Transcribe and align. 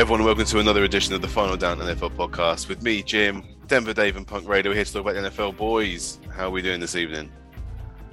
everyone, 0.00 0.24
welcome 0.24 0.44
to 0.44 0.58
another 0.58 0.84
edition 0.84 1.14
of 1.14 1.22
the 1.22 1.28
Final 1.28 1.56
Down 1.56 1.78
NFL 1.78 2.14
podcast 2.16 2.68
with 2.68 2.82
me, 2.82 3.02
Jim, 3.02 3.42
Denver 3.66 3.94
Dave, 3.94 4.16
and 4.16 4.26
Punk 4.26 4.46
Raider. 4.46 4.68
We're 4.68 4.74
here 4.74 4.84
to 4.84 4.92
talk 4.92 5.00
about 5.00 5.14
the 5.14 5.30
NFL 5.30 5.56
boys. 5.56 6.18
How 6.30 6.48
are 6.48 6.50
we 6.50 6.60
doing 6.60 6.80
this 6.80 6.96
evening? 6.96 7.32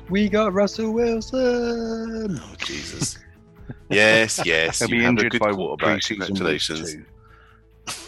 We 0.09 0.29
got 0.29 0.53
Russell 0.53 0.93
Wilson. 0.93 2.39
Oh, 2.41 2.55
Jesus. 2.59 3.17
yes, 3.89 4.39
yes. 4.45 4.79
He'll 4.79 4.89
you 4.91 4.95
be 4.95 5.01
have 5.01 5.09
injured 5.09 5.37
by 5.37 5.51
quarterback. 5.51 6.01
Congratulations. 6.03 6.95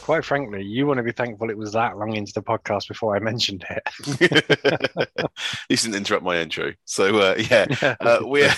Quite 0.02 0.23
frankly, 0.23 0.64
you 0.64 0.88
want 0.88 1.00
to 1.00 1.04
be 1.04 1.12
thankful 1.12 1.50
it 1.50 1.57
was 1.57 1.73
that 1.73 1.98
long 1.98 2.16
into 2.16 2.32
the 2.32 2.42
podcast 2.42 2.88
before 2.88 3.14
I 3.14 3.20
mentioned 3.20 3.65
it. 3.70 5.10
you 5.70 5.76
didn't 5.76 5.96
interrupt 5.96 6.23
my 6.23 6.37
intro. 6.37 6.71
So, 6.86 7.18
uh, 7.18 7.36
yeah, 7.37 7.65
uh, 8.00 8.20
we're, 8.21 8.54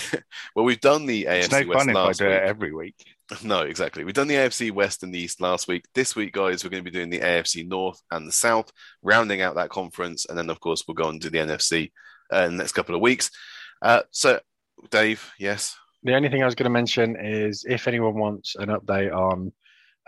well, 0.54 0.64
we've 0.64 0.80
done 0.80 1.06
the 1.06 1.24
AFC 1.24 1.38
It's 1.38 1.50
no 1.50 1.66
West 1.66 1.78
fun 1.80 1.90
if 1.90 1.96
I 1.96 2.04
last 2.04 2.18
do 2.20 2.28
it 2.28 2.44
every 2.44 2.72
week. 2.72 3.04
No, 3.44 3.60
exactly. 3.60 4.04
We've 4.04 4.14
done 4.14 4.28
the 4.28 4.36
AFC 4.36 4.70
West 4.70 5.02
and 5.02 5.12
the 5.12 5.18
East 5.18 5.40
last 5.40 5.68
week. 5.68 5.84
This 5.94 6.16
week, 6.16 6.32
guys, 6.32 6.64
we're 6.64 6.70
going 6.70 6.84
to 6.84 6.90
be 6.90 6.96
doing 6.96 7.10
the 7.10 7.20
AFC 7.20 7.66
North 7.66 8.00
and 8.10 8.26
the 8.26 8.32
South, 8.32 8.72
rounding 9.02 9.42
out 9.42 9.56
that 9.56 9.70
conference. 9.70 10.26
And 10.26 10.38
then, 10.38 10.50
of 10.50 10.60
course, 10.60 10.84
we'll 10.86 10.94
go 10.94 11.04
on 11.04 11.20
to 11.20 11.30
the 11.30 11.38
NFC 11.38 11.92
uh, 12.32 12.44
in 12.44 12.52
the 12.52 12.58
next 12.58 12.72
couple 12.72 12.94
of 12.94 13.00
weeks. 13.00 13.30
Uh, 13.82 14.02
so, 14.10 14.40
Dave, 14.90 15.30
yes. 15.38 15.76
the 16.02 16.14
only 16.14 16.28
thing 16.28 16.42
I 16.42 16.46
was 16.46 16.54
going 16.54 16.64
to 16.64 16.70
mention 16.70 17.16
is 17.16 17.64
if 17.68 17.86
anyone 17.86 18.14
wants 18.14 18.56
an 18.56 18.68
update 18.68 19.14
on 19.14 19.52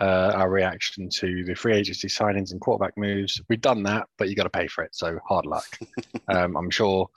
uh, 0.01 0.33
our 0.35 0.49
reaction 0.49 1.09
to 1.17 1.45
the 1.45 1.55
free 1.55 1.75
agency 1.75 2.09
signings 2.09 2.53
and 2.53 2.61
quarterback 2.61 2.97
moves, 2.97 3.41
we've 3.49 3.61
done 3.61 3.83
that, 3.83 4.07
but 4.17 4.29
you 4.29 4.35
got 4.35 4.45
to 4.45 4.51
pay 4.51 4.67
for 4.67 4.83
it. 4.83 4.95
So 4.95 5.19
hard 5.27 5.47
luck. 5.47 5.79
um, 6.29 6.57
I'm 6.57 6.71
sure 6.71 7.09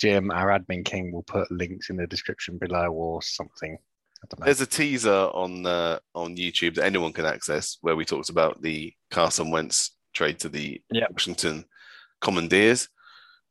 Jim, 0.00 0.30
our 0.30 0.58
admin 0.58 0.84
king, 0.84 1.12
will 1.12 1.22
put 1.22 1.50
links 1.50 1.90
in 1.90 1.96
the 1.96 2.06
description 2.06 2.56
below 2.58 2.90
or 2.90 3.22
something. 3.22 3.76
I 4.24 4.26
don't 4.28 4.40
know. 4.40 4.44
There's 4.46 4.60
a 4.60 4.66
teaser 4.66 5.12
on 5.12 5.66
uh, 5.66 5.98
on 6.14 6.36
YouTube 6.36 6.74
that 6.76 6.84
anyone 6.84 7.12
can 7.12 7.26
access 7.26 7.78
where 7.82 7.96
we 7.96 8.04
talked 8.04 8.30
about 8.30 8.62
the 8.62 8.92
Carson 9.10 9.50
Wentz 9.50 9.96
trade 10.14 10.38
to 10.40 10.48
the 10.48 10.80
Yeah. 10.90 11.06
Washington 11.10 11.64
Commanders. 12.20 12.88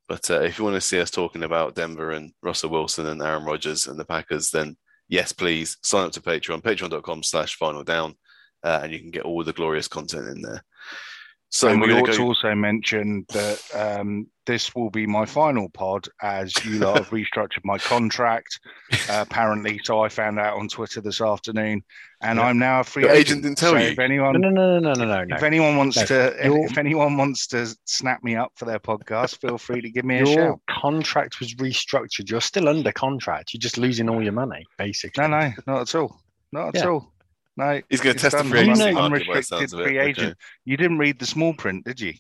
But 0.10 0.30
uh, 0.30 0.42
if 0.42 0.58
you 0.58 0.66
want 0.66 0.76
to 0.76 0.82
see 0.82 1.00
us 1.00 1.12
talking 1.12 1.44
about 1.44 1.76
Denver 1.76 2.12
and 2.12 2.34
Russell 2.42 2.70
Wilson 2.72 3.06
and 3.08 3.22
Aaron 3.22 3.46
Rodgers 3.46 3.88
and 3.88 3.98
the 4.00 4.06
Packers, 4.06 4.50
then 4.50 4.76
yes, 5.08 5.32
please 5.32 5.78
sign 5.82 6.06
up 6.06 6.12
to 6.14 6.22
Patreon, 6.22 6.62
patreon.com 6.62 7.24
slash 7.24 7.56
final 7.56 7.84
down, 7.84 8.16
uh, 8.64 8.82
and 8.84 8.92
you 8.92 9.00
can 9.00 9.12
get 9.12 9.24
all 9.24 9.44
the 9.44 9.54
glorious 9.54 9.88
content 9.88 10.28
in 10.28 10.42
there. 10.42 10.64
So 11.56 11.68
and 11.68 11.80
we're 11.80 11.86
we 11.86 11.94
going 11.94 12.04
ought 12.06 12.08
to 12.08 12.14
to 12.18 12.24
also 12.24 12.56
mention 12.56 13.28
that 13.30 13.62
um, 13.76 14.26
this 14.48 14.74
will 14.74 14.90
be 14.90 15.06
my 15.06 15.24
final 15.24 15.70
pod 15.70 16.08
as 16.24 16.52
you 16.66 16.80
lot 16.80 16.98
have 16.98 17.10
restructured 17.12 17.64
my 17.64 17.78
contract, 17.78 18.60
uh, 19.08 19.24
apparently. 19.30 19.80
So 19.84 20.02
I 20.04 20.10
found 20.10 20.40
out 20.40 20.58
on 20.58 20.68
Twitter 20.68 21.00
this 21.00 21.22
afternoon, 21.22 21.84
and 22.24 22.40
Yeah. 22.40 22.46
I'm 22.46 22.58
now 22.58 22.80
a 22.80 22.84
free 22.84 23.04
Your 23.04 23.12
agent. 23.12 23.28
agent 23.28 23.44
didn't 23.44 23.58
tell 23.60 23.74
so 23.74 23.78
you? 23.78 23.90
If 23.90 24.00
anyone, 24.00 24.42
No, 24.42 24.50
no, 24.50 24.80
no, 24.80 24.80
no, 24.80 24.94
no, 24.94 25.06
no, 25.06 25.24
no. 25.26 25.36
if 25.36 25.44
anyone 25.44 25.78
wants 25.78 25.98
No, 25.98 26.06
to, 26.08 26.26
if, 26.44 26.72
if 26.72 26.78
anyone 26.80 27.18
wants 27.18 27.46
to 27.50 27.68
snap 27.86 28.24
me 28.24 28.36
up 28.36 28.52
for 28.56 28.66
their 28.66 28.80
podcast, 28.80 29.38
feel 29.40 29.60
free 29.60 29.82
to 29.82 29.92
give 29.92 30.06
me 30.06 30.16
a 30.22 30.26
Your 30.26 30.34
shout. 30.34 30.60
contract 30.68 31.40
was 31.40 31.54
restructured. 31.54 32.32
You're 32.32 32.42
still 32.42 32.68
under 32.68 32.92
contract. 32.92 33.54
You're 33.54 33.60
just 33.60 33.78
losing 33.78 34.10
all 34.10 34.24
your 34.24 34.34
money, 34.34 34.66
basically. 34.80 35.22
No, 35.22 35.28
no, 35.28 35.52
not 35.68 35.82
at 35.82 35.94
all. 35.94 36.20
Not 36.52 36.70
at 36.70 36.82
Yeah. 36.84 36.90
all. 36.90 37.13
No, 37.56 37.82
He's 37.90 38.02
going 38.02 38.16
to 38.18 38.18
it's 38.18 38.22
test 38.24 38.32
the 38.38 38.44
done. 38.44 38.50
free 38.52 38.60
You 38.62 38.72
agency 38.72 38.86
know- 38.86 38.94
market 38.94 39.12
by 39.12 39.18
the 39.20 39.24
unrestricted 39.32 39.46
sounds 39.46 39.74
of 39.74 39.80
it. 39.82 39.84
free 39.84 40.00
Okay. 40.00 40.10
agent. 40.10 40.38
You 40.66 40.78
didn't 40.78 40.98
read 40.98 41.20
the 41.20 41.26
small 41.26 41.54
print, 41.54 41.86
did 41.86 42.00
you? 42.02 42.14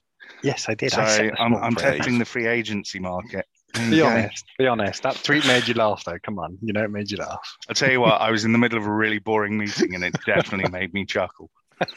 Yes, 0.43 0.67
I 0.69 0.75
did. 0.75 0.91
So 0.91 1.01
I 1.01 1.31
I'm, 1.39 1.51
small 1.53 1.63
I'm 1.63 1.75
testing 1.75 2.17
the 2.19 2.25
free 2.25 2.47
agency 2.47 2.99
market. 2.99 3.45
Be 3.73 3.97
you 3.97 4.05
honest. 4.05 4.45
Be 4.59 4.67
honest. 4.67 5.01
That 5.03 5.15
tweet 5.23 5.45
made 5.47 5.67
you 5.67 5.73
laugh, 5.73 6.03
though. 6.05 6.19
Come 6.23 6.37
on, 6.37 6.57
you 6.61 6.71
know 6.73 6.83
it 6.83 6.91
made 6.91 7.09
you 7.09 7.17
laugh. 7.17 7.39
I'll 7.67 7.73
tell 7.75 7.91
you 7.91 7.99
what, 7.99 8.21
I 8.21 8.29
was 8.29 8.45
in 8.45 8.51
the 8.51 8.57
middle 8.59 8.77
of 8.77 8.85
a 8.85 8.91
really 8.93 9.17
boring 9.19 9.57
meeting 9.57 9.95
and 9.95 10.03
it 10.03 10.15
definitely 10.25 10.69
made 10.71 10.93
me 10.93 11.05
chuckle. 11.05 11.49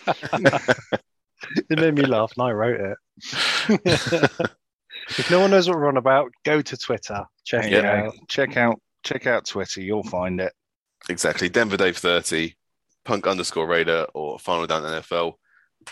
It 1.71 1.79
made 1.79 1.95
me 1.95 2.07
laugh, 2.07 2.33
and 2.37 2.47
I 2.49 2.51
wrote 2.53 2.81
it. 2.81 2.97
if 5.11 5.31
no 5.31 5.39
one 5.41 5.51
knows 5.51 5.69
what 5.69 5.77
we're 5.77 5.87
on 5.87 5.99
about, 5.99 6.33
go 6.45 6.63
to 6.63 6.77
Twitter, 6.79 7.25
check 7.45 7.63
There 7.63 7.71
it 7.71 7.77
you 7.77 7.83
Yeah. 7.83 8.01
go. 8.01 8.07
out. 8.09 8.15
Check 8.29 8.57
out 8.57 8.81
check 9.05 9.27
out 9.27 9.45
Twitter, 9.47 9.81
you'll 9.83 10.03
find 10.03 10.41
it. 10.41 10.53
Exactly. 11.11 11.49
Denver 11.51 11.77
Dave 11.77 11.99
30, 11.99 12.55
punk 13.07 13.27
underscore 13.27 13.67
Raider 13.67 14.07
or 14.15 14.39
Final 14.39 14.67
Down 14.67 14.83
NFL 14.83 15.35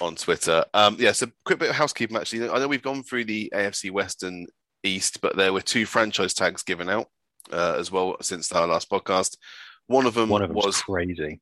on 0.00 0.16
Twitter. 0.16 0.64
Um, 0.74 0.96
yeah, 0.98 1.12
so 1.12 1.26
quick 1.44 1.58
bit 1.60 1.70
of 1.70 1.76
housekeeping 1.76 2.16
actually. 2.16 2.48
I 2.50 2.58
know 2.58 2.68
we've 2.68 2.82
gone 2.82 3.02
through 3.02 3.24
the 3.24 3.50
AFC 3.54 3.90
West 3.90 4.22
and 4.22 4.48
East, 4.82 5.20
but 5.20 5.36
there 5.36 5.52
were 5.52 5.60
two 5.60 5.86
franchise 5.86 6.34
tags 6.34 6.62
given 6.62 6.88
out 6.88 7.06
uh, 7.52 7.76
as 7.78 7.90
well 7.90 8.16
since 8.20 8.52
our 8.52 8.66
last 8.66 8.90
podcast. 8.90 9.36
One 9.86 10.06
of 10.06 10.14
them 10.14 10.28
One 10.28 10.42
of 10.42 10.48
them 10.48 10.56
was 10.56 10.82
crazy. 10.82 11.40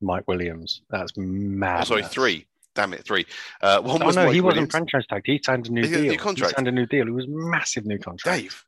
Mike 0.00 0.28
Williams. 0.28 0.82
That's 0.90 1.16
mad. 1.16 1.80
oh, 1.80 1.84
sorry, 1.84 2.04
three. 2.04 2.46
Damn 2.74 2.92
it, 2.92 3.04
three. 3.04 3.26
Uh, 3.60 3.80
one 3.80 4.02
Oh 4.02 4.06
was 4.06 4.16
no, 4.16 4.26
Mike 4.26 4.34
he 4.34 4.40
wasn't 4.40 4.70
franchise 4.70 5.04
tagged. 5.08 5.26
He 5.26 5.40
signed 5.42 5.66
a 5.68 5.72
new 5.72 5.82
He 5.82 5.88
deal. 5.92 6.02
new 6.12 6.18
contract. 6.18 6.52
He 6.52 6.54
signed 6.56 6.68
a 6.68 6.72
new 6.72 6.86
deal. 6.86 7.08
It 7.08 7.12
was 7.12 7.26
massive 7.28 7.86
new 7.86 7.98
contract. 7.98 8.38
Dave, 8.40 8.64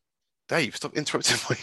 Dave, 0.48 0.74
stop 0.74 0.96
interrupting 0.96 1.36
my, 1.50 1.56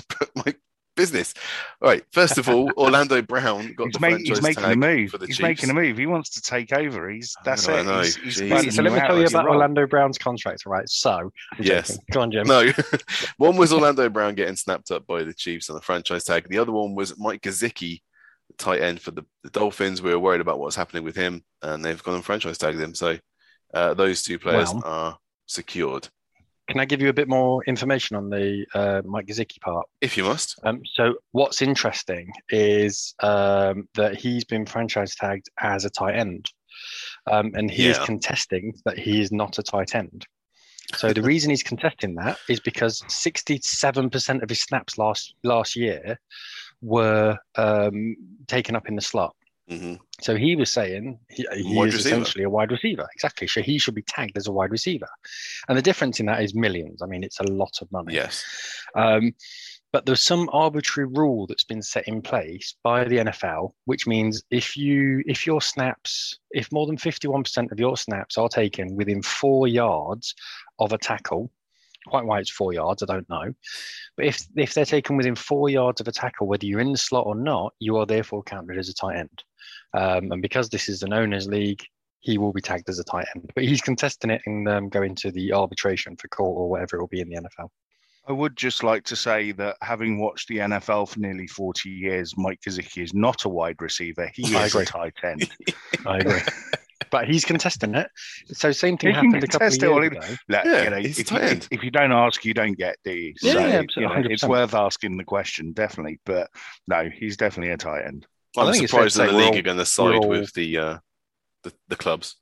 my 0.46 0.56
business. 0.98 1.34
All 1.82 1.88
right, 1.88 2.04
first 2.12 2.38
of 2.38 2.50
all, 2.50 2.70
Orlando 2.78 3.22
Brown 3.22 3.74
got 3.76 3.86
He's, 3.86 3.94
the 3.94 4.00
make, 4.02 4.18
he's 4.28 4.42
making 4.42 4.66
a 4.66 4.76
move. 4.76 5.12
for 5.12 5.18
the 5.18 5.28
He's 5.28 5.38
Chiefs. 5.38 5.48
making 5.48 5.70
a 5.70 5.74
move. 5.74 5.98
He 5.98 6.06
wants 6.08 6.32
to 6.32 6.42
take 6.42 6.74
over. 6.74 7.10
He's 7.10 7.34
I 7.40 7.44
that's 7.46 7.66
know, 7.68 7.78
it. 7.78 7.84
know. 7.86 8.02
He's, 8.02 8.16
he's 8.18 8.38
Jeez. 8.42 8.74
So 8.74 8.82
let 8.82 8.92
me 8.92 9.00
tell 9.00 9.18
you 9.18 9.28
about. 9.28 9.48
Orlando 9.48 9.88
Brown's 9.88 10.18
contract. 10.18 10.64
All 10.66 10.74
right. 10.74 10.90
So, 10.90 11.12
I'm 11.12 11.32
Yes. 11.64 11.88
joking. 11.90 12.04
Go 12.12 12.20
on, 12.22 12.32
Jim. 12.32 12.48
No, 12.48 12.72
one 13.38 13.56
was 13.56 13.72
Orlando 13.72 14.10
Brown 14.10 14.36
getting 14.36 14.58
snapped 14.58 14.92
up 14.92 15.08
by 15.08 15.24
the 15.24 15.34
Chiefs 15.34 15.70
on 15.70 15.76
the 15.78 15.82
franchise 15.82 16.26
tag. 16.26 16.50
The 16.50 16.58
other 16.58 16.74
one 16.74 16.96
was 16.96 17.18
Mike 17.18 17.42
Gesicki, 17.44 18.02
tight 18.58 18.82
end 18.82 19.00
for 19.00 19.12
the, 19.12 19.24
the 19.44 19.50
Dolphins. 19.52 20.02
We 20.02 20.12
were 20.12 20.20
worried 20.20 20.42
about 20.42 20.60
what's 20.60 20.76
happening 20.76 21.04
with 21.04 21.16
him, 21.16 21.44
and 21.62 21.86
they've 21.86 22.02
gone 22.04 22.16
and 22.16 22.26
franchise 22.26 22.58
tagged 22.58 22.80
him. 22.80 22.96
So 22.96 23.18
uh, 23.74 23.94
those 23.94 24.24
two 24.24 24.40
players 24.40 24.74
Well. 24.74 24.82
are 24.86 25.18
secured. 25.46 26.10
Can 26.68 26.80
I 26.80 26.86
give 26.86 27.02
you 27.02 27.10
a 27.10 27.14
bit 27.14 27.30
more 27.30 27.64
information 27.66 28.16
on 28.16 28.30
the 28.30 28.66
uh, 28.74 29.02
Mike 29.06 29.28
Gesicki 29.28 29.60
part? 29.62 29.88
If 30.02 30.18
you 30.18 30.26
must, 30.26 30.60
Um, 30.64 30.82
so 30.86 31.16
what's 31.32 31.62
interesting 31.62 32.32
is 32.50 33.16
um, 33.24 33.88
that 33.96 34.18
he's 34.18 34.44
been 34.44 34.66
franchise 34.66 35.16
tagged 35.16 35.50
as 35.62 35.86
a 35.86 35.90
tight 35.90 36.16
end, 36.16 36.52
um, 37.32 37.52
and 37.56 37.72
he 37.72 37.88
is 37.88 37.98
contesting 38.00 38.74
that 38.86 38.98
he 38.98 39.22
is 39.22 39.32
not 39.32 39.60
a 39.60 39.64
tight 39.64 39.96
end. 39.96 40.26
So 40.96 41.14
the 41.14 41.22
reason 41.22 41.50
he's 41.50 41.64
contesting 41.64 42.16
that 42.16 42.38
is 42.50 42.60
because 42.60 43.02
67% 43.02 44.44
of 44.44 44.50
his 44.50 44.60
snaps 44.60 44.98
last 44.98 45.34
last 45.44 45.76
year 45.76 46.20
were 46.82 47.38
um, 47.56 48.16
taken 48.48 48.76
up 48.76 48.88
in 48.88 48.96
the 48.96 49.02
slot. 49.02 49.36
Hmm 49.70 49.96
So 50.22 50.36
he 50.36 50.56
was 50.56 50.72
saying 50.72 51.20
he, 51.30 51.46
he 51.54 51.80
is 51.82 51.94
receiver. 51.96 52.16
essentially 52.16 52.44
a 52.46 52.50
wide 52.50 52.72
receiver. 52.72 53.08
Exactly. 53.16 53.48
So 53.48 53.62
he 53.62 53.78
should 53.78 53.96
be 53.96 54.02
tagged 54.04 54.38
as 54.38 54.48
a 54.48 54.52
wide 54.52 54.72
receiver. 54.72 55.10
And 55.68 55.78
the 55.78 55.82
difference 55.82 56.20
in 56.20 56.26
that 56.28 56.42
is 56.42 56.56
millions. 56.56 57.02
I 57.02 57.06
mean, 57.06 57.24
it's 57.24 57.40
a 57.40 57.52
lot 57.52 57.82
of 57.82 57.92
money. 57.92 58.14
yes, 58.14 58.46
Um, 58.96 59.34
but 59.94 60.06
there's 60.06 60.22
some 60.24 60.50
arbitrary 60.52 61.10
rule 61.14 61.48
that's 61.48 61.64
been 61.64 61.82
set 61.82 62.08
in 62.08 62.22
place 62.22 62.76
by 62.84 63.06
the 63.06 63.18
NFL, 63.18 63.72
which 63.86 64.06
means 64.06 64.44
if 64.52 64.76
you 64.76 65.24
if 65.28 65.46
your 65.48 65.62
snaps, 65.62 66.40
if 66.52 66.72
more 66.72 66.86
than 66.88 66.98
51% 66.98 67.72
of 67.72 67.80
your 67.80 67.96
snaps 67.98 68.38
are 68.38 68.50
taken 68.50 68.96
within 68.96 69.22
four 69.22 69.68
yards 69.68 70.36
of 70.80 70.92
a 70.92 70.98
tackle, 70.98 71.50
quite 72.06 72.26
why 72.26 72.40
it's 72.40 72.52
four 72.52 72.74
yards, 72.74 73.02
I 73.02 73.06
don't 73.06 73.30
know. 73.30 73.54
But 74.18 74.26
if 74.28 74.46
if 74.58 74.74
they're 74.74 74.86
taken 74.86 75.16
within 75.18 75.36
four 75.36 75.70
yards 75.70 76.02
of 76.02 76.08
a 76.08 76.12
tackle, 76.12 76.48
whether 76.48 76.66
you're 76.66 76.82
in 76.82 76.92
the 76.92 76.98
slot 76.98 77.26
or 77.26 77.36
not, 77.36 77.74
you 77.80 77.98
are 77.98 78.06
therefore 78.06 78.44
counted 78.44 78.78
as 78.78 78.90
a 78.90 78.94
tight 78.94 79.18
end. 79.18 79.44
Um, 79.94 80.32
and 80.32 80.42
because 80.42 80.70
this 80.70 80.90
is 80.90 81.04
an 81.04 81.14
owners 81.14 81.48
league, 81.48 81.84
he 82.20 82.38
will 82.38 82.54
be 82.54 82.62
tagged 82.62 82.90
as 82.90 83.00
a 83.00 83.04
tight 83.04 83.26
end. 83.36 83.52
But 83.56 83.64
he's 83.64 83.82
contesting 83.82 84.32
it 84.32 84.42
and 84.46 84.68
um, 84.68 84.90
going 84.90 85.16
to 85.16 85.32
the 85.32 85.54
arbitration 85.54 86.16
for 86.18 86.28
court 86.28 86.58
or 86.58 86.70
whatever 86.70 86.98
it 86.98 87.00
will 87.00 87.08
be 87.08 87.22
in 87.22 87.30
the 87.30 87.38
NFL. 87.38 87.70
I 88.28 88.34
would 88.34 88.58
just 88.58 88.84
like 88.84 89.06
to 89.06 89.16
say 89.16 89.54
that 89.54 89.78
having 89.82 90.20
watched 90.20 90.50
the 90.50 90.58
NFL 90.58 91.08
for 91.10 91.20
nearly 91.20 91.48
40 91.48 91.90
years, 91.90 92.34
Mike 92.38 92.60
Gesicki 92.68 93.02
is 93.02 93.14
not 93.14 93.46
a 93.46 93.50
wide 93.50 93.82
receiver. 93.82 94.30
He 94.34 94.54
I 94.54 94.66
is 94.66 94.74
agree. 94.74 94.84
a 94.84 94.86
tight 94.86 95.14
end. 95.24 95.50
I 96.06 96.18
agree. 96.18 96.42
but 97.10 97.26
he's 97.26 97.46
contesting 97.46 97.96
it. 97.96 98.10
So 98.48 98.74
same 98.74 98.98
thing 98.98 99.12
He 99.12 99.16
happened 99.16 99.36
a 99.36 99.48
couple 99.48 99.68
of 99.68 99.80
contest 99.80 99.82
years 99.82 100.08
ago. 100.08 100.36
Like, 100.50 100.66
Yeah, 100.66 100.84
you 100.84 100.90
know, 100.90 100.98
he's 100.98 101.20
if, 101.20 101.28
tight 101.28 101.52
you, 101.72 101.78
if 101.78 101.84
you 101.84 101.92
don't 101.92 102.12
ask, 102.12 102.44
you 102.44 102.54
don't 102.54 102.78
get, 102.78 102.98
do 103.06 103.12
you? 103.12 103.34
Yeah, 103.42 103.54
So, 103.54 103.60
yeah, 103.60 103.66
you 103.66 103.72
know, 103.72 103.80
absolutely, 103.80 104.34
it's 104.34 104.44
worth 104.44 104.74
asking 104.74 105.16
the 105.16 105.24
question, 105.24 105.72
definitely. 105.72 106.20
But 106.26 106.50
no, 106.86 107.10
he's 107.10 107.38
definitely 107.38 107.72
a 107.72 107.78
tight 107.78 108.08
end. 108.08 108.28
I 108.58 108.66
I'm 108.68 108.72
think 108.74 108.84
it's 108.84 108.92
fair 108.94 109.04
to 109.04 109.10
surprised 109.10 109.18
that 109.30 109.32
the 109.34 109.38
league 109.38 109.54
all- 109.54 109.58
are 109.60 109.62
going 109.64 109.78
to 109.78 109.86
side 109.86 110.16
all- 110.16 110.30
with 110.30 110.54
the, 110.54 110.78
uh, 110.78 110.98
the 111.64 111.74
the 111.88 111.96
clubs. 111.96 112.36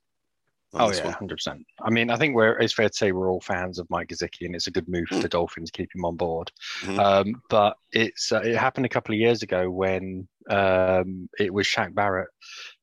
Oh 0.78 0.92
yeah, 0.92 1.10
hundred 1.12 1.36
percent. 1.36 1.64
I 1.80 1.88
mean, 1.90 2.10
I 2.10 2.16
think 2.16 2.34
we're 2.34 2.58
it's 2.58 2.74
fair 2.74 2.88
to 2.90 2.94
say 2.94 3.12
we're 3.12 3.30
all 3.30 3.40
fans 3.40 3.78
of 3.78 3.88
Mike 3.88 4.08
Gesicki, 4.08 4.44
and 4.44 4.54
it's 4.54 4.66
a 4.66 4.70
good 4.70 4.86
move 4.88 5.06
for 5.08 5.14
Mm. 5.14 5.22
the 5.22 5.28
Dolphins 5.28 5.70
to 5.70 5.78
keep 5.78 5.94
him 5.94 6.04
on 6.04 6.16
board. 6.16 6.50
Mhm. 6.82 6.98
Um, 6.98 7.42
but 7.48 7.76
it's 7.92 8.30
uh, 8.30 8.40
it 8.42 8.56
happened 8.56 8.84
a 8.84 8.88
couple 8.90 9.14
of 9.14 9.18
years 9.20 9.42
ago 9.42 9.70
when 9.70 10.28
um, 10.50 11.28
it 11.40 11.52
was 11.54 11.66
Shaq 11.66 11.94
Barrett 11.94 12.28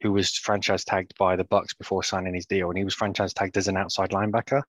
who 0.01 0.11
was 0.11 0.35
franchise 0.37 0.83
tagged 0.83 1.13
by 1.19 1.35
the 1.35 1.45
Bucs 1.45 1.77
before 1.77 2.03
signing 2.03 2.33
his 2.33 2.45
deal, 2.47 2.69
and 2.69 2.77
he 2.77 2.83
was 2.83 2.95
franchise 2.95 3.33
tagged 3.33 3.57
as 3.57 3.67
an 3.67 3.77
outside 3.77 4.09
linebacker, 4.09 4.63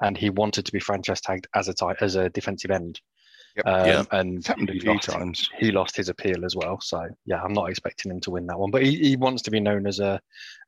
and 0.00 0.16
he 0.16 0.30
wanted 0.30 0.64
to 0.66 0.72
be 0.72 0.80
franchise 0.80 1.20
tagged 1.20 1.48
as 1.54 1.68
a 1.68 1.74
as 2.00 2.14
a 2.14 2.30
defensive 2.30 2.70
end. 2.70 3.00
Yep. 3.56 3.66
Um, 3.66 3.86
Yeah. 3.86 4.04
and 4.12 4.38
It's 4.38 4.46
happened 4.46 4.70
a 4.70 4.72
he 4.74 4.80
few 4.80 4.92
lost, 4.94 5.08
times. 5.10 5.50
he 5.58 5.72
lost 5.72 5.96
his 5.96 6.08
appeal 6.08 6.44
as 6.44 6.54
well. 6.56 6.80
So 6.80 7.08
yeah, 7.26 7.42
I'm 7.42 7.52
not 7.52 7.68
expecting 7.70 8.10
him 8.12 8.20
to 8.20 8.30
win 8.30 8.46
that 8.46 8.58
one, 8.58 8.70
but 8.70 8.82
he, 8.82 8.96
he 8.96 9.16
wants 9.16 9.42
to 9.42 9.50
be 9.50 9.60
known 9.60 9.86
as 9.86 9.98
a 10.00 10.20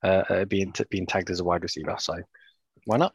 uh, 0.02 0.22
uh, 0.28 0.44
being 0.46 0.72
t- 0.72 0.84
being 0.90 1.06
tagged 1.06 1.30
as 1.30 1.40
a 1.40 1.44
wide 1.44 1.62
receiver. 1.62 1.94
So 1.98 2.14
why 2.86 2.96
not? 2.96 3.14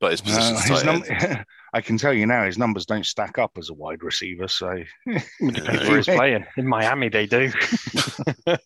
But 0.00 0.10
his 0.10 0.20
Uh, 0.20 0.24
position's 0.24 0.64
his 0.64 0.82
tight 0.82 1.20
num- 1.30 1.44
I 1.72 1.80
can 1.80 1.96
tell 1.98 2.12
you 2.12 2.26
now, 2.26 2.44
his 2.44 2.58
numbers 2.58 2.84
don't 2.86 3.06
stack 3.06 3.38
up 3.38 3.52
as 3.58 3.70
a 3.70 3.74
wide 3.74 4.02
receiver. 4.02 4.48
So 4.48 4.82
Depends 5.06 5.88
where 5.88 5.96
he's 5.96 6.06
playing. 6.20 6.44
In 6.56 6.66
Miami, 6.66 7.08
they 7.08 7.26
do. 7.26 7.50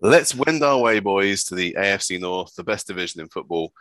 Let's 0.00 0.34
wend 0.34 0.62
our 0.62 0.78
way, 0.78 1.00
boys, 1.00 1.44
to 1.44 1.54
the 1.56 1.74
AFC 1.78 2.20
North, 2.20 2.54
the 2.54 2.62
best 2.64 2.86
division 2.86 3.20
in 3.20 3.28
football. 3.28 3.72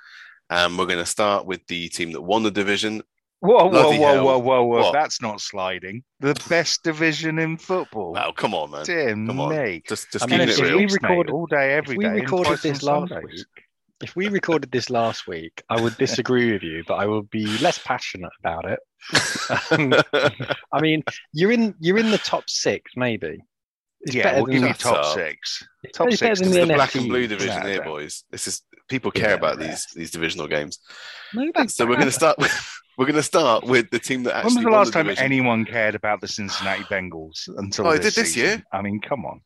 And 0.50 0.78
we're 0.78 0.86
going 0.88 0.98
to 1.00 1.06
start 1.06 1.46
with 1.46 1.66
the 1.68 1.90
team 1.90 2.12
that 2.14 2.22
won 2.22 2.42
the 2.44 2.50
division. 2.52 3.04
Whoa, 3.40 3.66
whoa, 3.66 3.70
Bloody 3.70 4.00
whoa, 4.00 4.24
whoa, 4.24 4.40
whoa, 4.40 4.64
whoa! 4.64 4.92
That's 4.92 5.22
not 5.22 5.42
sliding. 5.42 6.04
The 6.22 6.34
best 6.50 6.82
division 6.84 7.38
in 7.38 7.58
football. 7.58 8.14
Wow, 8.14 8.32
come 8.36 8.56
on, 8.56 8.72
man. 8.72 8.84
Dear 8.86 9.10
Come 9.10 9.40
on. 9.40 9.56
me. 9.56 9.84
Just, 9.88 10.12
just 10.12 10.26
I 10.26 10.28
mean, 10.28 10.40
keeping 10.40 10.54
if 10.54 10.60
it 10.60 10.64
we 10.64 10.70
real. 10.70 10.80
Mate, 10.80 10.92
recorded- 11.02 11.32
all 11.34 11.46
day, 11.46 11.74
every 11.74 11.96
if 11.96 11.98
we 12.00 12.04
day, 12.04 12.10
and 12.10 12.22
recorded 12.22 12.60
this 12.64 12.82
last 12.82 13.10
Sundays. 13.10 13.24
week, 13.32 13.64
if 14.02 14.16
we 14.16 14.28
recorded 14.30 14.72
this 14.72 14.90
last 14.90 15.28
week, 15.28 15.62
I 15.70 15.80
would 15.80 15.96
disagree 15.98 16.52
with 16.52 16.64
you, 16.64 16.84
but 16.88 16.96
I 16.96 17.06
will 17.06 17.22
be 17.24 17.46
less 17.60 17.78
passionate 17.78 18.32
about 18.40 18.66
it. 18.66 18.80
Um, 19.72 19.94
I 20.74 20.82
mean, 20.82 21.04
you're 21.32 21.52
in 21.52 21.76
you're 21.80 22.00
in 22.00 22.10
the 22.10 22.18
top 22.18 22.50
six, 22.50 22.94
maybe. 22.96 23.38
It's 24.02 24.16
yeah, 24.16 24.36
we'll 24.38 24.46
give 24.46 24.64
you 24.64 24.74
top 24.74 25.06
Up. 25.06 25.14
six. 25.16 25.64
it's 25.84 25.96
top 25.98 26.08
better 26.08 26.18
six 26.18 26.40
than 26.40 26.48
It's 26.50 26.58
the 26.58 26.66
the 26.66 26.74
black 26.74 26.96
and 26.96 27.08
blue 27.08 27.28
division 27.28 27.62
Yeah, 27.64 27.68
here, 27.68 27.84
boys. 27.84 28.24
This 28.32 28.48
is 28.48 28.62
people 28.90 29.12
care 29.12 29.30
Yeah, 29.30 29.36
about 29.36 29.60
yeah. 29.60 29.68
these 29.68 29.88
these 29.96 30.12
divisional 30.12 30.48
games. 30.48 30.80
No, 31.36 31.52
So 31.68 31.86
we're 31.86 31.96
going 31.96 32.06
to 32.08 32.12
start. 32.12 32.38
With, 32.40 32.52
we're 32.98 33.06
going 33.06 33.16
to 33.16 33.24
start 33.24 33.64
with 33.64 33.90
the 33.92 34.00
team 34.00 34.24
that 34.24 34.36
When 34.44 34.46
was 34.46 34.56
the 34.56 34.64
won 34.64 34.74
last 34.74 34.94
time 34.94 35.06
division. 35.06 35.24
anyone 35.26 35.66
cared 35.66 35.96
about 35.96 36.20
the 36.22 36.28
Cincinnati 36.28 36.84
Bengals 36.86 37.48
until 37.58 37.88
Oh, 37.88 37.92
it 37.92 38.02
this 38.02 38.16
did 38.16 38.26
this 38.26 38.36
year? 38.36 38.64
I 38.74 38.82
mean, 38.82 39.00
come 39.00 39.26
on. 39.26 39.42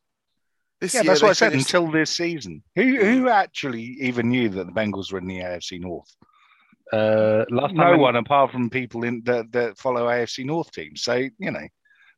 This 0.80 0.94
Yeah, 0.94 1.02
that's 1.04 1.22
what 1.22 1.30
I 1.30 1.34
said. 1.34 1.50
finished- 1.52 1.72
Until 1.72 1.90
this 1.92 2.10
season, 2.10 2.62
who 2.74 2.82
who 3.04 3.28
actually 3.28 3.82
even 4.00 4.30
knew 4.30 4.48
that 4.48 4.66
the 4.66 4.72
Bengals 4.72 5.12
were 5.12 5.18
in 5.18 5.26
the 5.28 5.40
AFC 5.40 5.78
North? 5.78 6.10
uh, 6.92 7.44
last 7.50 7.68
time 7.68 7.76
No 7.76 7.92
I- 7.92 7.96
one, 7.96 8.16
apart 8.16 8.50
from 8.52 8.68
people 8.68 9.04
in 9.04 9.22
that, 9.24 9.50
that 9.52 9.78
follow 9.78 10.08
AFC 10.08 10.44
North 10.44 10.70
teams. 10.72 11.02
So 11.02 11.14
you 11.14 11.50
know, 11.50 11.66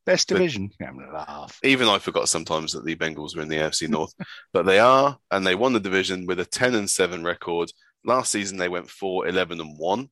best 0.06 0.28
But- 0.28 0.36
division. 0.38 0.70
Yeah, 0.80 0.88
I'm 0.88 0.98
gonna 0.98 1.12
laugh. 1.12 1.58
even 1.62 1.88
I 1.88 1.98
forgot 1.98 2.28
sometimes 2.28 2.72
that 2.72 2.84
the 2.84 2.96
Bengals 2.96 3.36
were 3.36 3.42
in 3.42 3.48
the 3.48 3.56
AFC 3.58 3.86
North, 3.88 4.14
but 4.52 4.64
they 4.66 4.78
are, 4.78 5.18
and 5.30 5.46
they 5.46 5.54
won 5.54 5.74
the 5.74 5.80
division 5.80 6.26
with 6.26 6.40
a 6.40 6.44
10 6.46 6.74
and 6.74 6.88
7 6.88 7.22
record. 7.22 7.70
Last 8.04 8.32
season, 8.32 8.56
they 8.58 8.68
went 8.68 8.90
4 8.90 9.26
11 9.28 9.60
and 9.60 9.78
1. 9.78 10.08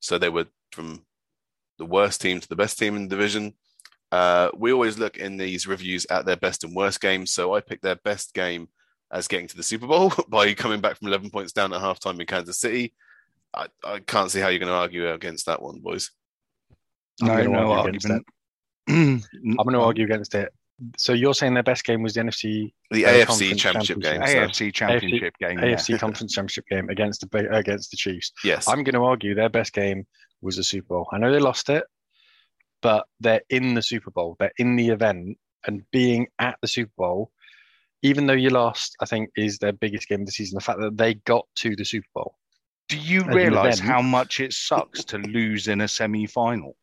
So 0.00 0.16
they 0.16 0.28
were 0.28 0.46
from 0.72 1.04
the 1.78 1.84
worst 1.86 2.20
team 2.20 2.40
to 2.40 2.48
the 2.48 2.56
best 2.56 2.78
team 2.78 2.96
in 2.96 3.02
the 3.04 3.08
division. 3.08 3.54
Uh, 4.10 4.48
we 4.56 4.72
always 4.72 4.98
look 4.98 5.16
in 5.18 5.36
these 5.36 5.66
reviews 5.66 6.06
at 6.10 6.24
their 6.24 6.36
best 6.36 6.64
and 6.64 6.74
worst 6.74 7.00
games. 7.00 7.32
So 7.32 7.54
I 7.54 7.60
picked 7.60 7.82
their 7.82 7.96
best 7.96 8.32
game 8.34 8.68
as 9.12 9.28
getting 9.28 9.46
to 9.48 9.56
the 9.56 9.62
Super 9.62 9.86
Bowl 9.86 10.12
by 10.28 10.54
coming 10.54 10.80
back 10.80 10.96
from 10.98 11.08
11 11.08 11.30
points 11.30 11.52
down 11.52 11.72
at 11.72 11.80
halftime 11.80 12.18
in 12.20 12.26
Kansas 12.26 12.58
City. 12.58 12.94
I, 13.54 13.66
I 13.84 13.98
can't 14.00 14.30
see 14.30 14.40
how 14.40 14.48
you're 14.48 14.58
going 14.58 14.70
to 14.72 14.74
argue 14.76 15.10
against 15.10 15.46
that 15.46 15.62
one, 15.62 15.80
boys. 15.80 16.10
I'm 17.22 17.28
no, 17.28 17.36
gonna 17.36 17.50
no 17.50 17.72
argue 17.72 17.88
against 17.90 18.10
argument. 18.10 18.26
I'm 18.88 19.54
going 19.56 19.72
to 19.74 19.80
argue 19.80 20.04
against 20.04 20.34
it. 20.34 20.52
So 20.96 21.12
you're 21.12 21.34
saying 21.34 21.54
their 21.54 21.62
best 21.64 21.84
game 21.84 22.02
was 22.02 22.14
the 22.14 22.20
NFC 22.20 22.72
The 22.90 23.04
Uh, 23.04 23.08
AFC 23.10 23.26
conference 23.26 23.60
Championship 23.60 24.00
game. 24.00 24.20
championship. 24.20 24.54
so- 24.54 24.64
AFC 24.64 24.72
Championship 24.74 25.34
game. 25.40 25.58
yeah. 25.58 25.64
AFC 25.64 25.98
Conference 25.98 26.32
Championship 26.34 26.64
game 26.70 26.88
against 26.88 27.28
the 27.28 27.48
against 27.56 27.90
the 27.90 27.96
Chiefs. 27.96 28.32
yes. 28.44 28.68
I'm 28.68 28.84
going 28.84 28.94
to 28.94 29.02
argue 29.04 29.34
their 29.34 29.48
best 29.48 29.72
game 29.72 30.06
was 30.40 30.56
the 30.56 30.64
Super 30.64 30.88
Bowl. 30.88 31.08
I 31.12 31.18
know 31.18 31.32
they 31.32 31.38
lost 31.38 31.68
it, 31.70 31.84
but 32.82 33.06
they're 33.20 33.42
in 33.50 33.74
the 33.74 33.82
Super 33.82 34.10
Bowl. 34.10 34.36
They're 34.38 34.52
in 34.58 34.76
the 34.76 34.88
event, 34.88 35.38
and 35.66 35.82
being 35.90 36.28
at 36.38 36.56
the 36.62 36.68
Super 36.68 36.92
Bowl, 36.96 37.32
even 38.02 38.26
though 38.26 38.32
you 38.34 38.50
lost, 38.50 38.96
I 39.00 39.06
think 39.06 39.30
is 39.36 39.58
their 39.58 39.72
biggest 39.72 40.08
game 40.08 40.20
of 40.20 40.26
the 40.26 40.32
season. 40.32 40.56
The 40.56 40.64
fact 40.64 40.80
that 40.80 40.96
they 40.96 41.14
got 41.14 41.46
to 41.56 41.74
the 41.74 41.84
Super 41.84 42.08
Bowl. 42.14 42.34
Do 42.88 42.96
you 42.96 43.22
realise 43.24 43.78
how 43.78 44.00
much 44.00 44.40
it 44.40 44.52
sucks 44.54 45.04
to 45.06 45.18
lose 45.18 45.68
in 45.68 45.82
a 45.82 45.88
semi-final? 45.88 46.74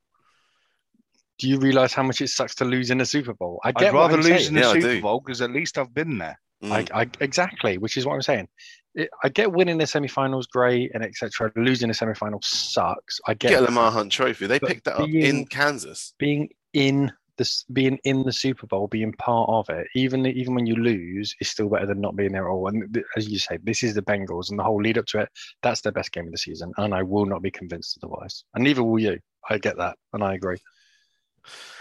Do 1.39 1.49
you 1.49 1.57
realize 1.57 1.93
how 1.93 2.03
much 2.03 2.21
it 2.21 2.29
sucks 2.29 2.55
to 2.55 2.65
lose 2.65 2.91
in 2.91 3.01
a 3.01 3.05
Super 3.05 3.33
Bowl? 3.33 3.59
I 3.63 3.73
I'd 3.75 3.93
rather 3.93 4.17
lose 4.17 4.27
saying. 4.27 4.47
in 4.49 4.53
the 4.53 4.61
Yeah, 4.61 4.73
Super. 4.73 5.01
Bowl 5.01 5.19
because 5.19 5.41
at 5.41 5.51
least 5.51 5.77
I've 5.77 5.93
been 5.93 6.17
there. 6.17 6.39
Mm. 6.63 6.91
I, 6.93 7.01
I 7.01 7.09
exactly, 7.19 7.77
which 7.77 7.97
is 7.97 8.05
what 8.05 8.13
I'm 8.13 8.21
saying. 8.21 8.47
It, 8.95 9.09
I 9.23 9.29
get 9.29 9.51
winning 9.51 9.77
the 9.77 9.83
semifinals 9.85 10.47
great 10.49 10.91
and 10.93 11.03
etc. 11.03 11.51
Losing 11.55 11.89
the 11.89 11.93
semifinal 11.93 12.43
sucks. 12.43 13.19
I 13.27 13.33
get 13.33 13.49
get 13.49 13.57
a 13.57 13.61
that. 13.61 13.69
Lamar 13.69 13.91
Hunt 13.91 14.11
trophy. 14.11 14.47
They 14.47 14.59
But 14.59 14.69
picked 14.69 14.85
that 14.85 14.95
up 14.99 15.07
being- 15.07 15.25
in 15.41 15.45
Kansas. 15.45 16.13
being 16.17 16.49
in 16.73 17.11
this 17.37 17.65
being 17.73 17.99
in 18.05 18.23
the 18.23 18.31
Super 18.31 18.65
Bowl, 18.65 18.87
being 18.87 19.11
part 19.11 19.49
of 19.49 19.67
it, 19.69 19.87
even 19.93 20.25
even 20.25 20.55
when 20.55 20.65
you 20.65 20.75
lose, 20.75 21.35
is 21.41 21.49
still 21.49 21.67
better 21.67 21.85
than 21.85 21.99
not 21.99 22.15
being 22.15 22.31
there 22.31 22.47
at 22.47 22.51
all. 22.51 22.67
And 22.69 22.93
th- 22.93 23.05
as 23.17 23.27
you 23.27 23.37
say, 23.39 23.57
this 23.61 23.83
is 23.83 23.93
the 23.93 24.01
Bengals, 24.01 24.49
and 24.49 24.57
the 24.57 24.63
whole 24.63 24.81
lead 24.81 24.97
up 24.97 25.05
to 25.07 25.19
it, 25.19 25.29
that's 25.61 25.81
their 25.81 25.91
best 25.91 26.13
game 26.13 26.25
of 26.27 26.31
the 26.31 26.37
season, 26.37 26.71
and 26.77 26.93
I 26.95 27.03
will 27.03 27.25
not 27.25 27.41
be 27.41 27.51
convinced 27.51 27.97
otherwise, 28.01 28.45
and 28.53 28.63
neither 28.63 28.81
will 28.83 28.99
you. 28.99 29.19
I 29.49 29.57
get 29.57 29.75
that, 29.77 29.97
and 30.13 30.23
I 30.23 30.33
agree. 30.35 30.57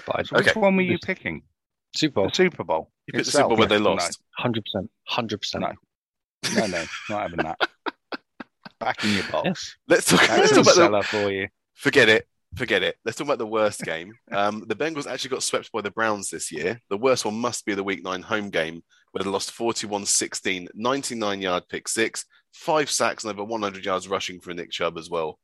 But 0.07 0.17
I, 0.19 0.23
So 0.25 0.37
which 0.37 0.57
one 0.57 0.75
were 0.77 0.83
you 0.83 0.99
picking? 0.99 1.43
Super 1.95 2.15
Bowl, 2.15 2.29
The 2.31 2.35
Super 2.35 2.65
Bowl. 2.65 2.91
You 3.07 3.13
picked 3.13 3.27
the? 3.27 3.31
Super 3.31 3.49
Bowl 3.51 3.57
where 3.59 3.69
they 3.69 3.79
lost. 3.79 4.21
hundred 4.37 4.65
percent, 4.65 4.91
hundred 5.07 5.41
percent. 5.41 5.65
No. 6.55 6.61
No, 6.61 6.67
no, 6.67 6.85
not 7.11 7.23
having 7.23 7.45
that. 7.45 7.59
Back 8.81 9.05
in 9.05 9.15
your 9.15 9.25
box. 9.31 9.77
Let's 9.89 10.07
talk, 10.07 10.29
let's 10.29 10.53
talk 10.53 10.89
about 10.89 11.03
the, 11.03 11.09
for 11.09 11.31
you. 11.31 11.49
forget 11.75 12.09
it. 12.09 12.27
Forget 12.57 12.83
it. 12.83 12.97
Let's 13.05 13.19
talk 13.19 13.27
about 13.27 13.39
the 13.39 13.47
worst 13.47 13.83
game. 13.83 14.13
Um, 14.31 14.65
the 14.69 14.77
Bengals 14.77 15.07
actually 15.07 15.31
got 15.31 15.43
swept 15.43 15.73
by 15.73 15.81
the 15.81 15.91
Browns 15.91 16.31
this 16.31 16.53
year. 16.53 16.81
The 16.89 16.97
worst 16.97 17.25
one 17.25 17.35
must 17.35 17.65
be 17.67 17.75
the 17.75 17.83
week 17.83 18.05
nine 18.05 18.23
home 18.23 18.51
game 18.51 18.83
where 19.13 19.25
they 19.25 19.31
lost 19.31 19.53
41 19.53 20.07
16, 20.07 20.69
99 20.75 21.41
yard 21.41 21.65
pick 21.69 21.89
six, 21.89 22.25
five 22.53 22.91
sacks, 22.91 23.25
and 23.25 23.33
over 23.33 23.45
100 23.45 23.85
yards 23.85 24.09
rushing 24.09 24.41
for 24.41 24.55
Nick 24.55 24.71
Chubb 24.71 24.99
as 24.99 25.11
well. 25.11 25.39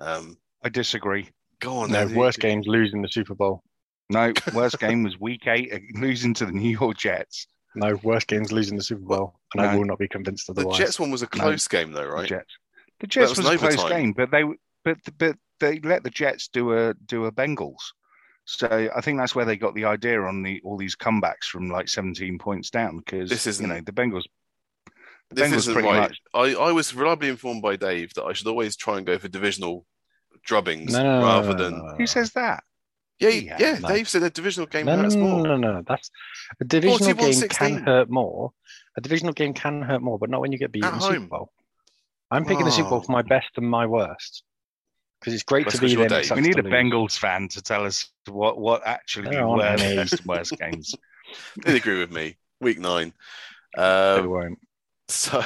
Um, 0.00 0.38
I 0.62 0.68
disagree. 0.70 1.28
go 1.60 1.78
on. 1.78 1.92
No, 1.92 2.00
Andy. 2.00 2.14
worst 2.14 2.40
games 2.40 2.66
losing 2.66 3.02
the 3.02 3.08
Super 3.08 3.34
Bowl. 3.34 3.62
No, 4.10 4.32
worst 4.54 4.78
game 4.78 5.02
was 5.02 5.18
week 5.18 5.46
eight, 5.46 5.72
losing 5.94 6.34
to 6.34 6.46
the 6.46 6.52
New 6.52 6.78
York 6.78 6.96
Jets. 6.96 7.46
No, 7.76 7.96
worst 8.02 8.26
games 8.28 8.52
losing 8.52 8.76
the 8.76 8.82
Super 8.84 9.02
Bowl, 9.02 9.40
and 9.54 9.62
I 9.62 9.76
will 9.76 9.84
not 9.84 9.98
be 9.98 10.08
convinced 10.08 10.48
otherwise. 10.48 10.64
The 10.64 10.70
otherwise. 10.70 10.78
Jets 10.88 11.00
one 11.00 11.10
was 11.10 11.22
a 11.22 11.26
close 11.26 11.66
game, 11.68 11.92
though, 11.92 12.02
The 12.04 12.10
right? 12.10 12.28
Jets. 12.28 12.56
The 13.00 13.06
Jets 13.08 13.30
was 13.30 13.38
was, 13.38 13.48
a 13.54 13.58
close 13.58 13.74
overtime. 13.78 14.00
game, 14.02 14.12
but 14.12 14.30
they 14.30 14.44
but 14.84 14.98
but 15.18 15.36
they 15.60 15.80
let 15.80 16.04
the 16.04 16.10
Jets 16.10 16.48
do 16.48 16.72
a 16.72 16.94
do 17.06 17.24
a 17.26 17.32
Bengals. 17.32 17.80
So 18.46 18.88
I 18.94 19.00
think 19.00 19.18
that's 19.18 19.34
where 19.34 19.44
they 19.46 19.56
got 19.56 19.74
the 19.74 19.86
idea 19.86 20.20
on 20.22 20.42
the 20.42 20.60
all 20.64 20.76
these 20.76 20.94
comebacks 20.94 21.44
from 21.50 21.70
like 21.70 21.88
17 21.88 22.38
points 22.38 22.68
down 22.70 22.98
because 22.98 23.30
This 23.30 23.46
isn't- 23.46 23.66
know 23.68 23.80
the 23.84 23.90
Bengals. 23.92 24.24
The 25.30 25.36
This 25.36 25.48
Bengals 25.50 25.56
isn't 25.56 25.72
pretty 25.74 25.88
right. 25.88 26.00
much 26.00 26.20
I, 26.34 26.54
I 26.54 26.70
was 26.72 26.94
reliably 26.94 27.30
informed 27.30 27.62
by 27.62 27.76
Dave 27.76 28.12
that 28.14 28.24
I 28.24 28.34
should 28.34 28.46
always 28.46 28.76
try 28.76 28.98
and 28.98 29.06
go 29.06 29.18
for 29.18 29.28
divisional 29.28 29.86
drubbings 30.46 30.90
no, 30.92 31.02
no, 31.02 31.20
no, 31.20 31.26
rather 31.26 31.48
no, 31.54 31.64
than. 31.64 31.78
no, 31.78 31.84
no, 31.86 31.94
Who 31.96 32.06
says 32.06 32.32
that? 32.32 32.62
Yeah, 33.20 33.28
Yeah, 33.30 33.56
yeah. 33.60 33.78
no. 33.78 33.88
Dave 33.88 34.08
said 34.08 34.22
a 34.24 34.30
divisional 34.30 34.66
game 34.66 34.86
No, 34.86 34.96
no, 34.96 35.02
hurts 35.02 35.14
no, 35.14 35.20
more. 35.24 35.46
no, 35.46 35.56
no, 35.56 35.72
no. 35.74 35.82
That's 35.86 36.10
a 36.60 36.64
divisional 36.64 37.14
game 37.14 37.32
41-16. 37.32 37.48
can 37.50 37.76
hurt 37.84 38.10
more. 38.10 38.52
A 38.96 39.00
divisional 39.00 39.32
game 39.32 39.54
can 39.54 39.82
hurt 39.82 40.02
more, 40.02 40.18
but 40.18 40.30
not 40.30 40.40
when 40.40 40.52
you 40.52 40.58
get 40.58 40.72
beaten 40.72 40.92
in 40.92 40.98
the 40.98 41.00
Super. 41.12 41.26
Bowl. 41.26 41.52
I'm 42.30 42.44
picking 42.44 42.64
the 42.64 42.70
Super 42.72 42.90
Bowl 42.90 42.98
Oh. 42.98 43.02
for 43.02 43.12
my 43.12 43.22
best 43.22 43.48
and 43.56 43.68
my 43.68 43.86
worst 43.86 44.42
because 45.20 45.32
it's 45.34 45.42
great 45.44 45.64
That's 45.66 45.76
to 45.76 45.80
'cause 45.80 45.90
be 45.90 45.96
you're 45.98 46.08
there. 46.08 46.18
and 46.18 46.18
it 46.18 46.22
Dave. 46.22 46.26
sucks 46.26 46.40
We 46.40 46.46
need 46.48 46.58
a 46.58 46.62
lose. 46.62 46.72
Bengals 46.72 47.18
fan 47.18 47.48
to 47.48 47.62
tell 47.62 47.84
us 47.86 48.10
what 48.26 48.58
what 48.58 48.82
actually 48.86 49.36
were 49.36 49.58
the 49.58 49.76
best 49.96 50.12
and 50.14 50.24
worst 50.26 50.58
games. 50.58 50.94
They 51.64 51.76
agree 51.76 51.98
with 51.98 52.12
me. 52.12 52.36
Week 52.60 52.78
nine. 52.78 53.12
They 53.76 53.82
Um, 53.82 54.28
won't. 54.30 54.58
so, 55.08 55.42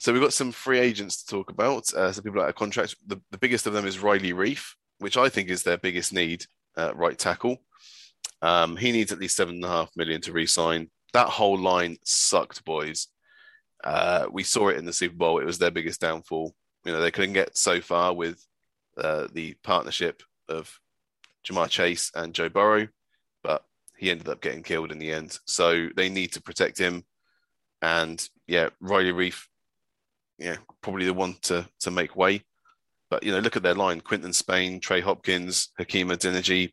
so 0.00 0.12
we've 0.12 0.22
got 0.22 0.32
some 0.32 0.50
free 0.52 0.78
agents 0.80 1.22
to 1.22 1.26
talk 1.30 1.50
about. 1.50 1.92
Uh, 1.92 2.10
some 2.12 2.24
people 2.24 2.40
out 2.42 2.48
of 2.48 2.54
contract. 2.54 2.96
The, 3.06 3.20
the 3.30 3.38
biggest 3.38 3.66
of 3.66 3.72
them 3.72 3.86
is 3.86 3.98
Riley 4.00 4.32
Reiff, 4.32 4.74
which 5.02 5.16
I 5.16 5.28
think 5.28 5.50
is 5.50 5.62
their 5.62 5.76
biggest 5.76 6.12
need, 6.12 6.46
uh, 6.76 6.92
right 6.94 7.18
tackle. 7.18 7.58
Um, 8.40 8.76
he 8.76 8.92
needs 8.92 9.12
at 9.12 9.18
least 9.18 9.36
seven 9.36 9.56
and 9.56 9.64
a 9.64 9.68
half 9.68 9.90
million 9.96 10.20
to 10.22 10.32
re-sign. 10.32 10.90
That 11.12 11.28
whole 11.28 11.58
line 11.58 11.98
sucked, 12.04 12.64
boys. 12.64 13.08
Uh, 13.84 14.26
we 14.30 14.44
saw 14.44 14.68
it 14.68 14.78
in 14.78 14.84
the 14.84 14.92
Super 14.92 15.16
Bowl. 15.16 15.40
It 15.40 15.44
was 15.44 15.58
their 15.58 15.70
biggest 15.70 16.00
downfall. 16.00 16.54
You 16.84 16.92
know, 16.92 17.02
they 17.02 17.10
couldn't 17.10 17.34
get 17.34 17.56
so 17.56 17.80
far 17.80 18.14
with 18.14 18.44
uh, 18.96 19.26
the 19.32 19.54
partnership 19.62 20.22
of 20.48 20.78
Ja'Marr 21.44 21.68
Chase 21.68 22.10
and 22.14 22.34
Joe 22.34 22.48
Burrow, 22.48 22.88
but 23.42 23.64
he 23.96 24.10
ended 24.10 24.28
up 24.28 24.40
getting 24.40 24.62
killed 24.62 24.92
in 24.92 24.98
the 24.98 25.12
end. 25.12 25.38
So 25.46 25.88
they 25.96 26.08
need 26.08 26.32
to 26.32 26.42
protect 26.42 26.78
him. 26.78 27.04
And 27.80 28.24
yeah, 28.46 28.68
Riley 28.80 29.12
Reiff, 29.12 29.46
yeah, 30.38 30.56
probably 30.80 31.06
the 31.06 31.14
one 31.14 31.34
to 31.42 31.68
to 31.80 31.90
make 31.90 32.16
way. 32.16 32.44
But 33.12 33.24
you 33.24 33.30
know, 33.30 33.40
look 33.40 33.56
at 33.56 33.62
their 33.62 33.74
line: 33.74 34.00
Quinton 34.00 34.32
Spain, 34.32 34.80
Trey 34.80 35.02
Hopkins, 35.02 35.68
Hakeem 35.76 36.08
Adeniji. 36.08 36.72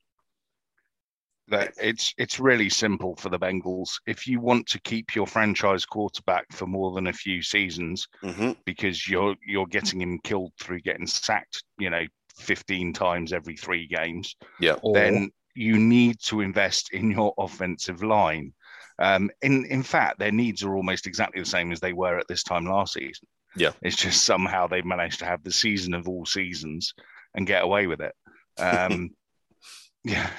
that 1.50 1.74
it's 1.82 2.14
it's 2.18 2.40
really 2.40 2.70
simple 2.70 3.18
for 3.18 3.28
the 3.28 3.38
Bengals. 3.38 3.90
If 4.08 4.26
you 4.26 4.40
want 4.40 4.66
to 4.68 4.80
keep 4.80 5.14
your 5.16 5.28
franchise 5.28 5.84
quarterback 5.84 6.46
for 6.54 6.66
more 6.66 6.94
than 6.94 7.08
a 7.08 7.14
few 7.14 7.42
seasons, 7.42 8.08
hmm 8.22 8.54
because 8.66 9.06
you're 9.06 9.36
you're 9.46 9.68
getting 9.68 10.00
him 10.00 10.18
killed 10.24 10.54
through 10.62 10.80
getting 10.80 11.08
sacked, 11.08 11.62
you 11.78 11.90
know, 11.90 12.06
15 12.38 12.94
times 12.94 13.34
every 13.34 13.58
three 13.58 13.86
games, 13.88 14.34
Yeah. 14.62 14.78
Or, 14.82 14.94
then 14.94 15.32
you 15.56 15.78
need 15.78 16.22
to 16.28 16.40
invest 16.40 16.94
in 16.94 17.12
your 17.12 17.34
offensive 17.38 18.02
line. 18.02 18.54
Um, 18.98 19.30
in 19.42 19.66
in 19.66 19.84
fact, 19.84 20.20
their 20.20 20.32
needs 20.32 20.64
are 20.64 20.74
almost 20.74 21.06
exactly 21.06 21.42
the 21.42 21.50
same 21.58 21.74
as 21.74 21.82
they 21.82 21.92
were 21.92 22.18
at 22.18 22.30
this 22.30 22.44
time 22.44 22.64
last 22.64 22.94
season. 22.94 23.28
Yeah. 23.56 23.72
it's 23.82 23.96
just 23.96 24.24
somehow 24.24 24.68
they've 24.68 24.86
managed 24.86 25.20
to 25.20 25.26
have 25.26 25.44
the 25.44 25.52
season 25.52 25.94
of 25.94 26.08
all 26.08 26.26
seasons 26.26 26.94
and 27.36 27.48
get 27.48 27.64
away 27.64 27.88
with 27.88 28.02
it. 28.02 28.14
Um, 28.58 29.12
yeah, 30.04 30.30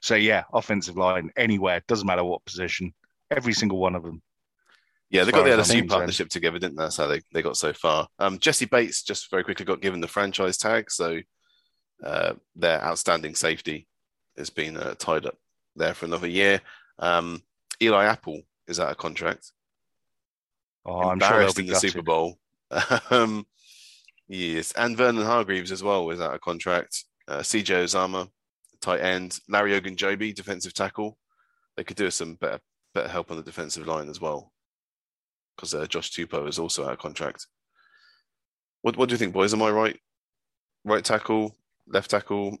so 0.00 0.14
yeah, 0.14 0.44
offensive 0.52 0.96
line 0.96 1.30
anywhere 1.36 1.82
doesn't 1.88 2.06
matter 2.06 2.24
what 2.24 2.44
position, 2.44 2.94
every 3.30 3.52
single 3.52 3.78
one 3.78 3.94
of 3.94 4.02
them. 4.02 4.22
Yeah, 5.10 5.24
they 5.24 5.32
got 5.32 5.44
the 5.44 5.50
LSU 5.50 5.88
partnership 5.88 6.28
together, 6.28 6.58
didn't 6.58 6.76
they? 6.76 6.82
That's 6.82 6.96
how 6.96 7.06
they, 7.06 7.20
they 7.32 7.42
got 7.42 7.56
so 7.56 7.72
far. 7.72 8.08
Um, 8.18 8.38
Jessie 8.38 8.64
Bates 8.64 9.02
just 9.02 9.30
very 9.30 9.44
quickly 9.44 9.64
got 9.64 9.80
given 9.80 10.00
the 10.00 10.08
franchise 10.08 10.56
tag, 10.56 10.90
so 10.90 11.20
uh, 12.02 12.34
their 12.56 12.82
outstanding 12.82 13.34
safety 13.34 13.86
has 14.36 14.50
been 14.50 14.76
uh, 14.76 14.94
tied 14.98 15.26
up 15.26 15.36
there 15.76 15.94
for 15.94 16.06
another 16.06 16.26
year. 16.26 16.60
Um, 16.98 17.42
Eli 17.80 18.04
Apple 18.04 18.42
is 18.66 18.80
out 18.80 18.90
of 18.90 18.96
contract. 18.96 19.52
Oh, 20.84 21.10
I'm 21.10 21.20
sure 21.20 21.38
they'll 21.38 21.52
be 21.52 21.66
in 21.66 21.68
the 21.68 21.76
Super. 21.76 22.02
Bowl. 22.02 22.38
um, 23.10 23.46
yes, 24.28 24.72
and 24.72 24.96
Vernon 24.96 25.24
Hargreaves 25.24 25.72
as 25.72 25.82
well 25.82 26.06
was 26.06 26.20
out 26.20 26.34
of 26.34 26.40
contract. 26.40 27.04
Uh, 27.28 27.38
CJ 27.38 27.84
Uzomah, 27.84 28.28
tight 28.80 29.00
end. 29.00 29.38
Larry 29.48 29.80
Ogunjobi, 29.80 30.34
defensive 30.34 30.74
tackle. 30.74 31.18
They 31.76 31.84
could 31.84 31.96
do 31.96 32.10
some 32.10 32.34
better 32.34 32.60
better 32.94 33.08
help 33.08 33.30
on 33.30 33.36
the 33.36 33.42
defensive 33.42 33.86
line 33.86 34.08
as 34.08 34.20
well, 34.20 34.52
because 35.56 35.74
uh, 35.74 35.86
Josh 35.86 36.10
Tupou 36.10 36.48
is 36.48 36.58
also 36.58 36.84
out 36.84 36.92
of 36.92 36.98
contract. 36.98 37.46
What 38.82 38.96
what 38.96 39.08
do 39.08 39.14
you 39.14 39.18
think, 39.18 39.32
boys? 39.32 39.54
Am 39.54 39.62
I 39.62 39.70
right? 39.70 39.98
Right 40.84 41.04
tackle, 41.04 41.56
left 41.86 42.10
tackle, 42.10 42.56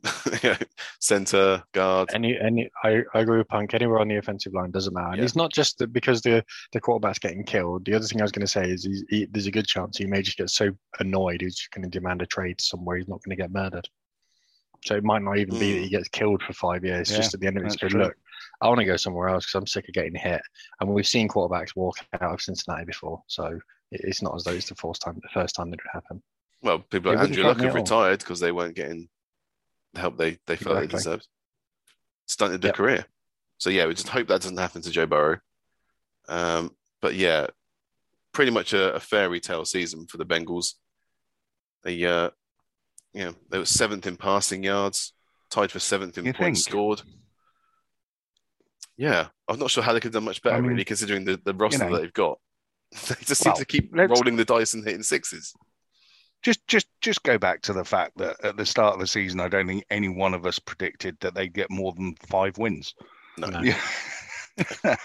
center, 1.00 1.62
guard. 1.72 2.10
any 2.14 2.38
any 2.38 2.68
I, 2.82 3.02
I 3.14 3.20
agree 3.20 3.38
with 3.38 3.48
Punk. 3.48 3.74
Anywhere 3.74 4.00
on 4.00 4.08
the 4.08 4.16
offensive 4.16 4.54
line 4.54 4.70
doesn't 4.70 4.94
matter. 4.94 5.08
And 5.08 5.18
Yeah. 5.18 5.24
it's 5.24 5.36
not 5.36 5.52
just 5.52 5.78
that 5.78 5.92
because 5.92 6.20
the 6.20 6.44
the 6.72 6.80
quarterback's 6.80 7.18
getting 7.18 7.44
killed. 7.44 7.84
The 7.84 7.94
other 7.94 8.06
thing 8.06 8.20
I 8.20 8.24
was 8.24 8.32
going 8.32 8.46
to 8.46 8.52
say 8.52 8.68
is 8.68 8.84
he's, 8.84 9.04
he, 9.08 9.26
there's 9.30 9.46
a 9.46 9.50
good 9.50 9.66
chance 9.66 9.96
he 9.96 10.06
may 10.06 10.22
just 10.22 10.38
get 10.38 10.50
so 10.50 10.70
annoyed 11.00 11.40
he's 11.40 11.56
just 11.56 11.70
going 11.70 11.88
to 11.88 11.88
demand 11.88 12.22
a 12.22 12.26
trade 12.26 12.60
somewhere 12.60 12.96
he's 12.96 13.08
not 13.08 13.22
going 13.22 13.36
to 13.36 13.42
get 13.42 13.52
murdered. 13.52 13.88
So 14.84 14.94
it 14.94 15.04
might 15.04 15.22
not 15.22 15.38
even 15.38 15.58
be 15.58 15.72
that 15.72 15.78
he 15.78 15.86
hmm. 15.86 15.90
gets 15.92 16.08
killed 16.08 16.42
for 16.42 16.52
five 16.52 16.84
years. 16.84 17.10
Yeah, 17.10 17.16
just 17.16 17.34
at 17.34 17.40
the 17.40 17.46
end 17.46 17.56
of 17.56 17.64
it, 17.64 17.66
it's 17.66 17.76
good. 17.76 17.94
Look, 17.94 18.14
I 18.60 18.68
want 18.68 18.80
to 18.80 18.84
go 18.84 18.96
somewhere 18.96 19.28
else 19.28 19.46
because 19.46 19.54
I'm 19.54 19.66
sick 19.66 19.88
of 19.88 19.94
getting 19.94 20.14
hit. 20.14 20.42
And 20.80 20.90
we've 20.90 21.06
seen 21.06 21.28
quarterbacks 21.28 21.74
walk 21.74 21.96
out 22.20 22.34
of 22.34 22.42
Cincinnati 22.42 22.84
before, 22.84 23.22
so 23.26 23.58
it's 23.90 24.22
not 24.22 24.34
as 24.34 24.44
though 24.44 24.52
it's 24.52 24.68
the 24.68 24.74
first 24.74 25.00
time 25.00 25.18
the 25.22 25.28
first 25.32 25.54
time 25.54 25.70
that 25.70 25.80
it 25.80 25.90
happened. 25.92 26.20
Well, 26.62 26.78
people 26.78 27.12
like 27.12 27.28
Andrew 27.28 27.44
Luck 27.44 27.60
have 27.60 27.74
retired 27.74 28.20
because 28.20 28.40
they 28.40 28.52
weren't 28.52 28.74
getting 28.74 29.08
the 29.94 30.00
help 30.00 30.16
they, 30.18 30.38
they 30.46 30.56
felt 30.56 30.76
they 30.76 30.84
Exactly. 30.84 30.98
deserved. 30.98 31.28
Stunted 32.26 32.62
their 32.62 32.70
Yep. 32.70 32.76
career. 32.76 33.06
So 33.58 33.70
yeah, 33.70 33.86
we 33.86 33.94
just 33.94 34.08
hope 34.08 34.28
that 34.28 34.40
doesn't 34.42 34.56
happen 34.56 34.82
to 34.82 34.90
Joe 34.90 35.06
Burrow. 35.06 35.38
Um, 36.28 36.74
but 37.00 37.14
yeah, 37.14 37.46
pretty 38.32 38.50
much 38.50 38.72
a, 38.72 38.94
a 38.94 39.00
fairy 39.00 39.40
tale 39.40 39.64
season 39.64 40.06
for 40.06 40.16
the 40.16 40.26
Bengals. 40.26 40.74
They 41.82 42.04
uh 42.04 42.30
you 43.12 43.26
know, 43.26 43.34
they 43.48 43.58
were 43.58 43.64
seventh 43.64 44.06
in 44.08 44.16
passing 44.16 44.64
yards, 44.64 45.12
tied 45.50 45.70
for 45.70 45.78
seventh 45.78 46.18
in 46.18 46.24
You 46.26 46.32
points 46.32 46.64
think? 46.64 46.72
scored. 46.72 47.02
Yeah, 48.96 49.28
I'm 49.48 49.58
not 49.58 49.70
sure 49.70 49.82
how 49.84 49.92
they 49.92 50.00
could 50.00 50.08
have 50.08 50.14
done 50.14 50.24
much 50.24 50.42
better, 50.42 50.56
I 50.56 50.60
mean, 50.60 50.70
really, 50.70 50.84
considering 50.84 51.24
the, 51.24 51.40
the 51.44 51.54
roster 51.54 51.84
know. 51.84 51.92
that 51.92 52.00
they've 52.00 52.12
got. 52.12 52.38
they 52.92 53.14
just 53.24 53.44
Well, 53.44 53.54
seem 53.54 53.64
to 53.64 53.64
keep 53.64 53.90
rolling 53.92 54.36
the 54.36 54.44
dice 54.44 54.74
and 54.74 54.84
hitting 54.84 55.02
sixes. 55.02 55.54
Just, 56.44 56.66
just, 56.68 56.86
just 57.00 57.22
go 57.22 57.38
back 57.38 57.62
to 57.62 57.72
the 57.72 57.84
fact 57.84 58.12
that 58.18 58.36
at 58.44 58.56
the 58.56 58.66
start 58.66 58.94
of 58.94 59.00
the 59.00 59.06
season, 59.06 59.40
I 59.40 59.48
don't 59.48 59.66
think 59.66 59.84
any 59.90 60.08
one 60.08 60.34
of 60.34 60.44
us 60.46 60.58
predicted 60.58 61.16
that 61.20 61.34
they'd 61.34 61.52
get 61.52 61.70
more 61.70 61.92
than 61.94 62.14
five 62.28 62.56
wins. 62.58 62.94
No. 63.38 63.48
No. 63.48 63.60
Yeah. 63.62 63.80
that 64.84 64.98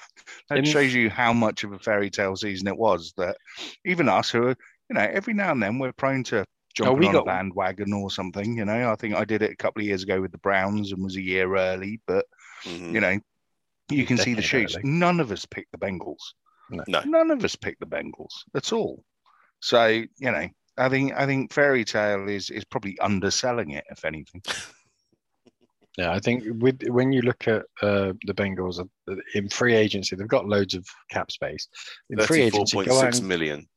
In- 0.51 0.65
shows 0.65 0.93
you 0.93 1.09
how 1.09 1.33
much 1.33 1.63
of 1.63 1.71
a 1.71 1.79
fairy 1.79 2.09
tale 2.09 2.35
season 2.35 2.67
it 2.67 2.77
was. 2.77 3.13
That 3.17 3.37
even 3.85 4.09
us, 4.09 4.29
who 4.29 4.43
are, 4.47 4.55
you 4.89 4.93
know, 4.95 5.01
every 5.01 5.33
now 5.33 5.51
and 5.51 5.61
then 5.63 5.79
we're 5.79 5.93
prone 5.93 6.23
to 6.25 6.45
jumping 6.75 6.95
Oh, 6.95 6.99
we 6.99 7.07
on 7.07 7.13
got- 7.13 7.21
a 7.21 7.25
bandwagon 7.25 7.93
or 7.93 8.11
something. 8.11 8.57
You 8.57 8.65
know, 8.65 8.91
I 8.91 8.95
think 8.95 9.15
I 9.15 9.25
did 9.25 9.41
it 9.41 9.51
a 9.51 9.55
couple 9.55 9.81
of 9.81 9.87
years 9.87 10.03
ago 10.03 10.21
with 10.21 10.31
the 10.31 10.37
Browns 10.39 10.91
and 10.91 11.03
was 11.03 11.15
a 11.15 11.21
year 11.21 11.55
early, 11.55 12.01
but 12.05 12.25
Mhm. 12.63 12.91
you 12.93 12.99
know, 12.99 13.19
you 13.89 14.05
can 14.05 14.17
see 14.17 14.33
the 14.33 14.41
shoots. 14.51 14.75
early. 14.75 14.83
None 14.89 15.19
of 15.19 15.31
us 15.31 15.45
picked 15.45 15.71
the 15.71 15.77
Bengals. 15.77 16.33
No. 16.69 16.83
No. 16.87 17.01
None 17.05 17.31
of 17.31 17.43
us 17.43 17.55
picked 17.55 17.79
the 17.79 17.87
Bengals 17.87 18.33
at 18.53 18.73
all. 18.73 19.03
So 19.61 19.85
you 19.87 20.07
know, 20.19 20.47
I 20.79 20.89
think 20.89 21.13
I 21.15 21.25
think 21.25 21.53
fairy 21.53 21.83
tale 21.83 22.27
is 22.27 22.49
is 22.49 22.63
probably 22.65 22.97
underselling 22.99 23.71
it, 23.71 23.83
if 23.89 24.05
anything. 24.05 24.41
Yeah, 25.97 26.11
I 26.13 26.19
think 26.19 26.45
with 26.61 26.81
when 26.87 27.11
you 27.11 27.21
look 27.21 27.45
at 27.49 27.63
uh, 27.81 28.13
the 28.23 28.33
Bengals 28.33 28.79
uh, 28.79 29.15
in 29.35 29.49
free 29.49 29.73
agency, 29.73 30.15
they've 30.15 30.27
got 30.29 30.47
loads 30.47 30.73
of 30.73 30.87
cap 31.09 31.29
space. 31.29 31.67
In 32.09 32.19
free 32.19 32.43
agency, 32.43 32.77
point 32.77 32.87
go 32.87 33.01
out, 33.01 33.15
and, 33.17 33.27
million. 33.27 33.67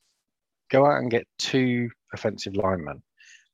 go 0.71 0.87
out 0.87 0.99
and 0.99 1.11
get 1.11 1.27
two 1.39 1.91
offensive 2.15 2.55
linemen, 2.55 3.03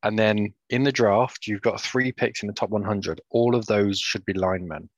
and 0.03 0.19
then 0.19 0.53
in 0.69 0.83
the 0.83 0.93
draft, 0.93 1.47
you've 1.47 1.63
got 1.63 1.81
three 1.81 2.13
picks 2.13 2.43
in 2.43 2.47
the 2.47 2.53
top 2.53 2.69
100. 2.69 3.23
All 3.31 3.57
of 3.57 3.65
those 3.67 3.99
should 3.99 4.25
be 4.27 4.35
linemen, 4.35 4.91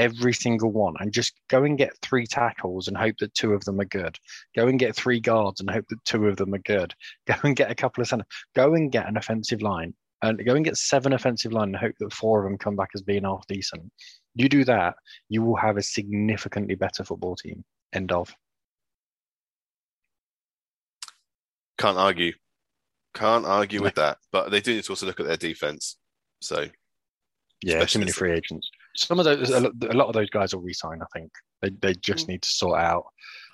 every 0.00 0.32
single 0.32 0.72
one, 0.72 0.94
and 0.98 1.12
just 1.12 1.34
go 1.48 1.64
and 1.64 1.76
get 1.76 1.92
three 2.00 2.26
tackles 2.26 2.88
and 2.88 2.96
hope 2.96 3.16
that 3.18 3.34
two 3.34 3.52
of 3.52 3.64
them 3.64 3.78
are 3.80 3.84
good. 3.84 4.16
Go 4.56 4.66
and 4.66 4.78
get 4.78 4.96
three 4.96 5.20
guards 5.20 5.60
and 5.60 5.70
hope 5.70 5.84
that 5.90 6.04
two 6.06 6.26
of 6.26 6.36
them 6.36 6.54
are 6.54 6.58
good. 6.58 6.94
Go 7.26 7.34
and 7.44 7.54
get 7.54 7.70
a 7.70 7.74
couple 7.74 8.00
of 8.00 8.08
center. 8.08 8.24
Go 8.56 8.74
and 8.74 8.90
get 8.90 9.06
an 9.06 9.16
offensive 9.16 9.62
line 9.62 9.94
and 10.22 10.44
go 10.44 10.54
and 10.54 10.64
get 10.64 10.76
seven 10.76 11.12
offensive 11.12 11.52
line 11.52 11.68
and 11.68 11.76
hope 11.76 11.94
that 12.00 12.12
four 12.12 12.40
of 12.40 12.50
them 12.50 12.58
come 12.58 12.76
back 12.76 12.90
as 12.94 13.02
being 13.02 13.24
half 13.24 13.46
decent. 13.46 13.90
You 14.34 14.48
do 14.48 14.64
that, 14.64 14.94
you 15.28 15.42
will 15.42 15.56
have 15.56 15.76
a 15.76 15.82
significantly 15.82 16.74
better 16.74 17.04
football 17.04 17.36
team. 17.36 17.64
End 17.92 18.12
of. 18.12 18.34
Can't 21.78 21.98
argue. 21.98 22.32
Can't 23.14 23.46
argue 23.46 23.82
with 23.82 23.94
that. 23.94 24.18
But 24.32 24.50
they 24.50 24.60
do 24.60 24.74
need 24.74 24.84
to 24.84 24.92
also 24.92 25.06
look 25.06 25.20
at 25.20 25.26
their 25.26 25.36
defense. 25.36 25.96
So 26.40 26.66
Yeah, 27.62 27.84
too 27.84 27.98
many 27.98 28.12
free 28.12 28.32
agents. 28.32 28.70
Some 28.96 29.18
of 29.18 29.24
those, 29.24 29.50
a 29.50 29.60
lot 29.60 30.08
of 30.08 30.14
those 30.14 30.30
guys 30.30 30.54
will 30.54 30.62
resign. 30.62 31.00
I 31.02 31.06
think 31.18 31.30
they 31.62 31.70
they 31.80 31.94
just 31.94 32.28
need 32.28 32.42
to 32.42 32.48
sort 32.48 32.80
out 32.80 33.04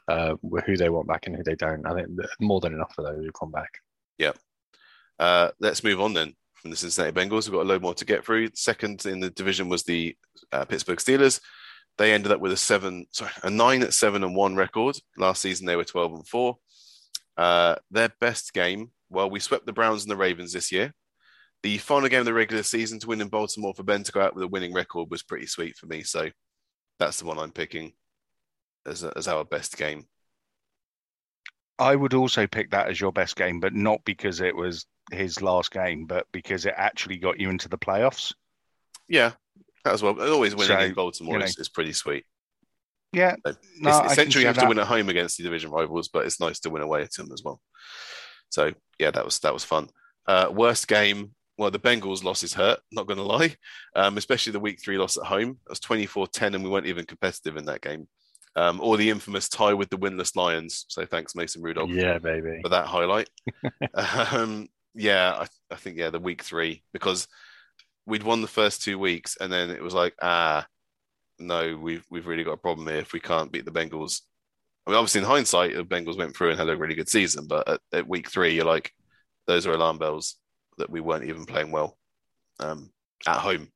uh, 0.08 0.34
who 0.64 0.76
they 0.76 0.88
want 0.88 1.08
back 1.08 1.26
and 1.26 1.36
who 1.36 1.42
they 1.42 1.54
don't. 1.56 1.86
I 1.86 1.94
think 1.94 2.08
more 2.40 2.60
than 2.60 2.74
enough 2.74 2.94
for 2.94 3.02
those 3.02 3.24
who 3.24 3.30
come 3.32 3.50
back. 3.50 3.70
uh, 5.18 5.50
let's 5.60 5.84
move 5.84 6.00
on 6.00 6.14
then 6.14 6.34
from 6.54 6.70
the 6.70 6.76
Cincinnati 6.76 7.12
Bengals. 7.12 7.46
We've 7.46 7.52
got 7.54 7.62
a 7.62 7.68
load 7.68 7.82
more 7.82 7.94
to 7.94 8.04
get 8.04 8.24
through. 8.24 8.50
Second 8.54 9.04
in 9.06 9.20
the 9.20 9.30
division 9.30 9.68
was 9.68 9.82
the 9.82 10.16
uh, 10.52 10.64
Pittsburgh 10.64 10.98
Steelers. 10.98 11.40
They 11.98 12.12
ended 12.12 12.32
up 12.32 12.40
with 12.40 12.52
a 12.52 12.56
seven, 12.56 13.06
sorry, 13.10 13.30
a 13.42 13.50
nine 13.50 13.82
at 13.82 13.94
seven 13.94 14.22
and 14.22 14.36
one 14.36 14.54
record. 14.54 14.98
Last 15.16 15.40
season 15.42 15.66
they 15.66 15.76
were 15.76 15.84
twelve 15.84 16.12
and 16.12 16.26
four. 16.26 16.58
Uh, 17.36 17.76
their 17.90 18.10
best 18.20 18.52
game. 18.52 18.90
Well, 19.08 19.30
we 19.30 19.40
swept 19.40 19.66
the 19.66 19.72
Browns 19.72 20.02
and 20.02 20.10
the 20.10 20.16
Ravens 20.16 20.52
this 20.52 20.72
year. 20.72 20.92
The 21.62 21.78
final 21.78 22.08
game 22.08 22.20
of 22.20 22.26
the 22.26 22.34
regular 22.34 22.62
season 22.62 22.98
to 23.00 23.08
win 23.08 23.20
in 23.20 23.28
Baltimore 23.28 23.74
for 23.74 23.82
Ben 23.82 24.02
to 24.04 24.12
go 24.12 24.20
out 24.20 24.34
with 24.34 24.44
a 24.44 24.48
winning 24.48 24.72
record 24.72 25.10
was 25.10 25.22
pretty 25.22 25.46
sweet 25.46 25.76
for 25.76 25.86
me. 25.86 26.02
So 26.02 26.30
that's 26.98 27.18
the 27.18 27.26
one 27.26 27.38
I'm 27.38 27.50
picking 27.50 27.92
as, 28.86 29.04
as 29.04 29.28
our 29.28 29.44
best 29.44 29.76
game. 29.76 30.06
I 31.78 31.94
would 31.94 32.14
also 32.14 32.46
pick 32.46 32.70
that 32.70 32.88
as 32.88 33.00
your 33.00 33.12
best 33.12 33.36
game, 33.36 33.60
but 33.60 33.74
not 33.74 34.00
because 34.04 34.40
it 34.40 34.54
was 34.54 34.86
his 35.12 35.42
last 35.42 35.72
game, 35.72 36.06
but 36.06 36.26
because 36.32 36.64
it 36.66 36.74
actually 36.76 37.18
got 37.18 37.38
you 37.38 37.50
into 37.50 37.68
the 37.68 37.78
playoffs. 37.78 38.32
Yeah, 39.08 39.32
that 39.84 39.94
as 39.94 40.02
well. 40.02 40.18
And 40.18 40.30
always 40.30 40.54
winning 40.54 40.76
So, 40.76 40.84
in 40.84 40.94
Baltimore 40.94 41.34
you 41.34 41.38
know, 41.40 41.44
is, 41.44 41.58
is 41.58 41.68
pretty 41.68 41.92
sweet. 41.92 42.24
Yeah, 43.12 43.36
So 43.46 43.54
no, 43.78 43.98
it's 44.00 44.12
essentially 44.12 44.42
you 44.42 44.48
have 44.48 44.58
to 44.58 44.66
win 44.66 44.78
at 44.78 44.86
home 44.86 45.08
against 45.08 45.36
the 45.36 45.44
division 45.44 45.70
rivals, 45.70 46.08
but 46.08 46.26
it's 46.26 46.40
nice 46.40 46.60
to 46.60 46.70
win 46.70 46.82
away 46.82 47.02
at 47.02 47.12
them 47.12 47.28
as 47.32 47.42
well. 47.42 47.60
So 48.50 48.72
yeah, 48.98 49.10
that 49.10 49.24
was 49.24 49.38
that 49.40 49.54
was 49.54 49.64
fun. 49.64 49.88
Uh, 50.26 50.48
worst 50.50 50.88
game. 50.88 51.32
Well, 51.58 51.70
the 51.70 51.78
Bengals 51.78 52.22
loss 52.22 52.42
is 52.42 52.54
hurt. 52.54 52.80
Not 52.92 53.06
going 53.06 53.16
to 53.18 53.22
lie, 53.22 53.56
um, 53.94 54.18
especially 54.18 54.52
the 54.52 54.60
week 54.60 54.80
three 54.82 54.98
loss 54.98 55.16
at 55.16 55.24
home. 55.24 55.58
It 55.66 55.70
was 55.70 55.80
24-10 55.80 56.54
and 56.54 56.62
we 56.62 56.70
weren't 56.70 56.86
even 56.86 57.06
competitive 57.06 57.56
in 57.56 57.64
that 57.66 57.80
game. 57.80 58.08
Um, 58.56 58.80
or 58.80 58.96
the 58.96 59.10
infamous 59.10 59.48
tie 59.48 59.74
with 59.74 59.90
the 59.90 59.98
winless 59.98 60.34
Lions. 60.34 60.86
So 60.88 61.04
thanks 61.04 61.34
Mason 61.34 61.62
Rudolph 61.62 61.90
Yeah, 61.90 62.18
baby. 62.18 62.60
for 62.62 62.70
that 62.70 62.86
highlight. 62.86 63.28
um, 64.32 64.68
yeah, 64.94 65.32
I, 65.32 65.74
I 65.74 65.76
think 65.76 65.98
yeah, 65.98 66.10
the 66.10 66.18
week 66.18 66.42
three 66.42 66.82
because 66.92 67.28
we'd 68.06 68.22
won 68.22 68.40
the 68.40 68.48
first 68.48 68.82
two 68.82 68.98
weeks, 68.98 69.36
and 69.38 69.52
then 69.52 69.68
it 69.70 69.82
was 69.82 69.92
like, 69.92 70.14
ah, 70.22 70.66
no, 71.38 71.76
we've 71.76 72.06
we've 72.10 72.26
really 72.26 72.44
got 72.44 72.52
a 72.52 72.56
problem 72.56 72.86
here 72.86 72.96
if 72.96 73.12
we 73.12 73.20
can't 73.20 73.52
beat 73.52 73.66
the 73.66 73.70
Bengals. 73.70 74.22
I 74.86 74.90
mean, 74.90 74.96
obviously 74.98 75.20
in 75.20 75.26
hindsight, 75.26 75.74
the 75.74 75.84
Bengals 75.84 76.16
went 76.16 76.34
through 76.34 76.50
and 76.50 76.58
had 76.58 76.70
a 76.70 76.76
really 76.76 76.94
good 76.94 77.10
season, 77.10 77.46
but 77.46 77.68
at, 77.68 77.80
at 77.92 78.08
week 78.08 78.30
three, 78.30 78.54
you're 78.54 78.64
like, 78.64 78.90
those 79.46 79.66
are 79.66 79.72
alarm 79.72 79.98
bells 79.98 80.36
that 80.78 80.90
we 80.90 81.00
weren't 81.00 81.24
even 81.24 81.46
playing 81.46 81.70
well 81.70 81.96
um, 82.60 82.90
at 83.26 83.36
home 83.38 83.70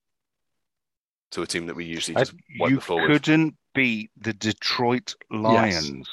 to 1.32 1.42
a 1.42 1.46
team 1.46 1.66
that 1.66 1.76
we 1.76 1.84
usually 1.84 2.14
just 2.16 2.32
wipe 2.58 2.70
you 2.70 2.76
the 2.76 2.82
floor 2.82 3.02
with. 3.02 3.10
couldn't 3.10 3.54
beat 3.74 4.10
the 4.20 4.32
Detroit 4.32 5.14
Lions 5.30 6.08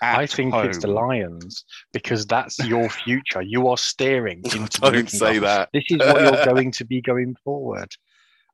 At 0.00 0.18
I 0.18 0.26
think 0.26 0.54
it's 0.54 0.78
the. 0.78 0.88
Lions 0.88 1.64
because 1.92 2.26
that's 2.26 2.58
your 2.60 2.88
future. 2.88 3.42
You 3.42 3.68
are 3.68 3.76
steering 3.76 4.38
into 4.44 4.80
Don't 4.80 5.10
say 5.10 5.38
that. 5.38 5.68
This 5.74 5.84
is 5.88 5.98
what 5.98 6.20
you're 6.20 6.44
going 6.54 6.72
to 6.72 6.84
be 6.84 7.00
going 7.02 7.36
forward. 7.44 7.92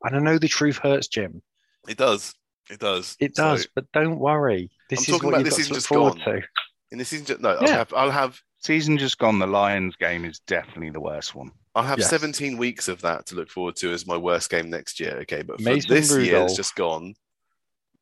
And 0.02 0.16
I 0.16 0.18
know 0.18 0.38
the 0.38 0.48
truth 0.48 0.78
hurts, 0.78 1.06
Jim. 1.06 1.42
It 1.88 1.96
does. 1.98 2.34
It 2.68 2.80
does. 2.80 3.16
It 3.20 3.36
So- 3.36 3.42
does, 3.44 3.68
but 3.74 3.84
don't 3.92 4.18
worry. 4.18 4.70
This 4.88 5.00
I'm 5.00 5.02
is 5.02 5.06
talking 5.20 5.26
what 5.26 5.34
about 5.34 5.38
you've 5.38 5.44
this 5.46 5.56
season 5.56 5.72
look 5.74 6.14
just 6.14 6.24
gone. 6.26 6.34
to. 6.40 6.42
in 6.90 6.98
this 6.98 7.08
season, 7.08 7.36
no, 7.40 7.50
I'll 7.50 7.68
have, 7.68 7.94
I'll 7.94 8.10
have, 8.10 8.40
Season 8.62 8.98
just 8.98 9.16
gone. 9.16 9.38
The 9.38 9.46
Lions 9.46 9.96
game 9.96 10.24
is 10.26 10.40
definitely 10.40 10.90
the 10.90 11.00
worst 11.00 11.34
one. 11.34 11.50
I'll 11.74 11.84
have 11.84 11.98
Yes. 12.00 12.10
17 12.10 12.56
weeks 12.56 12.88
of 12.88 13.00
that 13.02 13.26
to 13.26 13.34
look 13.36 13.48
forward 13.48 13.76
to 13.76 13.92
as 13.92 14.06
my 14.06 14.16
worst 14.16 14.50
game 14.50 14.70
next 14.70 14.98
year. 14.98 15.18
Okay, 15.22 15.42
but 15.42 15.58
for 15.58 15.62
Mason 15.62 15.94
this 15.94 16.10
year, 16.16 16.38
it's 16.42 16.56
just 16.56 16.74
gone. 16.74 17.14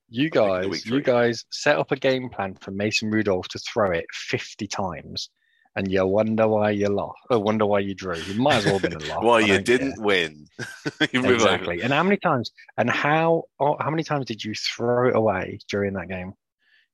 You 0.09 0.27
I 0.27 0.29
guys, 0.31 0.87
you 0.87 1.03
guys 1.03 1.45
set 1.53 1.77
up 1.79 1.93
a 1.93 1.97
game 1.97 2.31
plan 2.31 2.55
for 2.55 2.71
Mason 2.71 3.11
Rudolph 3.11 3.49
to 3.49 3.59
throw 3.59 3.91
it 3.91 4.07
50 4.11 4.67
times, 4.67 5.29
and 5.77 5.93
you 5.93 6.07
wonder 6.07 6.49
why 6.49 6.71
you 6.71 6.87
lost. 6.89 7.19
Or 7.29 7.37
oh, 7.37 7.41
wonder 7.41 7.67
why 7.67 7.81
you 7.81 7.95
drew. 7.95 8.17
You 8.17 8.41
might 8.41 8.57
as 8.57 8.65
well 8.65 8.79
have 8.79 8.83
been 8.91 8.95
a 9.03 9.05
loss. 9.15 9.23
Why 9.23 9.37
I 9.37 9.41
you 9.41 9.47
don't 9.49 9.67
care. 9.67 9.79
didn't 9.79 10.01
win? 10.03 10.47
You 11.13 11.21
move 11.21 11.27
over. 11.27 11.35
exactly. 11.35 11.83
And 11.83 11.93
how 11.93 12.03
many 12.03 12.17
times? 12.17 12.51
And 12.79 12.89
how? 12.89 13.45
oh, 13.61 13.77
How 13.79 13.91
many 13.91 14.03
times 14.03 14.25
did 14.25 14.43
you 14.43 14.55
throw 14.55 15.09
it 15.11 15.15
away 15.17 15.59
during 15.69 15.93
that 15.93 16.09
game? 16.09 16.33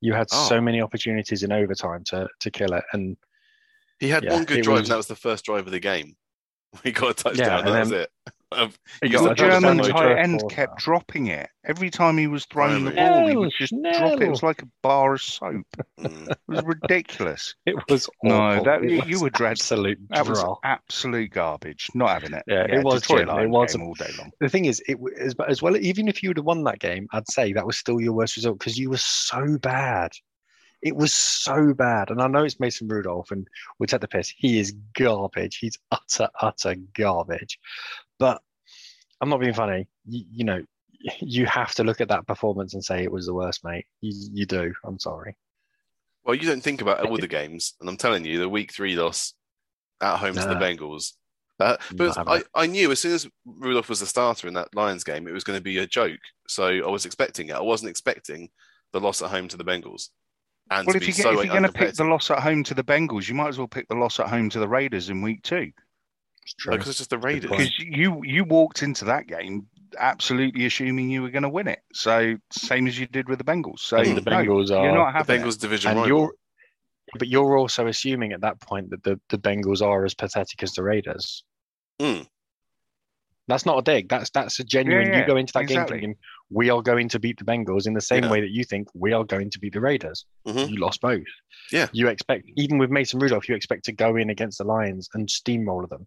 You 0.00 0.12
had 0.12 0.26
Oh. 0.32 0.48
so 0.48 0.60
many 0.60 0.80
opportunities 0.82 1.44
in 1.44 1.52
overtime 1.52 2.02
to 2.06 2.28
to 2.40 2.50
kill 2.50 2.72
it, 2.74 2.82
and 2.92 3.16
He 4.00 4.08
had 4.08 4.24
Yeah, 4.24 4.32
one 4.32 4.44
good 4.44 4.62
drive, 4.64 4.72
was- 4.80 4.88
and 4.88 4.92
that 4.92 4.96
was 4.96 5.06
the 5.06 5.14
first 5.14 5.44
drive 5.44 5.66
of 5.66 5.72
the 5.72 5.78
game. 5.78 6.16
He 6.82 6.92
got 6.92 7.10
a 7.10 7.14
touchdown. 7.14 7.46
Yeah, 7.46 7.58
and 7.58 7.68
and 7.68 7.74
that 7.76 7.80
was 7.80 7.92
it. 7.92 8.10
Um, 8.52 8.70
You 9.02 9.08
Because 9.08 9.22
got 9.26 9.36
The 9.36 9.44
I 9.46 9.50
thought 9.50 9.62
it 9.64 9.64
was 9.78 9.86
German 9.88 9.94
tight 9.96 10.18
end 10.22 10.40
quarter. 10.40 10.54
kept 10.54 10.78
dropping 10.78 11.26
it 11.26 11.48
every 11.64 11.90
time 11.90 12.16
he 12.18 12.28
was 12.28 12.44
throwing 12.44 12.84
the 12.84 12.92
Primary. 12.92 13.20
ball. 13.22 13.28
He 13.28 13.36
would 13.36 13.52
Snell, 13.52 13.82
just 13.92 13.98
drop 13.98 14.12
it. 14.12 14.22
It 14.22 14.30
was 14.30 14.42
like 14.44 14.62
a 14.62 14.68
bar 14.80 15.14
of 15.14 15.22
soap. 15.22 15.66
mm. 16.00 16.30
It 16.30 16.38
was 16.46 16.62
ridiculous. 16.64 17.56
It 17.66 17.74
was 17.88 18.08
No, 18.22 18.62
that- 18.62 18.84
It 18.84 18.90
you- 18.90 18.98
was 19.00 19.08
you 19.08 19.20
were 19.22 19.30
dreadful. 19.30 19.50
absolute 19.80 19.98
That 20.10 20.28
was 20.28 20.44
absolute 20.62 21.30
garbage. 21.32 21.88
Not 21.94 22.10
having 22.10 22.32
it. 22.34 22.44
Yeah, 22.46 22.64
it 22.68 22.84
was, 22.84 23.00
Detroit 23.02 23.22
It 23.22 23.48
was 23.50 23.72
game 23.72 23.82
all 23.82 23.94
day 23.94 24.12
long. 24.18 24.30
The 24.38 24.48
thing 24.48 24.66
is, 24.66 24.80
it 24.86 25.00
was 25.00 25.14
as, 25.18 25.34
as 25.48 25.60
well. 25.60 25.76
Even 25.76 26.06
if 26.06 26.22
you 26.22 26.28
would 26.30 26.36
have 26.36 26.46
won 26.46 26.62
that 26.64 26.78
game, 26.78 27.08
I'd 27.12 27.28
say 27.28 27.54
that 27.54 27.66
was 27.66 27.76
still 27.76 28.00
your 28.00 28.12
worst 28.12 28.36
result 28.36 28.60
because 28.60 28.78
you 28.78 28.88
were 28.90 28.98
so 28.98 29.58
bad. 29.58 30.12
It 30.84 30.94
was 30.94 31.14
so 31.14 31.72
bad, 31.72 32.10
and 32.10 32.20
I 32.20 32.26
know 32.26 32.44
it's 32.44 32.60
Mason 32.60 32.88
Rudolph, 32.88 33.30
and 33.30 33.48
we 33.78 33.86
take 33.86 34.02
the 34.02 34.08
piss. 34.08 34.28
He 34.28 34.58
is 34.58 34.76
garbage. 34.92 35.56
He's 35.56 35.78
utter, 35.90 36.28
utter 36.40 36.74
garbage. 36.94 37.58
But 38.18 38.42
I'm 39.20 39.30
not 39.30 39.40
being 39.40 39.54
funny. 39.54 39.88
You, 40.06 40.24
you 40.30 40.44
know, 40.44 40.62
you 41.20 41.46
have 41.46 41.74
to 41.76 41.84
look 41.84 42.02
at 42.02 42.08
that 42.08 42.26
performance 42.26 42.74
and 42.74 42.84
say 42.84 43.02
it 43.02 43.10
was 43.10 43.24
the 43.24 43.32
worst, 43.32 43.64
mate. 43.64 43.86
You, 44.02 44.12
you 44.32 44.46
do. 44.46 44.74
I'm 44.84 44.98
sorry. 44.98 45.36
Well, 46.22 46.34
you 46.34 46.46
don't 46.46 46.62
think 46.62 46.82
about 46.82 47.06
all 47.06 47.16
the 47.16 47.28
games, 47.40 47.74
and 47.80 47.88
I'm 47.88 47.96
telling 47.96 48.26
you, 48.26 48.38
the 48.38 48.48
week 48.48 48.70
three 48.70 48.94
loss 48.94 49.32
at 50.02 50.18
home 50.18 50.34
to 50.34 50.40
the 50.46 50.54
Bengals. 50.54 51.12
Uh, 51.60 51.76
but 51.94 52.16
having 52.16 52.42
I. 52.54 52.62
I 52.62 52.66
knew 52.66 52.90
as 52.92 53.00
soon 53.00 53.12
as 53.12 53.26
Rudolph 53.46 53.88
was 53.88 54.00
the 54.00 54.06
starter 54.06 54.48
in 54.48 54.54
that 54.54 54.74
Lions 54.74 55.04
game, 55.04 55.26
it 55.26 55.32
was 55.32 55.44
going 55.44 55.58
to 55.58 55.62
be 55.62 55.78
a 55.78 55.86
joke. 55.86 56.20
So 56.46 56.66
I 56.66 56.90
was 56.90 57.06
expecting 57.06 57.48
it. 57.48 57.54
I 57.54 57.62
wasn't 57.62 57.90
expecting 57.90 58.50
the 58.92 59.00
loss 59.00 59.22
at 59.22 59.30
home 59.30 59.48
to 59.48 59.56
the 59.56 59.64
Bengals. 59.64 60.10
And 60.70 60.86
Well, 60.86 60.94
to 60.94 60.96
if, 60.96 61.00
be 61.00 61.06
you 61.08 61.12
get, 61.12 61.22
so 61.22 61.30
if 61.38 61.44
you're 61.44 61.52
going 61.52 61.62
to 61.64 61.72
pick 61.72 61.94
the 61.94 62.04
loss 62.04 62.30
at 62.30 62.40
home 62.40 62.64
to 62.64 62.74
the 62.74 62.84
Bengals, 62.84 63.28
you 63.28 63.34
might 63.34 63.48
as 63.48 63.58
well 63.58 63.68
pick 63.68 63.86
the 63.88 63.94
loss 63.94 64.18
at 64.18 64.28
home 64.28 64.48
to 64.50 64.58
the 64.58 64.68
Raiders 64.68 65.10
in 65.10 65.20
week 65.22 65.42
two. 65.42 65.70
It's 66.42 66.54
true. 66.54 66.72
because 66.72 66.88
it's 66.88 66.98
just 66.98 67.10
the 67.10 67.18
Raiders. 67.18 67.50
Because 67.50 67.78
you 67.78 68.22
you 68.24 68.44
walked 68.44 68.82
into 68.82 69.06
that 69.06 69.26
game 69.26 69.66
absolutely 69.98 70.66
assuming 70.66 71.08
you 71.10 71.22
were 71.22 71.30
going 71.30 71.42
to 71.42 71.48
win 71.48 71.68
it. 71.68 71.80
So 71.92 72.36
same 72.50 72.86
as 72.86 72.98
you 72.98 73.06
did 73.06 73.28
with 73.28 73.38
the 73.38 73.44
Bengals. 73.44 73.80
So 73.80 74.02
the 74.02 74.14
no, 74.14 74.20
Bengals 74.20 74.70
are. 74.70 74.84
you're 74.84 74.94
not 74.94 75.12
The 75.12 75.18
having 75.18 75.40
it. 75.40 75.44
Bengals 75.44 75.60
division 75.60 75.90
and 75.92 76.00
rival. 76.00 76.18
you're, 76.18 76.32
but 77.18 77.28
you're 77.28 77.56
also 77.56 77.86
assuming 77.86 78.32
at 78.32 78.40
that 78.42 78.60
point 78.60 78.90
that 78.90 79.02
the, 79.02 79.20
the 79.28 79.38
Bengals 79.38 79.82
are 79.82 80.04
as 80.04 80.14
pathetic 80.14 80.62
as 80.62 80.72
the 80.72 80.82
Raiders. 80.82 81.44
Mm. 82.00 82.26
That's 83.46 83.66
not 83.66 83.78
a 83.78 83.82
dig. 83.82 84.08
That's 84.08 84.30
that's 84.30 84.58
a 84.58 84.64
genuine. 84.64 85.08
yeah, 85.08 85.20
you 85.20 85.26
go 85.26 85.36
into 85.36 85.52
that 85.52 85.62
exactly. 85.64 86.00
game 86.00 86.10
thinking 86.10 86.20
we 86.50 86.70
are 86.70 86.82
going 86.82 87.08
to 87.08 87.18
beat 87.18 87.38
the 87.38 87.44
Bengals 87.44 87.86
in 87.86 87.94
the 87.94 88.00
same 88.00 88.24
Yeah. 88.24 88.30
way 88.30 88.40
that 88.40 88.50
you 88.50 88.64
think 88.64 88.88
we 88.94 89.12
are 89.12 89.24
going 89.24 89.50
to 89.50 89.58
beat 89.58 89.72
the 89.72 89.80
Raiders. 89.80 90.24
Mhm. 90.46 90.70
You 90.70 90.76
lost 90.76 91.00
both. 91.00 91.24
Yeah. 91.72 91.88
You 91.92 92.08
expect 92.08 92.44
even 92.56 92.78
with 92.78 92.90
Mason 92.90 93.18
Rudolph, 93.18 93.48
you 93.48 93.54
expect 93.54 93.84
to 93.86 93.92
go 93.92 94.16
in 94.16 94.30
against 94.30 94.58
the 94.58 94.64
Lions 94.64 95.08
and 95.14 95.28
steamroller 95.30 95.86
them, 95.86 96.06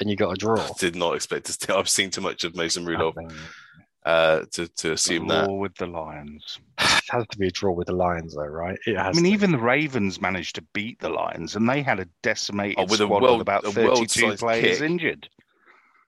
and 0.00 0.10
you 0.10 0.16
got 0.16 0.32
a 0.32 0.36
draw. 0.36 0.60
I 0.60 0.70
did 0.78 0.96
not 0.96 1.14
expect 1.14 1.46
to. 1.46 1.52
see- 1.52 1.72
I've 1.72 1.88
seen 1.88 2.10
too 2.10 2.20
much 2.20 2.44
of 2.44 2.56
Mason 2.56 2.84
Rudolph 2.84 3.14
uh, 4.04 4.42
to 4.52 4.68
to 4.68 4.92
assume 4.92 5.28
that. 5.28 5.48
Law 5.48 5.54
with 5.56 5.74
the 5.76 5.86
Lions. 5.86 6.58
It 6.78 7.02
has 7.12 7.24
to 7.30 7.38
be 7.38 7.46
a 7.46 7.50
draw 7.50 7.72
with 7.72 7.86
the 7.86 7.92
Lions, 7.94 8.34
though, 8.34 8.42
right? 8.44 8.76
It 8.86 8.96
has 8.96 9.16
I 9.16 9.20
mean, 9.20 9.24
to. 9.24 9.30
even 9.30 9.52
the 9.52 9.58
Ravens 9.58 10.20
managed 10.20 10.56
to 10.56 10.62
beat 10.74 10.98
the 10.98 11.08
Lions, 11.08 11.54
and 11.56 11.68
they 11.68 11.82
had 11.82 12.00
a 12.00 12.08
decimated 12.22 12.76
Oh, 12.78 12.82
with 12.84 13.00
a 13.00 13.04
squad 13.04 13.22
world- 13.22 13.38
with 13.38 13.42
about 13.42 13.64
a 13.64 13.70
32 13.70 14.36
players 14.36 14.78
kick. 14.78 14.80
injured. 14.90 15.28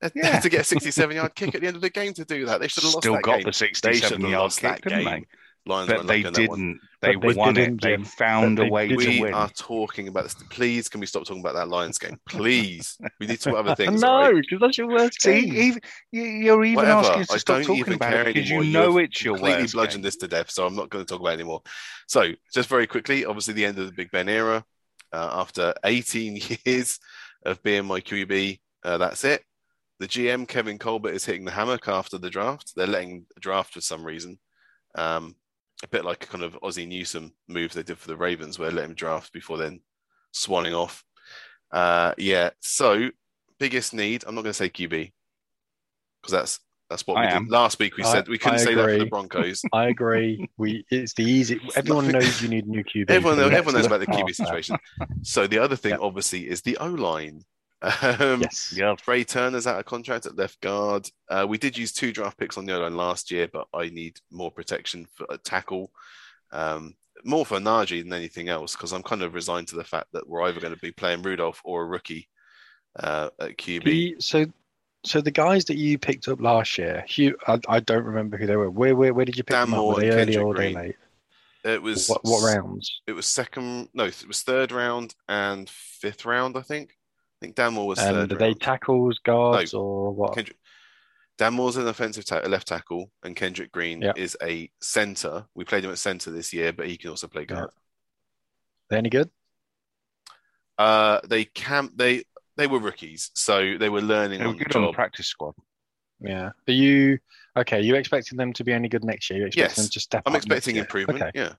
They 0.00 0.10
Yeah. 0.14 0.40
to 0.40 0.48
get 0.48 0.60
a 0.60 0.64
67 0.64 1.16
yard 1.16 1.34
kick 1.34 1.54
at 1.54 1.60
the 1.60 1.66
end 1.66 1.76
of 1.76 1.82
the 1.82 1.90
game 1.90 2.12
to 2.14 2.24
do 2.24 2.46
that. 2.46 2.60
They 2.60 2.68
should 2.68 2.84
have 2.84 2.94
lost 2.94 3.02
Still 3.04 3.14
that 3.14 3.22
got 3.22 3.36
game. 3.38 3.40
the 3.42 3.46
They 3.46 3.52
should 3.52 3.76
67 3.76 4.20
have 4.22 4.30
yard 4.30 4.42
lost 4.42 4.60
kick, 4.60 4.70
that 4.70 4.82
didn't 4.82 4.98
game. 5.04 5.20
they? 5.20 5.26
Lions 5.66 5.88
But 5.88 5.98
were 5.98 6.04
they 6.04 6.20
unlucky 6.22 6.26
on 6.26 6.32
that 6.32 6.48
one. 6.48 6.58
didn't. 6.58 6.80
They 7.02 7.14
But 7.16 7.28
they 7.28 7.34
won 7.34 7.54
didn't, 7.54 7.74
it. 7.74 7.80
They 7.82 7.90
Jim. 7.96 8.04
found 8.04 8.56
But 8.56 8.62
a 8.62 8.64
they 8.66 8.70
way 8.70 8.88
to 8.88 8.94
win. 8.96 9.06
We 9.08 9.20
win. 9.22 9.34
are 9.34 9.50
talking 9.50 10.08
about 10.08 10.22
this. 10.24 10.34
Please, 10.50 10.88
can 10.88 11.00
we 11.00 11.06
stop 11.06 11.24
talking 11.26 11.40
about 11.42 11.54
that 11.56 11.68
Lions 11.68 11.98
game? 11.98 12.16
Please, 12.26 12.96
we 13.20 13.26
need 13.26 13.36
to 13.40 13.42
talk 13.50 13.52
about 13.60 13.72
other 13.72 13.74
things. 13.84 14.00
no, 14.00 14.08
all 14.08 14.32
right? 14.32 14.34
because 14.40 14.60
that's 14.60 14.78
your 14.78 14.86
worst 14.88 15.20
See, 15.20 15.42
game. 15.42 15.52
even, 15.54 15.80
you- 16.12 16.22
you're 16.22 16.64
even 16.64 16.76
Whatever. 16.76 17.00
asking 17.00 17.22
us 17.22 17.30
I 17.30 17.34
to 17.34 17.40
stop 17.40 17.56
don't 17.56 17.64
talking 17.66 17.80
even 17.80 17.92
about 17.94 18.12
care 18.12 18.22
it 18.22 18.34
because 18.34 18.48
you 18.50 18.58
anymore. 18.60 18.82
know 18.82 18.98
You've 18.98 19.10
it's 19.10 19.24
your 19.24 19.34
completely 19.34 19.62
worst 19.64 19.74
bludgeoned 19.74 19.94
game. 19.96 20.02
this 20.06 20.16
to 20.16 20.28
death, 20.28 20.50
so 20.50 20.64
I'm 20.66 20.74
not 20.76 20.88
going 20.90 21.04
to 21.04 21.08
talk 21.12 21.20
about 21.20 21.30
it 21.30 21.34
anymore. 21.34 21.62
So, 22.06 22.32
just 22.54 22.68
very 22.70 22.86
quickly, 22.86 23.26
obviously, 23.26 23.52
the 23.54 23.66
end 23.66 23.78
of 23.78 23.86
the 23.86 23.92
Big 23.92 24.10
Ben 24.10 24.28
era. 24.28 24.64
Uh, 25.12 25.28
after 25.32 25.74
18 25.84 26.38
years 26.64 26.98
of 27.44 27.62
being 27.62 27.84
my 27.84 28.00
QB, 28.00 28.60
uh, 28.84 28.96
that's 28.98 29.24
it. 29.24 29.42
The 30.00 30.06
GM 30.08 30.46
Kevin 30.46 30.78
Colbert 30.78 31.10
is 31.10 31.24
hitting 31.24 31.44
the 31.44 31.50
hammock 31.50 31.88
after 31.88 32.18
the 32.18 32.30
draft. 32.30 32.72
They're 32.76 32.86
letting 32.86 33.26
draft 33.40 33.74
for 33.74 33.80
some 33.80 34.04
reason. 34.04 34.38
Um, 34.94 35.34
a 35.82 35.88
bit 35.88 36.04
like 36.04 36.24
a 36.24 36.26
kind 36.26 36.44
of 36.44 36.58
Ozzie 36.62 36.86
Newsome 36.86 37.32
move 37.48 37.72
they 37.72 37.82
did 37.82 37.98
for 37.98 38.08
the 38.08 38.16
Ravens, 38.16 38.58
where 38.58 38.70
they 38.70 38.76
let 38.76 38.84
him 38.84 38.94
draft 38.94 39.32
before 39.32 39.58
then 39.58 39.80
swanning 40.34 40.76
off. 40.76 41.04
Uh, 41.72 42.14
yeah. 42.18 42.50
So 42.60 43.10
biggest 43.58 43.92
need. 43.92 44.24
I'm 44.26 44.34
not 44.34 44.42
going 44.42 44.50
to 44.52 44.54
say 44.54 44.68
QB 44.68 45.12
because 46.22 46.32
that's 46.32 46.60
that's 46.90 47.06
what 47.06 47.18
I 47.18 47.20
we 47.22 47.26
am. 47.32 47.44
did 47.44 47.52
last 47.52 47.78
week. 47.78 47.96
We 47.96 48.04
I- 48.04 48.12
said 48.12 48.28
we 48.28 48.38
couldn't 48.38 48.60
say 48.60 48.74
that 48.74 48.82
for 48.84 48.98
the. 48.98 49.06
Broncos. 49.06 49.62
I 49.72 49.88
agree. 49.88 50.48
We 50.56 50.84
it's 50.90 51.12
the 51.14 51.22
easy. 51.24 51.60
Everyone 51.76 52.08
knows 52.08 52.40
you 52.40 52.48
need 52.48 52.66
a 52.66 52.70
new 52.70 52.82
QB. 52.84 53.10
Everyone, 53.10 53.36
knows, 53.38 53.52
everyone 53.52 53.74
knows 53.74 53.86
about 53.86 54.00
the 54.00 54.06
QB 54.06 54.34
situation. 54.34 54.76
So 55.22 55.46
the 55.46 55.58
other 55.58 55.76
thing, 55.76 55.90
Yeah. 55.92 55.98
obviously, 56.00 56.48
is 56.48 56.62
the 56.62 56.76
O 56.78 56.86
line. 56.86 57.42
Um, 57.80 58.40
Yes. 58.42 58.74
Yeah, 58.76 58.94
Trai 58.96 59.26
Turner's 59.26 59.66
out 59.66 59.78
of 59.78 59.84
contract 59.84 60.26
at 60.26 60.36
left 60.36 60.60
guard. 60.60 61.08
Uh, 61.28 61.46
we 61.48 61.58
did 61.58 61.76
use 61.78 61.92
two 61.92 62.12
draft 62.12 62.36
picks 62.38 62.58
on 62.58 62.66
the 62.66 62.74
O 62.76 62.80
line 62.80 62.96
last 62.96 63.30
year, 63.30 63.48
but 63.52 63.68
I 63.72 63.88
need 63.88 64.18
more 64.30 64.50
protection 64.50 65.06
for 65.14 65.26
a 65.30 65.38
tackle. 65.38 65.92
Um, 66.50 66.94
more 67.24 67.46
for 67.46 67.58
Najee 67.58 68.02
than 68.02 68.12
anything 68.12 68.48
else, 68.48 68.74
because 68.74 68.92
I'm 68.92 69.02
kind 69.02 69.22
of 69.22 69.34
resigned 69.34 69.68
to 69.68 69.76
the 69.76 69.84
fact 69.84 70.08
that 70.12 70.28
we're 70.28 70.42
either 70.42 70.60
going 70.60 70.74
to 70.74 70.80
be 70.80 70.92
playing 70.92 71.22
Rudolph 71.22 71.60
or 71.64 71.82
a 71.82 71.86
rookie 71.86 72.28
uh, 72.98 73.30
at 73.40 73.56
QB. 73.58 73.84
The, 73.84 74.16
so, 74.18 74.46
so 75.04 75.20
the 75.20 75.30
guys 75.30 75.64
that 75.66 75.76
you 75.76 75.98
picked 75.98 76.28
up 76.28 76.40
last 76.40 76.78
year, 76.78 77.04
Hugh, 77.08 77.36
I, 77.46 77.60
I 77.68 77.80
don't 77.80 78.04
remember 78.04 78.36
who 78.36 78.46
they 78.46 78.56
were. 78.56 78.70
Where, 78.70 78.94
where, 78.96 79.14
where 79.14 79.24
did 79.24 79.36
you 79.36 79.44
pick 79.44 79.54
Dan 79.56 79.66
them 79.70 79.74
up? 79.74 79.80
Moore 79.80 79.94
Were 79.94 80.00
they 80.00 80.10
early 80.10 80.16
Kendrick 80.18 80.38
or 80.38 80.46
were 80.48 80.54
they 80.54 80.72
Green. 80.72 80.86
late? 80.86 80.96
It 81.64 81.82
was 81.82 82.08
What, 82.08 82.20
what 82.22 82.54
rounds? 82.54 83.02
It 83.06 83.12
was 83.12 83.26
second. 83.26 83.88
No, 83.92 84.04
it 84.04 84.24
was 84.26 84.42
third 84.42 84.72
round 84.72 85.14
and 85.28 85.68
fifth 85.68 86.24
round. 86.24 86.56
I 86.56 86.62
think. 86.62 86.96
I 87.40 87.44
think 87.44 87.54
Dan 87.54 87.74
Moore 87.74 87.86
was 87.86 87.98
And 88.00 88.08
third 88.16 88.32
are 88.32 88.36
they 88.36 88.44
round. 88.46 88.60
tackles, 88.60 89.20
guards, 89.24 89.72
or 89.72 90.10
what? 90.12 90.34
Kendrick, 90.34 90.56
Dan 91.36 91.54
Moore's 91.54 91.76
an 91.76 91.86
offensive 91.86 92.24
ta- 92.24 92.40
left 92.40 92.66
tackle, 92.66 93.12
and 93.22 93.36
Kendrick 93.36 93.70
Green 93.70 94.02
Yeah. 94.02 94.12
is 94.16 94.36
a 94.42 94.68
center. 94.80 95.46
We 95.54 95.64
played 95.64 95.84
him 95.84 95.92
at 95.92 95.98
center 95.98 96.32
this 96.32 96.52
year, 96.52 96.72
but 96.72 96.88
he 96.88 96.96
can 96.96 97.10
also 97.10 97.28
play 97.28 97.42
Yeah. 97.42 97.54
guard. 97.56 97.70
They 98.90 98.96
any 98.96 99.08
good? 99.10 99.30
Uh, 100.78 101.20
they 101.24 101.44
can 101.44 101.90
they 101.94 102.24
they 102.56 102.66
were 102.66 102.80
rookies, 102.80 103.30
so 103.34 103.76
they 103.78 103.88
were 103.88 104.00
learning 104.00 104.40
they 104.40 104.44
were 104.44 104.50
on 104.52 104.58
the 104.58 104.64
good 104.64 104.76
on 104.76 104.82
the 104.86 104.92
practice 104.92 105.26
squad. 105.28 105.54
Yeah. 106.20 106.50
Are 106.66 106.72
you 106.72 107.18
okay? 107.56 107.80
You 107.82 107.94
expecting 107.94 108.36
them 108.36 108.52
to 108.54 108.64
be 108.64 108.72
any 108.72 108.88
good 108.88 109.04
next 109.04 109.30
year? 109.30 109.40
You 109.40 109.46
expecting 109.46 109.70
Yes. 109.70 109.76
them 109.76 109.88
to 109.92 110.00
step 110.00 110.22
I'm 110.26 110.30
up 110.30 110.34
next 110.34 110.46
expecting 110.46 110.74
year? 110.74 110.84
improvement. 110.84 111.22
Okay. 111.22 111.30
Yeah, 111.38 111.54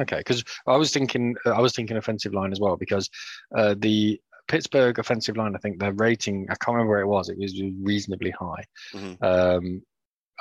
Okay, 0.00 0.16
because 0.18 0.42
I 0.66 0.76
was 0.76 0.92
thinking, 0.92 1.36
uh, 1.46 1.50
I 1.50 1.60
was 1.60 1.74
thinking 1.74 1.96
offensive 1.96 2.32
line 2.34 2.50
as 2.52 2.58
well 2.58 2.76
because 2.76 3.08
uh, 3.56 3.74
the 3.78 4.20
Pittsburgh 4.50 4.98
offensive 4.98 5.36
line, 5.36 5.54
I 5.54 5.58
think 5.58 5.78
their 5.78 5.92
rating, 5.92 6.46
I 6.50 6.54
can't 6.56 6.74
remember 6.74 6.90
where 6.90 7.00
it 7.02 7.06
was. 7.06 7.28
It 7.28 7.38
was 7.38 7.60
reasonably 7.80 8.30
high. 8.32 8.64
Mhm. 8.92 9.22
Um, 9.22 9.82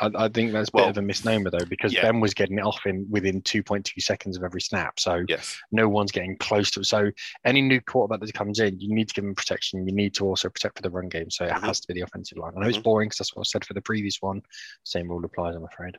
I, 0.01 0.25
I 0.25 0.29
think 0.29 0.53
that's 0.53 0.69
a 0.69 0.77
bit 0.77 0.87
of 0.87 0.97
a 0.97 1.01
misnomer 1.01 1.49
though 1.51 1.65
because 1.65 1.93
yeah. 1.93 2.03
Ben 2.03 2.21
was 2.21 2.33
getting 2.33 2.57
it 2.57 2.63
off 2.63 2.79
in 2.85 3.05
within 3.09 3.41
2.2 3.41 4.01
seconds 4.01 4.37
of 4.37 4.43
every 4.43 4.61
snap. 4.61 4.97
So 4.99 5.23
yes, 5.27 5.59
no 5.71 5.87
one's 5.89 6.11
getting 6.11 6.37
close 6.37 6.71
to 6.71 6.79
it. 6.79 6.85
So 6.85 7.11
any 7.45 7.61
new 7.61 7.81
quarterback 7.81 8.21
that 8.25 8.33
comes 8.33 8.59
in, 8.59 8.79
you 8.79 8.95
need 8.95 9.09
to 9.09 9.13
give 9.13 9.25
them 9.25 9.35
protection. 9.35 9.85
You 9.87 9.93
need 9.93 10.15
to 10.15 10.25
also 10.25 10.49
protect 10.49 10.77
for 10.77 10.81
the 10.83 10.89
run 10.89 11.09
game. 11.09 11.29
So 11.29 11.45
it 11.45 11.51
Mhm. 11.51 11.61
has 11.65 11.81
to 11.81 11.87
be 11.89 11.95
the 11.95 12.01
offensive 12.01 12.37
line. 12.37 12.53
I 12.55 12.61
know 12.61 12.67
it's 12.69 12.77
Mhm. 12.77 12.83
boring 12.83 13.09
because 13.09 13.17
that's 13.19 13.35
what 13.35 13.45
I 13.45 13.49
said 13.49 13.65
for 13.65 13.73
the 13.73 13.81
previous 13.81 14.21
one. 14.21 14.41
Same 14.85 15.09
rule 15.09 15.23
applies, 15.25 15.55
I'm 15.55 15.65
afraid. 15.65 15.97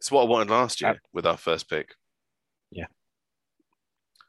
it's 0.00 0.10
what 0.12 0.22
I 0.22 0.26
wanted 0.26 0.48
last 0.50 0.80
year 0.80 0.92
Uh, 0.92 0.94
with 1.12 1.26
our 1.26 1.36
first 1.36 1.68
pick. 1.68 1.94
Yeah. 2.70 2.86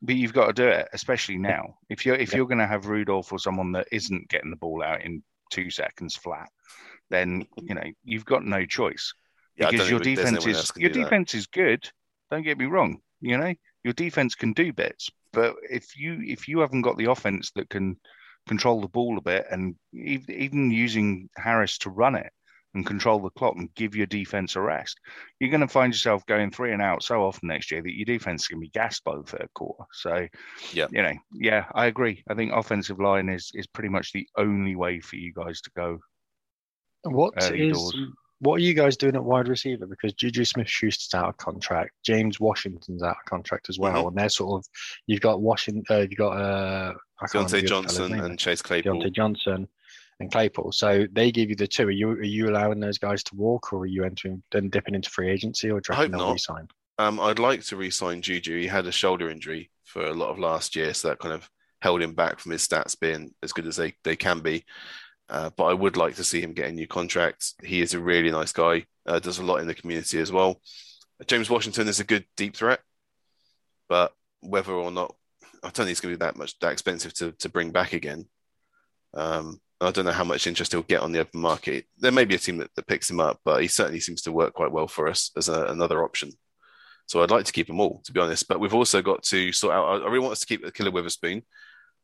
But 0.01 0.15
you've 0.15 0.33
got 0.33 0.47
to 0.47 0.53
do 0.53 0.67
it, 0.67 0.88
especially 0.93 1.38
now. 1.38 1.75
If 1.89 2.05
you're 2.05 2.15
if 2.15 2.33
you're 2.33 2.47
going 2.47 2.59
to 2.59 2.67
have 2.67 2.88
Rudolph 2.88 3.31
or 3.31 3.39
someone 3.39 3.71
that 3.73 3.88
isn't 3.91 4.29
getting 4.29 4.49
the 4.49 4.55
ball 4.55 4.83
out 4.83 5.01
in 5.01 5.23
two 5.51 5.69
seconds 5.69 6.15
flat, 6.15 6.49
then 7.09 7.45
you 7.57 7.75
know 7.75 7.83
you've 8.03 8.25
got 8.25 8.45
no 8.45 8.65
choice 8.65 9.13
Yeah, 9.57 9.69
because 9.69 9.89
your 9.89 9.99
defense 9.99 10.45
is 10.45 10.71
your 10.75 10.91
defense 10.91 11.33
is 11.33 11.47
good. 11.47 11.89
Don't 12.31 12.43
get 12.43 12.57
me 12.57 12.65
wrong. 12.65 12.99
You 13.21 13.38
know 13.38 13.53
your 13.83 13.93
defense 13.93 14.35
can 14.35 14.53
do 14.53 14.71
bits, 14.71 15.09
but 15.33 15.55
if 15.69 15.97
you 15.97 16.21
if 16.25 16.47
you 16.47 16.59
haven't 16.59 16.81
got 16.81 16.97
the 16.97 17.12
offense 17.12 17.51
that 17.55 17.69
can 17.69 17.97
control 18.47 18.81
the 18.81 18.88
ball 18.88 19.17
a 19.17 19.21
bit 19.21 19.45
and 19.51 19.75
even 19.93 20.71
using 20.71 21.29
Harris 21.38 21.77
to 21.77 21.89
run 21.89 22.15
it 22.15 22.31
and 22.75 22.86
control 22.86 23.19
the 23.19 23.29
clock 23.32 23.55
and 23.55 23.73
give 23.75 23.95
your 23.95 24.05
defense 24.05 24.55
a 24.55 24.62
rest, 24.62 24.99
you're 25.39 25.49
going 25.49 25.62
to 25.62 25.67
find 25.67 25.91
yourself 25.93 26.25
going 26.27 26.51
three 26.51 26.71
and 26.71 26.82
out 26.82 27.01
so 27.01 27.23
often 27.23 27.47
next 27.47 27.71
year 27.71 27.82
that 27.82 27.95
your 27.97 28.05
defense 28.05 28.43
is 28.43 28.47
going 28.47 28.60
to 28.60 28.65
be 28.65 28.69
gassed 28.69 29.03
by 29.03 29.15
the 29.15 29.23
third 29.23 29.47
quarter. 29.55 29.84
So, 29.91 30.27
Yeah. 30.71 30.86
you 30.91 31.01
know, 31.01 31.13
yeah, 31.34 31.65
I 31.73 31.88
agree. 31.88 32.23
I 32.29 32.36
think 32.36 32.51
offensive 32.53 32.99
line 32.99 33.29
is 33.29 33.51
is 33.55 33.65
pretty 33.67 33.89
much 33.89 34.12
the 34.13 34.27
only 34.38 34.75
way 34.75 34.99
for 34.99 35.15
you 35.15 35.34
guys 35.34 35.62
to 35.62 35.71
go. 35.75 35.99
What 37.03 37.34
Early 37.41 37.69
is 37.69 37.77
doors. 37.77 37.95
what 38.39 38.55
are 38.55 38.63
you 38.63 38.73
guys 38.73 38.97
doing 38.97 39.15
at 39.15 39.23
wide 39.23 39.47
receiver? 39.47 39.86
Because 39.88 40.13
Juju 40.13 40.43
Smith 40.45 40.67
Schuster's 40.67 41.13
out 41.13 41.29
of 41.29 41.38
contract, 41.38 41.91
James 42.05 42.39
Washington's 42.39 43.01
out 43.03 43.17
of 43.17 43.25
contract 43.25 43.69
as 43.69 43.79
well, 43.79 43.93
Mm-hmm. 43.93 44.08
and 44.10 44.17
they're 44.17 44.29
sort 44.29 44.60
of 44.60 44.65
you've 45.08 45.21
got 45.21 45.41
Washington, 45.41 45.84
uh, 45.89 46.01
you've 46.01 46.17
got 46.17 46.32
uh, 46.38 46.93
I 47.21 47.27
can't 47.27 47.47
Diontae 47.47 47.49
the 47.51 47.58
other 47.58 47.67
fella's 47.67 47.69
Johnson 47.69 48.19
and 48.19 48.38
Chase 48.39 48.62
Claypool. 48.62 49.01
Diontae 49.01 49.13
Johnson 49.13 49.67
and 50.19 50.32
Claypool. 50.32 50.71
So 50.71 51.05
they 51.12 51.32
give 51.32 51.49
you 51.49 51.55
the 51.55 51.67
two. 51.67 51.88
Are 51.88 51.91
you 51.91 52.10
are 52.12 52.23
you 52.23 52.49
allowing 52.49 52.79
those 52.79 52.97
guys 52.97 53.23
to 53.23 53.36
walk, 53.36 53.73
or 53.73 53.82
are 53.82 53.86
you 53.86 54.03
entering 54.03 54.43
then 54.51 54.69
dipping 54.69 54.95
into 54.95 55.10
free 55.10 55.29
agency, 55.29 55.71
or 55.71 55.79
do 55.79 55.93
you 55.93 55.95
I 55.95 56.01
reckon 56.01 56.13
hope 56.13 56.19
they'll 56.19 56.27
not. 56.27 56.34
resign? 56.34 56.67
Um, 56.97 57.19
I'd 57.21 57.39
like 57.39 57.63
to 57.63 57.77
re-sign 57.77 58.21
Juju. 58.21 58.60
He 58.60 58.67
had 58.67 58.86
a 58.86 58.91
shoulder 58.91 59.29
injury 59.29 59.71
for 59.86 60.05
a 60.05 60.13
lot 60.13 60.32
of 60.32 60.38
last 60.38 60.75
year, 60.75 60.93
so 60.93 61.08
that 61.08 61.19
kind 61.19 61.34
of 61.34 61.49
held 61.82 62.01
him 62.01 62.13
back 62.13 62.39
from 62.39 62.51
his 62.51 62.67
stats 62.67 62.99
being 62.99 63.34
as 63.41 63.53
good 63.53 63.65
as 63.65 63.77
they, 63.77 63.93
they 64.03 64.17
can 64.17 64.41
be. 64.41 64.65
Uh, 65.29 65.49
but 65.55 65.65
I 65.65 65.73
would 65.73 65.95
like 65.95 66.15
to 66.15 66.25
see 66.25 66.41
him 66.41 66.51
get 66.53 66.67
a 66.67 66.73
new 66.73 66.88
contract. 66.88 67.53
He 67.63 67.82
is 67.82 67.93
a 67.93 68.01
really 68.01 68.32
nice 68.32 68.51
guy. 68.51 68.86
Uh, 69.05 69.19
does 69.19 69.39
a 69.39 69.43
lot 69.43 69.62
in 69.62 69.67
the 69.67 69.75
community 69.75 70.19
as 70.19 70.32
well. 70.32 70.60
James 71.25 71.49
Washington 71.49 71.88
is 71.88 72.01
a 72.01 72.05
good 72.05 72.25
deep 72.36 72.58
threat, 72.58 72.82
but 73.88 74.13
whether 74.41 74.73
or 74.73 74.91
not 74.91 75.15
I 75.63 75.67
don't 75.67 75.73
think 75.73 75.91
it's 75.91 76.01
going 76.01 76.13
to 76.13 76.17
be 76.17 76.25
that 76.25 76.38
much 76.38 76.58
that 76.60 76.71
expensive 76.71 77.13
to 77.15 77.32
to 77.34 77.49
bring 77.49 77.71
back 77.71 77.93
again. 77.93 78.25
Um, 79.13 79.60
I 79.81 79.91
don't 79.91 80.05
know 80.05 80.11
how 80.11 80.23
much 80.23 80.45
interest 80.45 80.73
he'll 80.73 80.81
get 80.81 81.01
on 81.01 81.11
the 81.11 81.19
open 81.19 81.39
market. 81.39 81.85
There 81.97 82.11
may 82.11 82.25
be 82.25 82.35
a 82.35 82.39
team 82.39 82.57
that, 82.57 82.73
that 82.75 82.87
picks 82.87 83.09
him 83.09 83.19
up, 83.19 83.39
but 83.45 83.61
he 83.61 83.67
certainly 83.67 84.01
seems 84.01 84.21
to 84.23 84.31
work 84.31 84.53
quite 84.53 84.71
well 84.71 84.87
for 84.87 85.07
us 85.07 85.31
as 85.37 85.47
a, 85.47 85.65
another 85.65 86.03
option. 86.03 86.31
So 87.05 87.23
I'd 87.23 87.31
like 87.31 87.45
to 87.45 87.53
keep 87.53 87.67
them 87.67 87.79
all, 87.79 88.01
to 88.05 88.11
be 88.11 88.19
honest. 88.19 88.47
But 88.47 88.59
we've 88.59 88.73
also 88.73 89.01
got 89.01 89.23
to 89.23 89.51
sort 89.51 89.73
out. 89.73 90.01
I 90.01 90.05
really 90.05 90.19
want 90.19 90.33
us 90.33 90.41
to 90.41 90.45
keep 90.45 90.63
the 90.63 90.71
Killer 90.71 90.91
Witherspoon 90.91 91.43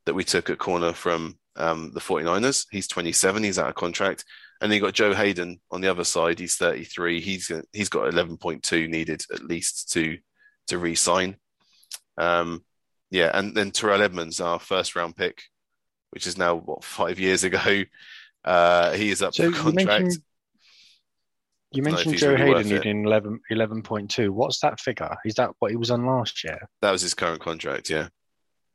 that 0.06 0.14
we 0.14 0.24
took 0.24 0.50
at 0.50 0.58
corner 0.58 0.92
from 0.92 1.38
um, 1.56 1.92
the 1.92 2.00
49ers. 2.00 2.66
He's 2.70 2.88
27. 2.88 3.44
He's 3.44 3.58
out 3.58 3.68
of 3.68 3.74
contract. 3.74 4.24
And 4.60 4.70
then 4.70 4.76
you 4.76 4.82
got 4.82 4.94
Joe 4.94 5.14
Haden 5.14 5.60
on 5.70 5.80
the 5.80 5.88
other 5.88 6.04
side. 6.04 6.38
He's 6.38 6.56
33. 6.56 7.20
He's 7.20 7.52
he's 7.72 7.88
got 7.88 8.12
11.2 8.12 8.88
needed 8.88 9.22
at 9.32 9.44
least 9.44 9.92
to 9.92 10.16
to 10.68 10.78
re-sign. 10.78 11.36
Um, 12.18 12.64
yeah, 13.10 13.30
and 13.34 13.54
then 13.54 13.70
Terrell 13.70 14.02
Edmunds, 14.02 14.40
our 14.40 14.58
first 14.58 14.96
round 14.96 15.14
pick, 15.14 15.42
which 16.10 16.26
is 16.26 16.38
now 16.38 16.54
what 16.56 16.84
five 16.84 17.18
years 17.18 17.44
ago. 17.44 17.82
Uh, 18.44 18.92
he 18.92 19.10
is 19.10 19.22
up 19.22 19.34
So 19.34 19.50
for 19.50 19.72
contract. 19.72 20.18
you 21.72 21.82
mentioned 21.82 22.16
Joe 22.16 22.30
really 22.32 22.62
Haden 22.62 22.68
needing 22.68 23.04
11, 23.04 23.40
11.2. 23.50 24.30
What's 24.30 24.60
that 24.60 24.78
figure? 24.78 25.16
Is 25.24 25.34
that 25.34 25.50
what 25.58 25.72
he 25.72 25.76
was 25.76 25.90
on 25.90 26.06
last 26.06 26.44
year? 26.44 26.58
That 26.80 26.92
was 26.92 27.02
his 27.02 27.12
current 27.14 27.40
contract. 27.40 27.90
Yeah. 27.90 28.08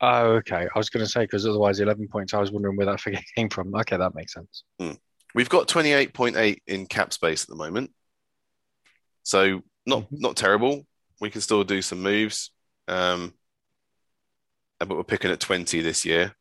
Oh, 0.02 0.32
okay. 0.34 0.68
I 0.74 0.78
was 0.78 0.90
going 0.90 1.06
to 1.06 1.10
say 1.10 1.22
because 1.22 1.46
otherwise, 1.48 1.80
eleven 1.80 2.08
points. 2.08 2.34
I 2.34 2.40
was 2.40 2.52
wondering 2.52 2.76
where 2.76 2.88
that 2.88 3.00
figure 3.02 3.22
came 3.36 3.50
from. 3.50 3.74
Okay, 3.76 3.98
that 3.98 4.16
makes 4.16 4.34
sense. 4.34 4.64
We've 5.34 5.48
got 5.48 5.70
28.8 5.70 6.58
in 6.68 6.86
cap 6.88 7.14
space 7.14 7.44
at 7.44 7.48
the 7.50 7.56
moment. 7.56 7.92
So 9.24 9.62
not 9.86 10.04
Mhm. 10.04 10.20
not 10.20 10.36
terrible. 10.36 10.86
We 11.22 11.30
can 11.30 11.40
still 11.42 11.64
do 11.64 11.82
some 11.82 12.02
moves. 12.02 12.52
Um, 12.88 13.36
but 14.80 14.90
we're 14.90 15.04
picking 15.04 15.32
at 15.32 15.40
20 15.40 15.82
this 15.82 16.04
year. 16.04 16.36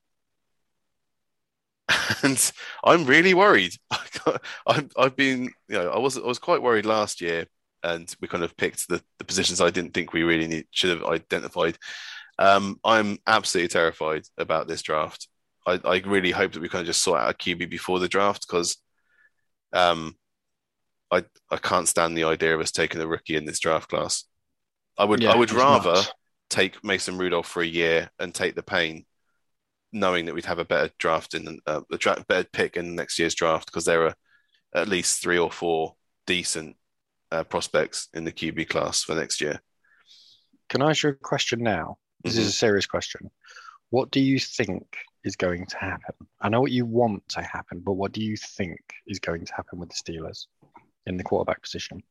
And 2.23 2.53
I'm 2.85 3.05
really 3.07 3.35
worried. 3.35 3.73
I've, 4.67 4.91
I've 4.97 5.17
been, 5.17 5.45
you 5.69 5.79
know, 5.79 5.91
I 5.91 5.99
was 5.99 6.17
I 6.19 6.23
was 6.23 6.39
quite 6.39 6.63
worried 6.63 6.87
last 6.87 7.21
year, 7.21 7.47
and 7.83 8.15
we 8.21 8.29
kind 8.29 8.45
of 8.45 8.57
picked 8.57 8.89
the, 8.89 9.03
the 9.19 9.25
positions 9.25 9.61
I 9.61 9.71
didn't 9.71 9.95
think 9.95 10.13
we 10.13 10.23
really 10.23 10.47
need, 10.47 10.67
should 10.71 10.91
have 10.91 11.05
identified. 11.09 11.79
Um, 12.39 12.79
I'm 12.85 13.19
absolutely 13.27 13.69
terrified 13.69 14.25
about 14.39 14.69
this 14.69 14.83
draft. 14.83 15.29
I, 15.67 15.81
I 15.85 15.99
really 16.07 16.31
hope 16.31 16.53
that 16.53 16.63
we 16.63 16.69
kind 16.69 16.83
of 16.83 16.87
just 16.87 17.03
sort 17.03 17.21
out 17.21 17.31
a 17.31 17.35
QB 17.35 17.71
before 17.71 17.99
the 18.01 18.09
draft 18.09 18.47
because 18.49 18.77
um, 19.73 20.17
I 21.11 21.25
I 21.51 21.57
can't 21.59 21.89
stand 21.89 22.17
the 22.17 22.25
idea 22.25 22.55
of 22.55 22.61
us 22.61 22.71
taking 22.73 23.01
a 23.01 23.07
rookie 23.07 23.37
in 23.37 23.45
this 23.45 23.61
draft 23.61 23.89
class. 23.91 24.25
I 24.99 25.05
would 25.05 25.23
Yeah, 25.23 25.31
I 25.31 25.37
would 25.37 25.53
rather 25.53 26.09
nuts. 26.09 26.13
take 26.51 26.85
Mason 26.85 27.19
Rudolph 27.19 27.49
for 27.49 27.63
a 27.63 27.67
year 27.67 28.11
and 28.19 28.35
take 28.35 28.55
the 28.55 28.63
pain, 28.63 29.07
knowing 29.93 30.27
that 30.27 30.35
we'd 30.35 30.45
have 30.45 30.59
a 30.59 30.65
better 30.65 30.93
draft 30.99 31.35
in 31.35 31.59
uh, 31.67 31.81
a 31.91 31.99
dra- 31.99 32.25
better 32.29 32.49
pick 32.53 32.77
in 32.77 32.95
next 32.95 33.19
year's 33.19 33.35
draft 33.35 33.67
because 33.67 33.85
there 33.85 34.07
are 34.07 34.15
at 34.75 34.89
least 34.89 35.23
three 35.23 35.39
or 35.39 35.51
four 35.51 35.97
decent 36.27 36.77
uh, 37.33 37.45
prospects 37.45 38.09
in 38.15 38.25
the 38.25 38.33
QB 38.33 38.69
class 38.69 39.03
for 39.03 39.15
next 39.15 39.41
year. 39.41 39.61
Can 40.69 40.83
I 40.83 40.91
ask 40.91 41.03
you 41.03 41.11
a 41.11 41.15
question 41.15 41.63
now? 41.63 41.99
This 42.23 42.37
is 42.37 42.47
a 42.47 42.53
serious 42.53 42.87
question. 42.87 43.31
What 43.89 44.11
do 44.11 44.21
you 44.21 44.39
think 44.39 44.85
is 45.25 45.37
going 45.37 45.67
to 45.67 45.79
happen? 45.79 46.15
I 46.41 46.49
know 46.49 46.61
what 46.61 46.71
you 46.71 46.87
want 46.87 47.29
to 47.31 47.43
happen, 47.43 47.81
but 47.81 47.95
what 47.95 48.13
do 48.13 48.23
you 48.23 48.37
think 48.37 48.79
is 49.07 49.19
going 49.19 49.45
to 49.45 49.55
happen 49.55 49.79
with 49.79 49.89
the 49.89 49.95
Steelers 49.95 50.47
in 51.07 51.17
the 51.17 51.25
quarterback 51.25 51.63
position? 51.63 52.03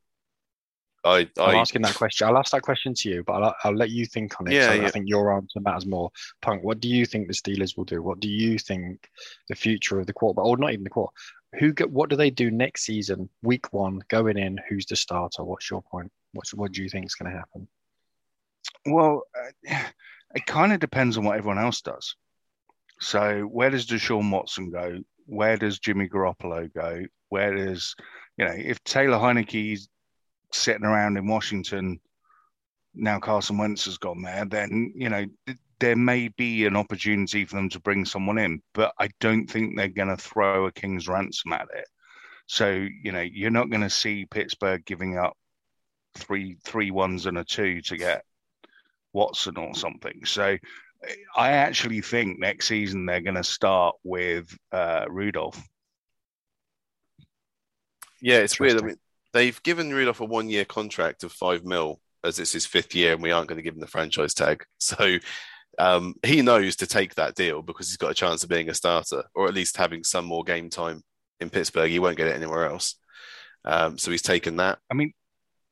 I, 1.05 1.29
I'm 1.39 1.55
asking 1.55 1.83
that 1.83 1.95
question. 1.95 2.27
I'll 2.27 2.38
ask 2.38 2.51
that 2.51 2.62
question 2.62 2.93
to 2.93 3.09
you, 3.09 3.23
but 3.23 3.41
I'll, 3.41 3.55
I'll 3.63 3.75
let 3.75 3.89
you 3.89 4.05
think 4.05 4.39
on 4.39 4.47
it. 4.47 4.53
Yeah, 4.53 4.67
so 4.67 4.73
yeah. 4.73 4.88
I 4.88 4.89
think 4.91 5.07
your 5.07 5.33
answer 5.33 5.59
matters 5.59 5.85
more. 5.85 6.12
Punk, 6.41 6.63
what 6.63 6.79
do 6.79 6.89
you 6.89 7.05
think 7.05 7.27
the 7.27 7.33
Steelers 7.33 7.77
will 7.77 7.85
do? 7.85 8.01
What 8.01 8.19
do 8.19 8.27
you 8.27 8.59
think 8.59 9.09
the 9.47 9.55
future 9.55 9.99
of 9.99 10.07
the 10.07 10.13
quarterback, 10.13 10.45
or 10.45 10.57
not 10.57 10.73
even 10.73 10.83
the 10.83 10.89
quarter? 10.89 11.13
Who 11.59 11.73
get? 11.73 11.89
What 11.89 12.09
do 12.09 12.15
they 12.15 12.29
do 12.29 12.51
next 12.51 12.83
season? 12.83 13.29
Week 13.41 13.71
one, 13.73 14.01
going 14.09 14.38
in. 14.38 14.59
Who's 14.69 14.85
the 14.85 14.95
starter? 14.95 15.43
What's 15.43 15.69
your 15.69 15.81
point? 15.81 16.12
What's 16.33 16.53
what 16.53 16.73
do 16.73 16.83
you 16.83 16.89
think 16.89 17.05
is 17.05 17.15
going 17.15 17.31
to 17.31 17.38
happen? 17.38 17.67
Well, 18.85 19.23
uh, 19.38 19.77
it 20.35 20.45
kind 20.45 20.73
of 20.73 20.79
depends 20.79 21.17
on 21.17 21.23
what 21.23 21.38
everyone 21.38 21.59
else 21.59 21.81
does. 21.81 22.15
So, 22.99 23.41
where 23.43 23.69
does 23.69 23.88
Deshaun 23.88 24.29
Watson 24.31 24.69
go? 24.69 24.99
Where 25.25 25.57
does 25.57 25.79
Jimmy 25.79 26.09
Garoppolo 26.09 26.71
go? 26.73 27.05
Where 27.29 27.55
does, 27.55 27.95
you 28.38 28.45
know, 28.45 28.53
if 28.55 28.83
Taylor 28.83 29.17
Heinicke's 29.17 29.88
sitting 30.51 30.85
around 30.85 31.17
in 31.17 31.27
Washington, 31.27 31.99
now 32.93 33.19
Carson 33.19 33.57
Wentz 33.57 33.85
has 33.85 33.97
gone 33.97 34.21
there, 34.21 34.45
then, 34.45 34.93
you 34.95 35.09
know, 35.09 35.25
there 35.79 35.95
may 35.95 36.27
be 36.29 36.65
an 36.65 36.75
opportunity 36.75 37.45
for 37.45 37.55
them 37.55 37.69
to 37.69 37.79
bring 37.79 38.05
someone 38.05 38.38
in, 38.38 38.62
but 38.73 38.93
I 38.99 39.09
don't 39.19 39.47
think 39.47 39.75
they're 39.75 39.88
going 39.88 40.09
to 40.09 40.17
throw 40.17 40.65
a 40.65 40.71
king's 40.71 41.07
ransom 41.07 41.53
at 41.53 41.67
it. 41.73 41.88
So, 42.47 42.88
you 43.03 43.12
know, 43.12 43.21
you're 43.21 43.51
not 43.51 43.69
going 43.69 43.83
to 43.83 43.89
see 43.89 44.25
Pittsburgh 44.25 44.83
giving 44.85 45.17
up 45.17 45.38
three 46.15 46.57
three 46.63 46.91
ones 46.91 47.27
and 47.27 47.38
a 47.38 47.43
two 47.43 47.81
to 47.83 47.95
get 47.95 48.23
Watson 49.13 49.57
or 49.57 49.75
something. 49.75 50.25
So 50.25 50.57
I 51.35 51.51
actually 51.51 52.01
think 52.01 52.39
next 52.39 52.67
season 52.67 53.05
they're 53.05 53.21
going 53.21 53.35
to 53.35 53.43
start 53.43 53.95
with 54.03 54.57
uh, 54.71 55.05
Rudolph. 55.07 55.62
yeah, 58.21 58.38
it's 58.38 58.59
weird. 58.59 58.81
I 58.81 58.85
mean, 58.85 58.97
they've 59.33 59.61
given 59.63 59.93
Rudolph 59.93 60.21
a 60.21 60.25
one-year 60.25 60.65
contract 60.65 61.23
of 61.23 61.31
five 61.31 61.63
mil 61.63 61.99
as 62.23 62.39
it's 62.39 62.51
his 62.51 62.65
fifth 62.65 62.93
year, 62.95 63.13
and 63.13 63.23
we 63.23 63.31
aren't 63.31 63.47
going 63.47 63.57
to 63.57 63.63
give 63.63 63.75
him 63.75 63.81
the 63.81 63.87
franchise 63.87 64.33
tag. 64.33 64.63
So 64.79 65.19
um, 65.77 66.15
he 66.25 66.41
knows 66.41 66.75
to 66.77 66.87
take 66.87 67.15
that 67.15 67.35
deal 67.35 67.61
because 67.61 67.87
he's 67.87 67.97
got 67.97 68.11
a 68.11 68.15
chance 68.15 68.43
of 68.43 68.49
being 68.49 68.69
a 68.69 68.73
starter, 68.73 69.23
or 69.33 69.47
at 69.47 69.53
least 69.53 69.77
having 69.77 70.03
some 70.03 70.25
more 70.25 70.43
game 70.43 70.69
time 70.69 71.03
in 71.39 71.49
Pittsburgh. 71.49 71.89
He 71.89 71.99
won't 71.99 72.17
get 72.17 72.27
it 72.27 72.35
anywhere 72.35 72.65
else. 72.65 72.95
Um, 73.63 73.97
so 73.97 74.11
he's 74.11 74.21
taken 74.21 74.57
that. 74.57 74.79
I 74.91 74.93
mean, 74.93 75.13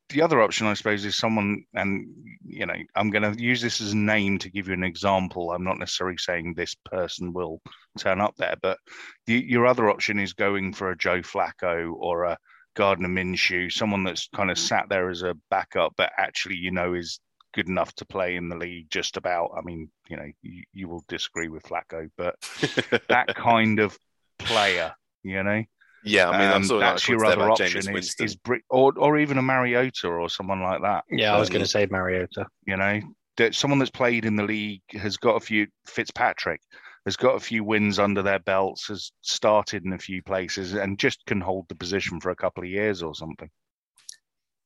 the 0.09 0.21
other 0.21 0.41
option, 0.41 0.67
I 0.67 0.73
suppose, 0.73 1.03
is 1.03 1.17
someone, 1.17 1.65
and 1.73 2.07
you 2.45 2.65
know, 2.65 2.75
I'm 2.95 3.09
going 3.09 3.29
to 3.29 3.41
use 3.41 3.61
this 3.61 3.81
as 3.81 3.91
a 3.91 3.97
name 3.97 4.37
to 4.39 4.49
give 4.49 4.67
you 4.67 4.73
an 4.73 4.83
example. 4.83 5.51
I'm 5.51 5.65
not 5.65 5.79
necessarily 5.79 6.17
saying 6.17 6.53
this 6.53 6.75
person 6.85 7.33
will 7.33 7.61
turn 7.97 8.21
up 8.21 8.35
there, 8.37 8.55
but 8.61 8.77
the, 9.25 9.33
your 9.33 9.65
other 9.65 9.89
option 9.89 10.19
is 10.19 10.31
going 10.31 10.73
for 10.73 10.91
a 10.91 10.97
Joe 10.97 11.19
Flacco 11.19 11.93
or 11.97 12.23
a 12.23 12.37
Gardner 12.77 13.09
Minshew, 13.09 13.71
someone 13.71 14.03
that's 14.03 14.29
kind 14.35 14.51
of 14.51 14.57
sat 14.59 14.85
there 14.87 15.09
as 15.09 15.23
a 15.23 15.35
backup, 15.49 15.93
but 15.97 16.11
actually, 16.17 16.55
you 16.57 16.71
know, 16.71 16.93
is 16.93 17.19
good 17.53 17.67
enough 17.67 17.91
to 17.95 18.05
play 18.05 18.35
in 18.35 18.49
the 18.49 18.55
league 18.55 18.87
just 18.91 19.17
about. 19.17 19.49
I 19.57 19.61
mean, 19.61 19.89
you 20.07 20.15
know, 20.15 20.27
you, 20.43 20.63
you 20.73 20.87
will 20.87 21.03
disagree 21.07 21.47
with 21.49 21.63
Flacco, 21.63 22.07
but 22.17 22.35
that 23.09 23.33
kind 23.35 23.79
of 23.79 23.97
player, 24.37 24.93
you 25.23 25.41
know. 25.43 25.63
yeah, 26.03 26.29
I 26.29 26.37
mean, 26.37 26.47
I'm 26.49 26.55
Um, 26.57 26.63
sort 26.65 26.83
of 26.83 26.89
that's 26.89 27.09
your 27.09 27.25
other 27.25 27.49
option 27.49 27.95
is, 27.97 28.15
is 28.19 28.35
Brit- 28.35 28.61
or 28.69 28.93
or 28.97 29.17
even 29.17 29.39
a 29.39 29.41
Mariota 29.41 30.07
or 30.07 30.29
someone 30.29 30.61
like 30.61 30.81
that. 30.83 31.03
Yeah, 31.09 31.35
I 31.35 31.39
was 31.39 31.49
Um, 31.49 31.53
going 31.53 31.65
to 31.65 31.69
say 31.71 31.87
Mariota. 31.89 32.45
You 32.67 32.77
know, 32.77 33.01
that 33.37 33.55
someone 33.55 33.79
that's 33.79 33.91
played 33.91 34.25
in 34.25 34.35
the 34.35 34.43
league 34.43 34.83
has 34.91 35.17
got 35.17 35.35
a 35.35 35.39
few 35.39 35.65
Fitzpatrick 35.87 36.61
has 37.07 37.15
got 37.15 37.35
a 37.35 37.39
few 37.39 37.63
wins 37.63 37.99
under 37.99 38.21
their 38.21 38.39
belts, 38.39 38.89
has 38.89 39.13
started 39.21 39.85
in 39.85 39.93
a 39.93 39.97
few 39.97 40.21
places, 40.21 40.73
and 40.73 40.99
just 40.99 41.25
can 41.25 41.39
hold 41.39 41.65
the 41.69 41.75
position 41.75 42.19
for 42.19 42.31
a 42.31 42.35
couple 42.35 42.61
of 42.61 42.69
years 42.69 43.01
or 43.01 43.15
something. 43.15 43.49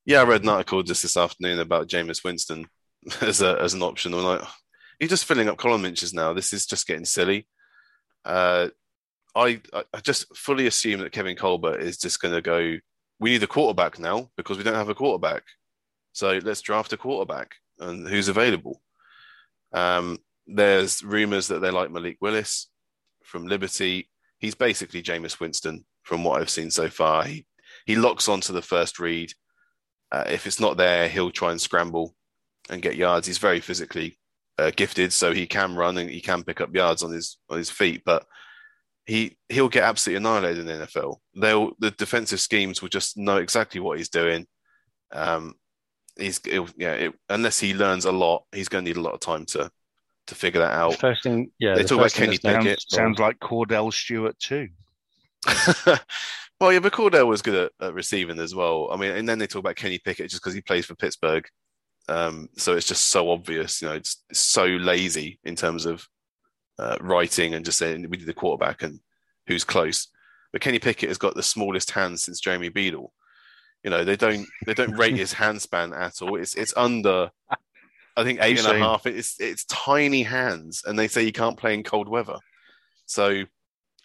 Yeah, 0.06 0.22
I 0.22 0.24
read 0.24 0.42
an 0.42 0.50
article 0.50 0.82
just 0.82 1.04
this 1.04 1.18
afternoon 1.18 1.60
about 1.60 1.88
Jameis 1.88 2.24
Winston 2.24 2.68
as 3.22 3.44
a 3.44 3.62
as 3.62 3.76
an 3.76 3.84
option. 3.84 4.16
I'm 4.16 4.24
like, 4.24 4.42
you're 5.00 5.08
just 5.08 5.26
filling 5.26 5.50
up 5.50 5.58
column 5.60 5.86
inches 5.86 6.16
now. 6.16 6.34
This 6.34 6.52
is 6.52 6.66
just 6.66 6.88
getting 6.88 7.06
silly. 7.06 7.48
Uh, 8.26 8.70
I 9.36 9.62
I 9.94 10.00
just 10.02 10.36
fully 10.36 10.66
assume 10.66 11.02
that 11.02 11.12
Kevin 11.12 11.36
Colbert 11.36 11.80
is 11.80 12.00
just 12.00 12.20
going 12.22 12.34
to 12.34 12.42
go. 12.42 12.78
We 13.20 13.30
need 13.30 13.44
a 13.44 13.48
quarterback 13.48 14.00
now 14.00 14.32
because 14.36 14.58
we 14.58 14.64
don't 14.64 14.74
have 14.74 14.90
a 14.90 14.96
quarterback. 14.96 15.44
So 16.12 16.40
let's 16.44 16.62
draft 16.62 16.92
a 16.92 16.98
quarterback 16.98 17.52
and 17.78 18.08
who's 18.08 18.30
available. 18.30 18.82
Um, 19.74 20.18
there's 20.56 21.04
rumors 21.04 21.48
that 21.48 21.60
they 21.60 21.72
like 21.72 21.92
Malik 21.92 22.18
Willis 22.22 22.68
from 23.24 23.48
Liberty. 23.48 24.10
He's 24.40 24.56
basically 24.56 25.04
Jameis 25.04 25.40
Winston 25.40 25.86
from 26.04 26.24
what 26.24 26.42
I've 26.42 26.50
seen 26.50 26.72
so 26.72 26.90
far. 26.90 27.24
He 27.24 27.46
he 27.86 27.96
locks 27.96 28.28
onto 28.28 28.54
the 28.54 28.62
first 28.62 29.00
read. 29.00 29.34
Uh, 30.12 30.26
if 30.28 30.46
it's 30.46 30.60
not 30.60 30.78
there, 30.78 31.08
he'll 31.08 31.32
try 31.32 31.52
and 31.52 31.62
scramble 31.62 32.16
and 32.70 32.82
get 32.82 32.96
yards. 32.96 33.28
He's 33.28 33.38
very 33.38 33.62
physically 33.62 34.18
uh, 34.58 34.72
gifted, 34.76 35.14
so 35.14 35.34
he 35.34 35.48
can 35.48 35.76
run 35.76 35.98
and 35.98 36.10
he 36.10 36.22
can 36.22 36.44
pick 36.44 36.62
up 36.62 36.76
yards 36.76 37.04
on 37.04 37.12
his 37.12 37.38
on 37.50 37.58
his 37.58 37.70
feet. 37.70 38.04
But 38.06 38.26
he 39.06 39.38
he'll 39.50 39.70
get 39.70 39.84
absolutely 39.84 40.18
annihilated 40.18 40.60
in 40.60 40.66
the 40.68 40.86
NFL. 40.86 41.18
They'll 41.36 41.72
the 41.80 41.92
defensive 41.92 42.40
schemes 42.40 42.82
will 42.82 42.90
just 42.90 43.18
know 43.18 43.38
exactly 43.38 43.80
what 43.80 43.98
he's 43.98 44.10
doing. 44.10 44.48
Um, 45.12 45.56
he's 46.18 46.40
yeah, 46.78 46.94
it, 46.94 47.14
unless 47.30 47.60
he 47.60 47.74
learns 47.74 48.06
a 48.06 48.12
lot, 48.12 48.44
he's 48.52 48.70
going 48.70 48.86
to 48.86 48.90
need 48.90 48.98
a 48.98 49.02
lot 49.02 49.14
of 49.14 49.20
time 49.20 49.46
to 49.48 49.72
to 50.32 50.36
figure 50.36 50.62
that 50.62 50.72
out. 50.72 50.96
First 50.96 51.24
thing, 51.24 51.52
yeah, 51.60 51.76
they 51.76 51.82
the 51.82 51.90
talk 51.90 52.00
about 52.00 52.14
Kenny 52.14 52.38
Pickett. 52.38 52.82
Sounds 52.90 53.20
like 53.20 53.38
Kordell 53.40 53.92
Stewart 53.92 54.40
too. 54.40 54.70
well, 56.60 56.72
yeah, 56.72 56.80
but 56.80 56.94
Kordell 56.94 57.28
was 57.28 57.42
good 57.42 57.72
at, 57.82 57.86
at 57.86 57.94
receiving 57.94 58.40
as 58.40 58.56
well. 58.56 58.88
I 58.92 58.96
mean, 58.96 59.12
and 59.12 59.28
then 59.28 59.40
they 59.40 59.48
talk 59.48 59.60
about 59.60 59.76
Kenny 59.76 60.00
Pickett 60.00 60.30
just 60.30 60.42
because 60.42 60.54
he 60.54 60.62
plays 60.62 60.86
for 60.86 60.96
Pittsburgh. 60.96 61.46
Um, 62.08 62.48
so 62.56 62.78
it's 62.78 62.88
just 62.88 63.10
so 63.10 63.30
obvious, 63.30 63.82
you 63.82 63.90
know, 63.90 63.94
it's, 63.94 64.24
it's 64.30 64.40
so 64.40 64.66
lazy 64.66 65.40
in 65.44 65.56
terms 65.56 65.86
of 65.86 66.08
uh, 66.80 66.98
writing 67.02 67.54
and 67.54 67.66
just 67.66 67.78
saying 67.78 68.02
we 68.10 68.18
need 68.18 68.26
the 68.26 68.34
quarterback 68.34 68.84
and 68.84 69.02
who's 69.48 69.66
close. 69.66 70.08
But 70.54 70.62
Kenny 70.62 70.80
Pickett 70.80 71.10
has 71.10 71.18
got 71.18 71.36
the 71.36 71.44
smallest 71.44 71.92
hands 71.92 72.24
since 72.24 72.40
Jeremy 72.40 72.70
Beadle. 72.70 73.14
You 73.84 73.90
know, 73.90 74.06
they 74.06 74.16
don't 74.16 74.48
they 74.66 74.74
don't 74.74 74.98
rate 74.98 75.18
his 75.18 75.34
hand 75.42 75.62
span 75.62 75.92
at 75.94 76.22
all. 76.22 76.40
It's 76.40 76.56
it's 76.56 76.74
under 76.78 77.32
I 78.22 78.24
think 78.24 78.40
eight 78.42 78.58
You 78.58 78.64
and 78.64 78.68
a 78.68 78.70
say- 78.72 78.80
half. 78.80 79.06
It's 79.06 79.40
it's 79.40 79.66
tiny 79.66 80.24
hands, 80.24 80.84
and 80.86 80.98
they 80.98 81.08
say 81.08 81.24
you 81.24 81.32
can't 81.32 81.58
play 81.58 81.74
in 81.74 81.84
cold 81.84 82.08
weather. 82.08 82.38
So 83.06 83.44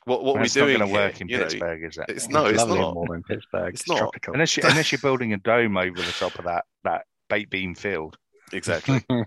what 0.05 0.25
what 0.25 0.37
we're 0.37 0.45
doing 0.47 0.79
not 0.79 0.79
going 0.79 0.81
to 0.81 0.87
here, 0.87 1.07
work 1.09 1.21
in 1.21 1.29
you 1.29 1.37
know, 1.39 1.43
Pittsburgh, 1.45 1.85
is 1.85 1.99
it? 1.99 2.05
it's 2.09 2.29
no, 2.29 2.47
it's 2.47 2.59
lovely 2.59 2.79
not. 2.79 2.87
and 2.89 2.97
warm 2.97 3.13
in 3.15 3.23
Pittsburgh. 3.29 3.73
It's 3.75 3.83
It's, 3.83 3.89
not. 3.91 3.99
tropical. 3.99 4.35
Unless, 4.35 4.57
you, 4.57 4.63
unless 4.67 4.93
you're 4.93 4.99
building 5.01 5.33
a 5.33 5.37
dome 5.39 5.77
over 5.77 6.01
the 6.01 6.13
top 6.19 6.39
of 6.39 6.45
that 6.47 6.65
that 6.85 7.05
bait 7.29 7.51
beam 7.51 7.75
field. 7.75 8.17
Exactly. 8.53 9.05
name 9.11 9.21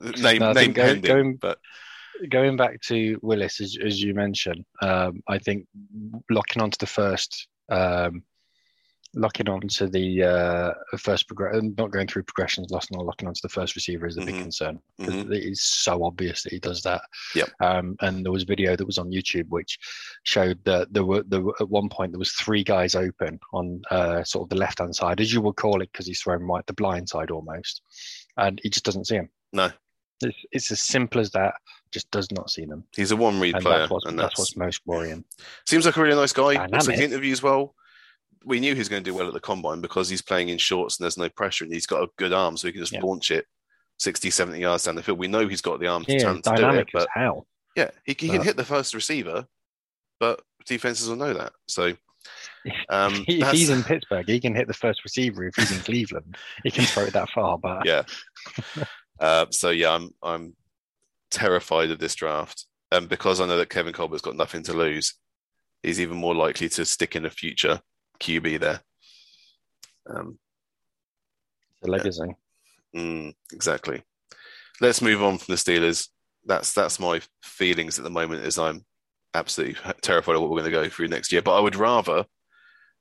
No, 0.00 0.52
name 0.52 0.54
think 0.54 0.76
pending, 0.76 1.00
going- 1.02 1.36
but 1.36 1.58
Going 2.30 2.56
back 2.56 2.80
to 2.86 3.18
Willis, 3.20 3.60
as, 3.60 3.76
as 3.84 4.02
you 4.02 4.14
mentioned, 4.14 4.64
um, 4.80 5.22
I 5.28 5.36
think 5.38 5.66
locking 6.30 6.62
onto 6.62 6.78
the 6.78 6.86
first, 6.86 7.46
um, 7.70 8.22
locking 9.16 9.48
onto 9.48 9.88
the 9.88 10.22
uh, 10.22 10.72
first 10.98 11.26
progression, 11.26 11.74
not 11.78 11.90
going 11.90 12.06
through 12.06 12.22
progressions, 12.22 12.70
lost 12.70 12.90
or 12.94 13.02
locking 13.02 13.26
onto 13.26 13.40
the 13.42 13.48
first 13.48 13.74
receiver 13.74 14.06
is 14.06 14.18
a 14.18 14.20
big 14.20 14.34
concern. 14.36 14.78
concern. 14.98 15.24
'cause 15.24 15.26
Mhm. 15.26 15.34
It 15.34 15.44
is 15.44 15.62
so 15.62 16.04
obvious 16.04 16.42
that 16.42 16.52
he 16.52 16.58
does 16.58 16.82
that. 16.82 17.00
Yep. 17.34 17.48
Um, 17.60 17.96
and 18.02 18.24
there 18.24 18.30
was 18.30 18.42
a 18.42 18.46
video 18.46 18.76
that 18.76 18.84
was 18.86 18.98
on 18.98 19.10
YouTube 19.10 19.48
which 19.48 19.78
showed 20.24 20.62
that 20.64 20.92
there 20.92 21.04
were 21.04 21.22
there 21.22 21.40
were, 21.40 21.54
at 21.60 21.68
one 21.68 21.88
point 21.88 22.12
there 22.12 22.18
was 22.18 22.32
three 22.32 22.62
guys 22.62 22.94
open 22.94 23.40
on 23.52 23.82
uh, 23.90 24.22
sort 24.22 24.44
of 24.44 24.50
the 24.50 24.56
left 24.56 24.78
hand 24.80 24.94
side, 24.94 25.20
as 25.20 25.32
you 25.32 25.40
would 25.40 25.56
call 25.56 25.80
it, 25.80 25.90
because 25.92 26.06
he's 26.06 26.20
thrown 26.20 26.42
right 26.42 26.66
the 26.66 26.74
blind 26.74 27.08
side 27.08 27.30
almost, 27.30 27.80
and 28.36 28.60
he 28.62 28.68
just 28.68 28.84
doesn't 28.84 29.06
see 29.06 29.16
him. 29.16 29.30
no, 29.52 29.70
It's, 30.22 30.36
it's 30.52 30.70
as 30.70 30.80
simple 30.80 31.20
as 31.20 31.30
that. 31.32 31.54
Just 31.92 32.10
does 32.10 32.30
not 32.32 32.50
see 32.50 32.66
them, 32.66 32.84
he's 32.94 33.12
a 33.12 33.16
one 33.16 33.40
read 33.40 33.54
player, 33.60 33.78
that's 33.78 33.90
what's 33.90 34.04
and 34.06 34.18
that's, 34.18 34.30
that's, 34.30 34.38
what's 34.40 34.56
most 34.56 34.80
worrying. 34.84 35.24
seems 35.66 35.86
like 35.86 35.96
a 35.96 36.02
really 36.02 36.16
nice 36.16 36.32
guy. 36.32 36.42
Looks 36.42 36.58
like 36.58 36.70
Dynamic. 36.70 36.98
he 36.98 37.04
interviews 37.04 37.42
well. 37.42 37.74
We 38.46 38.60
knew 38.60 38.72
he 38.72 38.78
was 38.78 38.88
going 38.88 39.02
to 39.02 39.10
do 39.10 39.14
well 39.14 39.26
at 39.26 39.34
the 39.34 39.40
combine 39.40 39.80
because 39.80 40.08
he's 40.08 40.22
playing 40.22 40.48
in 40.48 40.56
shorts 40.58 40.96
and 40.98 41.04
there's 41.04 41.18
no 41.18 41.28
pressure, 41.28 41.64
and 41.64 41.72
he's 41.74 41.86
got 41.86 42.02
a 42.02 42.08
good 42.16 42.32
arm, 42.32 42.56
so 42.56 42.68
he 42.68 42.72
can 42.72 42.80
just 42.80 42.92
Yeah. 42.92 43.02
launch 43.02 43.30
it 43.30 43.44
60, 43.98 44.30
70 44.30 44.60
yards 44.60 44.84
down 44.84 44.94
the 44.94 45.02
field. 45.02 45.18
We 45.18 45.26
know 45.26 45.48
he's 45.48 45.60
got 45.60 45.80
the 45.80 45.88
arm 45.88 46.04
to, 46.04 46.12
Yeah, 46.12 46.18
talent 46.20 46.44
to 46.44 46.54
do 46.56 46.70
it, 46.70 46.88
but 46.92 47.08
hell. 47.12 47.46
yeah, 47.76 47.90
he, 48.04 48.12
he 48.18 48.28
can 48.28 48.42
hit 48.42 48.56
the 48.56 48.64
first 48.64 48.94
receiver, 48.94 49.46
but 50.20 50.40
defenses 50.64 51.08
will 51.08 51.16
know 51.16 51.34
that. 51.34 51.52
So 51.66 51.94
um, 52.88 53.24
if 53.28 53.50
he's 53.50 53.70
in 53.70 53.82
Pittsburgh, 53.82 54.26
he 54.28 54.38
can 54.40 54.54
hit 54.54 54.68
the 54.68 54.74
first 54.74 55.02
receiver. 55.04 55.44
If 55.46 55.56
he's 55.56 55.72
in 55.72 55.80
Cleveland, 55.80 56.36
he 56.62 56.70
can 56.70 56.84
throw 56.84 57.04
it 57.04 57.12
that 57.14 57.30
far. 57.30 57.58
But 57.58 57.84
yeah. 57.86 58.02
uh, 59.20 59.46
so 59.50 59.70
yeah, 59.70 59.92
I'm 59.92 60.10
I'm 60.22 60.54
terrified 61.30 61.90
of 61.90 61.98
this 61.98 62.14
draft, 62.14 62.66
and 62.92 63.08
because 63.08 63.40
I 63.40 63.46
know 63.46 63.56
that 63.58 63.70
Kevin 63.70 63.92
Colbert's 63.92 64.22
got 64.22 64.36
nothing 64.36 64.62
to 64.64 64.72
lose, 64.72 65.14
he's 65.82 66.00
even 66.00 66.16
more 66.16 66.34
likely 66.34 66.68
to 66.70 66.84
stick 66.84 67.16
in 67.16 67.22
the 67.24 67.30
future 67.30 67.80
QB 68.18 68.60
there. 68.60 68.80
Um, 70.08 70.38
the 71.82 71.90
legacy. 71.90 72.34
mm, 72.94 73.34
exactly. 73.52 74.02
Let's 74.80 75.02
move 75.02 75.22
on 75.22 75.38
from 75.38 75.52
the 75.52 75.58
Steelers. 75.58 76.08
That's 76.44 76.72
that's 76.72 77.00
my 77.00 77.20
feelings 77.42 77.98
at 77.98 78.04
the 78.04 78.10
moment. 78.10 78.44
Is 78.44 78.58
I'm 78.58 78.84
absolutely 79.34 79.76
terrified 80.02 80.36
of 80.36 80.42
what 80.42 80.50
we're 80.50 80.60
going 80.60 80.70
to 80.72 80.82
go 80.82 80.88
through 80.88 81.08
next 81.08 81.32
year. 81.32 81.42
But 81.42 81.56
I 81.56 81.60
would 81.60 81.76
rather, 81.76 82.24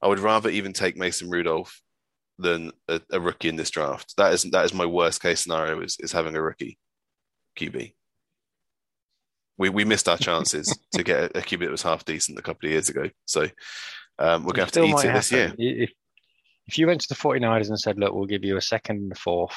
I 0.01 0.07
would 0.07 0.19
rather 0.19 0.49
even 0.49 0.73
take 0.73 0.97
Mason 0.97 1.29
Rudolph 1.29 1.81
than 2.37 2.71
a, 2.87 3.01
a 3.11 3.19
rookie 3.19 3.49
in 3.49 3.55
this 3.55 3.69
draft. 3.69 4.13
That 4.17 4.33
is 4.33 4.43
that 4.43 4.65
is 4.65 4.73
my 4.73 4.85
worst 4.85 5.21
case 5.21 5.41
scenario. 5.41 5.81
Is 5.81 5.97
is 5.99 6.11
having 6.11 6.35
a 6.35 6.41
rookie 6.41 6.77
QB. 7.57 7.93
We 9.57 9.69
we 9.69 9.85
missed 9.85 10.09
our 10.09 10.17
chances 10.17 10.77
to 10.93 11.03
get 11.03 11.35
a, 11.35 11.39
a 11.39 11.41
QB 11.41 11.59
that 11.59 11.71
was 11.71 11.83
half 11.83 12.05
decent 12.05 12.39
a 12.39 12.41
couple 12.41 12.67
of 12.67 12.73
years 12.73 12.89
ago. 12.89 13.09
So 13.25 13.47
um, 14.19 14.43
we're 14.43 14.53
going 14.53 14.67
to 14.67 14.79
have 14.79 14.91
to 14.93 14.99
eat 15.05 15.09
it 15.09 15.13
this 15.13 15.31
year. 15.31 15.53
If 15.57 15.91
if 16.67 16.77
you 16.79 16.87
went 16.87 17.01
to 17.01 17.07
the 17.09 17.15
49ers 17.15 17.67
and 17.69 17.79
said, 17.79 17.97
"Look, 17.99 18.13
we'll 18.13 18.25
give 18.25 18.43
you 18.43 18.57
a 18.57 18.61
second 18.61 18.97
and 18.97 19.11
a 19.11 19.15
fourth 19.15 19.55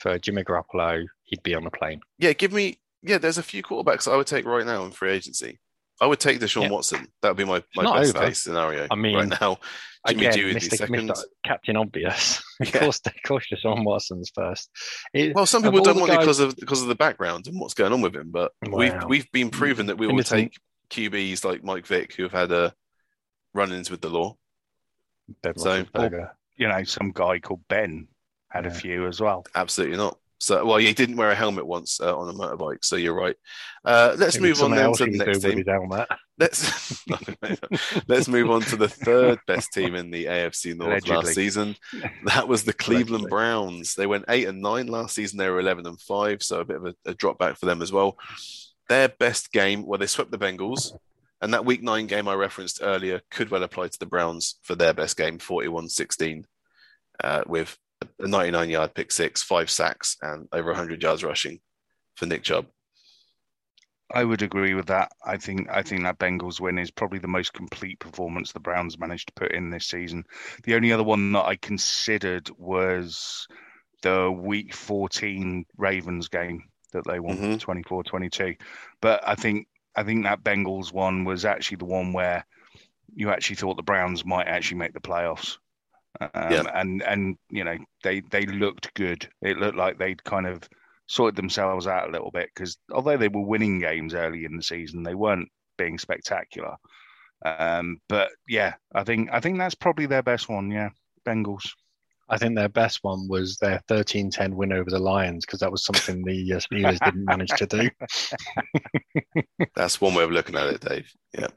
for 0.00 0.18
Jimmy 0.18 0.42
Garoppolo," 0.44 1.04
he'd 1.24 1.42
be 1.42 1.54
on 1.54 1.64
the 1.64 1.70
plane. 1.70 2.00
Yeah, 2.18 2.32
give 2.32 2.52
me. 2.52 2.78
Yeah, 3.02 3.18
there's 3.18 3.38
a 3.38 3.42
few 3.42 3.62
quarterbacks 3.62 4.10
I 4.10 4.16
would 4.16 4.26
take 4.26 4.46
right 4.46 4.64
now 4.66 4.84
in 4.84 4.90
free 4.90 5.12
agency. 5.12 5.58
I 6.00 6.06
would 6.06 6.20
take 6.20 6.40
Deshaun 6.40 6.62
Yeah. 6.64 6.70
Watson. 6.70 7.06
That 7.22 7.28
would 7.30 7.36
be 7.38 7.44
my, 7.44 7.62
my 7.74 7.82
not 7.82 7.96
best 8.02 8.16
over. 8.16 8.26
case 8.26 8.42
scenario. 8.42 8.86
I 8.90 8.96
mean, 8.96 9.16
right 9.16 9.40
now, 9.40 9.58
Jimmy 10.08 10.26
Again, 10.26 10.44
Mr. 10.56 10.76
second. 10.76 11.08
Mr. 11.08 11.22
Captain 11.44 11.76
Obvious. 11.76 12.38
of 12.60 12.74
Yeah. 12.74 12.80
course, 12.80 13.00
of 13.06 13.12
course, 13.24 13.46
Deshaun 13.50 13.82
Watson's 13.84 14.30
first. 14.34 14.68
It- 15.14 15.34
Well, 15.34 15.46
some 15.46 15.62
people 15.62 15.80
don't 15.82 15.98
want 15.98 16.10
it 16.12 16.16
guys- 16.16 16.24
because 16.24 16.40
of 16.40 16.56
because 16.56 16.82
of 16.82 16.88
the 16.88 16.94
background 16.94 17.46
and 17.46 17.58
what's 17.58 17.72
going 17.74 17.92
on 17.94 18.02
with 18.02 18.14
him. 18.14 18.30
But 18.30 18.52
we've 18.70 18.94
we've 19.08 19.30
been 19.32 19.48
proven 19.50 19.86
that 19.86 19.96
we 19.98 20.06
will 20.06 20.22
take 20.22 20.52
QBs 20.90 21.44
like 21.44 21.64
Mike 21.64 21.86
Vick 21.86 22.14
who 22.14 22.24
have 22.24 22.32
had 22.32 22.52
uh, 22.52 22.70
run-ins 23.56 23.90
with 23.90 24.00
the 24.00 24.08
law. 24.10 24.36
Ben 25.42 25.56
So- 25.58 25.84
Roethlisberger. 25.84 26.30
You 26.58 26.68
know, 26.68 26.84
some 26.84 27.12
guy 27.12 27.38
called 27.38 27.60
Ben 27.68 28.08
had 28.48 28.64
a 28.64 28.70
few 28.70 29.06
as 29.06 29.20
well. 29.20 29.44
Absolutely 29.54 29.98
not. 29.98 30.18
So, 30.38 30.64
well, 30.66 30.76
he 30.78 30.92
didn't 30.92 31.16
wear 31.16 31.30
a 31.30 31.34
helmet 31.34 31.66
once 31.66 31.98
uh, 32.00 32.16
on 32.16 32.28
a 32.28 32.32
motorbike. 32.32 32.82
So 32.84 32.96
you're 32.96 33.14
right. 33.14 33.36
Uh, 33.84 34.14
let's 34.18 34.38
move 34.38 34.62
on 34.62 34.70
something 34.76 34.78
then 34.78 34.92
to 34.94 35.04
the 35.18 35.24
next 35.24 35.38
doing 35.40 35.40
team. 35.40 35.58
with 35.58 35.66
his 35.66 35.72
helmet. 35.72 36.08
Let's 36.38 37.04
let's 38.08 38.28
move 38.28 38.50
on 38.50 38.60
to 38.62 38.76
the 38.76 38.88
third 38.88 39.38
best 39.46 39.72
team 39.72 39.94
in 39.94 40.10
the 40.10 40.26
AFC 40.26 40.76
North 40.76 40.88
Allegedly. 40.90 41.16
last 41.16 41.34
season. 41.34 41.76
That 42.24 42.48
was 42.48 42.64
the 42.64 42.72
Cleveland 42.74 43.24
Allegedly. 43.24 43.30
Browns. 43.30 43.94
They 43.94 44.06
went 44.06 44.26
eight 44.28 44.46
and 44.46 44.60
nine 44.60 44.86
last 44.88 45.14
season. 45.14 45.38
They 45.38 45.48
were 45.48 45.60
eleven 45.60 45.86
and 45.86 46.00
five, 46.00 46.42
so 46.42 46.60
a 46.60 46.64
bit 46.64 46.76
of 46.76 46.86
a, 46.86 46.94
a 47.06 47.14
drop 47.14 47.38
back 47.38 47.56
for 47.56 47.64
them 47.66 47.80
as 47.82 47.90
well. 47.92 48.18
Their 48.88 49.08
best 49.08 49.52
game, 49.52 49.86
well, 49.86 49.98
they 49.98 50.06
swept 50.06 50.30
the 50.30 50.38
Bengals, 50.38 50.92
and 51.40 51.52
that 51.54 51.64
Week 51.64 51.82
Nine 51.82 52.06
game 52.06 52.28
I 52.28 52.34
referenced 52.34 52.80
earlier 52.82 53.20
could 53.30 53.50
well 53.50 53.62
apply 53.62 53.88
to 53.88 53.98
the 53.98 54.06
Browns 54.06 54.56
for 54.62 54.74
their 54.74 54.92
best 54.94 55.16
game, 55.16 55.38
41-16, 55.38 56.44
uh, 57.22 57.42
with 57.46 57.76
a 58.18 58.26
99 58.28 58.70
yard 58.70 58.94
pick 58.94 59.10
six, 59.12 59.42
five 59.42 59.70
sacks, 59.70 60.16
and 60.22 60.48
over 60.52 60.70
100 60.70 61.02
yards 61.02 61.24
rushing 61.24 61.60
for 62.14 62.26
Nick 62.26 62.42
Chubb. 62.42 62.66
I 64.14 64.22
would 64.22 64.42
agree 64.42 64.74
with 64.74 64.86
that. 64.86 65.10
I 65.24 65.36
think 65.36 65.68
I 65.68 65.82
think 65.82 66.04
that 66.04 66.18
Bengals 66.18 66.60
win 66.60 66.78
is 66.78 66.92
probably 66.92 67.18
the 67.18 67.26
most 67.26 67.52
complete 67.52 67.98
performance 67.98 68.52
the 68.52 68.60
Browns 68.60 68.98
managed 68.98 69.26
to 69.28 69.34
put 69.34 69.52
in 69.52 69.68
this 69.70 69.86
season. 69.88 70.24
The 70.62 70.76
only 70.76 70.92
other 70.92 71.02
one 71.02 71.32
that 71.32 71.44
I 71.44 71.56
considered 71.56 72.48
was 72.56 73.48
the 74.02 74.30
week 74.30 74.74
14 74.74 75.66
Ravens 75.76 76.28
game 76.28 76.62
that 76.92 77.04
they 77.04 77.18
won 77.18 77.36
Mhm. 77.38 77.58
24-22. 77.60 78.56
But 79.00 79.26
I 79.26 79.34
think 79.34 79.66
I 79.96 80.04
think 80.04 80.24
that 80.24 80.44
Bengals 80.44 80.92
one 80.92 81.24
was 81.24 81.44
actually 81.44 81.78
the 81.78 81.86
one 81.86 82.12
where 82.12 82.46
you 83.14 83.30
actually 83.30 83.56
thought 83.56 83.76
the 83.76 83.82
Browns 83.82 84.24
might 84.24 84.46
actually 84.48 84.78
make 84.78 84.92
the 84.92 85.00
playoffs. 85.00 85.58
Um, 86.20 86.30
Yeah. 86.34 86.62
and 86.74 87.02
and 87.02 87.36
you 87.50 87.64
know 87.64 87.76
they 88.02 88.20
they 88.20 88.46
looked 88.46 88.94
good. 88.94 89.28
It 89.42 89.58
looked 89.58 89.76
like 89.76 89.98
they'd 89.98 90.22
kind 90.24 90.46
of 90.46 90.68
sorted 91.08 91.36
themselves 91.36 91.86
out 91.86 92.08
a 92.08 92.12
little 92.12 92.30
bit 92.30 92.50
because 92.54 92.78
although 92.92 93.16
they 93.16 93.28
were 93.28 93.42
winning 93.46 93.78
games 93.78 94.14
early 94.14 94.44
in 94.44 94.56
the 94.56 94.62
season, 94.62 95.02
they 95.02 95.14
weren't 95.14 95.48
being 95.78 95.98
spectacular. 95.98 96.76
Um, 97.44 98.00
but 98.08 98.30
yeah, 98.48 98.74
I 98.94 99.04
think 99.04 99.30
I 99.32 99.40
think 99.40 99.58
that's 99.58 99.74
probably 99.74 100.06
their 100.06 100.22
best 100.22 100.48
one. 100.48 100.70
Yeah, 100.70 100.90
Bengals. 101.26 101.70
I 102.28 102.38
think 102.38 102.56
their 102.56 102.68
best 102.68 103.00
one 103.02 103.28
was 103.28 103.56
their 103.58 103.80
13-10 103.88 104.54
win 104.54 104.72
over 104.72 104.90
the 104.90 104.98
Lions 104.98 105.46
because 105.46 105.60
that 105.60 105.70
was 105.70 105.84
something 105.84 106.24
the 106.24 106.54
uh, 106.54 106.56
Steelers 106.56 106.98
didn't 107.04 107.24
manage 107.24 107.50
to 107.50 107.66
do. 107.66 107.88
That's 109.76 110.00
one 110.00 110.14
way 110.14 110.24
of 110.24 110.32
looking 110.32 110.56
at 110.56 110.66
it, 110.66 110.80
Dave. 110.80 111.10
Yeah. 111.36 111.48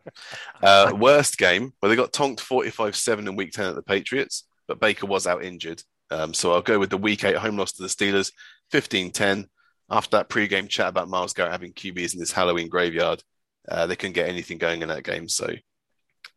Uh, 0.62 0.92
worst 0.94 1.38
game, 1.38 1.72
well, 1.82 1.90
they 1.90 1.96
got 1.96 2.12
tonked 2.12 2.42
45 2.42 2.94
7 2.96 3.28
in 3.28 3.36
week 3.38 3.52
10 3.52 3.68
at 3.68 3.76
the 3.76 3.82
Patriots, 3.82 4.46
but 4.68 4.80
Baker 4.82 5.06
was 5.06 5.26
out 5.26 5.44
injured. 5.44 5.82
Um, 6.12 6.34
so 6.34 6.52
I'll 6.52 6.62
go 6.62 6.78
with 6.78 6.90
the 6.90 6.98
week 6.98 7.24
eight 7.24 7.38
home 7.38 7.56
loss 7.58 7.72
to 7.74 7.84
the 7.84 7.88
Steelers, 7.90 8.32
15 8.72 9.12
10. 9.12 9.48
After 9.90 10.18
that 10.18 10.30
pre-game 10.30 10.68
chat 10.68 10.90
about 10.90 11.08
Myles 11.08 11.34
Garrett 11.34 11.54
having 11.54 11.72
QBs 11.74 12.14
in 12.14 12.20
this 12.20 12.32
Halloween 12.34 12.68
graveyard, 12.68 13.24
uh, 13.70 13.88
they 13.88 13.96
couldn't 13.96 14.14
get 14.14 14.28
anything 14.30 14.58
going 14.58 14.82
in 14.82 14.90
that 14.90 15.04
game. 15.04 15.30
So 15.30 15.50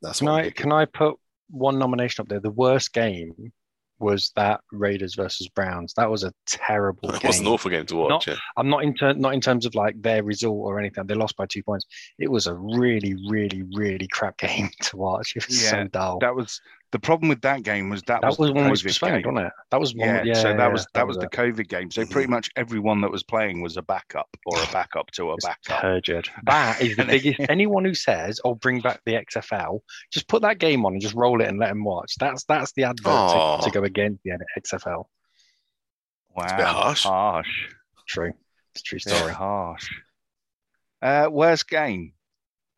that's 0.01 0.21
Can 0.21 0.29
I'm 0.29 0.35
I 0.35 0.43
picking. 0.45 0.63
can 0.63 0.73
I 0.73 0.85
put 0.85 1.17
one 1.51 1.79
nomination 1.79 2.23
up 2.23 2.29
there? 2.29 2.41
The 2.41 2.51
worst 2.51 2.93
game 2.93 3.53
was 4.03 4.33
that 4.37 4.61
Raiders 4.73 5.15
versus 5.15 5.49
Browns. 5.49 5.95
That 5.95 6.11
was 6.11 6.25
a 6.25 6.33
terrible 6.47 7.09
game. 7.09 7.17
It 7.17 7.23
game. 7.23 7.29
was 7.29 7.41
an 7.41 7.47
awful 7.47 7.71
game 7.71 7.87
to 7.87 7.97
watch. 7.97 8.11
Not- 8.11 8.27
yeah. 8.27 8.35
I'm 8.57 8.69
not 8.69 8.83
in 8.85 8.95
ter- 8.95 9.15
not 9.15 9.35
in 9.35 9.41
terms 9.41 9.65
of 9.65 9.75
like 9.75 10.01
their 10.03 10.23
result 10.23 10.57
or 10.59 10.79
anything. 10.79 11.07
They 11.07 11.15
lost 11.15 11.37
by 11.37 11.47
two 11.47 11.63
points. 11.63 11.87
It 12.19 12.31
was 12.31 12.47
a 12.47 12.55
really, 12.55 13.15
really, 13.31 13.63
really 13.75 14.09
crap 14.09 14.37
game 14.39 14.69
to 14.83 14.97
watch. 14.97 15.35
It 15.37 15.47
was 15.47 15.63
Yeah, 15.65 15.71
so 15.71 15.85
dull. 15.89 16.19
That 16.21 16.35
was 16.35 16.61
the 16.93 16.99
problem 16.99 17.29
with 17.31 17.41
that 17.41 17.63
game 17.63 17.89
was 17.89 18.03
that, 18.03 18.21
That 18.21 18.39
was, 18.39 18.49
the 18.49 18.53
one 18.53 18.71
was 18.71 18.83
postponed, 18.83 19.25
game. 19.25 19.35
wasn't 19.35 19.49
it? 19.49 19.53
That 19.71 19.81
was 19.81 19.95
one. 19.95 20.09
Yeah, 20.09 20.23
Yeah, 20.25 20.35
so 20.35 20.49
that 20.51 20.59
yeah, 20.59 20.69
was 20.69 20.87
that, 20.95 21.07
was, 21.07 21.17
the 21.17 21.25
it. 21.25 21.31
COVID 21.31 21.69
game. 21.69 21.91
So 21.91 22.05
pretty 22.07 22.29
much 22.29 22.51
everyone 22.55 23.01
that 23.01 23.11
was 23.11 23.23
playing 23.23 23.63
was 23.63 23.77
a 23.79 23.83
backup 23.83 24.29
or 24.47 24.63
a 24.63 24.67
backup 24.73 25.11
to 25.13 25.31
a 25.33 25.37
backup. 25.39 25.81
turgid. 25.81 26.29
That 26.45 26.81
is 26.83 26.97
the 26.97 27.05
biggest. 27.05 27.41
Anyone 27.49 27.85
who 27.85 27.95
says, 27.95 28.41
"Oh, 28.45 28.55
bring 28.55 28.81
back 28.81 29.01
the 29.07 29.15
XFL," 29.15 29.81
just 30.13 30.29
put 30.29 30.43
that 30.43 30.59
game 30.59 30.85
on 30.87 30.93
and 30.93 31.01
just 31.03 31.15
roll 31.15 31.41
it 31.41 31.49
and 31.49 31.59
let 31.59 31.69
them 31.71 31.83
watch. 31.83 32.15
That's 32.21 32.45
that's 32.45 32.73
the 32.73 32.85
advert 32.85 33.07
Aw. 33.13 33.57
to, 33.59 33.65
to 33.65 33.71
go 33.71 33.85
against 33.85 34.23
the 34.23 34.39
XFL. 34.61 35.05
Wow, 36.37 36.45
a 36.47 36.57
bit 36.57 36.67
harsh. 36.67 37.03
Harsh. 37.05 37.49
True, 38.07 38.33
it's 38.75 38.83
a 38.83 38.85
true 38.85 38.99
Yeah, 39.07 39.19
story. 39.19 39.33
harsh. 39.35 39.89
Uh, 41.01 41.29
worst 41.31 41.69
game. 41.69 42.13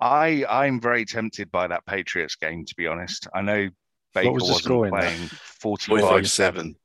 I 0.01 0.45
I'm 0.49 0.81
very 0.81 1.05
tempted 1.05 1.51
by 1.51 1.67
that 1.69 1.87
Patriots 1.87 2.37
game. 2.37 2.65
To 2.65 2.75
be 2.77 2.87
honest, 2.87 3.29
I 3.35 3.43
know 3.43 3.69
Baker 4.15 4.33
was 4.33 4.43
the 4.45 4.49
wasn't 4.53 4.65
score 4.65 4.87
in 4.87 4.93
that? 4.95 5.01
playing 5.03 5.29
45 5.29 6.01
45 6.01 6.31
7. 6.31 6.77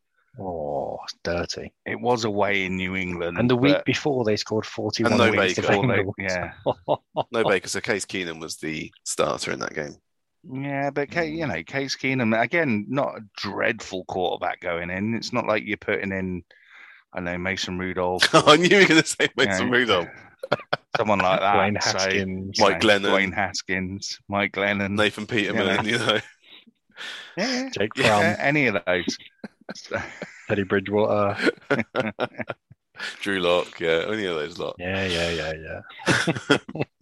Oh, 0.41 0.99
dirty. 1.23 1.73
It 1.85 1.99
was 1.99 2.23
away 2.23 2.63
in 2.65 2.77
New 2.77 2.95
England, 2.95 3.37
And 3.37 3.49
the 3.49 3.55
week 3.57 3.73
but 3.73 3.85
before 3.85 4.23
they 4.23 4.37
scored 4.37 4.65
forty-one 4.65 5.11
And 5.13 5.19
no 5.19 5.31
Baker. 5.31 5.61
before 5.61 5.87
they- 5.87 6.23
yeah, 6.23 6.53
No 7.31 7.43
Baker. 7.43 7.67
So 7.67 7.81
Case 7.81 8.05
Keenum 8.05 8.39
was 8.39 8.55
the 8.57 8.91
starter 9.03 9.51
in 9.51 9.59
that 9.59 9.73
game. 9.73 9.95
yeah, 10.49 10.91
but 10.91 11.11
Ca- 11.11 11.21
you 11.23 11.45
know, 11.45 11.61
Case 11.63 11.97
Keenum 11.97 12.39
again, 12.41 12.85
not 12.87 13.17
a 13.17 13.21
dreadful 13.37 14.05
quarterback 14.05 14.61
going 14.61 14.89
in. 14.89 15.13
It's 15.15 15.33
not 15.33 15.45
like 15.45 15.63
you're 15.65 15.75
putting 15.77 16.11
in, 16.13 16.43
I 17.13 17.19
know, 17.19 17.37
Mason 17.37 17.77
Rudolph, 17.77 18.23
I 18.33 18.55
knew 18.55 18.69
you 18.69 18.77
were 18.83 18.87
going 18.87 19.01
to 19.01 19.07
say 19.07 19.27
Mason 19.35 19.65
you 19.65 19.71
know, 19.71 19.77
Rudolph. 19.77 20.07
someone 20.97 21.19
like 21.19 21.41
that. 21.41 21.55
Dwayne 21.55 21.83
So, 21.83 21.91
Haskins. 21.97 22.57
you 22.57 22.63
Mike 22.65 22.81
know, 22.83 22.87
Glennon. 22.89 23.09
Dwayne 23.11 23.33
Haskins, 23.33 24.19
Mike 24.29 24.53
Glennon, 24.53 24.91
Nathan 24.91 25.27
Peterman, 25.27 25.65
Yeah. 25.65 25.81
you 25.83 25.97
know. 25.97 26.19
Yeah, 27.37 27.69
Jake 27.77 27.91
yeah, 27.95 28.33
Fromm, 28.33 28.35
any 28.39 28.67
of 28.67 28.77
those. 28.85 29.17
Teddy 30.47 30.63
Bridgewater. 30.63 31.37
Drew 33.21 33.39
Lock, 33.39 33.79
yeah, 33.79 34.05
any 34.09 34.25
of 34.25 34.35
those 34.35 34.59
lot. 34.59 34.75
Yeah, 34.77 35.05
yeah, 35.05 35.29
yeah, 35.29 35.53
yeah. 36.49 36.57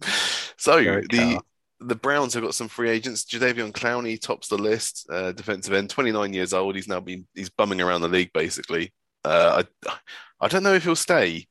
so 0.56 0.80
Derek 0.82 1.08
the 1.08 1.16
Carr. 1.18 1.42
the 1.80 1.94
Browns 1.96 2.34
have 2.34 2.42
got 2.44 2.54
some 2.54 2.68
free 2.68 2.90
agents. 2.90 3.24
Jadeveon 3.24 3.72
Clowney 3.72 4.20
tops 4.20 4.48
the 4.48 4.58
list, 4.58 5.06
uh, 5.10 5.32
defensive 5.32 5.72
end, 5.74 5.90
29 5.90 6.32
years 6.32 6.52
old. 6.52 6.76
He's 6.76 6.86
now 6.88 7.00
been 7.00 7.26
he's 7.34 7.50
bumming 7.50 7.80
around 7.80 8.02
the 8.02 8.08
league 8.08 8.32
basically. 8.32 8.92
Uh, 9.24 9.64
I 9.86 9.92
I 10.40 10.46
don't 10.48 10.62
know 10.62 10.74
if 10.74 10.84
he'll 10.84 10.94
stay. 10.94 11.46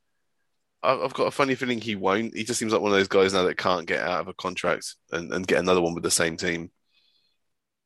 I- 0.81 0.93
I've 1.03 1.13
got 1.13 1.27
a 1.27 1.31
funny 1.31 1.55
feeling 1.55 1.81
he 1.81 1.95
won't. 1.95 2.33
He 2.35 2.45
just 2.45 2.59
seems 2.59 2.71
like 2.71 2.81
one 2.81 2.91
of 2.91 2.97
those 2.97 3.09
guys 3.09 3.33
now 3.33 3.43
that 3.43 3.57
can't 3.57 3.85
get 3.87 3.99
out 3.99 4.21
of 4.21 4.27
a 4.29 4.33
contract 4.33 4.95
and, 5.11 5.33
and 5.33 5.45
get 5.45 5.59
another 5.59 5.81
one 5.81 5.93
with 5.93 6.03
the 6.03 6.11
same 6.11 6.37
team. 6.37 6.71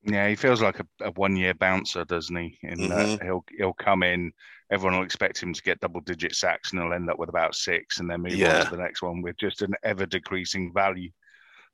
Yeah, 0.03 0.27
he 0.27 0.35
feels 0.35 0.61
like 0.61 0.79
a, 0.79 0.85
a 1.01 1.11
one-year 1.11 1.53
bouncer, 1.53 2.03
doesn't 2.05 2.35
he? 2.35 2.57
In 2.63 2.89
that 2.89 3.19
Mhm. 3.19 3.23
he'll 3.23 3.45
he'll 3.57 3.73
come 3.73 4.01
in, 4.03 4.31
everyone 4.71 4.97
will 4.97 5.05
expect 5.05 5.41
him 5.41 5.53
to 5.53 5.61
get 5.61 5.79
double-digit 5.79 6.35
sacks, 6.35 6.71
and 6.71 6.81
he'll 6.81 6.93
end 6.93 7.09
up 7.09 7.19
with 7.19 7.29
about 7.29 7.53
six, 7.55 7.99
and 7.99 8.09
then 8.09 8.21
move 8.21 8.33
on 8.33 8.65
to 8.65 8.71
the 8.71 8.81
next 8.81 9.01
one 9.03 9.21
with 9.21 9.37
just 9.37 9.61
an 9.61 9.73
ever-decreasing 9.83 10.73
value 10.73 11.11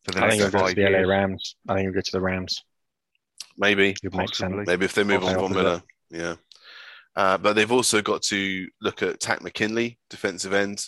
for 0.03 0.11
the 0.11 0.17
I 0.25 0.29
think 0.29 0.41
next 0.41 0.43
he'll 0.43 0.51
go 0.51 0.57
to 0.59 0.65
five 0.65 0.75
the 0.75 0.89
LA. 0.89 1.07
Rams. 1.07 1.55
I 1.69 1.73
think 1.75 1.85
he'll 1.85 1.93
go 1.93 2.01
to 2.01 2.11
the 2.11 2.21
Rams. 2.21 2.63
Maybe, 3.57 3.95
Possibly. 4.11 4.65
maybe 4.65 4.85
if 4.85 4.93
they 4.93 5.03
move 5.03 5.23
on 5.23 5.33
Possibly. 5.35 5.47
from 5.47 5.55
Miller, 5.57 5.81
yeah. 6.11 6.35
Uh, 7.15 7.37
but 7.37 7.53
they've 7.53 7.71
also 7.71 8.01
got 8.01 8.21
to 8.23 8.67
look 8.81 9.01
at 9.01 9.19
Takk 9.19 9.41
McKinley, 9.41 9.97
defensive 10.09 10.53
end. 10.53 10.85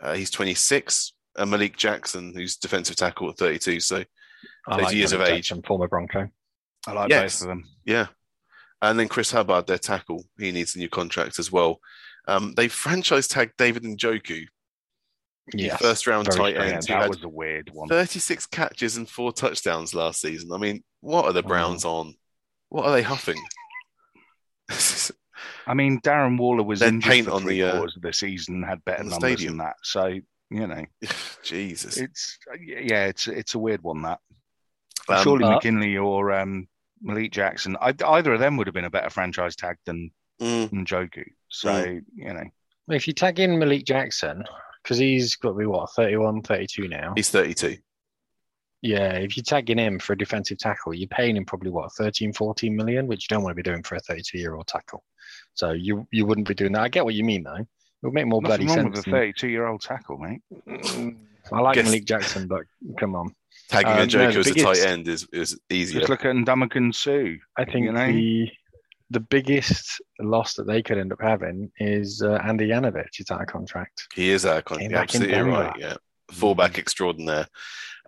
Uh, 0.00 0.14
he's 0.14 0.30
26. 0.30 1.12
And 1.36 1.50
Malik 1.50 1.76
Jackson, 1.76 2.32
who's 2.34 2.56
defensive 2.56 2.96
tackle 2.96 3.30
at 3.30 3.38
32. 3.38 3.78
So 3.78 4.02
I 4.66 4.76
Those 4.76 4.84
like 4.86 4.94
years 4.96 5.12
of 5.12 5.20
age. 5.20 5.48
Jackson, 5.48 5.62
former 5.62 5.86
Bronco. 5.86 6.28
I 6.86 6.92
like 6.92 7.10
Yes. 7.10 7.36
both 7.40 7.42
of 7.42 7.48
them. 7.48 7.68
Yeah. 7.84 8.06
And 8.80 8.98
then 8.98 9.08
Chris 9.08 9.30
Hubbard, 9.30 9.66
their 9.66 9.78
tackle, 9.78 10.24
he 10.38 10.50
needs 10.50 10.74
a 10.74 10.78
new 10.78 10.88
contract 10.88 11.38
as 11.38 11.52
well. 11.52 11.78
Um, 12.26 12.54
they 12.56 12.68
franchise 12.68 13.28
tagged 13.28 13.52
David 13.56 13.84
Njoku, 13.84 14.46
Yeah, 15.54 15.76
first 15.76 16.06
round 16.06 16.26
very 16.32 16.52
tight 16.54 16.56
end, 16.60 16.82
that 16.84 17.08
was 17.08 17.22
a 17.22 17.28
weird 17.28 17.70
one. 17.72 17.88
36 17.88 18.46
catches 18.46 18.96
and 18.96 19.08
four 19.08 19.32
touchdowns 19.32 19.94
last 19.94 20.20
season. 20.20 20.50
I 20.52 20.56
mean, 20.58 20.82
what 21.00 21.24
are 21.26 21.32
the 21.32 21.42
Mm. 21.42 21.48
Browns 21.48 21.84
on? 21.84 22.14
What 22.70 22.86
are 22.86 22.92
they 22.92 23.02
huffing? 23.02 23.40
I 25.66 25.74
mean, 25.74 26.00
Darren 26.00 26.38
Waller 26.38 26.62
was 26.62 26.80
Then 26.80 26.94
injured 26.94 27.10
paint 27.12 27.26
for 27.26 27.32
on 27.34 27.42
three 27.42 27.60
the, 27.60 27.68
uh, 27.68 27.72
quarters 27.76 27.96
of 27.96 28.02
the 28.02 28.12
season, 28.12 28.62
had 28.62 28.84
better 28.84 29.02
numbers 29.04 29.18
stadium. 29.18 29.58
than 29.58 29.66
that. 29.66 29.76
So 29.82 30.06
you 30.50 30.66
know, 30.66 30.84
Jesus. 31.42 31.96
it's 31.98 32.38
yeah, 32.60 33.06
it's 33.06 33.28
it's 33.28 33.54
a 33.54 33.58
weird 33.58 33.82
one 33.82 34.02
that. 34.02 34.18
Um, 35.08 35.22
Surely 35.22 35.44
but- 35.44 35.54
McKinley 35.54 35.96
or 35.96 36.32
um, 36.32 36.68
Malik 37.02 37.32
Jackson, 37.32 37.76
I, 37.80 37.94
either 38.06 38.32
of 38.34 38.40
them 38.40 38.56
would 38.56 38.66
have 38.66 38.74
been 38.74 38.84
a 38.84 38.90
better 38.90 39.10
franchise 39.10 39.56
tag 39.56 39.76
than 39.84 40.10
mm, 40.40 40.70
Njoku. 40.70 41.24
So 41.48 41.68
Mm. 41.70 42.04
you 42.14 42.32
know, 42.34 42.44
If 42.88 43.06
you 43.06 43.12
tag 43.12 43.40
in 43.40 43.58
Malik 43.58 43.84
Jackson, 43.84 44.44
because 44.82 44.98
he's 44.98 45.36
got 45.36 45.50
to 45.50 45.54
be 45.58 45.66
what 45.66 45.90
31, 45.92 46.42
32 46.42 46.88
now. 46.88 47.12
he's 47.16 47.30
32. 47.30 47.76
Yeah, 48.84 49.12
if 49.12 49.36
you're 49.36 49.44
tagging 49.44 49.78
him 49.78 50.00
for 50.00 50.14
a 50.14 50.18
defensive 50.18 50.58
tackle, 50.58 50.92
you're 50.92 51.06
paying 51.06 51.36
him 51.36 51.44
probably 51.44 51.70
what 51.70 51.92
13, 51.92 52.32
14 52.32 52.74
million, 52.74 53.06
which 53.06 53.24
you 53.30 53.34
don't 53.34 53.44
want 53.44 53.52
to 53.56 53.62
be 53.62 53.68
doing 53.68 53.82
for 53.84 53.94
a 53.94 54.00
32 54.00 54.38
year 54.38 54.54
old 54.56 54.66
tackle. 54.66 55.04
So 55.54 55.70
you 55.70 56.06
you 56.10 56.26
wouldn't 56.26 56.48
be 56.48 56.54
doing 56.54 56.72
that. 56.72 56.82
I 56.82 56.88
get 56.88 57.04
what 57.04 57.14
you 57.14 57.22
mean 57.24 57.44
though. 57.44 57.54
It 57.56 57.66
would 58.06 58.14
make 58.14 58.26
more 58.26 58.42
nothing 58.42 58.66
bloody 58.66 58.80
wrong 58.82 58.92
sense. 58.94 59.06
with 59.06 59.14
a 59.14 59.18
32 59.18 59.48
year 59.48 59.66
old 59.68 59.82
tackle, 59.82 60.18
mate. 60.18 60.40
I 61.52 61.60
like 61.60 61.76
Guess- 61.76 61.84
Malik 61.86 62.04
Jackson, 62.06 62.48
but 62.48 62.62
come 62.98 63.14
on. 63.14 63.32
Tagging 63.72 63.92
Um, 63.92 63.98
a 63.98 64.06
no, 64.06 64.30
Njoku 64.30 64.32
the 64.34 64.38
as 64.40 64.46
a 64.50 64.54
tight 64.54 64.86
end 64.86 65.08
is, 65.08 65.26
is 65.32 65.58
easier. 65.70 66.00
Just 66.00 66.10
look 66.10 66.24
at 66.26 66.36
Ndamukong 66.36 66.94
Suh. 66.94 67.38
I 67.56 67.64
think 67.64 67.86
You 67.86 67.92
know? 67.92 68.06
the 68.06 68.50
the 69.10 69.20
biggest 69.20 70.00
loss 70.20 70.54
that 70.54 70.66
they 70.66 70.82
could 70.82 70.96
end 70.98 71.12
up 71.12 71.20
having 71.20 71.70
is 71.78 72.22
uh, 72.22 72.34
Andy 72.44 72.68
Janovich 72.68 73.18
is 73.20 73.30
out 73.30 73.42
of 73.42 73.46
contract. 73.46 74.06
He 74.14 74.30
is 74.30 74.46
our 74.46 74.62
con- 74.62 74.78
Came 74.78 74.90
you're 74.90 75.00
back 75.00 75.08
absolutely 75.14 75.40
right. 75.42 75.74
Yeah. 75.78 75.94
Fullback 76.30 76.78
extraordinaire. 76.78 77.46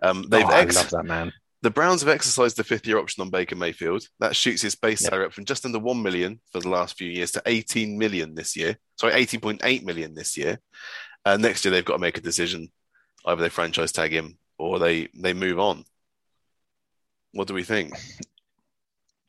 Um, 0.01 0.25
they've 0.29 0.43
oh, 0.45 0.49
I 0.49 0.63
love 0.63 0.89
that 0.89 1.05
man. 1.05 1.31
The 1.61 1.69
Browns 1.71 2.01
have 2.01 2.09
exercised 2.09 2.57
the 2.57 2.63
fifth 2.63 2.85
year 2.87 2.97
option 2.99 3.21
on 3.21 3.29
Baker 3.29 3.55
Mayfield. 3.55 4.07
That 4.19 4.35
shoots 4.35 4.61
his 4.63 4.75
base 4.75 5.01
Yeah. 5.03 5.09
salary 5.09 5.25
up 5.25 5.33
from 5.33 5.45
just 5.45 5.65
under 5.65 5.79
1 5.79 6.01
million 6.01 6.39
for 6.51 6.59
the 6.59 6.69
last 6.69 6.97
few 6.97 7.09
years 7.09 7.31
to 7.31 7.41
18 7.45 7.97
million 7.97 8.33
this 8.35 8.55
year. 8.55 8.77
Sorry, 8.99 9.13
18.8 9.13 9.83
million 9.83 10.13
this 10.15 10.37
year. 10.37 10.59
Uh, 11.23 11.37
next 11.37 11.65
year, 11.65 11.71
they've 11.71 11.85
got 11.85 11.93
to 11.93 11.99
make 11.99 12.17
a 12.17 12.21
decision. 12.21 12.71
Either 13.25 13.41
they 13.41 13.49
franchise 13.49 13.91
tag 13.91 14.11
him 14.11 14.37
or 14.57 14.79
they, 14.79 15.07
they 15.13 15.33
move 15.33 15.59
on. 15.59 15.83
What 17.33 17.47
do 17.47 17.53
we 17.53 17.63
think? 17.63 17.93
Do 17.93 17.97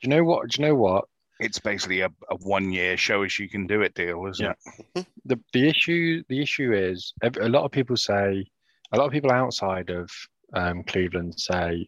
you 0.03 0.09
know 0.09 0.23
what? 0.23 0.49
Do 0.49 0.61
you 0.61 0.67
know 0.69 0.75
what? 0.75 1.05
It's 1.39 1.59
basically 1.59 2.01
a, 2.01 2.09
a 2.29 2.35
one 2.41 2.71
year 2.71 2.97
show 2.97 3.23
us 3.23 3.37
you 3.37 3.49
can 3.49 3.67
do 3.67 3.81
it 3.81 3.93
deal, 3.93 4.25
isn't 4.27 4.45
Yeah. 4.45 4.53
it? 4.95 5.05
the 5.25 5.39
the 5.53 5.67
issue 5.67 6.23
the 6.29 6.41
issue 6.41 6.73
is 6.73 7.13
a 7.21 7.49
lot 7.49 7.63
of 7.65 7.71
people 7.71 7.97
say 7.97 8.45
a 8.91 8.97
lot 8.97 9.05
of 9.05 9.11
people 9.11 9.31
outside 9.31 9.89
of 9.89 10.09
um, 10.53 10.83
Cleveland 10.83 11.37
say 11.39 11.85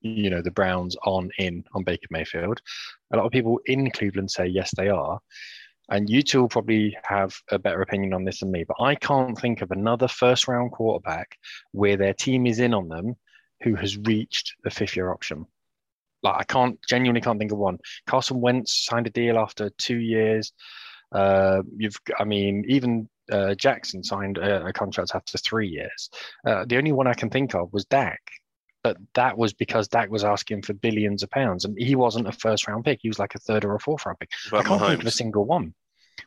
you 0.00 0.30
know 0.30 0.40
the 0.42 0.50
Browns 0.50 0.96
on 1.04 1.30
in 1.38 1.64
on 1.74 1.84
Baker 1.84 2.06
Mayfield. 2.10 2.60
A 3.12 3.16
lot 3.16 3.26
of 3.26 3.32
people 3.32 3.60
in 3.66 3.90
Cleveland 3.90 4.30
say 4.30 4.46
yes 4.46 4.72
they 4.76 4.88
are, 4.88 5.20
and 5.88 6.10
you 6.10 6.22
two 6.22 6.40
will 6.40 6.48
probably 6.48 6.96
have 7.02 7.34
a 7.50 7.58
better 7.58 7.80
opinion 7.82 8.12
on 8.12 8.24
this 8.24 8.40
than 8.40 8.50
me. 8.50 8.64
But 8.66 8.82
I 8.82 8.94
can't 8.94 9.38
think 9.38 9.62
of 9.62 9.70
another 9.70 10.08
first 10.08 10.48
round 10.48 10.72
quarterback 10.72 11.36
where 11.72 11.96
their 11.96 12.14
team 12.14 12.46
is 12.46 12.58
in 12.58 12.74
on 12.74 12.88
them 12.88 13.16
who 13.62 13.74
has 13.74 13.96
reached 13.96 14.54
the 14.64 14.70
fifth 14.70 14.96
year 14.96 15.10
option. 15.10 15.46
Like 16.22 16.36
I 16.38 16.44
can't 16.44 16.78
genuinely 16.88 17.20
can't 17.20 17.38
think 17.38 17.52
of 17.52 17.58
one. 17.58 17.78
Carson 18.06 18.40
Wentz 18.40 18.84
signed 18.84 19.06
a 19.06 19.10
deal 19.10 19.38
after 19.38 19.70
two 19.78 19.98
years. 19.98 20.52
Uh, 21.12 21.62
you've, 21.76 21.96
I 22.18 22.24
mean, 22.24 22.64
even 22.68 23.08
uh, 23.30 23.54
Jackson 23.54 24.02
signed 24.02 24.38
a, 24.38 24.66
a, 24.66 24.72
contract 24.72 25.12
after 25.14 25.38
three 25.38 25.68
years. 25.68 26.10
Uh, 26.46 26.64
the 26.66 26.76
only 26.76 26.92
one 26.92 27.06
I 27.06 27.14
can 27.14 27.30
think 27.30 27.54
of 27.54 27.72
was 27.72 27.84
Dak, 27.86 28.20
but 28.82 28.96
that 29.14 29.36
was 29.36 29.52
because 29.52 29.88
Dak 29.88 30.10
was 30.10 30.24
asking 30.24 30.62
for 30.62 30.72
billions 30.74 31.22
of 31.22 31.30
pounds, 31.30 31.64
and 31.64 31.76
he 31.78 31.94
wasn't 31.94 32.28
a 32.28 32.32
first 32.32 32.66
round 32.68 32.84
pick. 32.84 33.00
He 33.02 33.08
was 33.08 33.18
like 33.18 33.34
a 33.34 33.38
third 33.38 33.64
or 33.64 33.74
a 33.74 33.80
fourth 33.80 34.06
round 34.06 34.18
pick. 34.18 34.30
I 34.52 34.62
can't 34.62 34.80
Mahomes. 34.80 34.88
think 34.88 35.00
of 35.02 35.06
a 35.06 35.12
single 35.12 35.44
one. 35.44 35.74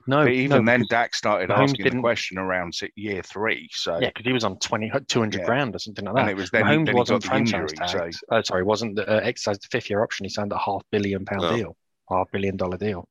No, 0.07 0.23
but 0.23 0.31
even 0.31 0.65
no, 0.65 0.71
then, 0.71 0.85
Dak 0.89 1.13
started 1.13 1.49
Mahomes 1.49 1.63
asking 1.63 1.95
the 1.95 1.99
question 1.99 2.37
around 2.37 2.79
year 2.95 3.21
three. 3.21 3.69
So 3.71 3.99
yeah, 3.99 4.07
because 4.07 4.25
he 4.25 4.33
was 4.33 4.43
on 4.43 4.57
20, 4.57 4.91
200 5.07 5.39
yeah. 5.39 5.45
grand 5.45 5.75
or 5.75 5.79
something 5.79 6.05
like 6.05 6.15
that. 6.15 6.21
And 6.21 6.29
it 6.29 6.37
was 6.37 6.49
then, 6.49 6.63
Mahomes 6.63 6.85
then 6.87 6.95
wasn't 6.95 7.23
franchise 7.23 7.73
injury, 7.73 8.13
so. 8.13 8.25
uh, 8.31 8.41
sorry, 8.41 8.63
wasn't 8.63 8.99
uh, 8.99 9.03
exercised 9.23 9.63
the 9.63 9.67
fifth 9.69 9.89
year 9.89 10.03
option. 10.03 10.25
He 10.25 10.29
signed 10.29 10.51
a 10.53 10.57
half 10.57 10.81
billion 10.91 11.25
pound 11.25 11.41
no. 11.41 11.55
deal, 11.55 11.77
half 12.09 12.31
billion 12.31 12.57
dollar 12.57 12.77
deal. 12.77 13.07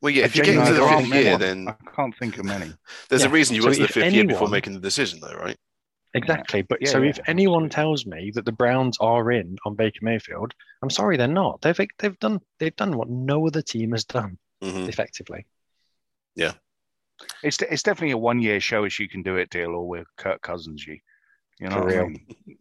Well, 0.00 0.10
yeah, 0.10 0.24
if 0.24 0.34
you 0.34 0.42
get 0.42 0.56
into 0.56 0.72
the 0.72 0.86
fifth 0.86 1.14
year, 1.14 1.36
then 1.36 1.68
I 1.68 1.74
can't 1.94 2.16
think 2.16 2.38
of 2.38 2.46
many. 2.46 2.72
There's 3.10 3.22
yeah. 3.22 3.28
a 3.28 3.30
reason 3.30 3.54
you 3.54 3.62
so 3.62 3.68
went 3.68 3.76
to 3.76 3.82
the 3.82 3.88
fifth 3.88 4.04
anyone, 4.04 4.14
year 4.14 4.34
before 4.34 4.48
making 4.48 4.72
the 4.72 4.80
decision, 4.80 5.20
though, 5.20 5.34
right? 5.34 5.58
Exactly. 6.14 6.62
But 6.62 6.82
yeah, 6.82 6.90
so 6.90 7.02
yeah, 7.02 7.10
if 7.10 7.20
anyone 7.26 7.68
tells 7.68 8.04
me 8.04 8.32
that 8.34 8.44
the 8.44 8.52
Browns 8.52 8.96
are 9.00 9.30
in 9.30 9.56
on 9.64 9.76
Baker 9.76 10.00
Mayfield, 10.02 10.54
I'm 10.82 10.90
sorry, 10.90 11.16
they're 11.16 11.28
not. 11.28 11.60
They've 11.60 11.78
they've 11.98 12.18
done 12.18 12.40
they've 12.58 12.74
done 12.74 12.96
what 12.96 13.08
no 13.08 13.46
other 13.46 13.62
team 13.62 13.92
has 13.92 14.04
done 14.04 14.38
mm-hmm. 14.62 14.88
effectively. 14.88 15.46
Yeah. 16.34 16.52
It's 17.42 17.60
it's 17.62 17.82
definitely 17.82 18.12
a 18.12 18.18
one 18.18 18.40
year 18.40 18.60
show 18.60 18.84
as 18.84 18.98
you 18.98 19.08
can 19.08 19.22
do 19.22 19.36
it 19.36 19.50
deal 19.50 19.70
or 19.70 19.86
with 19.86 20.06
Kirk 20.16 20.42
Cousins 20.42 20.86
you. 20.86 20.98
You 21.60 21.68
know 21.68 21.76
For 21.76 21.86
real. 21.86 22.04
I, 22.04 22.08
mean? 22.08 22.58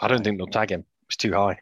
I, 0.00 0.08
don't 0.08 0.24
think 0.24 0.38
they'll 0.38 0.48
tag 0.48 0.70
him. 0.70 0.84
It's 1.06 1.16
too 1.16 1.32
high. 1.32 1.58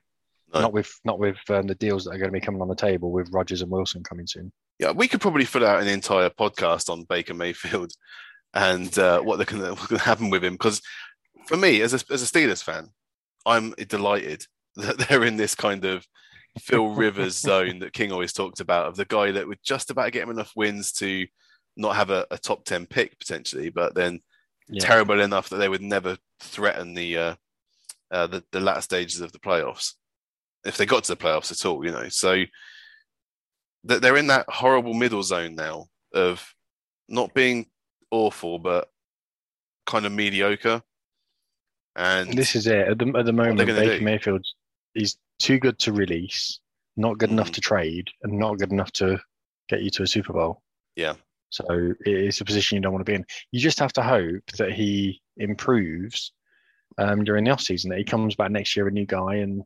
No. 0.54 0.62
Not 0.62 0.72
with 0.72 1.00
not 1.04 1.18
with 1.18 1.38
um, 1.50 1.66
the 1.66 1.74
deals 1.74 2.04
that 2.04 2.12
are 2.12 2.18
going 2.18 2.28
to 2.28 2.32
be 2.32 2.40
coming 2.40 2.62
on 2.62 2.68
the 2.68 2.74
table 2.74 3.12
with 3.12 3.30
Rodgers 3.32 3.62
and 3.62 3.70
Wilson 3.70 4.02
coming 4.02 4.26
soon. 4.26 4.50
Yeah, 4.78 4.92
we 4.92 5.08
could 5.08 5.20
probably 5.20 5.44
fill 5.44 5.66
out 5.66 5.82
an 5.82 5.88
entire 5.88 6.30
podcast 6.30 6.88
on 6.88 7.04
Baker 7.04 7.34
Mayfield 7.34 7.92
and 8.56 8.98
uh, 8.98 9.20
what 9.20 9.36
they're 9.36 9.44
going 9.44 9.76
to 9.76 9.98
happen 9.98 10.30
with 10.30 10.42
him. 10.42 10.54
Because 10.54 10.80
for 11.46 11.58
me, 11.58 11.82
as 11.82 11.92
a, 11.92 12.00
as 12.12 12.22
a 12.22 12.26
Steelers 12.26 12.62
fan, 12.62 12.88
I'm 13.44 13.72
delighted 13.72 14.44
that 14.76 14.98
they're 15.08 15.24
in 15.24 15.36
this 15.36 15.54
kind 15.54 15.84
of 15.84 16.06
Phil 16.58 16.88
Rivers 16.88 17.36
zone 17.38 17.80
that 17.80 17.92
King 17.92 18.12
always 18.12 18.32
talked 18.32 18.60
about 18.60 18.86
of 18.86 18.96
the 18.96 19.04
guy 19.04 19.30
that 19.30 19.46
would 19.46 19.60
just 19.62 19.90
about 19.90 20.12
get 20.12 20.22
him 20.22 20.30
enough 20.30 20.52
wins 20.56 20.90
to 20.92 21.26
not 21.76 21.96
have 21.96 22.08
a, 22.08 22.26
a 22.30 22.38
top 22.38 22.64
10 22.64 22.86
pick 22.86 23.18
potentially, 23.18 23.68
but 23.68 23.94
then 23.94 24.20
yeah. 24.68 24.80
terrible 24.80 25.20
enough 25.20 25.50
that 25.50 25.58
they 25.58 25.68
would 25.68 25.82
never 25.82 26.16
threaten 26.40 26.94
the, 26.94 27.18
uh, 27.18 27.34
uh, 28.10 28.26
the, 28.26 28.42
the 28.52 28.60
latter 28.60 28.80
stages 28.80 29.20
of 29.20 29.32
the 29.32 29.38
playoffs 29.38 29.92
if 30.64 30.78
they 30.78 30.86
got 30.86 31.04
to 31.04 31.14
the 31.14 31.22
playoffs 31.22 31.52
at 31.52 31.66
all, 31.66 31.84
you 31.84 31.92
know. 31.92 32.08
So 32.08 32.44
that 33.84 34.00
they're 34.00 34.16
in 34.16 34.28
that 34.28 34.46
horrible 34.48 34.94
middle 34.94 35.22
zone 35.22 35.54
now 35.54 35.88
of 36.14 36.54
not 37.08 37.34
being 37.34 37.66
awful, 38.10 38.58
but 38.58 38.90
kind 39.86 40.06
of 40.06 40.12
mediocre. 40.12 40.82
And 41.94 42.32
this 42.36 42.54
is 42.54 42.66
it 42.66 42.88
at 42.88 42.98
the, 42.98 43.12
at 43.16 43.24
the 43.24 43.32
moment. 43.32 43.58
Baker 43.66 44.04
Mayfield, 44.04 44.44
he's 44.92 45.16
too 45.38 45.58
good 45.58 45.78
to 45.80 45.92
release, 45.92 46.60
not 46.96 47.18
good 47.18 47.30
mm. 47.30 47.34
enough 47.34 47.52
to 47.52 47.60
trade, 47.60 48.08
and 48.22 48.38
not 48.38 48.58
good 48.58 48.72
enough 48.72 48.92
to 48.92 49.18
get 49.68 49.82
you 49.82 49.90
to 49.90 50.02
a 50.02 50.06
Super 50.06 50.32
Bowl. 50.32 50.62
Yeah. 50.94 51.14
So 51.50 51.94
it's 52.00 52.40
a 52.40 52.44
position 52.44 52.76
you 52.76 52.82
don't 52.82 52.92
want 52.92 53.06
to 53.06 53.10
be 53.10 53.16
in. 53.16 53.24
You 53.52 53.60
just 53.60 53.78
have 53.78 53.92
to 53.94 54.02
hope 54.02 54.44
that 54.58 54.72
he 54.72 55.22
improves 55.38 56.32
um, 56.98 57.24
during 57.24 57.44
the 57.44 57.50
off 57.50 57.60
season. 57.60 57.90
That 57.90 57.98
he 57.98 58.04
comes 58.04 58.34
back 58.34 58.50
next 58.50 58.76
year 58.76 58.88
a 58.88 58.90
new 58.90 59.06
guy 59.06 59.36
and 59.36 59.62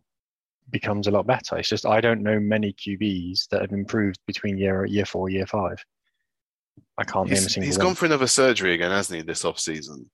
becomes 0.71 1.07
a 1.07 1.11
lot 1.11 1.27
better. 1.27 1.57
It's 1.57 1.69
just 1.69 1.87
I 1.87 2.01
don't 2.01 2.23
know 2.23 2.39
many 2.39 2.73
QBs 2.73 3.49
that 3.49 3.63
have 3.63 3.73
improved 3.73 4.21
between 4.27 4.59
year 4.59 4.85
year 4.85 5.05
four, 5.05 5.31
year 5.31 5.47
five. 5.47 5.85
I 6.99 7.05
can't 7.05 7.29
he's, 7.29 7.41
name 7.41 7.47
a 7.47 7.51
single. 7.51 7.67
He's 7.67 7.79
one. 7.79 7.87
gone 7.89 7.95
for 7.95 8.07
another 8.07 8.27
surgery 8.27 8.75
again, 8.75 8.91
hasn't 8.91 9.19
he? 9.19 9.23
This 9.23 9.45
off 9.45 9.59
season, 9.59 10.11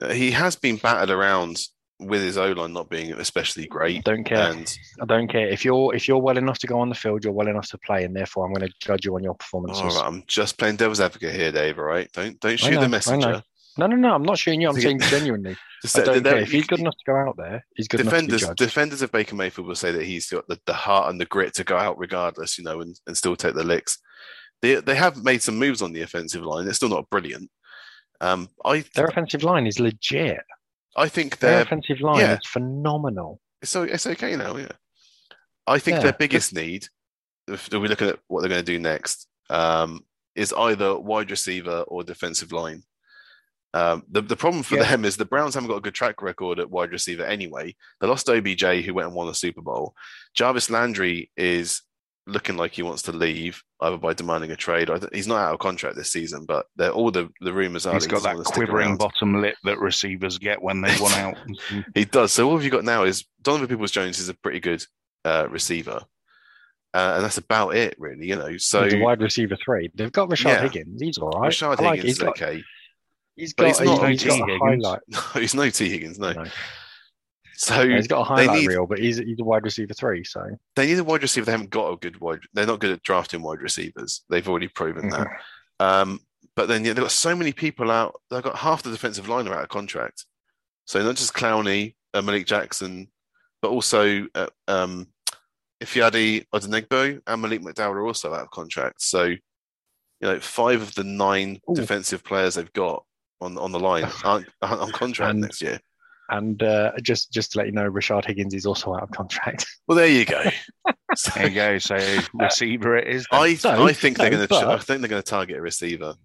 uh, 0.00 0.12
he 0.12 0.30
has 0.32 0.56
been 0.56 0.76
battered 0.76 1.10
around 1.10 1.58
with 1.98 2.22
his 2.22 2.36
O 2.36 2.52
line 2.52 2.72
not 2.72 2.90
being 2.90 3.12
especially 3.12 3.66
great. 3.66 3.98
I 3.98 4.00
don't 4.00 4.24
care. 4.24 4.52
And... 4.52 4.78
I 5.00 5.06
don't 5.06 5.28
care 5.28 5.48
if 5.48 5.64
you're 5.64 5.94
if 5.94 6.08
you're 6.08 6.18
well 6.18 6.38
enough 6.38 6.58
to 6.60 6.66
go 6.66 6.80
on 6.80 6.88
the 6.88 6.94
field, 6.94 7.24
you're 7.24 7.32
well 7.32 7.48
enough 7.48 7.68
to 7.70 7.78
play, 7.78 8.04
and 8.04 8.14
therefore 8.14 8.46
I'm 8.46 8.52
going 8.52 8.68
to 8.68 8.74
judge 8.80 9.04
you 9.04 9.14
on 9.14 9.22
your 9.22 9.34
performances. 9.34 9.82
All 9.82 10.02
right, 10.02 10.06
I'm 10.06 10.24
just 10.26 10.58
playing 10.58 10.76
devil's 10.76 11.00
advocate 11.00 11.34
here, 11.34 11.52
Dave. 11.52 11.78
All 11.78 11.84
right, 11.84 12.10
don't 12.12 12.38
don't 12.40 12.58
shoot 12.58 12.74
know, 12.74 12.82
the 12.82 12.88
messenger. 12.88 13.42
No, 13.78 13.86
no, 13.86 13.96
no. 13.96 14.14
I'm 14.14 14.22
not 14.22 14.38
shooting 14.38 14.62
you. 14.62 14.68
I'm 14.68 14.80
saying 14.80 15.00
genuinely. 15.00 15.56
I 15.94 16.00
don't 16.00 16.24
care. 16.24 16.38
If 16.38 16.50
he's 16.50 16.66
good 16.66 16.80
enough 16.80 16.96
to 16.96 17.04
go 17.12 17.16
out 17.16 17.36
there, 17.36 17.64
he's 17.74 17.88
good 17.88 17.98
defenders, 17.98 18.42
enough 18.42 18.56
to 18.56 18.62
be 18.62 18.66
Defenders 18.66 19.02
of 19.02 19.12
Baker 19.12 19.36
Mayfield 19.36 19.68
will 19.68 19.74
say 19.74 19.92
that 19.92 20.04
he's 20.04 20.30
got 20.30 20.48
the, 20.48 20.58
the 20.66 20.72
heart 20.72 21.10
and 21.10 21.20
the 21.20 21.26
grit 21.26 21.54
to 21.54 21.64
go 21.64 21.76
out 21.76 21.98
regardless, 21.98 22.56
you 22.56 22.64
know, 22.64 22.80
and, 22.80 22.98
and 23.06 23.16
still 23.16 23.36
take 23.36 23.54
the 23.54 23.64
licks. 23.64 23.98
They 24.62 24.76
they 24.76 24.94
have 24.94 25.22
made 25.22 25.42
some 25.42 25.58
moves 25.58 25.82
on 25.82 25.92
the 25.92 26.02
offensive 26.02 26.42
line. 26.42 26.66
It's 26.66 26.76
still 26.76 26.88
not 26.88 27.10
brilliant. 27.10 27.50
Um, 28.20 28.48
I 28.64 28.84
their 28.94 29.06
offensive 29.06 29.42
line 29.42 29.66
is 29.66 29.78
legit. 29.78 30.40
I 30.96 31.08
think 31.08 31.38
their, 31.38 31.62
offensive 31.62 32.00
line 32.00 32.20
yeah. 32.20 32.34
is 32.34 32.46
phenomenal. 32.46 33.40
So 33.62 33.82
it's 33.82 34.06
okay 34.06 34.34
now, 34.36 34.56
yeah. 34.56 34.72
I 35.66 35.78
think 35.78 35.96
yeah. 35.96 36.04
their 36.04 36.12
biggest 36.14 36.54
need, 36.54 36.86
if 37.48 37.70
we 37.70 37.88
look 37.88 38.02
at 38.02 38.18
what 38.28 38.40
they're 38.40 38.48
going 38.48 38.64
to 38.64 38.72
do 38.72 38.78
next, 38.78 39.26
um, 39.50 40.04
is 40.34 40.52
either 40.52 40.98
wide 40.98 41.30
receiver 41.30 41.82
or 41.88 42.02
defensive 42.02 42.52
line. 42.52 42.82
Um, 43.74 44.04
the, 44.10 44.22
the 44.22 44.36
problem 44.36 44.62
for 44.62 44.76
yeah. 44.76 44.90
them 44.90 45.04
is 45.04 45.16
the 45.16 45.26
Browns 45.26 45.54
haven't 45.54 45.68
got 45.68 45.76
a 45.76 45.82
good 45.82 45.94
track 45.94 46.22
record 46.22 46.58
at 46.58 46.70
wide 46.70 46.92
receiver 46.92 47.24
anyway. 47.24 47.74
They 48.00 48.06
lost 48.06 48.28
OBJ, 48.28 48.62
who 48.84 48.94
went 48.94 49.08
and 49.08 49.14
won 49.14 49.26
the 49.26 49.34
Super 49.34 49.60
Bowl. 49.60 49.94
Jarvis 50.34 50.70
Landry 50.70 51.30
is 51.36 51.82
looking 52.26 52.56
like 52.56 52.72
he 52.72 52.82
wants 52.82 53.02
to 53.02 53.12
leave, 53.12 53.62
either 53.80 53.96
by 53.96 54.12
demanding 54.12 54.50
a 54.50 54.56
trade. 54.56 54.90
he's 55.12 55.28
not 55.28 55.38
out 55.38 55.54
of 55.54 55.60
contract 55.60 55.96
this 55.96 56.12
season, 56.12 56.44
but 56.44 56.66
all 56.90 57.10
the, 57.10 57.30
the 57.40 57.52
rumors 57.52 57.86
are 57.86 57.94
he's 57.94 58.06
got 58.06 58.22
that 58.24 58.36
quivering 58.36 58.96
bottom 58.96 59.40
lip 59.40 59.56
that 59.64 59.78
receivers 59.78 60.38
get 60.38 60.60
when 60.60 60.80
they 60.80 60.94
want 61.00 61.16
out. 61.16 61.36
he 61.94 62.04
does. 62.04 62.32
So 62.32 62.46
what 62.48 62.54
have 62.54 62.64
you 62.64 62.70
got 62.70 62.84
now 62.84 63.04
is 63.04 63.24
Donovan 63.42 63.68
Peoples 63.68 63.92
Jones 63.92 64.18
is 64.18 64.28
a 64.28 64.34
pretty 64.34 64.60
good 64.60 64.84
uh, 65.24 65.46
receiver. 65.48 66.02
Uh, 66.94 67.12
and 67.16 67.24
that's 67.24 67.38
about 67.38 67.76
it, 67.76 67.94
really. 67.98 68.26
You 68.26 68.36
know, 68.36 68.56
so 68.56 68.84
he's 68.84 68.94
a 68.94 68.98
wide 68.98 69.20
receiver 69.20 69.56
three. 69.62 69.90
They've 69.94 70.10
got 70.10 70.30
Rashard 70.30 70.44
yeah. 70.44 70.62
Higgins. 70.62 71.00
He's 71.00 71.18
all 71.18 71.30
right. 71.30 71.50
Rashard 71.50 71.78
Higgins 71.78 71.82
like, 71.82 72.04
is 72.04 72.18
got, 72.18 72.28
okay. 72.30 72.62
He's 73.36 73.52
got, 73.52 73.66
he's 73.66 73.80
not 73.80 74.08
he's, 74.08 74.22
he's 74.22 74.38
got 74.38 74.50
a 74.50 74.58
highlight. 74.58 75.00
No, 75.08 75.20
he's 75.34 75.54
no 75.54 75.68
Tee 75.68 75.90
Higgins, 75.90 76.18
no. 76.18 76.32
no. 76.32 76.44
So 77.56 77.84
no, 77.84 77.96
he's 77.96 78.06
got 78.06 78.20
a 78.20 78.24
highlight 78.24 78.60
need, 78.60 78.68
reel, 78.68 78.86
but 78.86 78.98
he's 78.98 79.18
he's 79.18 79.40
a 79.40 79.44
wide 79.44 79.64
receiver 79.64 79.94
three. 79.94 80.24
So 80.24 80.46
they 80.74 80.86
need 80.86 80.98
a 80.98 81.04
wide 81.04 81.22
receiver. 81.22 81.46
They 81.46 81.52
haven't 81.52 81.70
got 81.70 81.90
a 81.90 81.96
good 81.96 82.20
wide. 82.20 82.40
They're 82.52 82.66
not 82.66 82.80
good 82.80 82.92
at 82.92 83.02
drafting 83.02 83.42
wide 83.42 83.62
receivers. 83.62 84.22
They've 84.28 84.48
already 84.48 84.68
proven 84.68 85.10
mm-hmm. 85.10 85.22
that. 85.22 85.84
Um, 85.84 86.20
but 86.54 86.68
then 86.68 86.84
yeah, 86.84 86.92
they've 86.92 87.04
got 87.04 87.12
so 87.12 87.34
many 87.34 87.52
people 87.52 87.90
out. 87.90 88.20
They've 88.30 88.42
got 88.42 88.56
half 88.56 88.82
the 88.82 88.90
defensive 88.90 89.28
line 89.28 89.48
are 89.48 89.54
out 89.54 89.62
of 89.62 89.68
contract. 89.68 90.26
So 90.84 91.02
not 91.02 91.16
just 91.16 91.34
Clowney, 91.34 91.94
uh, 92.14 92.22
Malik 92.22 92.46
Jackson, 92.46 93.08
but 93.62 93.70
also 93.70 94.26
uh, 94.34 94.46
um, 94.68 95.08
Ifeadi 95.82 96.44
Odenigbo 96.54 97.20
and 97.26 97.42
Malik 97.42 97.62
McDowell 97.62 97.90
are 97.90 98.06
also 98.06 98.34
out 98.34 98.42
of 98.42 98.50
contract. 98.50 99.02
So 99.02 99.24
you 99.24 99.38
know, 100.22 100.40
five 100.40 100.80
of 100.80 100.94
the 100.94 101.04
nine 101.04 101.60
Ooh. 101.70 101.74
defensive 101.74 102.24
players 102.24 102.54
they've 102.54 102.72
got 102.72 103.04
on 103.40 103.58
on 103.58 103.72
the 103.72 103.80
line 103.80 104.04
aren't, 104.24 104.46
aren't 104.62 104.80
on 104.80 104.92
contract 104.92 105.32
and, 105.32 105.40
next 105.40 105.60
year. 105.60 105.80
And 106.28 106.60
uh, 106.62 106.92
just 107.02 107.32
just 107.32 107.52
to 107.52 107.58
let 107.58 107.66
you 107.66 107.72
know, 107.72 107.90
Rashard 107.90 108.24
Higgins 108.24 108.54
is 108.54 108.66
also 108.66 108.94
out 108.94 109.02
of 109.02 109.10
contract. 109.10 109.66
Well, 109.88 109.96
there 109.96 110.08
you 110.08 110.24
go. 110.24 110.42
so, 111.14 111.30
there 111.36 111.48
you 111.48 111.54
go. 111.54 111.78
So 111.78 111.96
receiver 112.34 112.96
it 112.96 113.06
is. 113.06 113.24
I 113.30 113.54
so, 113.54 113.86
I 113.86 113.92
think 113.92 114.18
they're 114.18 114.30
going 114.30 114.48
to. 114.48 114.54
I 114.54 114.78
think 114.78 115.00
they're 115.00 115.08
going 115.08 115.22
to 115.22 115.30
target 115.30 115.58
a 115.58 115.62
receiver. 115.62 116.16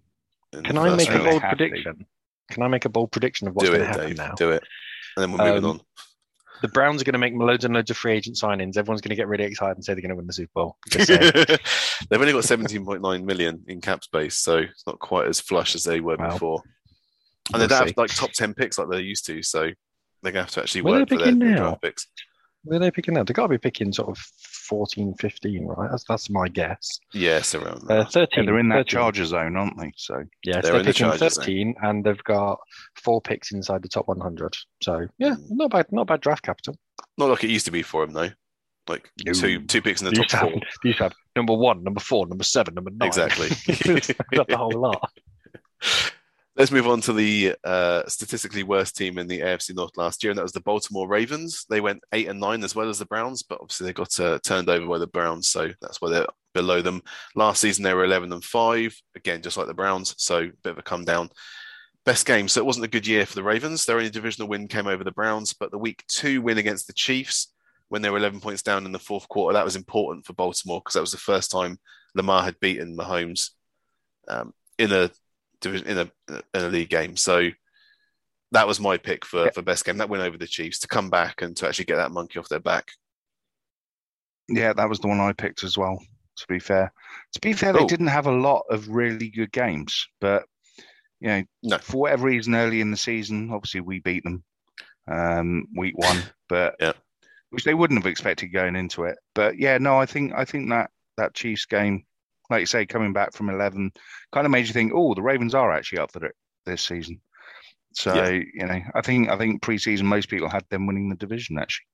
Can 0.52 0.76
I 0.76 0.94
make 0.96 1.10
a 1.10 1.18
bold 1.18 1.42
prediction? 1.42 2.06
Can 2.50 2.62
I 2.64 2.68
make 2.68 2.84
a 2.84 2.88
bold 2.88 3.12
prediction 3.12 3.46
of 3.46 3.54
what's 3.54 3.68
going 3.68 3.80
to 3.80 3.86
happen 3.86 4.08
Dave, 4.08 4.16
now? 4.16 4.32
Do 4.34 4.50
it, 4.50 4.64
and 5.16 5.22
then 5.22 5.32
we're 5.32 5.46
moving 5.46 5.64
um, 5.64 5.70
on. 5.70 5.80
The 6.60 6.68
Browns 6.68 7.02
are 7.02 7.04
going 7.04 7.14
to 7.14 7.18
make 7.18 7.34
loads 7.34 7.64
and 7.64 7.74
loads 7.74 7.90
of 7.90 7.96
free 7.96 8.12
agent 8.12 8.36
signings. 8.36 8.76
Everyone's 8.76 9.00
going 9.00 9.10
to 9.10 9.16
get 9.16 9.28
really 9.28 9.44
excited 9.44 9.76
and 9.76 9.84
say 9.84 9.94
they're 9.94 10.00
going 10.00 10.10
to 10.10 10.16
win 10.16 10.26
the 10.28 10.32
Super 10.32 10.50
Bowl. 10.54 10.76
They've 10.90 11.08
only 12.12 12.32
got 12.32 12.44
17.9 12.44 13.24
million 13.24 13.64
in 13.66 13.80
cap 13.80 14.04
space, 14.04 14.38
so 14.38 14.58
it's 14.58 14.86
not 14.86 15.00
quite 15.00 15.26
as 15.26 15.40
flush 15.40 15.74
as 15.74 15.82
they 15.82 16.00
were 16.00 16.16
wow. 16.16 16.32
before. 16.32 16.62
And 17.52 17.58
we'll 17.58 17.60
they 17.62 17.66
don't 17.66 17.88
see. 17.88 17.90
have 17.90 17.96
like 17.96 18.14
top 18.14 18.32
10 18.32 18.54
picks 18.54 18.78
like 18.78 18.88
they 18.90 19.00
used 19.00 19.26
to, 19.26 19.42
so 19.42 19.70
they're 20.22 20.32
going 20.32 20.46
to 20.46 20.46
have 20.46 20.54
to 20.54 20.60
actually 20.62 20.82
work 20.82 21.08
for 21.08 21.18
their 21.18 21.32
now? 21.32 21.56
draft 21.56 21.82
picks. 21.82 22.06
Where 22.64 22.76
are 22.76 22.80
they 22.80 22.90
picking 22.92 23.14
now? 23.14 23.24
They've 23.24 23.34
got 23.34 23.44
to 23.44 23.48
be 23.48 23.58
picking 23.58 23.92
sort 23.92 24.08
of 24.08 24.18
14, 24.18 25.14
15, 25.18 25.66
right? 25.66 25.90
That's 25.90 26.04
that's 26.04 26.30
my 26.30 26.46
guess. 26.46 27.00
Yes, 27.12 27.56
around 27.56 27.90
uh, 27.90 28.04
13. 28.04 28.28
Yeah, 28.44 28.46
they're 28.46 28.60
in 28.60 28.68
that 28.68 28.86
13. 28.86 28.88
charger 28.88 29.24
zone, 29.24 29.56
aren't 29.56 29.78
they? 29.78 29.92
So 29.96 30.22
yeah, 30.44 30.60
they're, 30.60 30.74
they're 30.74 30.84
picking 30.84 31.10
the 31.10 31.18
13, 31.18 31.74
zone. 31.74 31.74
and 31.82 32.04
they've 32.04 32.22
got 32.22 32.60
four 33.02 33.20
picks 33.20 33.50
inside 33.50 33.82
the 33.82 33.88
top 33.88 34.06
100. 34.06 34.56
So 34.80 35.08
yeah, 35.18 35.34
hmm. 35.34 35.56
not 35.56 35.72
bad, 35.72 35.86
not 35.90 36.06
bad 36.06 36.20
draft 36.20 36.44
capital. 36.44 36.76
Not 37.18 37.30
like 37.30 37.42
it 37.42 37.50
used 37.50 37.66
to 37.66 37.72
be 37.72 37.82
for 37.82 38.06
them, 38.06 38.14
though. 38.14 38.30
Like 38.88 39.10
no. 39.24 39.32
two 39.32 39.64
two 39.66 39.82
picks 39.82 40.02
in 40.02 40.08
the 40.08 40.12
top 40.12 40.30
four. 40.30 40.50
Have, 40.50 40.62
you 40.84 40.92
have 40.94 41.14
number 41.36 41.54
one, 41.54 41.82
number 41.82 42.00
four, 42.00 42.26
number 42.26 42.44
seven, 42.44 42.74
number 42.74 42.90
nine. 42.90 43.08
Exactly. 43.08 43.48
got 44.32 44.48
the 44.48 44.56
whole 44.56 44.70
lot. 44.70 45.10
Let's 46.54 46.70
move 46.70 46.86
on 46.86 47.00
to 47.02 47.14
the 47.14 47.56
uh, 47.64 48.06
statistically 48.08 48.62
worst 48.62 48.94
team 48.94 49.16
in 49.16 49.26
the 49.26 49.40
AFC 49.40 49.74
North 49.74 49.96
last 49.96 50.22
year, 50.22 50.30
and 50.30 50.38
that 50.38 50.42
was 50.42 50.52
the 50.52 50.60
Baltimore 50.60 51.08
Ravens. 51.08 51.64
They 51.70 51.80
went 51.80 52.02
eight 52.12 52.28
and 52.28 52.38
nine 52.38 52.62
as 52.62 52.74
well 52.74 52.90
as 52.90 52.98
the 52.98 53.06
Browns, 53.06 53.42
but 53.42 53.58
obviously 53.62 53.86
they 53.86 53.94
got 53.94 54.20
uh, 54.20 54.38
turned 54.44 54.68
over 54.68 54.86
by 54.86 54.98
the 54.98 55.06
Browns, 55.06 55.48
so 55.48 55.70
that's 55.80 56.02
why 56.02 56.10
they're 56.10 56.26
below 56.52 56.82
them. 56.82 57.00
Last 57.34 57.62
season 57.62 57.84
they 57.84 57.94
were 57.94 58.04
11 58.04 58.34
and 58.34 58.44
five, 58.44 58.94
again 59.16 59.40
just 59.40 59.56
like 59.56 59.66
the 59.66 59.72
Browns, 59.72 60.14
so 60.18 60.40
a 60.40 60.52
bit 60.62 60.72
of 60.72 60.78
a 60.78 60.82
come 60.82 61.06
down. 61.06 61.30
Best 62.04 62.26
game, 62.26 62.48
so 62.48 62.60
it 62.60 62.66
wasn't 62.66 62.84
a 62.84 62.88
good 62.88 63.06
year 63.06 63.24
for 63.24 63.34
the 63.34 63.42
Ravens. 63.42 63.86
Their 63.86 63.96
only 63.96 64.10
divisional 64.10 64.48
win 64.48 64.68
came 64.68 64.86
over 64.88 65.04
the 65.04 65.10
Browns, 65.10 65.54
but 65.54 65.70
the 65.70 65.78
Week 65.78 66.04
Two 66.06 66.42
win 66.42 66.58
against 66.58 66.86
the 66.86 66.92
Chiefs 66.92 67.50
when 67.88 68.02
they 68.02 68.10
were 68.10 68.18
11 68.18 68.40
points 68.40 68.62
down 68.62 68.84
in 68.84 68.92
the 68.92 68.98
fourth 68.98 69.28
quarter 69.28 69.54
that 69.54 69.64
was 69.64 69.76
important 69.76 70.26
for 70.26 70.32
Baltimore 70.32 70.80
because 70.80 70.94
that 70.94 71.00
was 71.00 71.12
the 71.12 71.18
first 71.18 71.50
time 71.50 71.78
Lamar 72.14 72.42
had 72.42 72.58
beaten 72.60 72.96
Mahomes 72.96 73.50
um, 74.28 74.52
in 74.78 74.92
a 74.92 75.10
division 75.62 75.88
in 75.88 75.98
a 75.98 76.10
in 76.54 76.64
a 76.64 76.68
league 76.68 76.90
game. 76.90 77.16
So 77.16 77.48
that 78.52 78.66
was 78.66 78.78
my 78.78 78.98
pick 78.98 79.24
for, 79.24 79.46
yeah. 79.46 79.50
for 79.50 79.62
best 79.62 79.84
game. 79.84 79.98
That 79.98 80.10
went 80.10 80.22
over 80.22 80.36
the 80.36 80.46
Chiefs 80.46 80.78
to 80.80 80.88
come 80.88 81.10
back 81.10 81.42
and 81.42 81.56
to 81.56 81.66
actually 81.66 81.86
get 81.86 81.96
that 81.96 82.12
monkey 82.12 82.38
off 82.38 82.48
their 82.48 82.60
back. 82.60 82.92
Yeah, 84.48 84.74
that 84.74 84.88
was 84.88 85.00
the 85.00 85.08
one 85.08 85.20
I 85.20 85.32
picked 85.32 85.64
as 85.64 85.78
well. 85.78 85.98
To 86.36 86.46
be 86.48 86.58
fair, 86.58 86.92
to 87.34 87.40
be 87.40 87.52
fair, 87.52 87.72
they 87.72 87.84
didn't 87.84 88.06
have 88.06 88.26
a 88.26 88.32
lot 88.32 88.64
of 88.70 88.88
really 88.88 89.28
good 89.28 89.52
games, 89.52 90.08
but 90.20 90.44
you 91.20 91.28
know, 91.28 91.42
no. 91.62 91.78
for 91.78 91.98
whatever 91.98 92.26
reason, 92.26 92.54
early 92.54 92.80
in 92.80 92.90
the 92.90 92.96
season, 92.96 93.50
obviously 93.52 93.80
we 93.80 94.00
beat 94.00 94.24
them 94.24 94.42
um, 95.08 95.68
week 95.76 95.96
one, 95.96 96.22
but 96.48 96.74
yeah. 96.80 96.92
which 97.50 97.64
they 97.64 97.74
wouldn't 97.74 98.00
have 98.00 98.10
expected 98.10 98.48
going 98.48 98.76
into 98.76 99.04
it. 99.04 99.18
But 99.34 99.58
yeah, 99.58 99.78
no, 99.78 99.98
I 99.98 100.06
think 100.06 100.32
I 100.34 100.44
think 100.44 100.70
that 100.70 100.90
that 101.18 101.34
Chiefs 101.34 101.66
game, 101.66 102.04
like 102.50 102.60
you 102.60 102.66
say, 102.66 102.86
coming 102.86 103.12
back 103.12 103.32
from 103.32 103.50
eleven, 103.50 103.92
kind 104.32 104.46
of 104.46 104.50
made 104.50 104.66
you 104.66 104.72
think, 104.72 104.92
oh, 104.94 105.14
the 105.14 105.22
Ravens 105.22 105.54
are 105.54 105.72
actually 105.72 105.98
up 105.98 106.12
for 106.12 106.24
it 106.24 106.34
this 106.66 106.82
season. 106.82 107.20
So 107.94 108.14
yeah. 108.14 108.30
you 108.30 108.66
know, 108.66 108.80
I 108.94 109.00
think 109.02 109.28
I 109.28 109.36
think 109.36 109.62
preseason 109.62 110.04
most 110.04 110.28
people 110.28 110.48
had 110.48 110.64
them 110.70 110.86
winning 110.86 111.08
the 111.08 111.16
division 111.16 111.58
actually. 111.58 111.86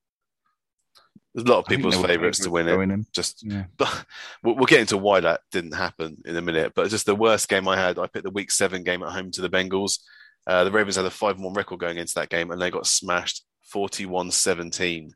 There's 1.34 1.48
a 1.48 1.52
lot 1.52 1.60
of 1.60 1.66
people's 1.66 1.96
favourites 1.96 2.40
to 2.40 2.50
win 2.50 2.68
it. 2.68 3.06
Just, 3.12 3.44
yeah. 3.44 3.64
but 3.76 4.04
we'll 4.42 4.66
get 4.66 4.80
into 4.80 4.96
why 4.96 5.20
that 5.20 5.42
didn't 5.52 5.74
happen 5.74 6.16
in 6.24 6.36
a 6.36 6.42
minute. 6.42 6.72
But 6.74 6.90
just 6.90 7.06
the 7.06 7.14
worst 7.14 7.48
game 7.48 7.68
I 7.68 7.76
had, 7.76 7.98
I 7.98 8.06
picked 8.06 8.24
the 8.24 8.30
Week 8.30 8.50
Seven 8.50 8.82
game 8.82 9.02
at 9.02 9.12
home 9.12 9.30
to 9.32 9.42
the 9.42 9.50
Bengals. 9.50 10.00
Uh, 10.46 10.64
the 10.64 10.72
Ravens 10.72 10.96
had 10.96 11.04
a 11.04 11.10
five-one 11.10 11.52
record 11.52 11.78
going 11.78 11.98
into 11.98 12.14
that 12.14 12.30
game, 12.30 12.50
and 12.50 12.60
they 12.60 12.70
got 12.70 12.86
smashed 12.86 13.44
41-17. 13.72 15.10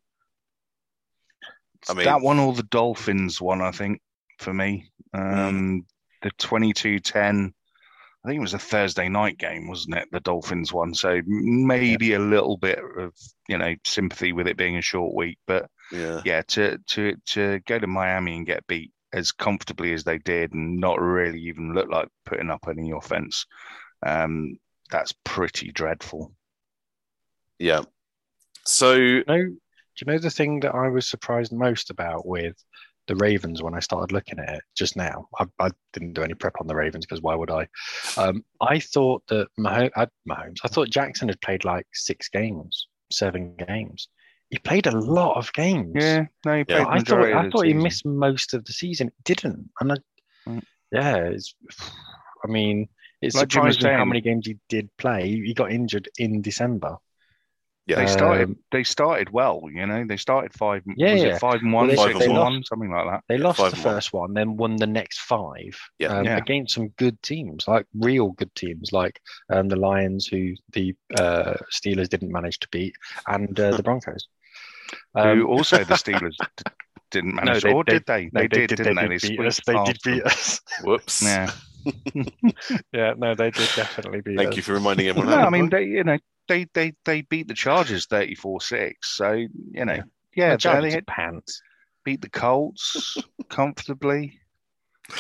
I 1.89 1.95
mean, 1.95 2.05
that 2.05 2.21
one 2.21 2.39
or 2.39 2.53
the 2.53 2.63
Dolphins 2.65 3.41
one, 3.41 3.61
I 3.61 3.73
think, 3.73 4.01
for 4.39 4.53
me. 4.53 4.92
Um, 5.15 5.23
mm. 5.23 5.81
The 6.23 6.31
22-10 6.33 7.53
I 8.25 8.29
think 8.29 8.39
it 8.39 8.43
was 8.43 8.55
a 8.55 8.59
Thursday 8.59 9.09
night 9.09 9.37
game, 9.37 9.67
wasn't 9.67 9.97
it? 9.97 10.09
The 10.13 10.21
Dolphins 10.21 10.73
one. 10.73 10.95
So 10.95 11.21
maybe 11.27 12.09
yeah. 12.09 12.19
a 12.19 12.21
little 12.21 12.57
bit 12.57 12.79
of 12.79 13.13
you 13.49 13.59
know 13.59 13.75
sympathy 13.85 14.33
with 14.33 14.47
it 14.47 14.57
being 14.57 14.77
a 14.77 14.83
short 14.83 15.15
week, 15.15 15.39
but 15.47 15.69
yeah, 15.91 16.21
yeah, 16.25 16.43
to 16.49 16.79
to 16.89 17.17
to 17.27 17.61
go 17.67 17.81
to 17.81 17.87
Miami 17.89 18.37
and 18.37 18.47
get 18.47 18.67
beat 18.69 18.93
as 19.13 19.33
comfortably 19.33 19.93
as 19.93 20.05
they 20.05 20.19
did, 20.19 20.55
and 20.55 20.79
not 20.79 21.01
really 21.01 21.41
even 21.41 21.75
look 21.75 21.89
like 21.89 22.09
putting 22.25 22.51
up 22.51 22.67
any 22.69 22.93
offense, 22.93 23.45
um, 24.07 24.57
that's 24.91 25.13
pretty 25.25 25.73
dreadful. 25.73 26.33
Yeah. 27.59 27.83
So, 28.65 28.95
you 28.95 29.25
know, 29.27 29.43
do 29.43 29.57
you 30.01 30.07
know 30.07 30.19
the 30.19 30.31
thing 30.31 30.61
that 30.61 30.75
I 30.75 30.89
was 30.89 31.09
surprised 31.09 31.53
most 31.53 31.91
about 31.91 32.25
with 32.25 32.57
the 33.09 33.17
Ravens 33.17 33.63
when 33.63 33.75
I 33.75 33.81
started 33.81 34.13
looking 34.13 34.39
at 34.39 34.57
it 34.57 34.63
just 34.77 34.97
now. 34.97 35.29
I, 35.39 35.47
I 35.59 35.71
didn't 35.93 36.15
do 36.15 36.23
any 36.23 36.35
prep 36.35 36.55
on 36.61 36.67
the 36.67 36.75
Ravens 36.75 37.05
because 37.05 37.23
why 37.23 37.35
would 37.35 37.51
I? 37.51 37.67
Um, 38.17 38.45
I 38.61 38.79
thought 38.79 39.23
that 39.29 39.49
Mahomes, 39.59 40.09
Mahomes, 40.29 40.59
I 40.65 40.69
thought 40.69 40.91
Jackson 40.91 41.29
had 41.29 41.41
played 41.41 41.65
like 41.65 41.87
six 41.93 42.29
games, 42.29 42.89
seven 43.11 43.57
games. 43.57 44.09
He 44.51 44.59
played 44.59 44.87
a 44.87 44.99
lot 44.99 45.37
of 45.37 45.53
games. 45.53 45.95
Yeah, 45.95 46.27
no, 46.45 46.59
he 46.59 46.65
played. 46.65 46.79
Yeah. 46.79 46.87
I 46.89 47.01
thought 47.01 47.25
I 47.25 47.51
thought 47.51 47.67
he 47.67 47.75
missed 47.75 48.05
most 48.05 48.55
of 48.55 48.65
the 48.65 48.73
season. 48.73 49.09
He 49.09 49.35
didn't. 49.35 49.71
And 49.81 49.93
I, 49.93 49.97
mm. 50.47 50.63
yeah, 50.91 51.17
it's. 51.17 51.55
I 52.45 52.49
mean, 52.49 52.89
it's 53.23 53.37
like 53.37 53.51
surprising 53.51 53.93
how 53.93 54.05
many 54.05 54.21
games 54.21 54.47
he 54.47 54.59
did 54.69 54.91
play. 54.99 55.29
He 55.29 55.55
got 55.55 55.73
injured 55.73 56.09
in 56.19 56.43
December. 56.43 56.99
Yeah, 57.87 57.97
they 57.97 58.07
started. 58.07 58.49
Um, 58.49 58.57
they 58.71 58.85
started 58.85 59.31
well. 59.31 59.63
You 59.73 59.85
know, 59.87 60.05
they 60.07 60.17
started 60.17 60.55
five. 60.55 60.83
Yeah, 60.97 61.15
yeah. 61.15 61.39
five 61.39 61.63
and 61.63 61.73
one, 61.73 61.89
well, 61.89 61.97
six 61.97 62.25
and 62.25 62.33
lost, 62.33 62.53
one, 62.53 62.65
something 62.65 62.91
like 62.93 63.07
that. 63.07 63.25
They 63.29 63.39
lost 63.39 63.59
five 63.59 63.73
the 63.73 63.77
first 63.77 64.13
one. 64.13 64.21
one, 64.21 64.35
then 64.35 64.57
won 64.57 64.77
the 64.77 64.87
next 64.87 65.21
five. 65.21 65.77
Yeah. 65.99 66.19
Um, 66.19 66.25
yeah. 66.25 66.37
against 66.37 66.75
some 66.75 66.89
good 66.91 67.21
teams, 67.23 67.67
like 67.67 67.87
real 67.99 68.31
good 68.31 68.55
teams, 68.55 68.93
like 68.93 69.21
um, 69.51 69.69
the 69.69 69.77
Lions, 69.77 70.27
who 70.27 70.55
the 70.73 70.95
uh, 71.19 71.55
Steelers 71.73 72.09
didn't 72.09 72.31
manage 72.31 72.61
to 72.61 72.69
beat, 72.69 72.95
and 73.27 73.59
uh, 73.59 73.77
the 73.77 73.83
Broncos. 73.85 74.29
who 75.15 75.21
um, 75.21 75.47
also 75.47 75.79
the 75.79 75.85
Steelers 75.95 76.37
didn't 77.11 77.35
manage, 77.35 77.65
no, 77.65 77.71
they, 77.71 77.75
or 77.75 77.85
did 77.85 78.07
they? 78.07 78.31
They, 78.33 78.43
they 78.43 78.49
did, 78.49 78.69
did, 78.69 78.77
didn't 78.77 78.95
they? 78.95 79.09
They, 79.09 79.19
they 79.19 79.29
beat 79.37 79.41
us. 79.41 79.61
They 79.67 79.85
did 79.85 79.99
beat 80.05 80.23
us. 80.23 80.61
Whoops. 80.85 81.21
Yeah. 81.21 81.51
yeah, 82.93 83.15
no, 83.17 83.35
they 83.35 83.51
did 83.51 83.69
definitely 83.75 84.21
beat 84.21 84.39
us. 84.39 84.45
Thank 84.45 84.51
us. 84.51 84.57
you 84.57 84.63
for 84.63 84.75
reminding 84.75 85.09
everyone. 85.09 85.31
no, 85.31 85.39
I 85.39 85.51
mean, 85.51 85.69
they, 85.69 85.83
you 85.83 86.05
know, 86.05 86.19
they 86.49 86.67
they 86.75 86.95
they 87.05 87.23
beat 87.23 87.49
the 87.49 87.55
Chargers 87.55 88.07
34-6. 88.07 88.95
So, 89.03 89.33
you 89.33 89.85
know, 89.85 90.03
yeah, 90.35 90.57
yeah 90.63 90.81
they 90.81 90.91
had 90.91 91.07
pants. 91.07 91.61
Beat 92.05 92.21
the 92.21 92.31
Colts 92.31 93.17
comfortably. 93.49 94.41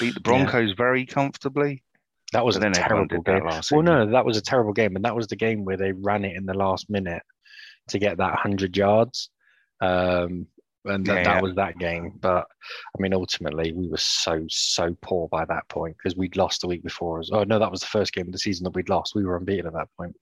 Beat 0.00 0.14
the 0.14 0.20
Broncos 0.20 0.70
yeah. 0.70 0.74
very 0.76 1.06
comfortably. 1.06 1.82
That 2.32 2.44
was 2.44 2.56
a 2.56 2.70
terrible 2.70 3.20
game. 3.20 3.44
Well, 3.44 3.82
no, 3.82 4.10
that 4.10 4.24
was 4.24 4.38
a 4.38 4.42
terrible 4.42 4.72
game, 4.72 4.96
and 4.96 5.04
that 5.04 5.14
was 5.14 5.26
the 5.26 5.36
game 5.36 5.64
where 5.64 5.76
they 5.76 5.92
ran 5.92 6.24
it 6.24 6.34
in 6.34 6.46
the 6.46 6.54
last 6.54 6.88
minute 6.88 7.22
to 7.88 7.98
get 7.98 8.16
that 8.18 8.38
hundred 8.38 8.76
yards. 8.76 9.28
Um, 9.80 10.46
and 10.84 11.06
that, 11.06 11.14
yeah, 11.18 11.24
that 11.24 11.42
was 11.42 11.54
that 11.56 11.78
game. 11.78 12.18
But 12.20 12.46
I 12.96 13.00
mean, 13.00 13.14
ultimately, 13.14 13.72
we 13.72 13.88
were 13.88 13.98
so 13.98 14.44
so 14.48 14.96
poor 15.02 15.28
by 15.28 15.44
that 15.44 15.68
point 15.68 15.96
because 15.96 16.16
we'd 16.16 16.36
lost 16.36 16.62
the 16.62 16.68
week 16.68 16.82
before. 16.82 17.22
Oh 17.32 17.44
no, 17.44 17.58
that 17.58 17.70
was 17.70 17.80
the 17.80 17.86
first 17.86 18.12
game 18.12 18.26
of 18.26 18.32
the 18.32 18.38
season 18.38 18.64
that 18.64 18.74
we'd 18.74 18.88
lost. 18.88 19.14
We 19.14 19.24
were 19.24 19.36
unbeaten 19.36 19.66
at 19.66 19.74
that 19.74 19.88
point. 19.96 20.16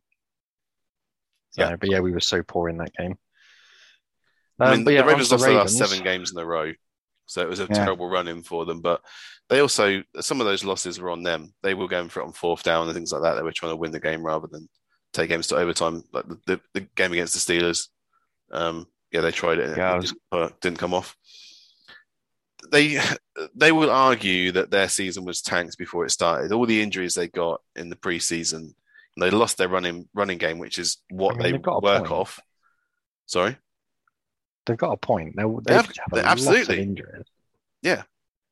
So, 1.51 1.62
yeah. 1.62 1.76
But 1.76 1.90
yeah, 1.90 2.01
we 2.01 2.12
were 2.12 2.20
so 2.20 2.42
poor 2.42 2.68
in 2.68 2.78
that 2.78 2.94
game. 2.94 3.18
Um, 4.59 4.68
I 4.68 4.74
mean, 4.74 4.84
but 4.84 4.94
yeah, 4.94 5.03
the 5.03 5.09
Ravens 5.09 5.32
lost 5.32 5.44
the 5.44 5.53
last 5.53 5.78
seven 5.78 6.05
games 6.05 6.32
in 6.32 6.38
a 6.38 6.44
row, 6.44 6.72
so 7.26 7.40
it 7.40 7.48
was 7.48 7.61
a 7.61 7.66
yeah. 7.70 7.84
terrible 7.84 8.09
run 8.09 8.28
in 8.28 8.42
for 8.42 8.64
them. 8.66 8.80
But 8.80 9.01
they 9.48 9.61
also 9.61 10.03
some 10.20 10.40
of 10.40 10.46
those 10.46 10.64
losses 10.64 11.01
were 11.01 11.11
on 11.11 11.22
them. 11.22 11.55
They 11.62 11.74
were 11.74 11.88
going 11.88 12.09
for 12.09 12.20
it 12.20 12.26
on 12.26 12.32
fourth 12.32 12.62
down 12.62 12.86
and 12.86 12.94
things 12.94 13.12
like 13.12 13.22
that. 13.22 13.34
They 13.34 13.42
were 13.42 13.53
trying 13.53 13.72
to 13.72 13.76
win 13.76 13.90
the 13.90 14.01
game 14.01 14.22
rather 14.22 14.46
than 14.46 14.68
take 15.12 15.30
games 15.30 15.48
to 15.48 15.57
overtime. 15.57 16.05
Like 16.12 16.28
the, 16.28 16.38
the, 16.46 16.61
the 16.74 16.80
game 16.94 17.12
against 17.12 17.34
the 17.34 17.40
Steelers, 17.40 17.88
um, 18.53 18.86
yeah, 19.11 19.22
they 19.22 19.32
tried 19.32 19.59
it. 19.59 19.76
Yeah, 19.76 19.96
it 19.96 20.12
didn't, 20.32 20.61
didn't 20.61 20.78
come 20.78 20.94
off. 20.94 21.16
They 22.70 23.01
they 23.55 23.72
will 23.72 23.90
argue 23.90 24.53
that 24.53 24.70
their 24.70 24.88
season 24.88 25.24
was 25.24 25.40
tanked 25.40 25.78
before 25.78 26.05
it 26.05 26.11
started. 26.11 26.53
All 26.53 26.66
the 26.66 26.82
injuries 26.82 27.14
they 27.14 27.28
got 27.28 27.62
in 27.74 27.88
the 27.88 27.96
preseason 27.96 28.74
they 29.21 29.31
lost 29.31 29.59
their 29.59 29.68
running 29.68 30.09
running 30.14 30.39
game, 30.39 30.59
which 30.59 30.79
is 30.79 30.99
what 31.11 31.37
I 31.37 31.51
mean, 31.51 31.62
they 31.62 31.71
work 31.83 32.11
off. 32.11 32.41
Sorry, 33.27 33.57
they've 34.66 34.77
got 34.77 34.93
a 34.93 34.97
point. 34.97 35.37
They, 35.37 35.45
they, 35.64 35.75
have, 35.75 35.87
have 35.87 36.25
absolutely 36.25 36.83
injuries. 36.83 37.25
Yeah, 37.83 38.03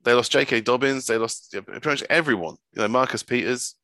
they 0.05 0.15
lost 0.15 0.33
J.K. 0.33 0.63
Dobbins. 0.63 1.07
They 1.07 1.19
lost 1.19 1.53
pretty 1.53 1.89
much 1.89 2.03
everyone. 2.09 2.57
You 2.73 2.83
know, 2.83 2.89
Marcus 2.89 3.23
Peters. 3.23 3.75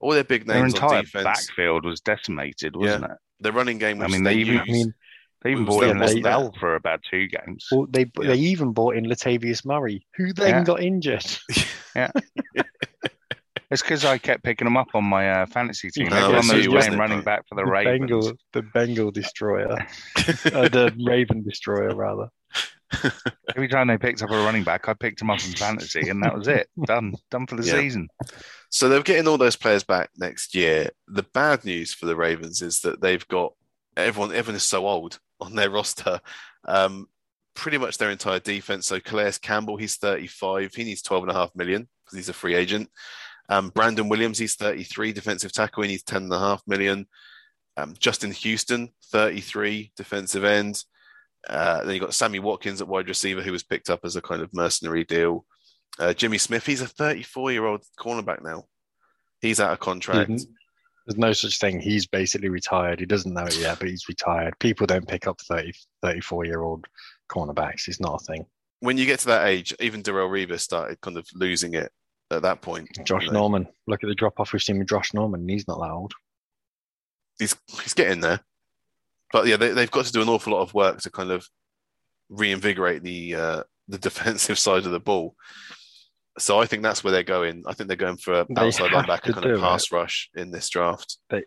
All 0.00 0.12
their 0.12 0.24
big 0.24 0.46
names 0.46 0.72
their 0.72 0.82
entire 0.82 0.98
on 0.98 1.04
defense. 1.04 1.24
backfield 1.24 1.84
was 1.84 2.00
decimated, 2.00 2.74
wasn't 2.74 3.02
yeah. 3.02 3.12
it? 3.12 3.18
The 3.40 3.52
running 3.52 3.76
game. 3.76 4.00
I 4.00 4.06
mean, 4.06 4.24
they, 4.24 4.36
even. 4.36 4.58
I 4.58 4.64
mean, 4.64 4.94
they 5.42 5.52
even 5.52 5.64
bought 5.66 5.84
in 5.84 5.98
Lestelle 5.98 6.56
for 6.58 6.74
about 6.74 7.00
two 7.10 7.26
games. 7.28 7.66
Well, 7.70 7.86
they 7.88 8.10
yeah. 8.20 8.28
they 8.28 8.36
even 8.36 8.72
bought 8.72 8.96
in 8.96 9.04
Latavius 9.04 9.64
Murray, 9.64 10.06
who 10.16 10.32
then 10.32 10.48
yeah. 10.48 10.64
got 10.64 10.82
injured. 10.82 11.26
yeah. 11.96 12.10
It's 13.70 13.82
because 13.82 14.04
I 14.04 14.18
kept 14.18 14.42
picking 14.42 14.66
them 14.66 14.76
up 14.76 14.88
on 14.94 15.04
my 15.04 15.30
uh, 15.30 15.46
fantasy 15.46 15.90
team. 15.90 16.08
No, 16.08 16.16
Everyone 16.16 16.56
was 16.56 16.66
playing 16.66 16.98
running 16.98 17.22
back 17.22 17.46
for 17.48 17.54
the, 17.54 17.64
the 17.64 17.70
Ravens. 17.70 18.00
Bengal, 18.00 18.32
the 18.52 18.62
Bengal 18.62 19.10
destroyer, 19.12 19.72
uh, 20.16 20.68
the 20.68 20.92
Raven 21.06 21.44
destroyer, 21.44 21.94
rather. 21.94 22.28
Every 23.54 23.68
time 23.68 23.86
they 23.86 23.96
picked 23.96 24.22
up 24.22 24.30
a 24.30 24.44
running 24.44 24.64
back, 24.64 24.88
I 24.88 24.94
picked 24.94 25.20
them 25.20 25.30
up 25.30 25.38
in 25.44 25.52
fantasy, 25.52 26.08
and 26.08 26.22
that 26.24 26.36
was 26.36 26.48
it. 26.48 26.68
Done, 26.84 27.14
done 27.30 27.46
for 27.46 27.54
the 27.54 27.64
yeah. 27.64 27.74
season. 27.74 28.08
So 28.70 28.88
they're 28.88 29.02
getting 29.02 29.28
all 29.28 29.38
those 29.38 29.56
players 29.56 29.84
back 29.84 30.10
next 30.16 30.54
year. 30.54 30.90
The 31.06 31.22
bad 31.22 31.64
news 31.64 31.94
for 31.94 32.06
the 32.06 32.16
Ravens 32.16 32.62
is 32.62 32.80
that 32.80 33.00
they've 33.00 33.26
got 33.28 33.52
everyone. 33.96 34.34
Everyone 34.34 34.56
is 34.56 34.64
so 34.64 34.88
old 34.88 35.20
on 35.40 35.54
their 35.54 35.70
roster. 35.70 36.20
Um, 36.66 37.06
pretty 37.54 37.78
much 37.78 37.98
their 37.98 38.10
entire 38.10 38.40
defense. 38.40 38.86
So 38.86 39.00
Calais 39.00 39.34
Campbell, 39.40 39.76
he's 39.76 39.96
35. 39.96 40.74
He 40.74 40.84
needs 40.84 41.02
12 41.02 41.24
and 41.24 41.30
a 41.30 41.34
half 41.34 41.54
million 41.54 41.88
because 42.04 42.16
he's 42.16 42.28
a 42.28 42.34
free 42.34 42.54
agent. 42.54 42.90
Um, 43.50 43.70
Brandon 43.70 44.08
Williams, 44.08 44.38
he's 44.38 44.54
33, 44.54 45.12
defensive 45.12 45.52
tackle, 45.52 45.82
he 45.82 45.90
needs 45.90 46.04
10.5 46.04 46.60
million. 46.68 47.06
Um, 47.76 47.94
Justin 47.98 48.30
Houston, 48.30 48.90
33, 49.10 49.92
defensive 49.96 50.44
end. 50.44 50.84
Uh, 51.48 51.82
then 51.82 51.94
you've 51.94 52.04
got 52.04 52.14
Sammy 52.14 52.38
Watkins 52.38 52.80
at 52.80 52.88
wide 52.88 53.08
receiver, 53.08 53.42
who 53.42 53.52
was 53.52 53.64
picked 53.64 53.90
up 53.90 54.00
as 54.04 54.14
a 54.14 54.22
kind 54.22 54.40
of 54.40 54.54
mercenary 54.54 55.04
deal. 55.04 55.44
Uh, 55.98 56.14
Jimmy 56.14 56.38
Smith, 56.38 56.64
he's 56.64 56.80
a 56.80 56.86
34 56.86 57.50
year 57.52 57.66
old 57.66 57.82
cornerback 57.98 58.42
now. 58.42 58.64
He's 59.40 59.58
out 59.58 59.72
of 59.72 59.80
contract. 59.80 60.28
There's 61.06 61.18
no 61.18 61.32
such 61.32 61.58
thing. 61.58 61.80
He's 61.80 62.06
basically 62.06 62.50
retired. 62.50 63.00
He 63.00 63.06
doesn't 63.06 63.32
know 63.34 63.46
it 63.46 63.58
yet, 63.58 63.80
but 63.80 63.88
he's 63.88 64.08
retired. 64.08 64.58
People 64.60 64.86
don't 64.86 65.08
pick 65.08 65.26
up 65.26 65.40
30, 65.40 65.72
34 66.02 66.44
year 66.44 66.62
old 66.62 66.86
cornerbacks. 67.28 67.88
It's 67.88 68.00
not 68.00 68.20
a 68.22 68.24
thing. 68.24 68.46
when 68.80 68.96
you 68.96 69.06
get 69.06 69.18
to 69.20 69.26
that 69.26 69.48
age, 69.48 69.74
even 69.80 70.02
Darrelle 70.02 70.30
Revis 70.30 70.60
started 70.60 71.00
kind 71.00 71.16
of 71.16 71.26
losing 71.34 71.74
it 71.74 71.90
at 72.30 72.42
that 72.42 72.62
point. 72.62 72.88
Josh 73.04 73.26
know. 73.26 73.32
Norman. 73.32 73.68
Look 73.86 74.02
at 74.02 74.08
the 74.08 74.14
drop 74.14 74.38
off 74.38 74.52
we've 74.52 74.62
seen 74.62 74.78
with 74.78 74.88
Josh 74.88 75.12
Norman. 75.14 75.48
He's 75.48 75.68
not 75.68 75.80
that 75.80 75.90
old. 75.90 76.12
He's 77.38 77.56
he's 77.82 77.94
getting 77.94 78.20
there, 78.20 78.40
but 79.32 79.46
yeah, 79.46 79.56
they, 79.56 79.72
they've 79.72 79.90
got 79.90 80.04
to 80.04 80.12
do 80.12 80.22
an 80.22 80.28
awful 80.28 80.52
lot 80.52 80.62
of 80.62 80.74
work 80.74 81.00
to 81.00 81.10
kind 81.10 81.30
of 81.30 81.48
reinvigorate 82.28 83.02
the 83.02 83.34
uh, 83.34 83.62
the 83.88 83.98
defensive 84.08 84.58
side 84.58 84.84
of 84.86 84.92
the 84.92 85.00
ball. 85.00 85.34
So 86.38 86.60
I 86.60 86.66
think 86.66 86.82
that's 86.82 87.02
where 87.02 87.12
they're 87.12 87.22
going. 87.22 87.64
I 87.66 87.74
think 87.74 87.88
they're 87.88 87.96
going 87.96 88.16
for 88.16 88.46
They 88.48 88.66
outside 88.66 88.92
linebacker 88.92 89.34
kind 89.34 89.46
of 89.46 89.60
pass 89.60 89.90
rush 89.90 90.30
in 90.34 90.50
this 90.50 90.68
draft. 90.68 91.18
They 91.28 91.44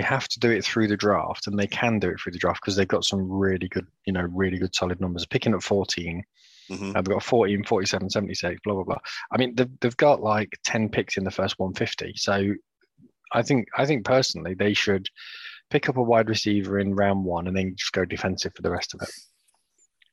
have 0.00 0.28
to 0.28 0.40
do 0.40 0.50
it 0.50 0.64
through 0.64 0.88
the 0.88 0.96
draft, 0.96 1.46
and 1.46 1.58
they 1.58 1.66
can 1.66 1.98
do 1.98 2.10
it 2.10 2.20
through 2.20 2.32
the 2.32 2.38
draft 2.38 2.60
because 2.60 2.76
they've 2.76 2.88
got 2.88 3.04
some 3.04 3.30
really 3.30 3.68
good, 3.68 3.86
you 4.04 4.12
know, 4.12 4.26
really 4.32 4.58
good 4.58 4.74
solid 4.74 5.00
numbers. 5.00 5.26
Picking 5.26 5.54
at 5.54 5.62
14, 5.62 6.24
hmm 6.68 6.90
uh, 6.90 7.02
they've 7.02 7.14
got 7.14 7.22
14, 7.22 7.64
47, 7.64 8.10
76, 8.10 8.60
blah, 8.64 8.74
blah, 8.74 8.84
blah. 8.84 8.98
I 9.30 9.36
mean, 9.36 9.54
they've, 9.54 9.70
they've 9.80 9.96
got 9.96 10.22
like 10.22 10.58
10 10.64 10.88
picks 10.88 11.16
in 11.16 11.24
the 11.24 11.30
first 11.30 11.58
150. 11.58 12.14
So 12.16 12.54
I 13.32 13.42
think, 13.42 13.68
I 13.76 13.86
think 13.86 14.04
personally, 14.04 14.54
they 14.54 14.74
should 14.74 15.08
pick 15.70 15.88
up 15.88 15.96
a 15.96 16.02
wide 16.02 16.28
receiver 16.28 16.78
in 16.78 16.94
round 16.94 17.24
one 17.24 17.46
and 17.46 17.56
then 17.56 17.74
just 17.76 17.92
go 17.92 18.04
defensive 18.04 18.52
for 18.54 18.62
the 18.62 18.70
rest 18.70 18.94
of 18.94 19.02
it. 19.02 19.10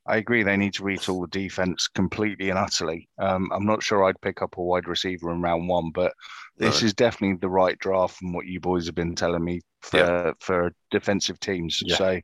I 0.06 0.18
agree. 0.18 0.44
They 0.44 0.58
need 0.58 0.74
to 0.74 0.84
retool 0.84 1.22
the 1.22 1.40
defense 1.40 1.88
completely 1.88 2.50
and 2.50 2.60
utterly. 2.60 3.08
Um, 3.18 3.50
I'm 3.54 3.66
not 3.66 3.82
sure 3.82 4.04
I'd 4.04 4.20
pick 4.22 4.42
up 4.42 4.58
a 4.58 4.62
wide 4.62 4.88
receiver 4.88 5.32
in 5.32 5.42
round 5.42 5.70
one, 5.70 5.92
but 5.92 6.14
this 6.58 6.84
is 6.84 6.94
definitely 6.94 7.38
the 7.38 7.50
right 7.50 7.78
draft 7.80 8.18
from 8.18 8.34
what 8.34 8.46
you 8.46 8.60
boys 8.60 8.86
have 8.86 8.96
been 8.96 9.16
telling 9.16 9.44
me 9.44 9.62
for 9.82 10.36
for 10.40 10.74
defensive 10.92 11.40
teams. 11.40 11.82
Yeah. 11.84 11.96
So, 11.96 12.22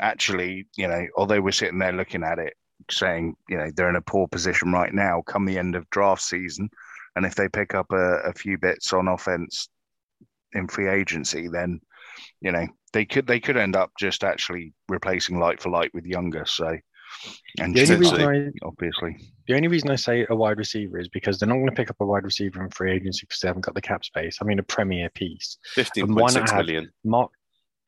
actually, 0.00 0.66
you 0.76 0.86
know, 0.86 1.06
although 1.16 1.40
we're 1.40 1.52
sitting 1.52 1.78
there 1.78 1.92
looking 1.92 2.22
at 2.22 2.38
it, 2.38 2.54
saying 2.90 3.34
you 3.48 3.56
know 3.56 3.70
they're 3.74 3.88
in 3.88 3.96
a 3.96 4.02
poor 4.02 4.28
position 4.28 4.72
right 4.72 4.92
now, 4.92 5.22
come 5.22 5.44
the 5.44 5.58
end 5.58 5.74
of 5.74 5.88
draft 5.90 6.22
season, 6.22 6.68
and 7.16 7.24
if 7.24 7.34
they 7.34 7.48
pick 7.48 7.74
up 7.74 7.90
a, 7.90 8.16
a 8.18 8.32
few 8.32 8.58
bits 8.58 8.92
on 8.92 9.08
offense 9.08 9.68
in 10.52 10.68
free 10.68 10.88
agency, 10.88 11.48
then 11.48 11.80
you 12.40 12.52
know 12.52 12.66
they 12.92 13.04
could 13.04 13.26
they 13.26 13.40
could 13.40 13.56
end 13.56 13.76
up 13.76 13.90
just 13.98 14.24
actually 14.24 14.72
replacing 14.88 15.38
light 15.38 15.60
for 15.60 15.70
light 15.70 15.92
with 15.94 16.06
younger. 16.06 16.44
So, 16.46 16.76
and 17.60 17.74
The 17.74 17.82
only, 17.82 17.96
reason 17.96 18.20
I, 18.22 18.66
obviously, 18.66 19.16
the 19.48 19.54
only 19.54 19.68
reason 19.68 19.90
I 19.90 19.96
say 19.96 20.26
a 20.28 20.34
wide 20.36 20.58
receiver 20.58 20.98
is 20.98 21.08
because 21.08 21.38
they're 21.38 21.48
not 21.48 21.54
going 21.56 21.66
to 21.66 21.72
pick 21.72 21.90
up 21.90 21.96
a 22.00 22.06
wide 22.06 22.24
receiver 22.24 22.62
in 22.62 22.70
free 22.70 22.92
agency 22.92 23.20
because 23.26 23.40
they 23.40 23.48
haven't 23.48 23.64
got 23.64 23.74
the 23.74 23.80
cap 23.82 24.04
space. 24.04 24.38
I 24.40 24.44
mean, 24.44 24.58
a 24.58 24.62
premier 24.64 25.10
piece. 25.10 25.58
Fifteen 25.74 26.04
And 26.04 26.14
why 26.14 26.22
point 26.22 26.34
not 26.34 26.40
six 26.40 26.50
have- 26.52 26.66
million. 26.66 26.90
Mark, 27.04 27.30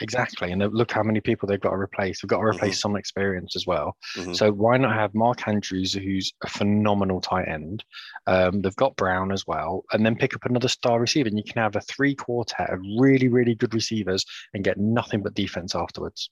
exactly. 0.01 0.53
And 0.53 0.63
look 0.75 0.93
how 0.93 1.03
many 1.03 1.21
people 1.21 1.49
they've 1.49 1.61
got 1.61 1.71
to 1.71 1.77
replace. 1.77 2.21
They've 2.21 2.29
got 2.29 2.39
to 2.41 2.45
replace 2.45 2.81
some 2.81 2.97
experience 2.97 3.57
as 3.57 3.67
well. 3.67 3.97
Mhm. 4.17 4.37
So 4.37 4.53
why 4.53 4.77
not 4.77 4.95
have 4.95 5.15
Mark 5.15 5.49
Andrews, 5.49 5.95
who's 5.95 6.33
a 6.45 6.49
phenomenal 6.49 7.21
tight 7.21 7.49
end? 7.49 7.83
Um, 8.27 8.61
they've 8.61 8.77
got 8.77 8.95
Brown 8.97 9.33
as 9.33 9.47
well, 9.47 9.85
and 9.93 10.05
then 10.05 10.15
pick 10.17 10.35
up 10.35 10.45
another 10.45 10.69
star 10.69 11.01
receiver, 11.01 11.29
and 11.29 11.39
you 11.39 11.45
can 11.45 11.63
have 11.63 11.77
a 11.77 11.81
three 11.81 12.15
quartet 12.15 12.71
of 12.71 12.81
really, 12.99 13.29
really 13.29 13.55
good 13.55 13.73
receivers 13.75 14.25
and 14.55 14.63
get 14.65 14.77
nothing 14.79 15.23
but 15.23 15.35
defense 15.35 15.75
afterwards. 15.75 16.31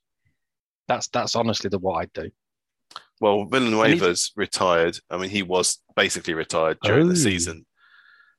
That's 0.87 1.09
that's 1.09 1.35
honestly 1.35 1.71
the 1.71 1.79
what 1.79 1.95
I'd 2.03 2.13
do. 2.13 2.31
Well, 3.21 3.45
Villanueva's 3.47 4.33
retired. 4.37 4.99
I 5.11 5.17
mean, 5.17 5.31
he 5.31 5.43
was 5.43 5.79
basically 5.97 6.35
retired 6.35 6.79
during 6.83 7.07
Oh. 7.07 7.11
the 7.11 7.17
season. 7.17 7.65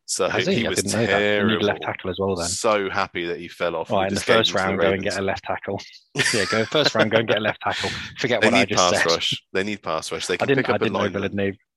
So 0.07 0.29
Has 0.29 0.45
he, 0.45 0.55
he? 0.55 0.67
Was 0.67 0.83
didn't 0.83 0.91
know 0.91 1.05
that. 1.07 1.17
They 1.17 1.29
need 1.41 1.47
terrible. 1.47 1.65
left 1.65 1.81
tackle 1.81 2.09
as 2.11 2.17
well 2.19 2.35
then. 2.35 2.47
So 2.47 2.89
happy 2.91 3.25
that 3.25 3.39
he 3.39 3.47
fell 3.47 3.75
off. 3.75 3.89
Right, 3.89 4.07
in 4.09 4.13
the 4.13 4.19
first 4.21 4.49
to 4.51 4.53
the 4.53 4.59
round, 4.59 4.79
go 4.79 4.91
and 4.91 5.01
get 5.01 5.17
a 5.17 5.21
left 5.21 5.43
tackle. 5.45 5.81
yeah, 6.33 6.45
go 6.51 6.63
first 6.65 6.93
round, 6.93 7.09
go 7.09 7.17
and 7.17 7.27
get 7.27 7.37
a 7.37 7.41
left 7.41 7.59
tackle. 7.61 7.89
Forget 8.19 8.41
They 8.41 8.47
what 8.49 8.53
I 8.53 8.65
just 8.65 8.91
pass 8.91 9.01
said. 9.01 9.05
rush. 9.11 9.43
They 9.53 9.63
need 9.63 9.81
pass 9.81 10.11
rush. 10.11 10.27
They 10.27 10.35
I 10.39 10.45
didn't. 10.45 10.57
pick 10.65 10.69
I 10.69 10.73
up 10.75 10.81
a 10.81 10.83
didn't 10.83 10.93
know 10.93 10.99
lineman. 10.99 11.21
Villanueva. 11.23 11.57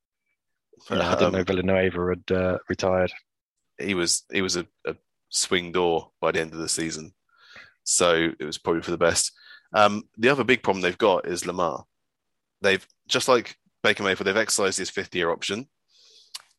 Yeah, 0.91 1.09
I 1.11 1.15
didn't 1.17 1.33
know 1.33 1.39
Um, 1.41 1.45
Villanueva 1.45 2.09
had 2.29 2.37
uh, 2.37 2.59
retired. 2.69 3.13
he 3.81 3.95
was 3.95 4.25
he 4.33 4.43
was 4.43 4.57
a, 4.57 4.67
a 4.87 4.95
swing 5.31 5.73
door 5.73 6.11
by 6.21 6.31
the 6.33 6.41
end 6.41 6.53
of 6.53 6.59
the 6.59 6.69
season, 6.69 7.15
so 7.83 8.31
it 8.39 8.45
was 8.45 8.59
probably 8.59 8.83
for 8.83 8.91
the 8.93 8.99
best. 8.99 9.33
Um, 9.75 10.05
the 10.19 10.29
other 10.29 10.45
big 10.45 10.63
problem 10.63 10.83
they've 10.83 10.97
got 10.99 11.27
is 11.27 11.47
Lamar. 11.47 11.85
They've 12.61 12.87
just 13.09 13.29
like 13.29 13.57
Baker 13.83 14.03
Mayfield, 14.03 14.27
they've 14.27 14.37
exercised 14.37 14.79
his 14.79 14.91
fifth 14.91 15.15
year 15.15 15.31
option, 15.31 15.69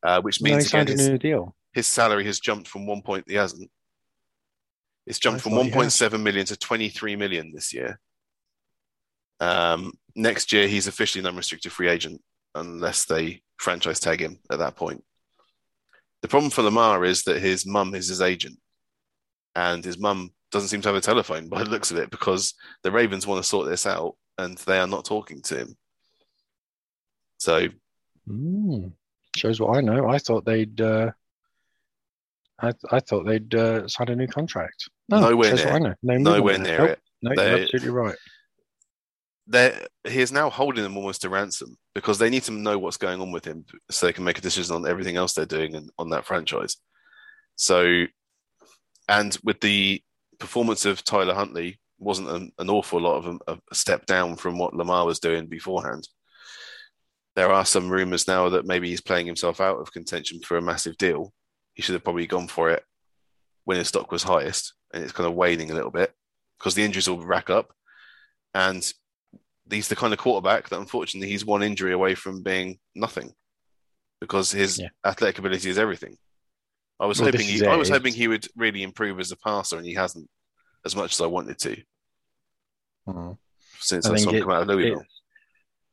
uh, 0.02 0.20
which 0.22 0.40
No, 0.40 0.48
he 0.48 0.54
means 0.54 0.66
again 0.66 0.86
signed 0.86 1.00
a 1.00 1.10
his, 1.10 1.18
deal. 1.18 1.54
his 1.72 1.86
salary 1.86 2.24
has 2.24 2.40
jumped 2.40 2.68
from 2.68 2.86
one 2.86 3.02
point. 3.02 3.24
He 3.28 3.34
hasn't. 3.34 3.70
It's 5.06 5.18
jumped 5.18 5.40
I 5.40 5.42
from 5.42 5.52
thought 5.52 5.64
he 5.64 5.70
had. 5.70 5.78
1.7 5.80 6.22
million 6.22 6.46
to 6.46 6.56
23 6.56 7.16
million 7.16 7.52
this 7.52 7.72
year. 7.72 7.98
Um, 9.40 9.92
next 10.14 10.52
year, 10.52 10.68
he's 10.68 10.86
officially 10.86 11.20
an 11.20 11.26
unrestricted 11.26 11.72
free 11.72 11.88
agent 11.88 12.20
unless 12.54 13.04
they 13.06 13.42
franchise 13.58 14.00
tag 14.00 14.20
him 14.20 14.38
at 14.50 14.58
that 14.58 14.76
point. 14.76 15.02
The 16.22 16.28
problem 16.28 16.50
for 16.50 16.62
Lamar 16.62 17.04
is 17.04 17.22
that 17.24 17.40
his 17.40 17.64
mum 17.66 17.94
is 17.94 18.08
his 18.08 18.20
agent, 18.20 18.58
and 19.56 19.82
his 19.84 19.98
mum 19.98 20.30
doesn't 20.52 20.68
seem 20.68 20.82
to 20.82 20.88
have 20.88 20.96
a 20.96 21.00
telephone 21.00 21.48
by 21.48 21.62
the 21.64 21.70
looks 21.70 21.90
of 21.90 21.96
it 21.96 22.10
because 22.10 22.54
the 22.82 22.90
Ravens 22.90 23.26
want 23.26 23.42
to 23.42 23.48
sort 23.48 23.68
this 23.68 23.86
out 23.86 24.16
and 24.36 24.58
they 24.58 24.78
are 24.78 24.86
not 24.86 25.04
talking 25.04 25.40
to 25.42 25.56
him. 25.56 25.76
So 27.40 27.68
Mm, 28.28 28.92
shows 29.34 29.58
what 29.60 29.76
I 29.76 29.80
know. 29.80 30.08
I 30.08 30.18
thought 30.18 30.44
they'd. 30.44 30.78
Uh, 30.80 31.10
I 32.60 32.72
I 32.92 33.00
thought 33.00 33.24
they'd 33.26 33.52
uh, 33.54 33.88
signed 33.88 34.10
a 34.10 34.14
new 34.14 34.28
contract. 34.28 34.88
No, 35.08 35.20
Nowhere 35.20 35.54
near. 35.54 35.68
I 35.68 35.78
know. 35.78 35.94
No 36.02 36.16
nowhere 36.18 36.58
near 36.58 36.76
there. 36.76 36.86
It. 36.88 37.00
No, 37.22 37.34
They- 37.34 37.50
you're 37.50 37.60
absolutely 37.62 37.90
right. 37.90 38.16
they're, 39.46 39.86
he 40.06 40.20
is 40.20 40.30
now 40.30 40.48
holding 40.50 40.84
them 40.84 40.96
almost 40.96 41.22
to 41.22 41.28
ransom 41.28 41.76
because 41.94 42.18
they 42.18 42.30
need 42.30 42.44
to 42.44 42.52
know 42.52 42.78
what's 42.78 42.98
going 42.98 43.20
on 43.20 43.32
with 43.32 43.44
him 43.46 43.64
so 43.90 44.06
they 44.06 44.12
can 44.12 44.22
make 44.24 44.38
a 44.38 44.42
decision 44.42 44.76
on 44.76 44.86
everything 44.86 45.16
else 45.16 45.32
they're 45.32 45.46
doing 45.46 45.74
and 45.74 45.90
on 45.98 46.10
that 46.10 46.26
franchise. 46.26 46.76
So, 47.56 48.04
and 49.08 49.36
with 49.42 49.60
the 49.60 50.02
performance 50.38 50.84
of 50.84 51.02
Tyler 51.02 51.34
Huntley, 51.34 51.80
wasn't 51.98 52.30
an, 52.30 52.52
an 52.58 52.70
awful 52.70 53.00
lot 53.00 53.16
of 53.16 53.40
a, 53.48 53.58
a 53.70 53.74
step 53.74 54.06
down 54.06 54.36
from 54.36 54.56
what 54.56 54.74
Lamar 54.74 55.04
was 55.04 55.18
doing 55.18 55.46
beforehand. 55.46 56.06
There 57.36 57.50
are 57.52 57.64
some 57.64 57.88
rumors 57.90 58.26
now 58.26 58.48
that 58.50 58.66
maybe 58.66 58.88
he's 58.88 59.00
playing 59.00 59.26
himself 59.26 59.60
out 59.60 59.78
of 59.78 59.92
contention 59.92 60.40
for 60.40 60.56
a 60.56 60.62
massive 60.62 60.96
deal. 60.98 61.32
He 61.74 61.82
should 61.82 61.94
have 61.94 62.04
probably 62.04 62.26
gone 62.26 62.48
for 62.48 62.70
it 62.70 62.84
when 63.64 63.78
his 63.78 63.88
stock 63.88 64.10
was 64.10 64.22
highest, 64.24 64.74
and 64.92 65.02
it's 65.02 65.12
kind 65.12 65.28
of 65.28 65.34
waning 65.34 65.70
a 65.70 65.74
little 65.74 65.90
bit 65.92 66.12
because 66.58 66.74
the 66.74 66.82
injuries 66.84 67.08
will 67.08 67.24
rack 67.24 67.48
up. 67.50 67.72
And 68.52 68.92
he's 69.70 69.86
the 69.88 69.94
kind 69.96 70.12
of 70.12 70.18
quarterback 70.18 70.68
that 70.68 70.80
unfortunately 70.80 71.28
he's 71.28 71.44
one 71.44 71.62
injury 71.62 71.92
away 71.92 72.16
from 72.16 72.42
being 72.42 72.78
nothing 72.96 73.32
because 74.20 74.50
his 74.50 74.78
Yeah. 74.80 74.88
athletic 75.06 75.38
ability 75.38 75.70
is 75.70 75.78
everything. 75.78 76.16
I 76.98 77.06
was 77.06 77.20
Well, 77.20 77.30
hoping 77.30 77.46
he, 77.46 77.64
I 77.64 77.76
was 77.76 77.88
hoping 77.88 78.12
he 78.12 78.28
would 78.28 78.46
really 78.56 78.82
improve 78.82 79.20
as 79.20 79.30
a 79.30 79.36
passer, 79.36 79.76
and 79.76 79.86
he 79.86 79.94
hasn't 79.94 80.28
as 80.84 80.96
much 80.96 81.12
as 81.12 81.20
I 81.20 81.26
wanted 81.26 81.58
to 81.60 81.82
Mm. 83.08 83.38
since 83.78 84.06
I 84.06 84.12
I, 84.14 84.16
saw 84.16 84.30
him 84.30 84.36
it- 84.36 84.40
come 84.42 84.50
out 84.50 84.62
of 84.62 84.68
Louisville. 84.68 85.00
It- 85.00 85.06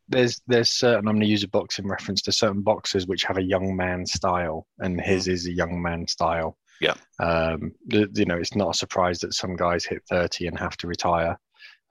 there's 0.09 0.41
there's 0.47 0.69
certain 0.69 1.07
I'm 1.07 1.15
going 1.15 1.21
to 1.21 1.27
use 1.27 1.43
a 1.43 1.47
boxing 1.47 1.87
reference. 1.87 2.21
to 2.23 2.31
certain 2.31 2.61
boxers 2.61 3.07
which 3.07 3.23
have 3.23 3.37
a 3.37 3.43
young 3.43 3.75
man 3.75 4.05
style, 4.05 4.67
and 4.79 4.99
his 4.99 5.27
is 5.27 5.47
a 5.47 5.53
young 5.53 5.81
man 5.81 6.07
style. 6.07 6.57
Yeah. 6.79 6.95
Um, 7.19 7.73
you 7.87 8.25
know, 8.25 8.37
it's 8.37 8.55
not 8.55 8.75
a 8.75 8.77
surprise 8.77 9.19
that 9.19 9.33
some 9.33 9.55
guys 9.55 9.83
hit 9.83 10.03
30 10.09 10.47
and 10.47 10.59
have 10.59 10.77
to 10.77 10.87
retire. 10.87 11.39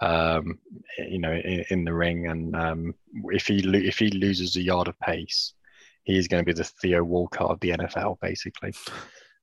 Um, 0.00 0.58
you 0.98 1.18
know, 1.18 1.32
in, 1.32 1.64
in 1.70 1.84
the 1.84 1.94
ring, 1.94 2.28
and 2.28 2.54
um, 2.54 2.94
if 3.30 3.46
he 3.46 3.62
lo- 3.62 3.78
if 3.78 3.98
he 3.98 4.10
loses 4.10 4.56
a 4.56 4.62
yard 4.62 4.88
of 4.88 4.98
pace, 5.00 5.54
he's 6.04 6.28
going 6.28 6.42
to 6.42 6.46
be 6.46 6.52
the 6.52 6.64
Theo 6.64 7.02
Walcott 7.02 7.50
of 7.50 7.60
the 7.60 7.70
NFL, 7.70 8.20
basically. 8.20 8.74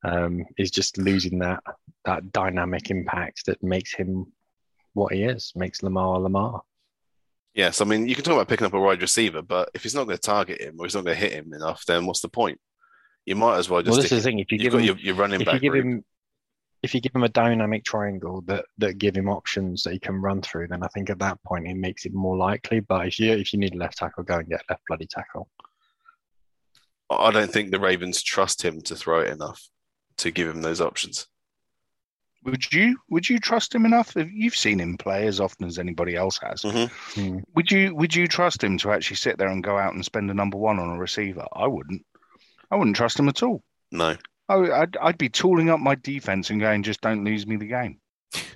Um, 0.03 0.45
he's 0.57 0.71
just 0.71 0.97
losing 0.97 1.39
that 1.39 1.63
that 2.05 2.31
dynamic 2.31 2.91
impact 2.91 3.47
that 3.47 3.63
makes 3.63 3.93
him 3.95 4.31
what 4.93 5.13
he 5.13 5.23
is, 5.23 5.51
makes 5.55 5.81
Lamar 5.81 6.19
Lamar. 6.19 6.61
Yes, 7.53 7.81
I 7.81 7.85
mean 7.85 8.07
you 8.07 8.15
can 8.15 8.23
talk 8.23 8.33
about 8.33 8.47
picking 8.47 8.65
up 8.65 8.73
a 8.73 8.79
wide 8.79 9.01
receiver, 9.01 9.41
but 9.41 9.69
if 9.73 9.83
he's 9.83 9.93
not 9.93 10.05
going 10.05 10.17
to 10.17 10.21
target 10.21 10.61
him 10.61 10.75
or 10.79 10.85
he's 10.85 10.95
not 10.95 11.05
going 11.05 11.15
to 11.15 11.21
hit 11.21 11.33
him 11.33 11.53
enough, 11.53 11.85
then 11.85 12.05
what's 12.05 12.21
the 12.21 12.29
point? 12.29 12.59
You 13.25 13.35
might 13.35 13.57
as 13.57 13.69
well 13.69 13.81
just. 13.81 13.91
well, 13.91 14.01
this 14.01 14.11
is 14.11 14.23
the 14.23 14.29
thing. 14.29 14.39
If 14.39 14.51
you 14.51 14.57
give 14.57 14.73
him, 14.73 14.81
your, 14.81 14.97
your 14.97 15.15
running 15.15 15.41
if 15.41 15.47
you 15.47 15.59
give 15.59 15.73
group. 15.73 15.85
him, 15.85 16.05
if 16.81 16.93
you 16.93 16.99
give 16.99 17.15
him 17.15 17.23
a 17.23 17.29
dynamic 17.29 17.85
triangle 17.85 18.41
that 18.47 18.65
that 18.79 18.97
give 18.97 19.15
him 19.15 19.29
options 19.29 19.83
that 19.83 19.93
he 19.93 19.99
can 19.99 20.15
run 20.15 20.41
through, 20.41 20.67
then 20.67 20.83
I 20.83 20.87
think 20.87 21.09
at 21.09 21.19
that 21.19 21.41
point 21.43 21.67
it 21.67 21.75
makes 21.75 22.05
it 22.05 22.13
more 22.13 22.35
likely. 22.35 22.79
But 22.79 23.07
if 23.07 23.19
you 23.19 23.31
if 23.31 23.53
you 23.53 23.59
need 23.59 23.75
a 23.75 23.77
left 23.77 23.97
tackle, 23.97 24.23
go 24.23 24.39
and 24.39 24.49
get 24.49 24.61
a 24.61 24.73
left 24.73 24.81
bloody 24.87 25.05
tackle. 25.05 25.47
I 27.09 27.31
don't 27.31 27.51
think 27.51 27.71
the 27.71 27.79
Ravens 27.79 28.23
trust 28.23 28.63
him 28.63 28.81
to 28.81 28.95
throw 28.95 29.21
it 29.21 29.29
enough 29.29 29.69
to 30.17 30.31
give 30.31 30.47
him 30.47 30.61
those 30.61 30.81
options. 30.81 31.27
Would 32.45 32.71
you 32.73 32.97
would 33.09 33.27
you 33.29 33.39
trust 33.39 33.73
him 33.73 33.85
enough? 33.85 34.15
If 34.17 34.29
you've 34.31 34.55
seen 34.55 34.79
him 34.79 34.97
play 34.97 35.27
as 35.27 35.39
often 35.39 35.65
as 35.67 35.79
anybody 35.79 36.15
else 36.15 36.37
has, 36.43 36.61
Mhm. 36.63 36.89
Hmm. 37.15 37.37
would 37.55 37.71
you 37.71 37.95
would 37.95 38.15
you 38.15 38.27
trust 38.27 38.63
him 38.63 38.77
to 38.79 38.91
actually 38.91 39.17
sit 39.17 39.37
there 39.37 39.49
and 39.49 39.63
go 39.63 39.77
out 39.77 39.93
and 39.93 40.03
spend 40.03 40.29
a 40.31 40.33
number 40.33 40.57
one 40.57 40.79
on 40.79 40.89
a 40.89 40.97
receiver? 40.99 41.45
I 41.53 41.67
wouldn't. 41.67 42.05
I 42.71 42.75
wouldn't 42.75 42.95
trust 42.95 43.19
him 43.19 43.29
at 43.29 43.43
all. 43.43 43.63
No, 43.91 44.15
I, 44.49 44.55
I'd, 44.55 44.97
I'd 44.97 45.17
be 45.17 45.29
tooling 45.29 45.69
up 45.69 45.79
my 45.79 45.95
defense 45.95 46.49
and 46.49 46.59
going, 46.59 46.81
just 46.83 47.01
don't 47.01 47.23
lose 47.23 47.45
me 47.45 47.55
the 47.57 47.67
game. 47.67 47.99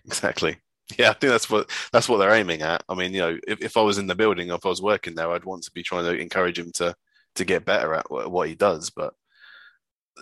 exactly. 0.05 0.57
Yeah, 0.97 1.09
I 1.09 1.13
think 1.13 1.31
that's 1.31 1.49
what 1.49 1.69
that's 1.91 2.07
what 2.07 2.17
they're 2.17 2.33
aiming 2.33 2.61
at. 2.61 2.83
I 2.87 2.95
mean, 2.95 3.13
you 3.13 3.19
know, 3.19 3.37
if, 3.47 3.61
if 3.61 3.77
I 3.77 3.81
was 3.81 3.97
in 3.97 4.07
the 4.07 4.15
building, 4.15 4.49
if 4.49 4.65
I 4.65 4.69
was 4.69 4.81
working 4.81 5.15
there, 5.15 5.29
I'd 5.31 5.43
want 5.43 5.63
to 5.63 5.71
be 5.71 5.83
trying 5.83 6.05
to 6.05 6.15
encourage 6.19 6.57
him 6.57 6.71
to 6.75 6.95
to 7.35 7.45
get 7.45 7.65
better 7.65 7.93
at 7.93 8.09
what 8.09 8.47
he 8.47 8.55
does. 8.55 8.89
But 8.89 9.13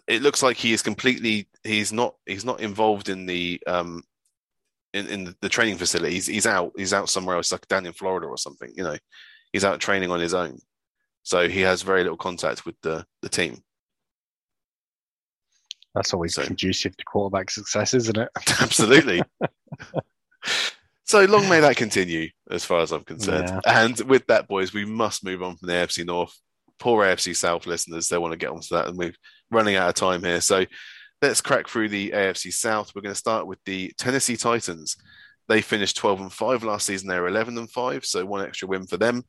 it 0.08 0.22
looks 0.22 0.44
like 0.44 0.58
he 0.58 0.74
is 0.74 0.82
completely 0.82 1.48
he's 1.64 1.92
not 1.92 2.16
he's 2.26 2.46
not 2.46 2.60
involved 2.62 3.10
in 3.10 3.26
the 3.26 3.62
um 3.68 4.04
in, 4.94 5.08
in 5.08 5.36
the 5.42 5.50
training 5.50 5.78
facility. 5.78 6.16
He's, 6.16 6.28
he's 6.28 6.46
out 6.46 6.72
he's 6.78 6.94
out 6.94 7.10
somewhere 7.10 7.36
else, 7.36 7.52
like 7.52 7.68
down 7.68 7.86
in 7.86 7.94
Florida 7.94 8.28
or 8.28 8.38
something. 8.38 8.72
You 8.76 8.84
know, 8.84 8.98
he's 9.52 9.66
out 9.66 9.80
training 9.80 10.10
on 10.10 10.20
his 10.20 10.34
own, 10.34 10.60
so 11.24 11.50
he 11.50 11.62
has 11.62 11.82
very 11.82 12.04
little 12.04 12.18
contact 12.18 12.66
with 12.66 12.76
the 12.82 13.06
the 13.22 13.30
team. 13.30 13.62
That's 15.94 16.14
always 16.14 16.36
so, 16.36 16.44
conducive 16.44 16.96
to 16.98 17.06
quarterback 17.06 17.50
success, 17.50 17.94
isn't 17.94 18.18
it? 18.18 18.30
Absolutely. 18.60 19.22
so 21.06 21.24
long 21.26 21.48
may 21.48 21.62
that 21.62 21.78
continue, 21.78 22.30
as 22.52 22.66
far 22.66 22.82
as 22.82 22.92
I'm 22.92 23.06
concerned. 23.06 23.48
Yeah. 23.48 23.84
And 23.84 23.98
with 24.02 24.28
that, 24.28 24.48
boys, 24.50 24.74
we 24.74 24.84
must 24.84 25.24
move 25.24 25.42
on 25.42 25.56
from 25.56 25.68
the 25.68 25.74
AFC 25.74 26.06
North. 26.06 26.38
Poor 26.80 27.06
AFC 27.06 27.36
South 27.36 27.66
listeners, 27.66 28.08
they 28.08 28.18
want 28.18 28.34
to 28.34 28.38
get 28.38 28.50
onto 28.50 28.76
that, 28.76 28.88
and 28.88 28.98
we're 28.98 29.14
running 29.52 29.76
out 29.76 29.90
of 29.90 29.96
time 29.96 30.24
here. 30.24 30.42
So 30.42 30.66
let's 31.22 31.42
crack 31.42 31.68
through 31.68 31.90
the 31.90 32.12
AFC 32.12 32.54
South. 32.54 32.92
We're 32.94 33.02
going 33.02 33.14
to 33.14 33.20
start 33.20 33.48
with 33.48 33.60
the 33.66 33.92
Tennessee 33.98 34.38
Titans. 34.38 34.98
They 35.48 35.62
finished 35.62 35.98
12 35.98 36.22
and 36.22 36.34
5 36.34 36.64
last 36.64 36.86
season. 36.86 37.08
They're 37.08 37.28
11 37.28 37.58
and 37.58 37.70
5, 37.70 38.06
so 38.06 38.26
one 38.26 38.46
extra 38.46 38.68
win 38.68 38.86
for 38.88 38.98
them. 38.98 39.24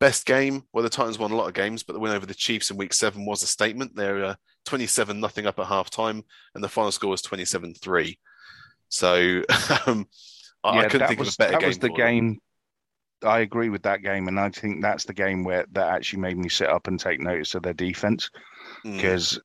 Best 0.00 0.26
game, 0.26 0.62
well, 0.72 0.82
the 0.82 0.90
Titans 0.90 1.18
won 1.18 1.30
a 1.30 1.36
lot 1.36 1.48
of 1.48 1.54
games, 1.54 1.82
but 1.82 1.92
the 1.92 2.00
win 2.00 2.12
over 2.12 2.26
the 2.26 2.34
Chiefs 2.34 2.70
in 2.70 2.76
week 2.76 2.92
seven 2.92 3.24
was 3.24 3.42
a 3.42 3.46
statement. 3.46 3.94
They're 3.94 4.24
uh, 4.24 4.34
27 4.64 5.18
nothing 5.20 5.46
up 5.46 5.58
at 5.58 5.66
half 5.66 5.90
time, 5.90 6.24
and 6.54 6.62
the 6.62 6.68
final 6.68 6.92
score 6.92 7.10
was 7.10 7.22
27 7.22 7.74
3. 7.74 8.18
So 8.88 9.42
um, 9.86 10.06
I, 10.64 10.74
yeah, 10.74 10.80
I 10.80 10.88
couldn't 10.88 11.08
think 11.08 11.20
was, 11.20 11.28
of 11.28 11.34
a 11.34 11.38
better 11.38 11.52
that 11.52 11.60
game. 11.60 11.68
was 11.68 11.78
the 11.78 11.90
game. 11.90 12.40
I 13.24 13.40
agree 13.40 13.68
with 13.68 13.82
that 13.82 14.02
game, 14.02 14.28
and 14.28 14.38
I 14.38 14.50
think 14.50 14.82
that's 14.82 15.04
the 15.04 15.14
game 15.14 15.44
where 15.44 15.66
that 15.72 15.88
actually 15.88 16.20
made 16.20 16.38
me 16.38 16.48
sit 16.48 16.68
up 16.68 16.88
and 16.88 16.98
take 16.98 17.20
notice 17.20 17.54
of 17.54 17.62
their 17.62 17.74
defense. 17.74 18.30
Because 18.84 19.34
mm 19.34 19.40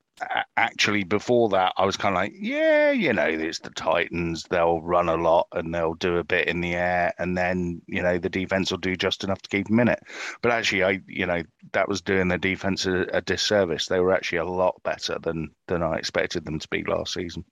actually 0.56 1.04
before 1.04 1.48
that 1.50 1.72
i 1.78 1.86
was 1.86 1.96
kind 1.96 2.16
of 2.16 2.22
like 2.22 2.34
yeah 2.36 2.90
you 2.90 3.14
know 3.14 3.28
it's 3.28 3.60
the 3.60 3.70
titans 3.70 4.44
they'll 4.50 4.82
run 4.82 5.10
a 5.10 5.16
lot 5.16 5.48
and 5.52 5.74
they'll 5.74 5.94
do 5.94 6.18
a 6.18 6.24
bit 6.24 6.48
in 6.48 6.60
the 6.60 6.74
air 6.74 7.14
and 7.20 7.38
then 7.38 7.80
you 7.86 8.02
know 8.02 8.18
the 8.18 8.30
defense 8.30 8.72
will 8.72 8.80
do 8.80 8.96
just 8.96 9.24
enough 9.24 9.42
to 9.44 9.50
keep 9.50 9.68
them 9.68 9.80
in 9.80 9.88
it. 9.88 10.00
But 10.42 10.52
actually 10.52 10.84
i 10.84 11.00
you 11.08 11.28
know 11.28 11.44
that 11.74 11.88
was 11.88 12.02
doing 12.02 12.30
the 12.30 12.38
defense 12.40 12.88
a, 12.88 13.02
a 13.14 13.22
disservice. 13.22 13.86
They 13.86 14.00
were 14.00 14.14
actually 14.14 14.40
a 14.40 14.46
lot 14.46 14.82
better 14.84 15.20
than 15.22 15.52
than 15.68 15.84
i 15.84 15.98
expected 15.98 16.46
them 16.46 16.58
to 16.58 16.68
be 16.70 16.84
last 16.84 17.14
season. 17.14 17.46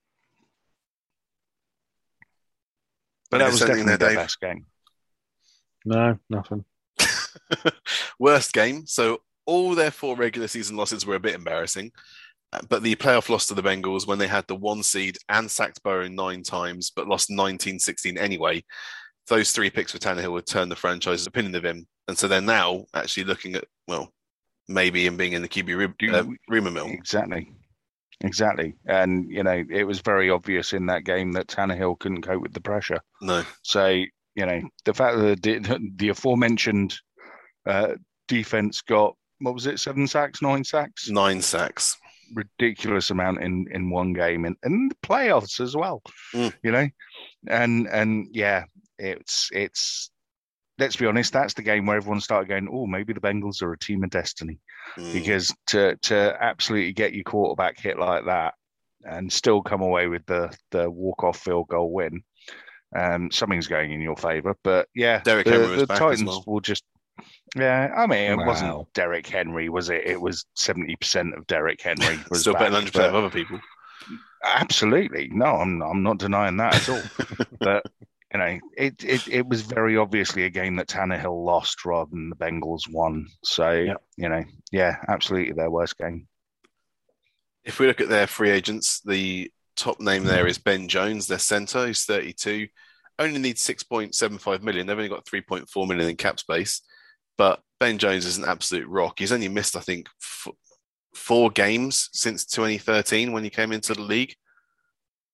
But 3.30 3.40
that 3.40 3.52
was 3.52 3.60
definitely 3.60 3.98
their 3.98 4.16
best 4.16 4.42
game 4.42 4.66
no 5.86 6.18
nothing 6.30 6.66
worst 8.20 8.54
game 8.54 8.86
so 8.86 9.20
all 9.46 9.76
their 9.76 9.92
four 9.92 10.16
regular 10.16 10.48
season 10.48 10.76
losses 10.76 11.06
were 11.06 11.16
a 11.16 11.20
bit 11.20 11.36
embarrassing 11.36 11.92
but 12.70 12.84
the 12.84 12.96
playoff 12.96 13.30
loss 13.30 13.48
to 13.48 13.54
the 13.54 13.64
Bengals 13.64 14.08
when 14.08 14.20
they 14.20 14.28
had 14.28 14.48
the 14.48 14.56
one 14.56 14.84
seed 14.84 15.18
and 15.30 15.50
sacked 15.50 15.84
Burrow 15.84 16.08
nine 16.08 16.44
times, 16.44 16.92
but 16.96 17.08
lost 17.08 17.30
19 17.30 17.80
16 17.80 18.18
anyway. 18.18 18.64
Those 19.28 19.52
three 19.52 19.70
picks 19.70 19.92
for 19.92 19.98
Tannehill 19.98 20.32
would 20.34 20.46
turn 20.46 20.70
the 20.70 20.76
franchise's 20.76 21.28
opinion 21.28 21.56
of 21.56 21.66
him. 21.66 21.88
And 22.08 22.18
so 22.18 22.28
they're 22.28 22.42
now 22.42 22.86
actually 22.94 23.24
looking 23.24 23.56
at, 23.56 23.66
well, 23.88 24.12
maybe 24.68 25.06
him 25.06 25.18
being 25.18 25.34
in 25.34 25.42
the 25.42 25.48
QB 25.48 26.14
uh, 26.14 26.26
rumor 26.48 26.72
mill. 26.72 26.88
Exactly. 26.88 27.52
Exactly. 28.22 28.76
And, 28.86 29.30
you 29.30 29.44
know, 29.44 29.64
it 29.70 29.84
was 29.84 30.00
very 30.00 30.30
obvious 30.30 30.74
in 30.74 30.86
that 30.86 31.04
game 31.04 31.32
that 31.34 31.48
Tannehill 31.48 32.00
couldn't 32.00 32.22
cope 32.22 32.42
with 32.42 32.54
the 32.54 32.62
pressure. 32.62 33.00
No. 33.22 33.44
So, 33.64 34.04
you 34.36 34.46
know, 34.46 34.62
the 34.84 34.94
fact 34.94 35.18
that 35.18 35.42
the, 35.42 35.92
the 35.96 36.10
aforementioned 36.10 36.96
uh, 37.66 37.96
defense 38.28 38.82
got, 38.82 39.16
what 39.40 39.54
was 39.54 39.66
it, 39.66 39.80
seven 39.80 40.08
sacks, 40.08 40.42
nine 40.42 40.64
sacks? 40.64 41.10
Nine 41.10 41.42
sacks 41.42 41.98
ridiculous 42.34 43.12
amount 43.12 43.42
in 43.42 43.68
in 43.72 43.90
one 43.90 44.14
game 44.14 44.46
and 44.46 44.56
in 44.64 44.90
the 44.90 44.96
playoffs 45.08 45.60
as 45.60 45.76
well. 45.76 46.02
Mm. 46.34 46.54
You 46.64 46.72
know, 46.72 46.88
and 47.48 47.88
and 47.88 48.28
yeah, 48.32 48.66
it's 48.98 49.50
it's. 49.52 50.12
Let's 50.78 50.98
be 50.98 51.06
honest. 51.06 51.32
That's 51.32 51.54
the 51.54 51.62
game 51.62 51.86
where 51.86 51.96
everyone 51.96 52.20
started 52.20 52.50
going, 52.50 52.68
"Oh, 52.70 52.86
maybe 52.86 53.14
the 53.14 53.22
Bengals 53.22 53.62
are 53.62 53.72
a 53.72 53.80
team 53.80 54.04
of 54.04 54.10
destiny," 54.10 54.60
mm. 54.98 55.14
because 55.14 55.54
to 55.68 55.96
to 56.04 56.38
absolutely 56.42 56.92
get 56.92 57.14
your 57.14 57.24
quarterback 57.24 57.80
hit 57.80 57.98
like 57.98 58.26
that 58.26 58.56
and 59.06 59.32
still 59.32 59.62
come 59.62 59.82
away 59.82 60.08
with 60.08 60.26
the 60.26 60.54
the 60.72 60.90
walk 60.90 61.24
off 61.24 61.40
field 61.40 61.70
goal 61.70 61.94
win, 61.94 62.22
um, 62.96 63.30
something's 63.32 63.68
going 63.68 63.92
in 63.92 64.02
your 64.02 64.16
favor. 64.16 64.56
But 64.64 64.88
yeah, 64.96 65.22
Derrick 65.24 65.46
the, 65.46 65.86
the 65.86 65.86
Titans 65.86 66.24
well. 66.26 66.44
will 66.48 66.62
just 66.62 66.84
yeah, 67.56 67.94
I 67.96 68.06
mean, 68.08 68.32
it 68.32 68.38
wow. 68.38 68.46
wasn't 68.46 68.94
Derrick 68.94 69.28
Henry, 69.28 69.70
was 69.70 69.90
it? 69.90 70.06
It 70.06 70.20
was 70.20 70.46
seventy 70.56 70.96
percent 70.96 71.34
of 71.36 71.48
Derrick 71.48 71.82
Henry. 71.82 72.20
Was 72.30 72.42
Still 72.42 72.54
better 72.54 72.66
than 72.66 72.74
hundred 72.74 72.94
percent 72.94 73.16
of 73.16 73.16
other 73.16 73.30
people. 73.30 73.60
Absolutely, 74.44 75.30
no, 75.32 75.46
I'm 75.46 75.82
I'm 75.82 76.04
not 76.04 76.18
denying 76.18 76.58
that 76.58 76.76
at 76.76 76.90
all. 76.90 77.02
but 77.60 77.86
you 78.34 78.40
know, 78.40 78.60
it, 78.78 79.04
it 79.04 79.28
it 79.30 79.48
was 79.48 79.62
very 79.62 79.96
obviously 79.96 80.44
a 80.44 80.50
game 80.50 80.76
that 80.76 80.88
Tannehill 80.88 81.46
lost 81.46 81.86
rather 81.86 82.10
than 82.12 82.30
the 82.30 82.36
Bengals 82.36 82.92
won. 82.92 83.28
So 83.44 83.72
yep. 83.72 84.04
you 84.18 84.28
know, 84.28 84.44
yeah, 84.72 84.98
absolutely 85.08 85.54
their 85.54 85.72
worst 85.72 85.98
game. 85.98 86.28
If 87.64 87.80
we 87.80 87.88
look 87.88 88.02
at 88.02 88.10
their 88.10 88.28
free 88.28 88.52
agents, 88.52 89.00
the 89.00 89.50
top 89.76 90.00
name 90.00 90.24
there 90.24 90.48
is 90.48 90.58
Ben 90.58 90.88
Jones, 90.88 91.28
their 91.28 91.40
center, 91.40 91.88
who's 91.88 92.06
32. 92.06 92.68
Only 93.18 93.40
needs 93.40 93.66
6.75 93.66 94.62
million. 94.62 94.88
They've 94.88 94.98
only 94.98 95.10
got 95.10 95.26
3.4 95.26 95.88
million 95.88 96.10
in 96.10 96.16
cap 96.16 96.40
space. 96.40 96.82
But 97.38 97.62
Ben 97.80 97.98
Jones 97.98 98.26
is 98.26 98.38
an 98.38 98.46
absolute 98.46 98.88
rock. 98.88 99.20
He's 99.20 99.32
only 99.32 99.48
missed, 99.48 99.76
I 99.76 99.82
think, 99.82 100.08
f- 100.22 100.54
four 101.14 101.50
games 101.50 102.10
since 102.14 102.46
2013 102.46 103.32
when 103.32 103.44
he 103.44 103.50
came 103.50 103.72
into 103.72 103.94
the 103.94 104.02
league. 104.02 104.36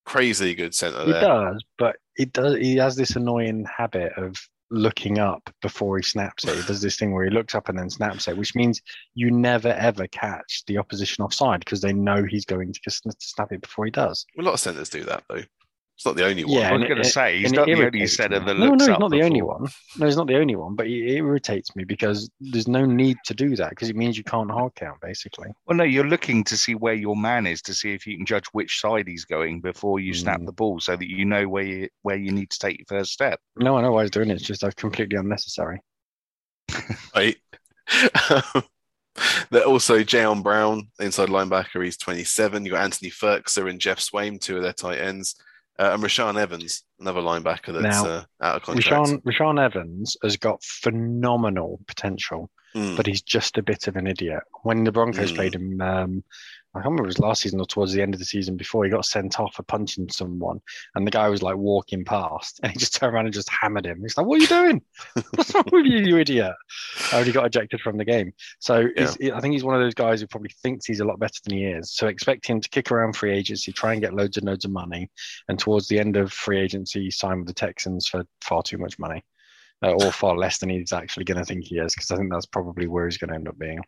Crazy 0.06 0.56
good 0.56 0.74
centre 0.74 1.06
he 1.06 1.12
there. 1.12 1.22
He 1.22 1.28
does, 1.28 1.64
but 1.78 1.96
he 2.16 2.26
does. 2.26 2.56
He 2.56 2.76
has 2.78 2.96
this 2.96 3.16
annoying 3.16 3.66
habit 3.66 4.14
of 4.18 4.36
looking 4.72 5.20
up 5.20 5.50
before 5.62 5.98
he 5.98 6.04
snaps 6.04 6.46
it. 6.46 6.56
He 6.56 6.64
does 6.64 6.82
this 6.82 6.98
thing 6.98 7.14
where 7.14 7.26
he 7.26 7.30
looks 7.30 7.54
up 7.54 7.70
and 7.70 7.78
then 7.78 7.90
snaps 7.90 8.28
it, 8.28 8.38
which 8.38 8.56
means 8.56 8.82
you 9.14 9.30
never 9.30 9.68
ever 9.70 10.08
catch 10.08 10.64
the 10.66 10.78
opposition 10.78 11.24
offside 11.24 11.60
because 11.60 11.82
they 11.82 11.94
know 11.94 12.24
he's 12.24 12.46
going 12.46 12.74
to 12.74 12.92
snap 13.20 13.52
it 13.52 13.62
before 13.62 13.86
he 13.86 13.92
does. 13.92 14.26
Well, 14.36 14.46
a 14.46 14.48
lot 14.48 14.54
of 14.54 14.60
centers 14.62 14.90
do 14.90 15.04
that 15.04 15.24
though. 15.30 15.44
It's 16.02 16.06
not 16.08 16.16
the 16.16 16.26
only 16.26 16.44
one. 16.44 16.54
Yeah, 16.54 16.70
I 16.72 16.74
was 16.74 16.88
going 16.88 16.98
to 16.98 17.04
say 17.04 17.38
he's 17.38 17.52
not 17.52 17.68
the 17.68 17.86
only 17.86 18.08
setter 18.08 18.40
that 18.40 18.58
no, 18.58 18.74
no, 18.74 18.86
he's 18.88 18.88
not 18.88 19.12
the 19.12 19.18
before. 19.18 19.24
only 19.24 19.42
one. 19.44 19.68
No, 20.00 20.08
he's 20.08 20.18
not 20.18 20.26
the 20.26 20.36
only 20.36 20.56
one. 20.56 20.74
But 20.74 20.88
it 20.88 21.12
irritates 21.12 21.76
me 21.76 21.84
because 21.84 22.28
there's 22.40 22.68
no 22.68 22.88
need 22.88 23.18
to 23.26 23.36
do 23.36 23.56
that 23.58 23.70
because 23.70 23.92
it 23.92 23.96
means 23.96 24.18
you 24.18 24.24
can't 24.24 24.50
hard 24.50 24.74
count 24.74 25.00
basically. 25.00 25.50
Well, 25.68 25.78
no, 25.78 25.84
you're 25.84 26.08
looking 26.08 26.44
to 26.46 26.58
see 26.58 26.74
where 26.74 26.96
your 26.96 27.16
man 27.16 27.46
is 27.46 27.62
to 27.62 27.76
see 27.76 27.94
if 27.94 28.08
you 28.08 28.18
can 28.18 28.26
judge 28.26 28.46
which 28.52 28.80
side 28.80 29.08
he's 29.08 29.26
going 29.26 29.62
before 29.62 30.00
you 30.00 30.14
mm. 30.14 30.16
snap 30.16 30.42
the 30.44 30.52
ball, 30.52 30.80
so 30.80 30.96
that 30.96 31.08
you 31.08 31.24
know 31.24 31.48
where 31.48 31.66
you 31.66 31.88
where 32.02 32.18
you 32.18 32.32
need 32.32 32.50
to 32.50 32.58
take 32.58 32.80
your 32.80 32.88
first 32.88 33.12
step. 33.12 33.40
No, 33.58 33.78
I 33.78 33.84
know 33.84 33.92
why 33.92 34.02
he's 34.02 34.10
doing 34.10 34.32
it. 34.32 34.42
It's 34.42 34.60
just 34.60 34.64
completely 34.78 35.20
unnecessary. 35.20 35.82
right. 37.16 37.38
They're 39.52 39.66
also 39.66 40.00
Jayon 40.00 40.42
Brown, 40.42 40.90
inside 41.00 41.30
linebacker. 41.30 41.86
He's 41.86 41.98
27. 41.98 42.66
You've 42.66 42.74
got 42.74 42.86
Anthony 42.86 43.12
Firkser 43.12 43.70
and 43.70 43.80
Geoff 43.80 44.00
Swaim, 44.00 44.42
two 44.42 44.58
of 44.58 44.64
their 44.64 44.74
tight 44.74 44.98
ends. 44.98 45.36
Uh, 45.80 45.92
and 45.94 46.04
Rashaan 46.04 46.40
Evans, 46.40 46.84
another 47.00 47.22
linebacker 47.22 47.74
that's 47.74 48.04
now, 48.04 48.06
uh, 48.06 48.24
out 48.42 48.58
of 48.58 48.64
contract. 48.64 49.10
Rashawn, 49.10 49.22
Rashaan 49.24 49.64
Evans 49.64 50.18
has 50.22 50.38
got 50.38 50.64
phenomenal 50.64 51.80
potential, 51.88 52.52
mm. 52.76 52.96
but 52.96 53.08
he's 53.08 53.22
just 53.22 53.58
a 53.58 53.64
bit 53.64 53.88
of 53.88 53.96
an 53.96 54.06
idiot. 54.06 54.44
When 54.64 54.84
the 54.84 54.92
Broncos 54.92 55.32
mm. 55.32 55.36
played 55.36 55.56
him 55.56 55.82
um, 55.82 56.24
I 56.74 56.80
can't 56.80 56.86
remember 56.86 57.04
it 57.04 57.08
was 57.08 57.20
last 57.20 57.42
season 57.42 57.60
or 57.60 57.66
towards 57.66 57.92
the 57.92 58.02
end 58.02 58.14
of 58.14 58.20
the 58.20 58.26
season 58.26 58.56
before 58.56 58.86
he 58.86 58.92
got 58.92 59.04
sent 59.04 59.42
off 59.42 59.56
for 59.56 59.64
punching 59.64 60.10
someone, 60.10 60.62
and 60.96 61.06
the 61.06 61.12
guy 61.12 61.28
was 61.28 61.44
like 61.44 61.58
walking 61.58 62.06
past, 62.06 62.60
and 62.64 62.72
he 62.72 62.78
just 62.78 62.96
turned 62.96 63.14
around 63.14 63.26
and 63.26 63.34
just 63.34 63.50
hammered 63.50 63.86
him. 63.86 64.02
He's 64.02 64.16
like, 64.16 64.26
"What 64.26 64.40
are 64.40 64.42
you 64.42 64.48
doing? 64.48 64.82
What's 65.36 65.54
wrong 65.54 65.66
with 65.72 65.86
you, 65.86 66.00
you 66.00 66.18
idiot?" 66.18 66.54
I 67.12 67.16
already 67.16 67.34
got 67.34 67.46
ejected 67.46 67.82
from 67.82 67.98
the 67.98 68.06
game. 68.06 68.32
So 68.60 68.88
yeah. 68.96 69.36
I 69.36 69.42
think 69.42 69.52
he's 69.52 69.66
one 69.66 69.76
of 69.76 69.82
those 69.82 69.94
guys 69.94 70.22
who 70.22 70.28
probably 70.28 70.52
thinks 70.64 70.86
he's 70.86 71.02
a 71.02 71.06
lot 71.06 71.20
better 71.20 71.40
than 71.44 71.58
he 71.58 71.66
is. 71.66 71.94
So 71.94 72.08
expect 72.08 72.48
him 72.48 72.62
to 72.62 72.70
kick 72.70 72.90
around 72.90 73.18
free 73.18 73.34
agency, 73.34 73.74
try 73.74 73.92
and 73.92 74.02
get 74.02 74.14
loads 74.14 74.38
and 74.38 74.46
loads 74.46 74.64
of 74.64 74.72
money, 74.72 75.10
and 75.50 75.60
towards 75.60 75.90
the 75.90 76.00
end 76.00 76.16
of 76.16 76.32
free 76.32 76.60
agency, 76.60 77.12
sign 77.12 77.40
with 77.40 77.48
the 77.48 77.54
Texans 77.54 78.08
for 78.08 78.24
far 78.42 78.64
too 78.64 78.78
much 78.78 78.98
money, 78.98 79.24
uh, 79.84 79.92
or 79.92 80.12
far 80.14 80.38
less 80.38 80.60
than 80.60 80.70
he's 80.70 80.94
actually 80.94 81.26
going 81.26 81.38
to 81.38 81.46
think 81.46 81.66
he 81.66 81.80
is, 81.80 81.94
because 81.94 82.12
I 82.12 82.16
think 82.16 82.32
that's 82.32 82.46
probably 82.46 82.88
where 82.88 83.06
he's 83.06 83.18
going 83.18 83.30
to 83.30 83.36
end 83.36 83.50
up 83.50 83.60
being. 83.60 83.82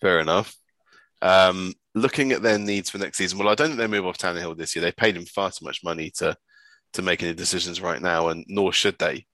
Fair 0.00 0.18
enough. 0.18 0.56
Um, 1.20 1.74
looking 1.94 2.32
at 2.32 2.42
their 2.42 2.58
needs 2.58 2.90
for 2.90 2.98
next 2.98 3.18
season, 3.18 3.38
well, 3.38 3.48
I 3.48 3.54
don't 3.54 3.68
think 3.68 3.78
they 3.78 3.86
move 3.86 4.06
off 4.06 4.18
Tannehill 4.18 4.56
this 4.56 4.74
year. 4.74 4.82
They 4.82 4.92
paid 4.92 5.16
him 5.16 5.24
far 5.24 5.50
too 5.50 5.64
much 5.64 5.84
money 5.84 6.10
to 6.16 6.36
to 6.94 7.02
make 7.02 7.22
any 7.22 7.34
decisions 7.34 7.80
right 7.80 8.00
now, 8.00 8.28
and 8.28 8.44
nor 8.48 8.72
should 8.72 8.98
they 8.98 9.26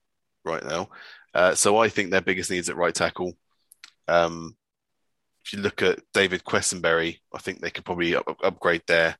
right 0.43 0.63
now. 0.63 0.89
Uh, 1.33 1.55
so 1.55 1.77
I 1.77 1.89
think 1.89 2.11
their 2.11 2.21
biggest 2.21 2.51
needs 2.51 2.69
at 2.69 2.75
right 2.75 2.93
tackle. 2.93 3.33
Um, 4.07 4.55
if 5.45 5.53
you 5.53 5.59
look 5.59 5.81
at 5.81 5.99
David 6.13 6.43
Quessenberry, 6.43 7.19
I 7.33 7.37
think 7.37 7.59
they 7.61 7.69
could 7.69 7.85
probably 7.85 8.15
up, 8.15 8.25
upgrade 8.43 8.83
there 8.87 9.15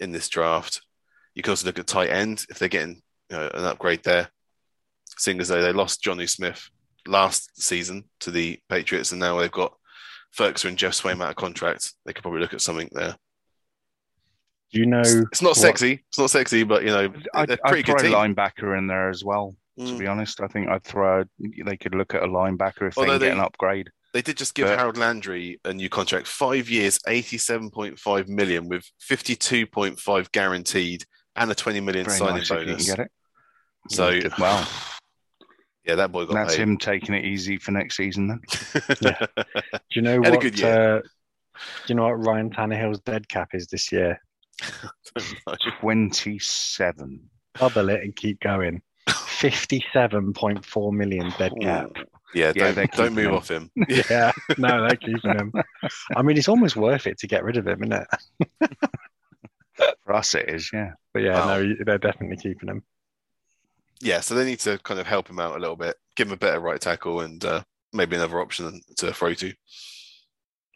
in 0.00 0.12
this 0.12 0.28
draft. 0.28 0.82
You 1.34 1.42
can 1.42 1.52
also 1.52 1.66
look 1.66 1.78
at 1.78 1.86
tight 1.86 2.10
end 2.10 2.44
if 2.50 2.58
they're 2.58 2.68
getting 2.68 3.00
you 3.30 3.36
know, 3.36 3.50
an 3.54 3.64
upgrade 3.64 4.02
there. 4.02 4.28
seeing 5.18 5.40
as 5.40 5.48
though 5.48 5.62
they 5.62 5.72
lost 5.72 6.02
Jonnu 6.02 6.28
Smith 6.28 6.68
last 7.06 7.60
season 7.60 8.04
to 8.20 8.30
the 8.30 8.58
Patriots, 8.68 9.12
and 9.12 9.20
now 9.20 9.38
they've 9.38 9.50
got 9.50 9.74
Ferguson 10.32 10.70
and 10.70 10.78
Geoff 10.78 10.94
Swaim 10.94 11.22
out 11.22 11.30
of 11.30 11.36
contract. 11.36 11.92
They 12.04 12.12
could 12.12 12.22
probably 12.22 12.40
look 12.40 12.54
at 12.54 12.60
something 12.60 12.88
there. 12.92 13.16
Do 14.72 14.80
you 14.80 14.86
know? 14.86 15.00
It's, 15.00 15.12
it's 15.12 15.42
not 15.42 15.50
what- 15.50 15.56
sexy. 15.58 16.02
It's 16.08 16.18
not 16.18 16.30
sexy, 16.30 16.62
but 16.64 16.82
you 16.82 16.88
know, 16.90 17.12
I'd, 17.34 17.48
they're 17.48 17.56
a 17.62 17.66
I'd 17.66 17.70
pretty 17.72 17.82
throw 17.84 17.96
good 17.96 18.06
a 18.06 18.08
team. 18.08 18.16
linebacker 18.34 18.76
in 18.78 18.86
there 18.86 19.08
as 19.10 19.24
well. 19.24 19.54
To 19.78 19.84
Mm. 19.84 19.98
be 19.98 20.06
honest, 20.06 20.40
I 20.42 20.48
think 20.48 20.68
I'd 20.68 20.84
throw. 20.84 21.24
They 21.38 21.76
could 21.78 21.94
look 21.94 22.14
at 22.14 22.22
a 22.22 22.26
linebacker 22.26 22.88
if 22.88 22.94
they 22.94 23.00
Although 23.02 23.18
can 23.18 23.28
get 23.28 23.32
an 23.32 23.40
upgrade. 23.40 23.88
They 24.12 24.20
did 24.20 24.36
just 24.36 24.54
give 24.54 24.66
But- 24.68 24.78
Harold 24.78 24.98
Landry 24.98 25.58
a 25.64 25.72
new 25.72 25.88
contract, 25.88 26.26
five 26.26 26.68
years, 26.68 26.98
eighty-seven 27.08 27.70
point 27.70 27.98
five 27.98 28.28
million, 28.28 28.68
with 28.68 28.84
fifty-two 29.00 29.66
point 29.66 29.98
five 29.98 30.30
guaranteed, 30.32 31.04
and 31.36 31.50
a 31.50 31.54
twenty 31.54 31.80
million 31.80 32.08
signing 32.10 32.36
nice 32.36 32.50
if 32.50 32.50
you 32.50 32.56
can 32.56 32.66
bonus. 32.66 32.86
get 32.86 32.98
it. 32.98 33.10
So, 33.88 34.10
Yeah, 34.10 34.28
well. 34.38 34.68
yeah, 35.84 35.94
that 35.96 36.12
boy 36.12 36.24
got 36.26 36.34
That's 36.34 36.56
paid. 36.56 36.62
him 36.62 36.78
taking 36.78 37.14
it 37.14 37.24
easy 37.24 37.56
for 37.58 37.72
next 37.72 37.96
season. 37.96 38.28
Then 38.28 38.40
Yeah. 39.02 39.26
Do 39.36 39.80
you 39.92 40.02
know 40.02 40.22
Had 40.22 40.26
a 40.28 40.30
what? 40.32 40.40
good 40.40 40.58
year. 40.58 40.96
Uh, 40.98 41.00
do 41.00 41.08
you 41.88 41.94
know 41.94 42.04
what 42.04 42.24
Ryan 42.26 42.50
Tannehill's 42.50 43.00
dead 43.00 43.28
cap 43.28 43.50
is 43.54 43.66
this 43.66 43.92
year? 43.92 44.20
twenty-seven. 45.80 47.20
Double 47.58 47.88
it 47.90 48.02
and 48.02 48.14
keep 48.16 48.40
going. 48.40 48.80
Fifty-seven 49.26 50.32
point 50.32 50.64
four 50.64 50.92
million 50.92 51.32
dead 51.38 51.52
cap. 51.60 51.90
yeah, 52.34 52.52
Yeah, 52.56 52.72
don't, 52.72 52.74
they're 52.76 52.86
don't 52.86 53.12
move 53.14 53.26
him. 53.26 53.34
off 53.34 53.50
him. 53.50 53.70
Yeah, 53.88 54.32
no, 54.58 54.86
they're 54.86 54.96
keeping 54.96 55.32
him. 55.32 55.52
I 56.16 56.22
mean, 56.22 56.38
it's 56.38 56.48
almost 56.48 56.76
worth 56.76 57.06
it 57.06 57.18
to 57.18 57.26
get 57.26 57.44
rid 57.44 57.56
of 57.56 57.66
him, 57.66 57.82
isn't 57.84 58.06
it? 58.60 58.70
For 60.04 60.12
us, 60.14 60.34
it 60.34 60.48
is. 60.48 60.70
Yeah. 60.72 60.92
But 61.12 61.22
yeah, 61.24 61.44
Wow. 61.44 61.58
no, 61.60 61.74
they're 61.84 61.98
definitely 61.98 62.36
keeping 62.36 62.68
him. 62.68 62.82
Yeah, 64.02 64.18
so 64.20 64.34
they 64.34 64.44
need 64.44 64.58
to 64.60 64.78
kind 64.78 64.98
of 64.98 65.06
help 65.06 65.30
him 65.30 65.38
out 65.38 65.56
a 65.56 65.60
little 65.60 65.76
bit, 65.76 65.96
give 66.16 66.26
him 66.26 66.34
a 66.34 66.36
better 66.36 66.58
right 66.58 66.80
tackle, 66.80 67.20
and 67.20 67.42
uh, 67.44 67.62
maybe 67.92 68.16
another 68.16 68.40
option 68.40 68.80
to 68.96 69.12
throw 69.12 69.32
to. 69.34 69.54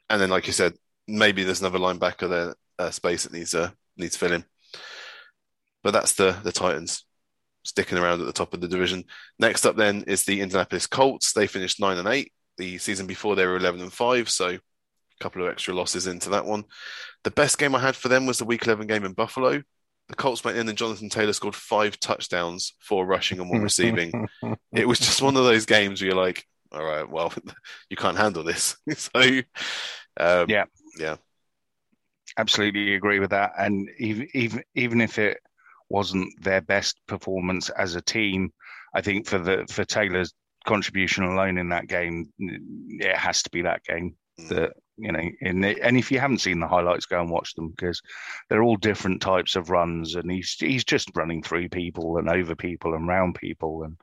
And 0.09 0.21
then, 0.21 0.31
like 0.31 0.47
you 0.47 0.53
said, 0.53 0.75
maybe 1.09 1.43
there's 1.43 1.61
another 1.61 1.81
linebacker 1.81 2.29
there, 2.29 2.55
uh, 2.79 2.91
space 2.91 3.25
that 3.25 3.33
needs 3.33 3.53
uh, 3.53 3.71
needs 3.97 4.17
filling. 4.17 4.45
But 5.83 5.91
that's 5.91 6.15
the 6.15 6.37
the 6.45 6.53
Titans 6.53 7.05
sticking 7.65 7.99
around 7.99 8.21
at 8.21 8.27
the 8.27 8.33
top 8.33 8.55
of 8.55 8.61
the 8.61 8.69
division. 8.69 9.03
Next 9.41 9.67
up, 9.67 9.77
then 9.77 10.05
is 10.07 10.25
the 10.25 10.41
Indianapolis 10.41 10.87
Colts. 10.87 11.33
They 11.33 11.49
finished 11.49 11.81
nine 11.81 11.99
and 11.99 12.09
eight. 12.09 12.33
The 12.59 12.79
season 12.79 13.09
before 13.09 13.35
they 13.35 13.45
were 13.45 13.57
eleven 13.57 13.81
and 13.81 13.93
five, 13.93 14.31
so 14.31 14.51
a 14.51 14.61
couple 15.21 15.45
of 15.45 15.51
extra 15.51 15.75
losses 15.75 16.07
into 16.07 16.31
that 16.31 16.47
one. 16.47 16.63
The 17.25 17.33
best 17.33 17.59
game 17.59 17.75
I 17.75 17.81
had 17.81 17.97
for 17.97 18.09
them 18.09 18.25
was 18.25 18.39
the 18.39 18.45
Week 18.45 18.65
eleven 18.65 18.87
game 18.87 19.05
in 19.05 19.15
Buffalo. 19.15 19.63
The 20.09 20.15
Colts 20.15 20.45
went 20.45 20.57
in 20.57 20.69
and 20.69 20.79
Jonathan 20.79 21.09
Taylor 21.09 21.33
scored 21.33 21.57
five 21.57 21.99
touchdowns, 21.99 22.75
four 22.79 23.05
rushing 23.05 23.41
and 23.41 23.51
one 23.51 23.63
receiving. 23.63 24.29
it 24.73 24.87
was 24.87 25.01
just 25.01 25.21
one 25.21 25.37
of 25.37 25.45
those 25.45 25.67
games 25.67 26.01
where 26.01 26.09
you're 26.11 26.17
like, 26.17 26.45
all 26.73 26.85
right, 26.85 27.09
well, 27.09 27.33
you 27.91 27.97
can't 27.97 28.17
handle 28.17 28.45
this. 28.45 28.77
so, 28.95 29.21
um, 30.19 30.47
Yeah. 30.49 30.65
yeah, 30.99 31.17
Absolutely 32.39 32.95
agree 32.95 33.19
with 33.19 33.31
that. 33.31 33.53
And 33.59 33.89
even 33.99 34.29
even 34.35 34.63
even 34.75 35.01
if 35.01 35.19
it 35.19 35.39
wasn't 35.89 36.29
their 36.43 36.61
best 36.61 37.01
performance 37.07 37.71
as 37.71 37.95
a 37.95 38.03
team, 38.03 38.53
I 38.95 39.01
think 39.01 39.27
for 39.27 39.39
the 39.39 39.67
for 39.71 39.85
Taylor's 39.85 40.35
contribution 40.67 41.25
alone 41.25 41.59
in 41.59 41.69
that 41.71 41.87
game, 41.89 42.33
it 42.39 43.17
has 43.17 43.43
to 43.45 43.51
be 43.51 43.63
that 43.63 43.83
game. 43.85 44.17
Mm. 44.41 44.49
That 44.51 44.73
you 44.99 45.13
know, 45.13 45.23
in 45.41 45.61
the, 45.61 45.81
and 45.83 45.97
if 45.97 46.11
you 46.11 46.19
haven't 46.19 46.41
seen 46.41 46.59
the 46.61 46.67
highlights, 46.69 47.07
go 47.07 47.21
and 47.21 47.31
watch 47.31 47.55
them 47.55 47.71
because 47.71 48.01
they're 48.49 48.63
all 48.63 48.77
different 48.77 49.21
types 49.21 49.55
of 49.57 49.71
runs, 49.71 50.15
and 50.15 50.31
he's 50.31 50.53
he's 50.59 50.85
just 50.85 51.11
running 51.15 51.43
through 51.43 51.69
people 51.69 52.17
and 52.19 52.29
over 52.29 52.55
people 52.55 52.95
and 52.95 53.07
round 53.07 53.35
people, 53.35 53.83
and 53.83 53.97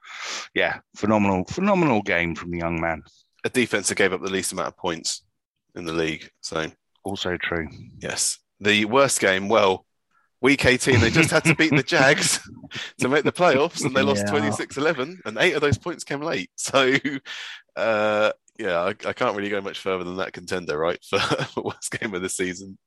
yeah, 0.53 0.79
phenomenal 0.95 1.45
phenomenal 1.45 2.01
game 2.01 2.35
from 2.35 2.51
the 2.51 2.59
young 2.59 2.79
man. 2.79 3.01
a 3.45 3.49
defense 3.49 3.89
that 3.89 3.95
gave 3.95 4.13
up 4.13 4.21
the 4.21 4.29
least 4.31 4.51
amount 4.53 4.67
of 4.69 4.77
points 4.77 5.23
in 5.75 5.85
the 5.85 5.93
league. 5.93 6.29
So, 6.41 6.67
Also 7.03 7.37
true. 7.37 7.67
yes, 7.99 8.39
the 8.59 8.85
worst 8.85 9.19
game. 9.19 9.49
Well, 9.49 9.85
week 10.41 10.65
18, 10.65 10.99
they 10.99 11.09
just 11.09 11.31
had 11.31 11.43
to 11.45 11.55
beat 11.55 11.75
the 11.75 11.83
Jags 11.83 12.39
to 12.99 13.09
make 13.09 13.23
the 13.23 13.31
playoffs, 13.31 13.83
and 13.83 13.95
they 13.95 14.01
lost 14.03 14.23
Yeah. 14.25 14.31
26 14.31 14.77
11, 14.77 15.21
and 15.25 15.37
eight 15.39 15.53
of 15.53 15.61
those 15.61 15.77
points 15.77 16.03
came 16.03 16.21
late. 16.21 16.51
So, 16.57 16.95
uh, 17.75 18.31
yeah, 18.59 18.79
I, 18.81 18.89
I 18.89 19.13
can't 19.13 19.35
really 19.35 19.49
go 19.49 19.61
much 19.61 19.79
further 19.79 20.03
than 20.03 20.17
that 20.17 20.33
contender, 20.33 20.77
right? 20.77 20.99
For 21.09 21.19
worst 21.63 21.91
game 21.99 22.13
of 22.13 22.21
the 22.21 22.29
season. 22.29 22.77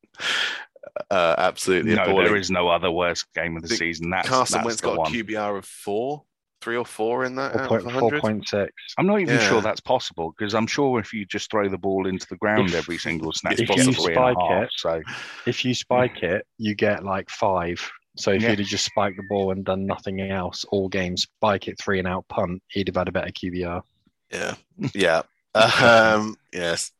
Uh, 1.11 1.35
absolutely 1.37 1.95
No, 1.95 2.03
appalling. 2.03 2.25
there 2.25 2.35
is 2.37 2.49
no 2.49 2.69
other 2.69 2.89
worst 2.89 3.25
game 3.33 3.55
of 3.57 3.61
the 3.61 3.67
think 3.67 3.79
season. 3.79 4.09
That's, 4.09 4.29
Carson 4.29 4.59
that's 4.59 4.65
Wentz 4.65 4.81
the 4.81 4.87
got 4.87 4.97
one. 4.97 5.13
a 5.13 5.15
QBR 5.15 5.57
of 5.57 5.65
four, 5.65 6.23
three 6.61 6.77
or 6.77 6.85
four 6.85 7.25
in 7.25 7.35
that 7.35 7.55
out 7.55 7.67
Four 7.67 7.77
of 7.79 7.83
point, 7.83 7.95
100. 7.95 8.21
4.6. 8.23 8.69
I'm 8.97 9.05
not 9.05 9.19
even 9.19 9.35
Yeah. 9.35 9.49
sure 9.49 9.61
that's 9.61 9.81
possible 9.81 10.33
because 10.37 10.53
I'm 10.55 10.65
sure 10.67 10.99
if 10.99 11.13
you 11.13 11.25
just 11.25 11.51
throw 11.51 11.67
the 11.67 11.77
ball 11.77 12.07
into 12.07 12.25
the 12.29 12.37
ground 12.37 12.69
If- 12.69 12.75
every 12.75 12.97
single 12.97 13.33
snap, 13.33 13.53
if 13.53 13.59
you 13.59 13.65
you 13.69 13.75
get 13.75 13.95
three 13.95 14.15
and 14.15 14.23
a 14.29 14.31
spike 14.33 14.37
half. 14.49 14.63
it- 14.63 14.69
So 14.77 15.01
If 15.45 15.65
you 15.65 15.73
spike 15.73 16.23
it, 16.23 16.47
you 16.57 16.73
get 16.73 17.03
like 17.03 17.29
five. 17.29 17.87
So 18.17 18.31
if 18.31 18.41
Yeah. 18.41 18.51
you'd 18.51 18.59
have 18.59 18.67
just 18.67 18.85
spiked 18.85 19.17
the 19.17 19.23
ball 19.29 19.51
and 19.51 19.63
done 19.65 19.85
nothing 19.85 20.21
else 20.21 20.65
all 20.69 20.87
game, 20.87 21.17
spike 21.17 21.67
it 21.67 21.77
three 21.79 21.99
and 21.99 22.07
out 22.07 22.27
punt, 22.29 22.63
he'd 22.69 22.87
have 22.87 22.95
had 22.95 23.09
a 23.09 23.11
better 23.11 23.31
QBR. 23.31 23.83
Yeah, 24.31 24.55
yeah, 24.95 25.21
um, 25.55 26.35
yes. 26.53 26.91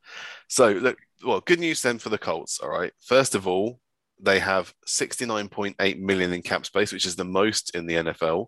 So 0.47 0.71
look, 0.71 0.97
well, 1.25 1.41
good 1.41 1.59
news 1.59 1.81
then 1.81 1.99
for 1.99 2.09
the 2.09 2.17
Colts. 2.17 2.59
All 2.59 2.69
right, 2.69 2.93
first 2.99 3.35
of 3.35 3.47
all, 3.47 3.79
they 4.19 4.39
have 4.39 4.73
69.8 4.87 5.99
million 5.99 6.33
in 6.33 6.41
cap 6.41 6.65
space, 6.65 6.91
which 6.91 7.05
is 7.05 7.15
the 7.15 7.25
most 7.25 7.75
in 7.75 7.85
the 7.85 7.95
NFL. 7.95 8.47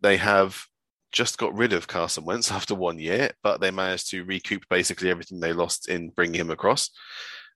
They 0.00 0.16
have 0.18 0.66
just 1.12 1.38
got 1.38 1.54
rid 1.54 1.72
of 1.72 1.86
Carson 1.86 2.24
Wentz 2.24 2.50
after 2.52 2.74
one 2.74 2.98
year, 2.98 3.30
but 3.42 3.60
they 3.60 3.70
managed 3.70 4.10
to 4.10 4.24
recoup 4.24 4.64
basically 4.68 5.10
everything 5.10 5.40
they 5.40 5.52
lost 5.52 5.88
in 5.88 6.10
bringing 6.10 6.40
him 6.40 6.50
across. 6.50 6.90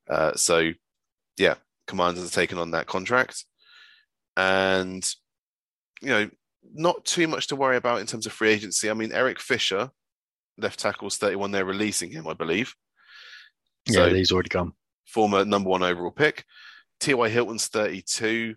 Uh, 0.08 0.34
so, 0.34 0.70
yeah, 1.36 1.54
Commanders 1.86 2.26
are 2.26 2.34
taking 2.34 2.58
on 2.58 2.70
that 2.70 2.86
contract, 2.86 3.44
and 4.36 5.14
you 6.00 6.08
know, 6.08 6.30
not 6.72 7.04
too 7.04 7.26
much 7.26 7.48
to 7.48 7.56
worry 7.56 7.76
about 7.76 8.00
in 8.00 8.06
terms 8.06 8.26
of 8.26 8.32
free 8.32 8.50
agency. 8.50 8.88
I 8.88 8.94
mean, 8.94 9.12
Eric 9.12 9.40
Fisher, 9.40 9.90
left 10.58 10.78
tackle's 10.80 11.16
31. 11.16 11.50
They're 11.50 11.64
releasing 11.64 12.10
him, 12.10 12.26
I 12.28 12.34
believe. 12.34 12.74
So 13.88 14.06
yeah, 14.06 14.14
he's 14.14 14.32
already 14.32 14.48
gone. 14.50 14.72
former 15.06 15.44
number 15.44 15.70
one 15.70 15.82
overall 15.82 16.10
pick. 16.10 16.44
T.Y. 17.00 17.28
Hilton's 17.28 17.68
32. 17.68 18.54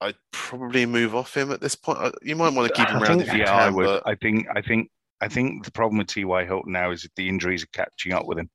I'd 0.00 0.14
probably 0.32 0.86
move 0.86 1.14
off 1.16 1.36
him 1.36 1.50
at 1.50 1.60
this 1.60 1.74
point. 1.74 1.98
You 2.22 2.36
might 2.36 2.54
want 2.54 2.68
to 2.68 2.74
keep 2.74 2.88
him 2.88 2.98
I 2.98 3.06
around 3.06 3.18
think- 3.18 3.28
if 3.28 3.34
you 3.34 3.40
yeah, 3.40 3.46
can. 3.46 3.58
I 3.58 3.70
would. 3.70 3.84
but 3.84 4.02
I 4.06 4.14
think. 4.14 4.46
I 4.54 4.62
think. 4.62 4.90
I 5.20 5.26
think 5.26 5.64
the 5.64 5.72
problem 5.72 5.98
with 5.98 6.06
T.Y. 6.06 6.44
Hilton 6.44 6.70
now 6.72 6.92
is 6.92 7.02
that 7.02 7.10
the 7.16 7.28
injuries 7.28 7.64
are 7.64 7.68
catching 7.72 8.12
up 8.12 8.26
with 8.26 8.38
him 8.38 8.48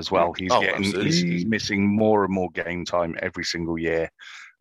as 0.00 0.10
well. 0.10 0.32
He's 0.32 0.50
Oh, 0.50 0.60
getting. 0.60 0.82
He's, 0.82 1.20
he's 1.22 1.46
missing 1.46 1.86
more 1.86 2.24
and 2.24 2.34
more 2.34 2.50
game 2.50 2.84
time 2.84 3.14
every 3.22 3.44
single 3.44 3.78
year. 3.78 4.10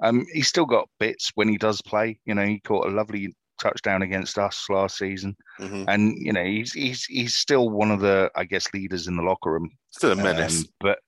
Um, 0.04 0.28
he's 0.32 0.48
still 0.48 0.68
got 0.68 0.88
bits 1.00 1.32
when 1.34 1.50
he 1.50 1.58
does 1.58 1.82
play. 1.82 2.20
You 2.26 2.36
know, 2.36 2.46
he 2.46 2.60
caught 2.60 2.86
a 2.86 2.92
lovely 2.92 3.36
touchdown 3.58 4.02
against 4.02 4.38
us 4.38 4.66
last 4.70 4.98
season, 4.98 5.36
mhm. 5.60 5.86
and 5.88 6.16
you 6.18 6.34
know, 6.34 6.44
he's 6.44 6.74
he's 6.74 7.06
he's 7.06 7.36
still 7.36 7.70
one 7.70 7.92
of 7.92 8.00
the, 8.00 8.32
I 8.36 8.44
guess, 8.44 8.74
leaders 8.74 9.08
in 9.08 9.16
the 9.16 9.24
locker 9.24 9.52
room. 9.52 9.72
still 9.92 10.12
a 10.12 10.16
menace. 10.16 10.62
Um, 10.62 10.66
but 10.80 11.00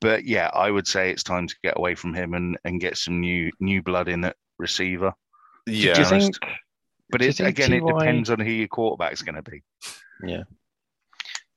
but 0.00 0.24
yeah, 0.24 0.50
I 0.52 0.70
would 0.70 0.86
say 0.86 1.10
it's 1.10 1.22
time 1.22 1.46
to 1.46 1.56
get 1.62 1.78
away 1.78 1.94
from 1.94 2.14
him 2.14 2.34
and, 2.34 2.58
and 2.64 2.80
get 2.80 2.96
some 2.96 3.20
new 3.20 3.50
new 3.60 3.82
blood 3.82 4.08
in 4.08 4.24
at 4.24 4.36
receiver. 4.58 5.12
yeah. 5.66 5.94
Do 5.94 6.00
you 6.00 6.06
think? 6.06 6.36
But 7.10 7.20
Do 7.20 7.26
you 7.26 7.30
it, 7.30 7.36
think 7.36 7.48
again, 7.48 7.72
it 7.72 7.86
depends 7.86 8.30
on 8.30 8.40
who 8.40 8.50
your 8.50 8.68
quarterback's 8.68 9.22
going 9.22 9.36
to 9.36 9.42
be. 9.42 9.62
Yeah. 10.24 10.42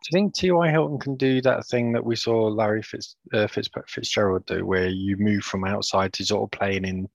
Do 0.02 0.08
you 0.12 0.22
think 0.22 0.34
T.Y. 0.34 0.70
Hilton 0.72 1.00
can 1.00 1.16
do 1.16 1.42
that 1.42 1.66
thing 1.66 1.92
that 1.92 2.06
we 2.06 2.16
saw 2.16 2.48
Larry 2.48 2.82
Fitz, 2.82 3.16
uh, 3.34 3.48
Fitz, 3.48 3.70
Fitzgerald 3.88 4.46
do, 4.46 4.66
where 4.66 4.88
you 4.88 5.18
move 5.18 5.44
from 5.44 5.66
outside 5.66 6.14
to 6.14 6.26
sort 6.26 6.44
of 6.44 6.58
playing 6.58 6.86
in 6.86 7.10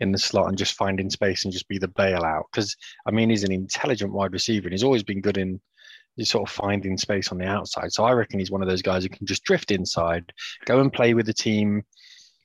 in 0.00 0.12
the 0.12 0.18
slot 0.18 0.48
and 0.48 0.58
just 0.58 0.74
finding 0.74 1.10
space 1.10 1.44
and 1.44 1.52
just 1.52 1.68
be 1.68 1.78
the 1.78 1.88
bailout? 1.88 2.44
Because 2.50 2.76
I 3.06 3.10
mean, 3.10 3.30
he's 3.30 3.44
an 3.44 3.52
intelligent 3.52 4.12
wide 4.12 4.32
receiver 4.32 4.66
and 4.66 4.72
he's 4.72 4.84
always 4.84 5.02
been 5.02 5.20
good 5.20 5.38
in 5.38 5.60
sort 6.22 6.48
of 6.48 6.54
finding 6.54 6.98
space 6.98 7.28
on 7.32 7.38
the 7.38 7.46
outside. 7.46 7.92
So 7.92 8.04
I 8.04 8.12
reckon 8.12 8.38
he's 8.38 8.50
one 8.50 8.60
of 8.62 8.68
those 8.68 8.82
guys 8.82 9.02
who 9.02 9.08
can 9.08 9.26
just 9.26 9.44
drift 9.44 9.70
inside, 9.70 10.32
go 10.66 10.80
and 10.80 10.92
play 10.92 11.14
with 11.14 11.24
the 11.24 11.32
team 11.32 11.82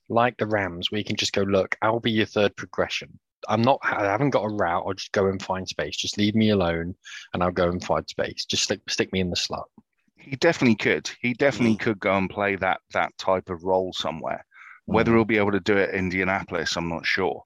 like 0.08 0.36
the 0.38 0.46
Rams, 0.46 0.90
where 0.90 0.98
you 0.98 1.04
can 1.04 1.16
just 1.16 1.32
go, 1.32 1.42
look, 1.42 1.76
I'll 1.82 2.00
be 2.00 2.12
your 2.12 2.26
third 2.26 2.56
progression. 2.56 3.18
I'm 3.48 3.62
not. 3.62 3.78
I 3.82 4.04
haven't 4.04 4.30
got 4.30 4.44
a 4.44 4.48
route. 4.48 4.84
I'll 4.86 4.94
just 4.94 5.12
go 5.12 5.26
and 5.26 5.42
find 5.42 5.68
space. 5.68 5.96
Just 5.96 6.16
leave 6.18 6.34
me 6.34 6.50
alone, 6.50 6.94
and 7.32 7.42
I'll 7.42 7.52
go 7.52 7.68
and 7.68 7.84
find 7.84 8.08
space. 8.08 8.44
Just 8.44 8.64
stick 8.64 8.80
stick 8.88 9.12
me 9.12 9.20
in 9.20 9.30
the 9.30 9.36
slot. 9.36 9.66
He 10.16 10.36
definitely 10.36 10.76
could. 10.76 11.10
He 11.20 11.34
definitely 11.34 11.76
Mm. 11.76 11.80
could 11.80 12.00
go 12.00 12.16
and 12.16 12.30
play 12.30 12.56
that 12.56 12.80
that 12.92 13.16
type 13.18 13.48
of 13.50 13.62
role 13.62 13.92
somewhere. 13.92 14.44
Whether 14.86 15.12
Mm. 15.12 15.14
he'll 15.16 15.24
be 15.26 15.38
able 15.38 15.52
to 15.52 15.60
do 15.60 15.76
it 15.76 15.90
in 15.90 16.06
Indianapolis, 16.06 16.76
I'm 16.76 16.88
not 16.88 17.06
sure. 17.06 17.44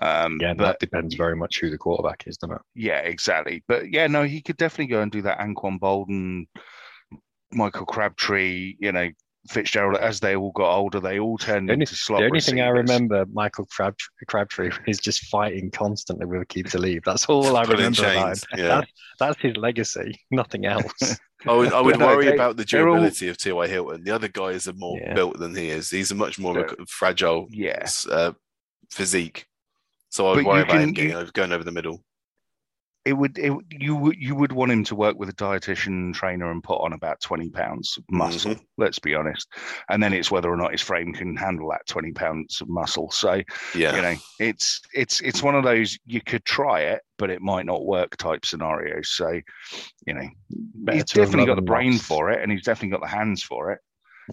Um, 0.00 0.38
Yeah, 0.40 0.54
but 0.54 0.64
that 0.64 0.80
depends 0.80 1.14
very 1.14 1.36
much 1.36 1.60
who 1.60 1.70
the 1.70 1.78
quarterback 1.78 2.24
is, 2.26 2.36
doesn't 2.38 2.56
it? 2.56 2.62
yeah, 2.74 2.98
exactly. 3.00 3.62
But 3.68 3.90
yeah, 3.92 4.06
no, 4.06 4.22
he 4.24 4.40
could 4.40 4.56
definitely 4.56 4.86
go 4.92 5.02
and 5.02 5.12
do 5.12 5.22
that. 5.22 5.38
Anquan 5.40 5.78
Boldin, 5.78 6.46
Michael 7.52 7.86
Crabtree, 7.86 8.76
you 8.78 8.92
know, 8.92 9.10
Fitzgerald, 9.48 9.96
as 9.98 10.20
they 10.20 10.36
all 10.36 10.52
got 10.52 10.72
older, 10.76 11.00
they 11.00 11.18
all 11.18 11.38
turned 11.38 11.68
The 11.68 11.72
only, 11.72 11.82
into 11.84 11.96
slot 11.96 12.20
the 12.20 12.26
only 12.26 12.40
thing 12.40 12.60
I 12.60 12.68
remember 12.68 13.24
Michael 13.32 13.66
Crabtree, 13.66 14.08
Crabtree 14.28 14.70
is 14.86 14.98
just 15.00 15.24
fighting 15.26 15.70
constantly 15.70 16.26
with 16.26 16.46
Keith 16.48 16.70
to 16.70 16.78
leave. 16.78 17.02
That's 17.04 17.26
all 17.26 17.56
I 17.56 17.62
remember 17.62 17.96
chains, 18.02 18.44
him. 18.52 18.58
yeah. 18.58 18.68
That's, 18.68 18.90
that's 19.18 19.40
his 19.40 19.56
legacy, 19.56 20.20
nothing 20.30 20.66
else. 20.66 21.18
I 21.46 21.54
would, 21.54 21.72
I 21.72 21.80
would 21.80 21.98
no, 21.98 22.06
worry 22.06 22.26
they- 22.26 22.34
about 22.34 22.56
the 22.58 22.64
they're 22.64 22.86
all- 22.86 22.96
durability 22.96 23.28
of 23.28 23.38
T.Y. 23.38 23.66
Hilton. 23.66 24.04
The 24.04 24.10
other 24.14 24.28
guys 24.28 24.68
are 24.68 24.74
more 24.74 24.98
Yeah. 24.98 25.14
built 25.14 25.38
than 25.38 25.56
he 25.56 25.70
is. 25.70 25.88
He's 25.90 26.10
a 26.10 26.14
much 26.14 26.38
more 26.38 26.58
of 26.66 26.88
fragile 26.88 27.46
Yeah, 27.50 27.86
uh, 28.10 28.32
physique. 28.90 29.46
So 30.10 30.26
I 30.26 30.30
would 30.36 30.44
But 30.44 30.48
worry 30.48 30.58
you 30.58 30.64
about 30.64 30.80
him 30.80 30.92
getting 30.92 31.10
you- 31.12 31.18
over, 31.18 31.32
going 31.32 31.52
over 31.52 31.64
the 31.64 31.72
middle. 31.72 32.04
it 33.06 33.14
would. 33.14 33.38
It, 33.38 33.52
you 33.70 33.96
would 33.96 34.16
you 34.18 34.34
would 34.34 34.52
want 34.52 34.70
him 34.72 34.84
to 34.84 34.94
work 34.94 35.16
with 35.18 35.30
a 35.30 35.32
dietitian 35.32 36.12
trainer 36.12 36.50
and 36.50 36.62
put 36.62 36.82
on 36.82 36.92
about 36.92 37.20
twenty 37.22 37.48
pounds 37.48 37.96
of 37.96 38.04
muscle. 38.10 38.50
Mm-hmm. 38.52 38.62
Let's 38.76 38.98
be 38.98 39.14
honest, 39.14 39.48
and 39.88 40.02
then 40.02 40.12
it's 40.12 40.30
whether 40.30 40.50
or 40.50 40.56
not 40.58 40.72
his 40.72 40.82
frame 40.82 41.14
can 41.14 41.34
handle 41.36 41.70
that 41.70 41.86
twenty 41.86 42.12
pounds 42.12 42.60
of 42.60 42.68
muscle. 42.68 43.10
So 43.10 43.40
Yeah. 43.74 43.96
you 43.96 44.02
know, 44.02 44.14
it's 44.38 44.82
it's 44.92 45.20
it's 45.22 45.42
one 45.42 45.54
of 45.54 45.64
those 45.64 45.98
you 46.04 46.20
could 46.20 46.44
try 46.44 46.80
it, 46.80 47.00
but 47.16 47.30
it 47.30 47.40
might 47.40 47.64
not 47.64 47.86
work 47.86 48.16
type 48.18 48.44
scenarios. 48.44 49.08
So 49.10 49.40
you 50.06 50.12
know, 50.14 50.28
Better 50.50 50.96
he's 50.96 51.04
definitely 51.04 51.46
got 51.46 51.54
the 51.54 51.60
loved 51.62 51.66
brain 51.66 51.92
lost. 51.92 52.04
for 52.04 52.30
it, 52.30 52.42
and 52.42 52.52
he's 52.52 52.64
definitely 52.64 52.90
got 52.98 53.00
the 53.00 53.16
hands 53.16 53.42
for 53.42 53.72
it. 53.72 53.80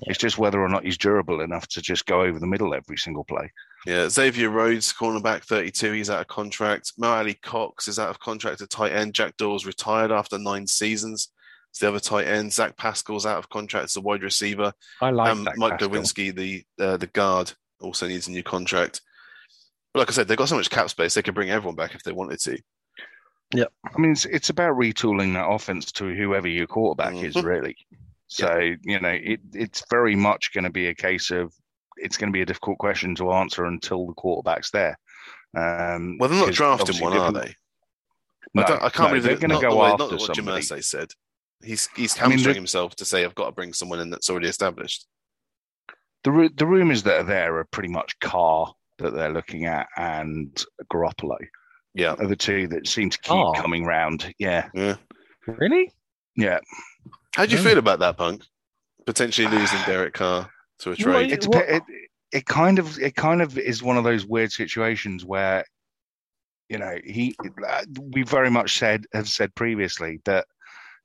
It's 0.03 0.19
just 0.19 0.37
whether 0.37 0.61
or 0.61 0.69
not 0.69 0.83
he's 0.83 0.97
durable 0.97 1.41
enough 1.41 1.67
to 1.69 1.81
just 1.81 2.05
go 2.05 2.21
over 2.21 2.39
the 2.39 2.47
middle 2.47 2.73
every 2.73 2.97
single 2.97 3.23
play. 3.23 3.51
Yeah, 3.85 4.09
Xavier 4.09 4.49
Rhodes, 4.49 4.93
cornerback, 4.93 5.43
32. 5.43 5.91
He's 5.93 6.09
out 6.09 6.21
of 6.21 6.27
contract. 6.27 6.93
Mo 6.97 7.07
Alie-Cox 7.07 7.87
is 7.87 7.99
out 7.99 8.09
of 8.09 8.19
contract 8.19 8.61
at 8.61 8.69
tight 8.69 8.91
end. 8.91 9.13
Jack 9.13 9.37
Doyle 9.37 9.59
retired 9.65 10.11
after 10.11 10.37
nine 10.37 10.67
seasons. 10.67 11.29
It's 11.69 11.79
the 11.79 11.89
other 11.89 11.99
tight 11.99 12.27
end. 12.27 12.51
Zach 12.51 12.75
Pascal's 12.77 13.25
out 13.25 13.37
of 13.37 13.49
contract 13.49 13.85
as 13.85 13.95
a 13.95 14.01
wide 14.01 14.23
receiver. 14.23 14.73
I 15.01 15.11
like 15.11 15.31
um, 15.31 15.43
that. 15.43 15.57
Mike 15.57 15.73
Pascal. 15.73 15.89
Glowinski, 15.89 16.35
the 16.35 16.63
uh, 16.83 16.97
the 16.97 17.07
guard, 17.07 17.53
also 17.79 18.07
needs 18.07 18.27
a 18.27 18.31
new 18.31 18.43
contract. 18.43 19.01
But 19.93 19.99
like 20.01 20.09
I 20.09 20.13
said, 20.13 20.27
they've 20.27 20.37
got 20.37 20.49
so 20.49 20.55
much 20.55 20.69
cap 20.69 20.89
space, 20.89 21.13
they 21.13 21.21
could 21.21 21.35
bring 21.35 21.49
everyone 21.49 21.75
back 21.75 21.95
if 21.95 22.03
they 22.03 22.11
wanted 22.11 22.39
to. 22.41 22.57
Yeah, 23.53 23.65
I 23.85 23.97
mean, 23.97 24.11
it's, 24.11 24.25
it's 24.25 24.49
about 24.49 24.75
retooling 24.75 25.33
that 25.33 25.47
offense 25.47 25.91
to 25.93 26.13
whoever 26.13 26.47
your 26.47 26.67
quarterback 26.67 27.15
is, 27.15 27.35
Mhm. 27.35 27.43
really. 27.43 27.77
So 28.27 28.59
you 28.83 28.99
know, 28.99 29.09
it 29.09 29.39
it's 29.53 29.83
very 29.89 30.15
much 30.15 30.53
going 30.53 30.65
to 30.65 30.69
be 30.69 30.87
a 30.87 30.95
case 30.95 31.31
of 31.31 31.53
it's 31.97 32.17
going 32.17 32.31
to 32.31 32.33
be 32.35 32.41
a 32.41 32.45
difficult 32.45 32.77
question 32.77 33.15
to 33.15 33.31
answer 33.31 33.65
until 33.65 34.05
the 34.05 34.13
quarterback's 34.13 34.71
there. 34.71 34.97
Um, 35.57 36.17
Well, 36.19 36.29
they're 36.29 36.39
not 36.45 36.53
drafting 36.53 36.81
obviously 36.95 37.03
one, 37.03 37.17
are 37.17 37.31
they? 37.31 37.55
No, 38.53 38.63
I, 38.63 38.85
I 38.85 38.89
can't 38.89 38.97
no, 38.99 39.07
believe 39.09 39.23
they're 39.23 39.35
they're 39.35 39.47
going 39.47 39.61
to 39.61 39.67
go 39.67 39.71
the 39.71 39.75
way, 39.77 39.89
after 39.89 40.03
not 40.03 40.11
what 40.11 40.35
somebody. 40.35 40.61
Jim 40.61 40.77
Irsay 40.77 40.83
said. 40.83 41.09
He's 41.63 41.89
he's 41.95 42.21
I 42.21 42.27
mean, 42.27 42.37
himself 42.39 42.95
to 42.97 43.05
say, 43.05 43.25
I've 43.25 43.33
got 43.35 43.47
to 43.47 43.51
bring 43.51 43.73
someone 43.73 43.99
in 43.99 44.09
that's 44.11 44.29
already 44.29 44.47
established. 44.47 45.07
The 46.23 46.49
the 46.55 46.65
rumors 46.67 47.03
that 47.03 47.21
are 47.21 47.23
there 47.23 47.57
are 47.57 47.65
pretty 47.65 47.89
much 47.89 48.19
Carr 48.19 48.73
that 48.99 49.13
they're 49.13 49.31
looking 49.33 49.65
at 49.65 49.87
and 49.95 50.63
Garoppolo 50.91 51.37
Yeah. 51.93 52.13
are 52.19 52.27
the 52.27 52.35
two 52.35 52.67
that 52.69 52.87
seem 52.87 53.09
to 53.09 53.17
keep 53.19 53.31
Carr? 53.31 53.53
coming 53.55 53.85
round. 53.85 54.33
Yeah, 54.37 54.69
Really? 55.47 55.91
yeah. 56.35 56.59
How 57.37 57.45
do 57.45 57.55
you 57.55 57.61
feel 57.61 57.77
about 57.77 57.99
that, 57.99 58.17
Punk? 58.17 58.43
Potentially 59.05 59.47
losing 59.47 59.79
Derek 59.85 60.15
Carr 60.15 60.49
to 60.79 60.89
a 60.89 60.91
Well, 60.91 60.97
trade. 60.97 61.31
It, 61.31 61.41
dep- 61.41 61.69
it 61.69 61.83
it 62.31 62.45
kind 62.45 62.79
of 62.79 62.97
it 62.99 63.15
kind 63.15 63.41
of 63.41 63.57
is 63.57 63.83
one 63.83 63.95
of 63.95 64.03
those 64.03 64.25
weird 64.25 64.51
situations 64.51 65.23
where 65.23 65.63
you 66.67 66.79
know 66.79 66.97
he 67.05 67.35
we 68.11 68.23
very 68.23 68.49
much 68.49 68.77
said 68.77 69.05
have 69.13 69.29
said 69.29 69.53
previously 69.55 70.19
that 70.25 70.45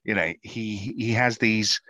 you 0.05 0.15
know 0.15 0.33
he 0.43 0.95
he 0.97 1.13
has 1.13 1.37
these 1.37 1.81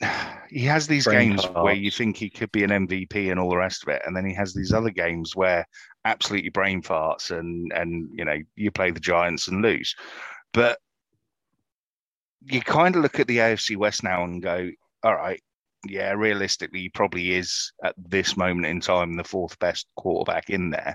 he 0.50 0.64
has 0.66 0.86
these 0.86 1.04
Brain 1.04 1.30
games 1.30 1.44
where 1.54 1.74
you 1.74 1.90
think 1.90 2.16
he 2.16 2.28
could 2.28 2.52
be 2.52 2.62
an 2.62 2.70
MVP 2.70 3.30
and 3.30 3.40
all 3.40 3.50
the 3.50 3.56
rest 3.56 3.82
of 3.82 3.88
it 3.88 4.02
and 4.04 4.14
then 4.14 4.26
he 4.26 4.34
has 4.34 4.52
these 4.52 4.72
other 4.72 4.90
games 4.90 5.34
where 5.34 5.66
absolutely 6.04 6.50
brain 6.50 6.82
farts 6.82 7.36
and 7.36 7.72
and 7.72 8.08
you 8.12 8.24
know 8.24 8.36
you 8.54 8.70
play 8.70 8.90
the 8.90 9.00
Giants 9.00 9.48
and 9.48 9.62
lose 9.62 9.96
but 10.52 10.78
you 12.42 12.60
kind 12.60 12.96
of 12.96 13.02
look 13.02 13.20
at 13.20 13.26
the 13.26 13.38
AFC 13.38 13.76
West 13.76 14.02
now 14.02 14.24
and 14.24 14.42
go 14.42 14.70
all 15.02 15.14
right 15.14 15.40
yeah, 15.88 16.10
realistically, 16.12 16.80
he 16.80 16.88
probably 16.90 17.32
is 17.32 17.72
at 17.82 17.94
this 17.96 18.36
moment 18.36 18.66
in 18.66 18.80
time 18.82 19.16
the 19.16 19.24
fourth 19.24 19.58
best 19.60 19.86
quarterback 19.96 20.50
in 20.50 20.68
there. 20.68 20.94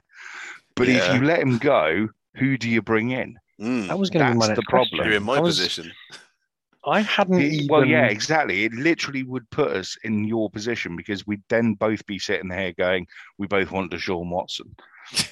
But 0.76 0.88
Yeah. 0.88 0.98
if 0.98 1.16
you 1.16 1.26
let 1.26 1.40
him 1.40 1.58
go, 1.58 2.08
who 2.36 2.56
do 2.56 2.70
you 2.70 2.84
bring 2.84 3.10
in? 3.10 3.36
Mm. 3.60 3.88
That 3.88 3.98
was 3.98 4.12
going 4.12 4.24
to 4.24 4.32
be 4.34 4.38
my 4.38 4.46
That's 4.46 4.58
next 4.60 4.68
the 4.68 4.70
problem. 4.70 5.08
You're 5.08 5.18
in 5.18 5.24
my 5.24 5.38
I 5.38 5.40
was- 5.40 5.58
position. 5.58 5.92
I 6.86 7.02
hadn't 7.02 7.40
He- 7.40 7.48
even. 7.48 7.68
well, 7.68 7.84
yeah, 7.84 8.06
exactly. 8.06 8.66
It 8.66 8.74
literally 8.74 9.24
would 9.24 9.50
put 9.50 9.72
us 9.72 9.98
in 10.04 10.24
your 10.24 10.52
position 10.52 10.96
because 10.96 11.26
we'd 11.26 11.42
then 11.50 11.74
both 11.74 12.06
be 12.06 12.20
sitting 12.20 12.50
there 12.50 12.72
going, 12.74 13.08
we 13.40 13.48
both 13.48 13.72
want 13.72 13.92
Deshaun 13.92 14.30
Watson. 14.30 14.76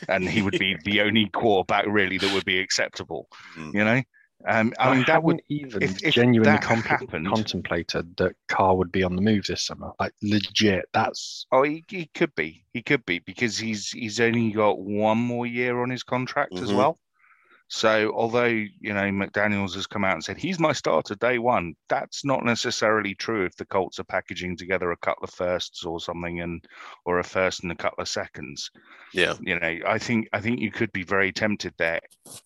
And 0.09 0.27
he 0.27 0.41
would 0.41 0.57
be 0.57 0.75
the 0.83 1.01
only 1.01 1.29
quarterback 1.29 1.85
really 1.87 2.17
that 2.17 2.33
would 2.33 2.45
be 2.45 2.57
acceptable, 2.59 3.27
Mm. 3.55 3.73
you 3.75 3.83
know? 3.85 4.01
Um, 4.47 4.73
I 4.79 4.89
I, 4.89 4.95
mean, 4.95 5.03
that 5.07 5.23
would 5.23 5.41
even 5.49 5.81
if- 5.83 6.03
if 6.03 6.13
genuinely 6.15 6.51
that 6.51 6.61
comp- 6.61 6.85
happened- 6.85 7.27
contemplated 7.27 8.17
that 8.17 8.35
Carr 8.49 8.75
would 8.75 8.91
be 8.91 9.03
on 9.03 9.15
the 9.15 9.21
move 9.21 9.45
this 9.47 9.63
summer. 9.63 9.91
Like 9.99 10.13
legit, 10.21 10.85
that's 10.93 11.45
Oh, 11.51 11.63
he, 11.63 11.83
he 11.87 12.07
could 12.13 12.35
be. 12.35 12.65
He 12.73 12.81
could 12.81 13.05
be 13.05 13.19
because 13.19 13.57
he's 13.57 13.89
he's 13.91 14.19
only 14.19 14.51
got 14.51 14.79
one 14.79 15.17
more 15.17 15.45
year 15.45 15.81
on 15.81 15.89
his 15.89 16.03
contract 16.03 16.53
as 16.55 16.71
Mhm. 16.71 16.75
well. 16.77 16.99
So 17.69 18.11
although 18.13 18.43
you 18.45 18.93
know 18.93 19.09
McDaniels 19.09 19.73
has 19.75 19.87
come 19.87 20.03
out 20.03 20.13
and 20.13 20.23
said 20.23 20.37
he's 20.37 20.59
my 20.59 20.73
starter 20.73 21.15
day 21.15 21.39
one, 21.39 21.73
that's 21.89 22.23
not 22.25 22.43
necessarily 22.43 23.15
true 23.15 23.45
if 23.45 23.55
the 23.55 23.65
Colts 23.65 23.97
are 23.99 24.03
packaging 24.03 24.57
together 24.57 24.91
a 24.91 24.97
couple 24.97 25.23
of 25.23 25.31
firsts 25.31 25.83
or 25.85 25.99
something 25.99 26.41
and 26.41 26.63
or 27.05 27.17
a 27.19 27.23
first 27.23 27.63
and 27.63 27.71
a 27.71 27.75
couple 27.75 28.01
of 28.01 28.09
seconds. 28.09 28.69
Yeah. 29.13 29.35
You 29.41 29.59
know, 29.59 29.79
I 29.87 29.97
think 29.97 30.27
I 30.33 30.41
think 30.41 30.59
you 30.59 30.69
could 30.69 30.91
be 30.91 31.03
very 31.03 31.31
tempted 31.31 31.73
there, 31.77 32.01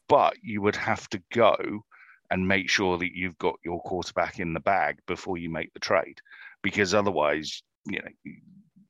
but 0.07 0.35
you 0.41 0.61
would 0.61 0.75
have 0.77 1.09
to 1.09 1.21
go 1.33 1.83
and 2.29 2.47
make 2.47 2.69
sure 2.69 2.97
that 2.97 3.15
you've 3.15 3.37
got 3.37 3.55
your 3.63 3.81
quarterback 3.81 4.39
in 4.39 4.53
the 4.53 4.59
bag 4.59 4.99
before 5.07 5.37
you 5.37 5.49
make 5.49 5.73
the 5.73 5.79
trade, 5.79 6.19
because 6.61 6.93
otherwise, 6.93 7.61
you 7.85 7.99
know, 7.99 8.33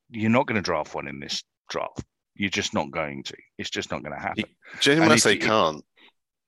you're 0.09 0.29
not 0.29 0.47
going 0.47 0.55
to 0.55 0.61
draft 0.61 0.95
one 0.95 1.07
in 1.07 1.19
this 1.19 1.43
draft. 1.69 2.03
You're 2.35 2.49
just 2.49 2.73
not 2.73 2.91
going 2.91 3.23
to. 3.23 3.35
It's 3.57 3.69
just 3.69 3.91
not 3.91 4.03
going 4.03 4.13
to 4.15 4.21
happen. 4.21 4.45
Jamie 4.79 5.01
And 5.01 5.05
if 5.05 5.09
Massey 5.25 5.33
you- 5.35 5.39
can't. 5.39 5.83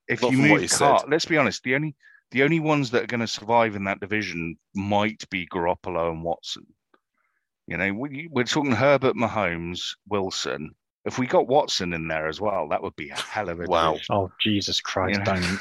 If 0.08 0.22
not 0.22 0.32
you 0.32 0.38
move 0.38 0.62
you. 0.62 0.68
Carr, 0.68 1.04
let's 1.08 1.26
be 1.26 1.36
honest, 1.36 1.62
the 1.62 1.76
only 1.76 1.94
the 2.32 2.42
only 2.42 2.58
ones 2.58 2.90
that 2.90 3.04
are 3.04 3.06
going 3.06 3.20
to 3.20 3.26
survive 3.28 3.76
in 3.76 3.84
that 3.84 4.00
division 4.00 4.56
might 4.74 5.28
be 5.30 5.46
Garoppolo 5.46 6.10
and 6.10 6.24
Watson. 6.24 6.66
You 7.66 7.76
know, 7.76 7.92
we, 7.92 8.28
we're 8.30 8.44
talking 8.44 8.72
Herbert, 8.72 9.14
Mahomes, 9.14 9.80
Wilson. 10.08 10.74
If 11.06 11.18
we 11.18 11.26
got 11.26 11.48
Watson 11.48 11.94
in 11.94 12.08
there 12.08 12.28
as 12.28 12.42
well, 12.42 12.68
that 12.68 12.82
would 12.82 12.94
be 12.94 13.08
a 13.08 13.14
hell 13.16 13.48
of 13.48 13.58
a 13.58 13.64
Wow. 13.64 13.92
division. 13.92 14.14
oh 14.14 14.30
Jesus 14.38 14.82
Christ! 14.82 15.18
Yeah. 15.18 15.24
Don't 15.34 15.58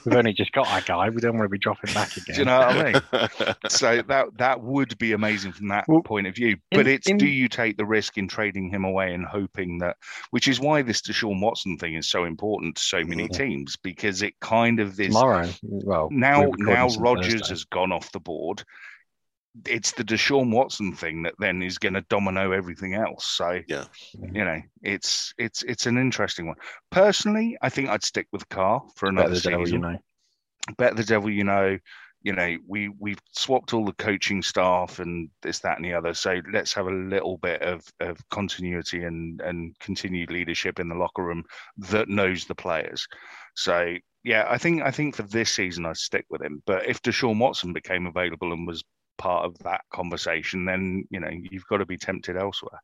we've 0.04 0.14
only 0.14 0.34
just 0.34 0.52
got 0.52 0.66
that 0.66 0.84
guy. 0.84 1.08
We 1.08 1.20
don't 1.22 1.32
want 1.38 1.46
to 1.46 1.48
be 1.48 1.58
dropping 1.58 1.94
back 1.94 2.14
again. 2.16 2.34
Do 2.34 2.40
you 2.40 2.44
know 2.44 2.58
what 2.58 2.76
I 2.76 2.92
mean? 2.92 3.54
so 3.70 4.02
that 4.02 4.26
that 4.36 4.60
would 4.62 4.98
be 4.98 5.12
amazing 5.12 5.52
from 5.52 5.68
that 5.68 5.86
Well, 5.88 6.02
point 6.02 6.26
of 6.26 6.34
view. 6.34 6.58
But 6.70 6.80
in- 6.86 6.88
it's 6.94 7.08
in- 7.08 7.16
do 7.16 7.26
you 7.26 7.48
take 7.48 7.78
the 7.78 7.86
risk 7.86 8.18
in 8.18 8.28
trading 8.28 8.68
him 8.68 8.84
away 8.84 9.14
and 9.14 9.24
hoping 9.24 9.78
that, 9.78 9.96
which 10.30 10.46
is 10.46 10.60
why 10.60 10.82
this 10.82 11.00
Deshaun 11.00 11.40
Watson 11.40 11.78
thing 11.78 11.94
is 11.94 12.10
so 12.10 12.24
important 12.24 12.76
to 12.76 12.82
so 12.82 13.02
many 13.02 13.28
Mhm. 13.28 13.36
teams 13.36 13.76
because 13.78 14.20
it 14.20 14.38
kind 14.40 14.78
of 14.78 15.00
is 15.00 15.06
Tomorrow, 15.14 15.48
well, 15.62 16.08
now 16.10 16.50
now 16.58 16.88
Rodgers 16.98 17.32
Thursday. 17.32 17.48
has 17.48 17.64
gone 17.64 17.92
off 17.92 18.12
the 18.12 18.20
board. 18.20 18.62
It's 19.66 19.92
the 19.92 20.04
Deshaun 20.04 20.50
Watson 20.50 20.94
thing 20.94 21.22
that 21.24 21.34
then 21.38 21.62
is 21.62 21.78
going 21.78 21.94
to 21.94 22.00
domino 22.08 22.52
everything 22.52 22.94
else. 22.94 23.26
So 23.26 23.60
Yeah. 23.68 23.84
you 24.14 24.44
know, 24.44 24.60
it's 24.82 25.34
it's 25.38 25.62
it's 25.64 25.86
an 25.86 25.98
interesting 25.98 26.46
one. 26.46 26.56
Personally, 26.90 27.56
I 27.62 27.68
think 27.68 27.88
I'd 27.88 28.04
stick 28.04 28.28
with 28.32 28.48
Carr 28.48 28.82
for 28.96 29.06
Better 29.12 29.20
another 29.26 29.34
the 29.34 29.40
devil, 29.40 29.66
season 29.66 29.80
you 29.82 29.86
know. 29.88 29.98
bet 30.78 30.96
the 30.96 31.04
devil 31.04 31.28
you 31.30 31.44
know 31.44 31.76
you 32.22 32.32
know 32.32 32.56
we 32.66 32.88
we've 32.98 33.20
swapped 33.32 33.74
all 33.74 33.84
the 33.84 33.92
coaching 33.94 34.42
staff 34.42 35.00
and 35.00 35.28
this 35.42 35.58
that 35.58 35.76
and 35.76 35.84
the 35.84 35.92
other 35.92 36.14
so 36.14 36.40
let's 36.52 36.72
have 36.72 36.86
a 36.86 36.90
little 36.90 37.36
bit 37.38 37.60
of, 37.62 37.82
of 38.00 38.16
continuity 38.30 39.02
and 39.04 39.40
and 39.40 39.76
continued 39.80 40.30
leadership 40.30 40.78
in 40.78 40.88
the 40.88 40.94
locker 40.94 41.24
room 41.24 41.42
that 41.76 42.08
knows 42.08 42.44
the 42.44 42.54
players 42.54 43.06
so 43.56 43.94
yeah 44.22 44.46
i 44.48 44.56
think 44.56 44.82
i 44.82 44.90
think 44.90 45.16
for 45.16 45.24
this 45.24 45.50
season 45.50 45.84
i'd 45.84 45.96
stick 45.96 46.24
with 46.30 46.40
him 46.42 46.62
but 46.64 46.86
if 46.86 47.02
deshaun 47.02 47.38
watson 47.40 47.72
became 47.72 48.06
available 48.06 48.52
and 48.52 48.66
was 48.66 48.84
part 49.18 49.44
of 49.44 49.58
that 49.60 49.82
conversation 49.92 50.64
then 50.64 51.04
you 51.10 51.20
know 51.20 51.28
you've 51.30 51.66
got 51.68 51.78
to 51.78 51.86
be 51.86 51.96
tempted 51.98 52.36
elsewhere 52.36 52.80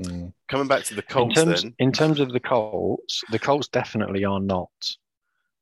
Mm. 0.00 0.32
Coming 0.48 0.68
back 0.68 0.84
to 0.84 0.94
the 0.94 1.02
In 1.02 1.06
Colts, 1.08 1.34
terms, 1.34 1.62
then. 1.64 1.74
in 1.80 1.90
terms 1.90 2.20
of 2.20 2.30
the 2.32 2.38
Colts, 2.38 3.20
the 3.32 3.38
Colts 3.40 3.66
definitely 3.66 4.24
are 4.24 4.38
not 4.38 4.70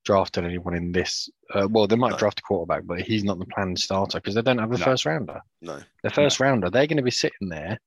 drafting 0.05 0.45
anyone 0.45 0.75
in 0.75 0.93
this. 0.93 1.31
Uh, 1.55 1.67
well, 1.71 1.87
they 1.87 1.97
might 1.97 2.11
No. 2.11 2.17
draft 2.19 2.41
a 2.41 2.43
quarterback, 2.43 2.83
but 2.85 3.01
he's 3.01 3.25
not 3.25 3.39
the 3.39 3.47
planned 3.47 3.79
starter 3.79 4.19
because 4.19 4.35
they 4.35 4.43
don't 4.43 4.59
have 4.59 4.73
a 4.73 4.77
No. 4.79 4.85
first 4.85 5.07
rounder. 5.07 5.41
No. 5.63 5.81
The 6.03 6.11
first 6.11 6.39
rounder, 6.39 6.69
they're 6.69 6.87
going 6.87 6.99
to 6.99 7.03
be 7.03 7.11
sitting 7.11 7.49
there 7.49 7.79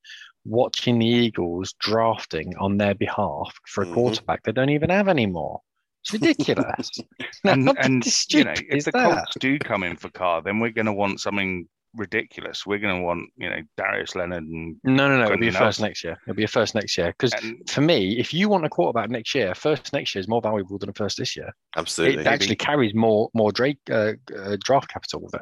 watching 0.44 0.98
the 0.98 1.06
Eagles 1.06 1.74
drafting 1.74 2.58
on 2.58 2.78
their 2.78 2.96
behalf 2.96 3.54
for 3.68 3.84
a 3.84 3.86
Mhm. 3.86 3.94
quarterback 3.94 4.42
they 4.42 4.52
don't 4.52 4.72
even 4.72 4.90
have 4.90 5.08
anymore. 5.08 5.62
It's 6.02 6.14
ridiculous. 6.14 6.90
and, 7.44 7.70
and 7.78 8.04
you 8.34 8.44
know 8.44 8.54
if 8.72 8.86
the 8.86 8.92
that? 8.92 9.04
Colts 9.18 9.36
do 9.40 9.60
come 9.60 9.84
in 9.84 9.98
for 9.98 10.10
Carr, 10.10 10.42
then 10.42 10.60
we're 10.60 10.72
going 10.72 10.88
to 10.88 10.94
want 10.94 11.22
something 11.22 11.70
ridiculous. 11.96 12.66
We're 12.66 12.80
going 12.80 13.00
to 13.00 13.04
want, 13.04 13.30
you 13.38 13.50
know, 13.50 13.62
Darius 13.78 14.16
Leonard 14.16 14.44
and 14.44 14.78
No, 14.84 15.08
no, 15.08 15.18
no. 15.18 15.26
It'll 15.26 15.38
be 15.38 15.48
a 15.48 15.52
first 15.52 15.82
next 15.82 16.04
year. 16.04 16.18
It'll 16.28 16.36
be 16.38 16.44
a 16.44 16.48
first 16.48 16.76
next 16.76 16.98
year. 16.98 17.08
Because 17.18 17.34
for 17.70 17.82
me, 17.82 18.20
if 18.20 18.34
you 18.34 18.50
want 18.50 18.66
a 18.66 18.70
quarterback 18.70 19.10
next 19.10 19.34
year, 19.36 19.54
first 19.56 19.92
next 19.94 20.14
year 20.16 20.20
is 20.20 20.28
more 20.28 20.42
valuable 20.42 20.78
than 20.78 20.90
a 20.90 20.94
first 20.94 21.18
this 21.18 21.36
year. 21.36 21.52
Absolutely. 21.76 22.22
It 22.22 22.28
actually 22.28 22.56
carries 22.56 22.94
more 22.94 23.30
more 23.34 23.52
Drake 23.52 23.80
uh, 23.90 24.14
uh, 24.38 24.58
draft 24.64 24.90
capital 24.90 25.22
with 25.22 25.34
it. 25.36 25.42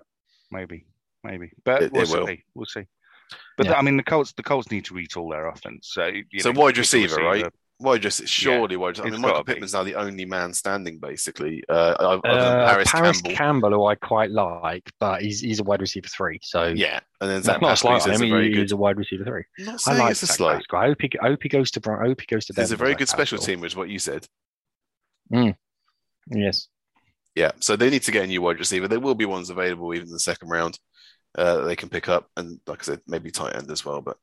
maybe, 0.52 0.86
maybe, 1.24 1.52
but 1.66 1.84
It- 1.84 1.91
we'll 1.91 2.04
it 2.04 2.10
will. 2.20 2.28
see. 2.28 2.43
We'll 2.56 2.66
see. 2.66 2.84
But 3.58 3.66
Yeah. 3.66 3.74
I 3.74 3.82
mean, 3.82 3.98
the 3.98 4.04
Colts, 4.04 4.32
the 4.34 4.43
Colts 4.43 4.72
need 4.72 4.86
to 4.86 4.93
retool 4.93 5.32
their 5.32 5.48
offense. 5.48 5.89
So, 5.91 6.06
you 6.08 6.39
So 6.39 6.52
know, 6.52 6.62
wide 6.62 6.76
kick 6.76 6.80
receiver, 6.84 7.18
right? 7.18 7.45
Wide 7.80 8.01
just 8.01 8.28
surely 8.28 8.75
wide. 8.75 8.99
I 8.99 9.03
it's 9.03 9.11
mean, 9.11 9.21
Michael 9.21 9.43
gotta 9.43 9.59
be. 9.61 9.67
Now 9.71 9.84
the 9.84 9.93
only 9.95 10.25
man 10.25 10.51
standing, 10.53 10.97
basically. 10.97 11.63
Uh, 11.69 11.93
Uh, 11.99 12.21
Parris, 12.21 12.91
Parris 12.91 13.21
Campbell. 13.21 13.38
Campbell, 13.38 13.69
who 13.71 13.86
I 13.86 13.93
quite 13.93 14.32
like, 14.32 14.91
but 14.99 15.21
he's 15.21 15.41
he's 15.41 15.59
a 15.59 15.63
wide 15.63 15.82
receiver 15.82 16.07
three. 16.07 16.39
So 16.41 16.65
yeah, 16.69 16.99
and 17.21 17.30
then 17.30 17.36
that's 17.36 17.45
Zach 17.45 17.61
not 17.61 17.78
slight 17.78 17.93
Pascal 18.01 18.09
on 18.11 18.15
is 18.15 18.21
him. 18.21 18.28
a 18.28 18.32
very 18.32 18.47
He- 18.47 18.53
good. 18.53 18.61
He's 18.63 18.71
a 18.71 18.78
wide 18.78 18.97
receiver 18.97 19.23
three. 19.25 19.43
I'm 19.59 19.65
not 19.65 19.88
I 19.88 19.97
like 19.97 20.11
it's 20.11 20.23
a 20.23 20.28
slight. 20.28 20.55
Pascal. 20.55 20.80
I 20.80 20.88
hope 20.88 21.01
he, 21.01 21.11
I 21.21 21.28
hope 21.28 21.43
he 21.43 21.49
goes 21.49 21.69
to 21.71 21.80
Bron- 21.80 22.03
I 22.03 22.07
hope 22.07 22.19
he 22.21 22.25
goes 22.25 22.45
to 22.47 22.53
There's 22.53 22.71
a 22.71 22.75
very 22.78 22.95
good 22.95 23.09
special 23.09 23.38
team, 23.38 23.59
which 23.61 23.73
is 23.73 23.75
what 23.75 23.89
you 23.89 23.99
said. 23.99 24.25
Yes. 26.30 26.67
Yeah, 27.36 27.51
so 27.59 27.75
they 27.75 27.91
need 27.91 28.01
to 28.03 28.11
get 28.11 28.23
a 28.23 28.28
new 28.28 28.41
wide 28.41 28.57
receiver. 28.57 28.88
There 28.88 28.99
will 28.99 29.13
be 29.13 29.25
ones 29.25 29.51
available 29.51 29.93
even 29.93 30.07
in 30.07 30.13
the 30.13 30.19
second 30.19 30.49
round 30.49 30.80
uh, 31.38 31.61
they 31.65 31.75
can 31.75 31.89
pick 31.89 32.09
up, 32.09 32.28
and 32.36 32.59
like 32.65 32.82
I 32.82 32.84
said, 32.84 33.01
maybe 33.07 33.30
tight 33.30 33.55
end 33.55 33.69
as 33.69 33.86
well. 33.86 34.01
But 34.01 34.17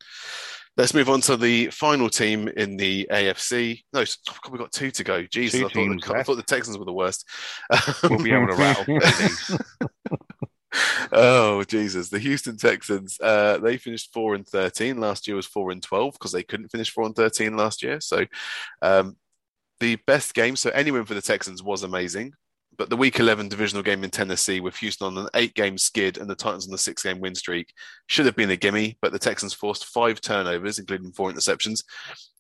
let's 0.77 0.95
move 0.95 1.09
on 1.09 1.21
to 1.23 1.37
the 1.37 1.69
final 1.69 2.09
team 2.09 2.49
in 2.49 2.77
the 2.77 3.09
AFC. 3.11 3.83
No, 3.93 4.01
oh, 4.01 4.35
God, 4.43 4.53
we've 4.53 4.61
got 4.61 4.73
two 4.73 4.91
to 4.91 5.05
go. 5.05 5.23
Jesus, 5.25 5.61
I, 5.61 5.69
thought 5.69 5.73
the, 5.73 6.15
I 6.15 6.23
thought 6.23 6.37
the 6.37 6.43
Texans 6.43 6.79
were 6.79 6.85
the 6.85 6.93
worst. 6.93 7.29
We'll 8.03 8.23
be 8.23 8.33
able 8.33 8.49
to 8.49 8.55
rattle 8.55 8.99
oh 11.13 11.63
Jesus! 11.65 12.11
The 12.11 12.19
Houston 12.19 12.57
Texans 12.57 13.19
uh, 13.21 13.59
they 13.59 13.77
finished 13.77 14.13
four 14.13 14.35
and 14.35 14.47
thirteen. 14.47 14.99
Last 14.99 15.27
year 15.27 15.37
was 15.37 15.47
four 15.47 15.71
and 15.71 15.83
twelve 15.83 16.15
because 16.15 16.33
they 16.33 16.43
couldn't 16.43 16.69
finish 16.69 16.91
four 16.91 17.07
and 17.07 17.15
thirteen 17.15 17.57
last 17.57 17.83
year. 17.83 18.01
So 18.01 18.25
um, 18.83 19.17
the 19.81 19.97
best 20.07 20.35
game, 20.35 20.57
so 20.57 20.71
any 20.71 20.91
win 20.91 21.05
for 21.05 21.15
the 21.15 21.23
Texans 21.23 21.63
was 21.63 21.83
amazing. 21.83 22.35
But 22.77 22.91
the 22.91 22.97
Week 22.97 23.19
Eleven 23.19 23.49
divisional 23.49 23.83
game 23.83 24.05
in 24.05 24.11
Tennessee 24.11 24.61
with 24.61 24.77
Houston 24.77 25.07
on 25.07 25.19
an 25.19 25.29
eight-game 25.35 25.79
skid 25.79 26.19
and 26.19 26.29
the 26.29 26.35
Titans 26.35 26.67
on 26.69 26.75
a 26.75 26.79
six-game 26.79 27.21
win 27.21 27.35
streak 27.35 27.73
should 28.07 28.27
have 28.27 28.37
been 28.37 28.51
a 28.51 28.57
gimme. 28.57 28.99
But 29.01 29.13
the 29.13 29.19
Texans 29.19 29.55
forced 29.55 29.87
five 29.87 30.21
turnovers, 30.21 30.79
including 30.79 31.13
four 31.13 31.31
interceptions, 31.33 31.85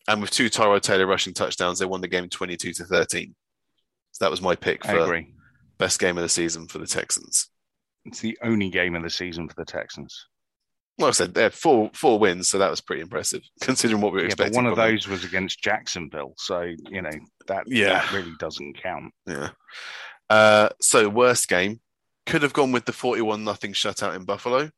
and 0.08 0.20
with 0.20 0.30
two 0.30 0.50
Tyrod 0.50 0.82
Taylor 0.82 1.06
rushing 1.06 1.34
touchdowns, 1.34 1.78
they 1.78 1.86
won 1.86 2.00
the 2.00 2.08
game 2.08 2.28
twenty-two 2.28 2.72
to 2.74 2.84
thirteen. 2.84 3.34
So 4.12 4.24
that 4.24 4.30
was 4.30 4.42
my 4.42 4.54
pick 4.54 4.84
for 4.84 5.22
best 5.78 5.98
game 5.98 6.16
of 6.18 6.22
the 6.22 6.28
season 6.28 6.68
for 6.68 6.78
the 6.78 6.86
Texans. 6.86 7.48
It's 8.04 8.20
the 8.20 8.38
only 8.42 8.70
game 8.70 8.94
of 8.94 9.02
the 9.02 9.10
season 9.10 9.48
for 9.48 9.54
the 9.56 9.64
Texans. 9.64 10.26
Like 10.98 11.08
I 11.08 11.12
said, 11.12 11.34
they 11.34 11.42
had 11.42 11.54
four 11.54 11.90
four 11.94 12.20
wins, 12.20 12.48
so 12.48 12.58
that 12.58 12.70
was 12.70 12.80
pretty 12.80 13.02
impressive 13.02 13.42
considering 13.60 14.00
what 14.00 14.12
we 14.12 14.22
were 14.22 14.28
Yeah, 14.28 14.34
but 14.36 14.52
one 14.52 14.66
of 14.66 14.76
them. 14.76 14.88
those 14.90 15.08
was 15.08 15.24
against 15.24 15.60
Jacksonville, 15.60 16.34
so 16.38 16.60
you 16.60 17.02
know 17.02 17.10
that 17.48 17.64
Yeah. 17.66 17.94
that 17.94 18.12
really 18.12 18.32
doesn't 18.38 18.80
count. 18.80 19.12
Yeah. 19.26 19.50
Uh, 20.30 20.68
so 20.80 21.08
worst 21.08 21.48
game 21.48 21.80
could 22.26 22.42
have 22.42 22.52
gone 22.52 22.72
with 22.72 22.84
the 22.84 22.92
forty-one 22.92 23.44
nothing 23.44 23.72
shutout 23.72 24.16
in 24.16 24.24
Buffalo, 24.24 24.70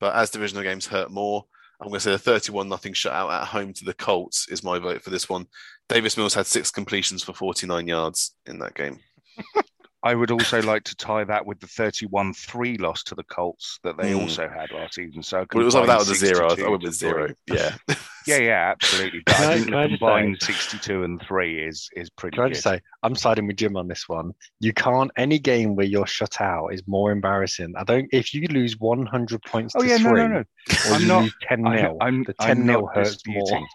but 0.00 0.14
as 0.14 0.30
divisional 0.30 0.62
games 0.62 0.86
hurt 0.86 1.10
more, 1.10 1.44
I'm 1.80 1.88
going 1.88 1.98
to 1.98 2.00
say 2.00 2.12
the 2.12 2.18
thirty-one 2.18 2.68
nothing 2.68 2.92
shutout 2.92 3.32
at 3.32 3.48
home 3.48 3.72
to 3.74 3.84
the 3.84 3.94
Colts 3.94 4.48
is 4.48 4.62
my 4.62 4.78
vote 4.78 5.02
for 5.02 5.10
this 5.10 5.28
one. 5.28 5.46
Davis 5.88 6.16
Mills 6.16 6.34
had 6.34 6.46
six 6.46 6.70
completions 6.70 7.22
for 7.22 7.32
forty-nine 7.32 7.88
yards 7.88 8.34
in 8.46 8.58
that 8.58 8.74
game. 8.74 8.98
I 10.04 10.14
would 10.14 10.30
also 10.30 10.60
like 10.72 10.84
to 10.84 10.96
tie 10.96 11.24
that 11.24 11.46
with 11.46 11.60
the 11.60 11.66
31-3 11.66 12.80
loss 12.80 13.02
to 13.04 13.14
the 13.14 13.22
Colts 13.24 13.78
that 13.84 13.96
they 13.96 14.12
Hmm. 14.12 14.20
also 14.20 14.48
had 14.48 14.70
last 14.72 14.94
season. 14.94 15.22
So 15.22 15.46
Well, 15.52 15.62
it 15.62 15.64
was 15.64 15.74
like 15.74 15.86
that 15.86 15.98
was 15.98 16.10
a 16.10 16.14
zero. 16.14 16.46
I 16.46 16.48
62 16.50 16.70
went 16.70 16.82
with 16.82 16.94
zero. 16.94 17.34
Yeah. 17.46 17.74
Yeah, 18.24 18.36
yeah, 18.38 18.70
absolutely. 18.70 19.20
But 19.26 19.34
I 19.40 19.52
I- 19.52 19.54
think 19.58 19.98
the 19.98 20.06
I 20.06 20.32
say- 20.38 20.46
62 20.46 21.02
and 21.02 21.20
3 21.22 21.64
is 21.66 21.88
is 21.96 22.08
pretty 22.08 22.36
Can 22.36 22.44
I 22.44 22.48
just 22.50 22.62
say, 22.62 22.80
I'm 23.02 23.16
siding 23.16 23.48
with 23.48 23.56
Jim 23.56 23.76
on 23.76 23.88
this 23.88 24.08
one. 24.08 24.30
You 24.60 24.72
can't 24.72 25.10
any 25.16 25.40
game 25.40 25.74
where 25.74 25.86
you're 25.86 26.06
shut 26.06 26.40
out 26.40 26.68
is 26.68 26.84
more 26.86 27.10
embarrassing. 27.10 27.74
I 27.76 27.82
don't. 27.82 28.08
If 28.12 28.32
you 28.32 28.46
lose 28.46 28.78
100 28.78 29.42
points 29.42 29.74
oh 29.76 29.80
to 29.80 29.88
yeah, 29.88 29.98
three, 29.98 30.12
no, 30.12 30.28
no, 30.28 30.38
no. 30.38 30.44
I'm 30.94 31.08
not- 31.08 31.22
lose 31.24 31.34
10 31.48 31.66
I, 31.66 31.74
nil, 31.82 31.96
I'm, 32.00 32.22
the 32.22 32.34
10 32.34 32.64
nil 32.64 32.88
hurts 32.94 33.10
disputing. 33.16 33.42
more. 33.58 33.66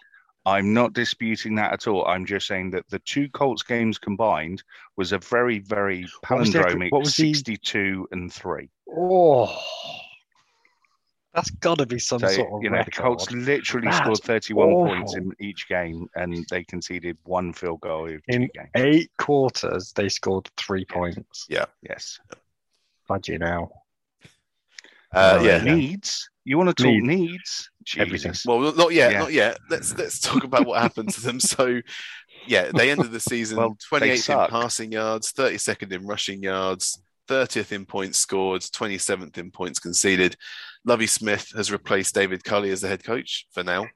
I'm 0.48 0.72
not 0.72 0.92
disputing 0.92 1.54
that 1.56 1.72
at 1.72 1.86
all. 1.86 2.06
I'm 2.06 2.24
just 2.24 2.46
saying 2.46 2.70
that 2.70 2.88
the 2.88 2.98
two 3.00 3.28
Colts 3.30 3.62
games 3.62 3.98
combined 3.98 4.62
was 4.96 5.12
a 5.12 5.18
very, 5.18 5.58
very 5.58 6.06
What 6.28 6.40
was 6.40 6.52
the- 6.52 6.88
what 6.90 7.00
was 7.00 7.14
the- 7.16 7.32
62 7.34 8.08
and 8.12 8.32
3. 8.32 8.70
Oh, 8.96 9.54
that's 11.34 11.50
got 11.50 11.78
to 11.78 11.86
be 11.86 11.98
some 11.98 12.20
So, 12.20 12.28
sort 12.28 12.52
of 12.52 12.62
you 12.62 12.70
know, 12.70 12.82
the. 12.82 12.90
Colts 12.90 13.30
literally 13.30 13.86
That's 13.88 13.98
scored 13.98 14.18
31 14.24 14.70
points 14.70 15.14
in 15.14 15.32
each 15.38 15.68
game 15.68 16.08
and 16.16 16.44
they 16.50 16.64
conceded 16.64 17.16
one 17.24 17.52
field 17.52 17.80
goal 17.80 18.06
In 18.06 18.48
games. 18.54 18.70
eight 18.74 19.10
quarters, 19.18 19.92
they 19.92 20.08
scored 20.08 20.48
three 20.56 20.84
points. 20.84 21.46
Yeah. 21.48 21.66
Yes. 21.82 22.18
Fudgy 23.08 23.38
now. 23.38 23.70
Uh, 25.12 25.40
yeah. 25.42 25.62
yeah. 25.62 25.74
Needs? 25.74 26.28
You 26.44 26.58
want 26.58 26.74
to 26.76 26.82
talk 26.82 26.92
Needs. 26.92 27.06
needs? 27.06 27.70
Everything. 27.96 28.34
Well, 28.44 28.72
not 28.74 28.92
yet, 28.92 29.12
Yeah. 29.12 29.18
not 29.20 29.32
yet. 29.32 29.58
Let's 29.70 29.96
let's 29.96 30.20
talk 30.20 30.44
about 30.44 30.66
what 30.66 30.80
happened 30.82 31.10
to 31.14 31.20
them. 31.20 31.40
So, 31.40 31.80
yeah, 32.46 32.70
they 32.74 32.90
ended 32.90 33.12
the 33.12 33.20
season 33.20 33.58
Well, 33.58 33.76
28th 33.90 34.28
in 34.44 34.50
passing 34.50 34.92
yards, 34.92 35.32
32nd 35.32 35.92
in 35.92 36.06
rushing 36.06 36.42
yards, 36.42 37.00
30th 37.28 37.72
in 37.72 37.86
points 37.86 38.18
scored, 38.18 38.62
27th 38.62 39.38
in 39.38 39.50
points 39.50 39.78
conceded. 39.78 40.36
Lovie 40.84 41.06
Smith 41.06 41.52
has 41.56 41.70
replaced 41.72 42.14
David 42.14 42.44
Culley 42.44 42.70
as 42.70 42.80
the 42.80 42.88
head 42.88 43.04
coach 43.04 43.46
for 43.52 43.62
now. 43.62 43.86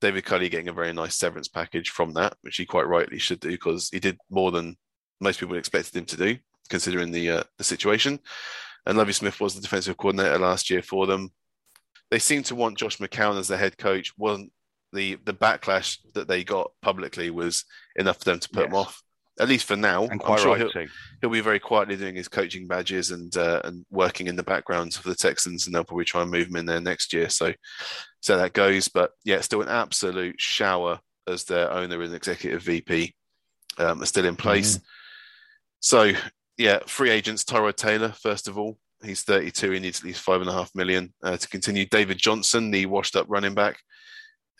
David 0.00 0.24
Culley 0.24 0.48
getting 0.48 0.68
a 0.68 0.72
very 0.72 0.92
nice 0.92 1.16
severance 1.16 1.48
package 1.48 1.90
from 1.90 2.12
that, 2.14 2.34
which 2.42 2.56
he 2.56 2.64
quite 2.66 2.88
rightly 2.88 3.18
should 3.18 3.40
do 3.40 3.50
because 3.50 3.88
he 3.90 4.00
did 4.00 4.18
more 4.30 4.50
than 4.50 4.76
most 5.20 5.38
people 5.38 5.56
expected 5.56 5.94
him 5.96 6.06
to 6.06 6.16
do, 6.16 6.36
considering 6.68 7.12
the 7.12 7.30
uh, 7.30 7.42
the 7.58 7.64
situation. 7.64 8.18
And 8.86 8.98
Lovie 8.98 9.12
Smith 9.12 9.40
was 9.40 9.54
the 9.54 9.60
defensive 9.60 9.96
coordinator 9.96 10.38
last 10.38 10.70
year 10.70 10.82
for 10.82 11.06
them. 11.06 11.30
They 12.12 12.18
seem 12.18 12.42
to 12.44 12.54
want 12.54 12.76
Josh 12.76 12.98
McCown 12.98 13.38
as 13.38 13.48
the 13.48 13.56
head 13.56 13.78
coach. 13.78 14.12
wasn't 14.18 14.52
the 14.92 15.16
the 15.24 15.32
backlash 15.32 15.96
that 16.12 16.28
they 16.28 16.44
got 16.44 16.70
publicly 16.82 17.30
was 17.30 17.64
enough 17.96 18.18
for 18.18 18.24
them 18.24 18.38
to 18.38 18.48
put 18.50 18.66
him 18.66 18.74
off, 18.74 19.02
at 19.40 19.48
least 19.48 19.64
for 19.64 19.76
now. 19.76 20.04
And 20.04 20.20
I'm 20.22 20.36
sure 20.36 20.50
right 20.50 20.60
he'll, 20.60 20.70
too. 20.70 20.88
he'll 21.22 21.30
be 21.30 21.40
very 21.40 21.58
quietly 21.58 21.96
doing 21.96 22.14
his 22.14 22.28
coaching 22.28 22.66
badges 22.66 23.12
and 23.12 23.34
uh, 23.34 23.62
and 23.64 23.86
working 23.90 24.26
in 24.26 24.36
the 24.36 24.42
background 24.42 24.92
for 24.92 25.08
the 25.08 25.14
Texans, 25.14 25.64
and 25.64 25.74
they'll 25.74 25.84
probably 25.84 26.04
try 26.04 26.20
and 26.20 26.30
move 26.30 26.48
him 26.48 26.56
in 26.56 26.66
there 26.66 26.82
next 26.82 27.14
year. 27.14 27.30
So, 27.30 27.54
so 28.20 28.36
that 28.36 28.52
goes. 28.52 28.88
But 28.88 29.12
yeah, 29.24 29.40
still 29.40 29.62
an 29.62 29.68
absolute 29.68 30.38
shower 30.38 31.00
as 31.26 31.44
their 31.44 31.72
owner 31.72 32.02
and 32.02 32.14
executive 32.14 32.60
VP 32.60 33.14
um, 33.78 34.02
are 34.02 34.06
still 34.06 34.26
in 34.26 34.36
place. 34.36 34.78
So 35.80 36.12
yeah, 36.58 36.80
free 36.86 37.08
agents 37.08 37.44
Tyrod 37.44 37.76
Taylor 37.76 38.10
first 38.10 38.48
of 38.48 38.58
all. 38.58 38.76
He's 39.04 39.22
32. 39.22 39.70
He 39.72 39.80
needs 39.80 40.00
at 40.00 40.06
least 40.06 40.20
five 40.20 40.40
and 40.40 40.50
a 40.50 40.52
half 40.52 40.70
million 40.74 41.12
uh, 41.22 41.36
to 41.36 41.48
continue. 41.48 41.86
David 41.86 42.18
Johnson, 42.18 42.70
the 42.70 42.86
washed-up 42.86 43.26
running 43.28 43.54
back, 43.54 43.78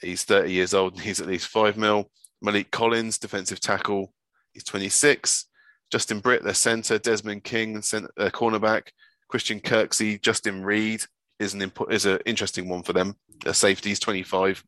he's 0.01 0.25
30 0.25 0.53
years 0.53 0.75
old. 0.75 0.95
and 0.95 1.03
He's 1.03 1.21
at 1.21 1.29
least 1.29 1.49
five 1.49 1.77
mil. 1.77 2.11
Maliek 2.45 2.71
Collins, 2.73 3.19
defensive 3.19 3.61
tackle, 3.61 4.13
he's 4.53 4.65
26. 4.65 5.47
Justin 5.93 6.21
Britt, 6.21 6.43
their 6.43 6.55
center, 6.55 6.99
Desmond 6.99 7.45
King, 7.45 7.83
center, 7.83 8.11
uh, 8.19 8.31
cornerback, 8.31 8.89
Christian 9.29 9.61
Kirksey, 9.61 10.21
Justin 10.21 10.65
Reid 10.65 11.03
is 11.39 11.55
an 11.55 11.61
impo- 11.61 11.91
is 11.93 12.07
an 12.07 12.19
interesting 12.27 12.69
one 12.69 12.83
for 12.83 12.93
them. 12.93 13.15
Uh, 13.47 13.53
safeties, 13.53 14.01
25, 14.01 14.65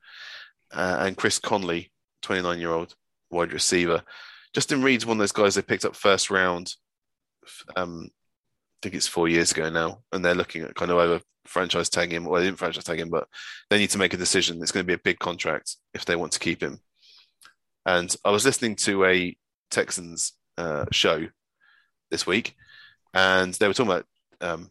uh, 0.73 0.97
and 1.01 1.17
Chris 1.17 1.39
Conley, 1.39 1.91
29 2.23 2.61
year 2.61 2.73
old 2.73 2.95
wide 3.31 3.53
receiver. 3.53 4.03
Justin 4.53 4.83
Reid's 4.83 5.05
one 5.07 5.17
of 5.17 5.21
those 5.21 5.33
guys 5.33 5.55
they 5.55 5.63
picked 5.63 5.85
up 5.85 5.97
first 5.97 6.31
round. 6.31 6.75
Um, 7.77 8.09
think 8.85 8.95
it's 8.95 9.09
four 9.09 9.29
years 9.29 9.51
ago 9.51 9.71
now, 9.71 10.03
and 10.13 10.25
they're 10.25 10.35
looking 10.35 10.63
at 10.63 10.75
kind 10.75 10.91
of 10.91 10.99
over 10.99 11.21
franchise 11.47 11.89
tag 11.89 12.13
him. 12.13 12.25
They 12.25 12.45
didn't 12.45 12.59
franchise 12.59 12.85
tag 12.85 13.01
him, 13.01 13.11
but 13.11 13.27
they 13.71 13.79
need 13.79 13.91
to 13.91 13.99
make 13.99 14.13
a 14.13 14.19
decision. 14.19 14.61
It's 14.63 14.73
going 14.73 14.85
to 14.85 14.87
be 14.87 14.95
a 14.95 14.99
big 14.99 15.19
contract 15.19 15.77
if 15.95 16.05
they 16.05 16.17
want 16.17 16.33
to 16.33 16.39
keep 16.39 16.63
him. 16.63 16.81
And 17.87 18.15
I 18.25 18.31
was 18.31 18.45
listening 18.45 18.77
to 18.77 19.05
a 19.05 19.37
Texans 19.71 20.33
uh, 20.59 20.85
show 20.93 21.27
this 22.11 22.27
week, 22.27 22.55
and 23.13 23.55
they 23.55 23.67
were 23.67 23.75
talking 23.75 23.93
about 23.93 24.07
um, 24.41 24.71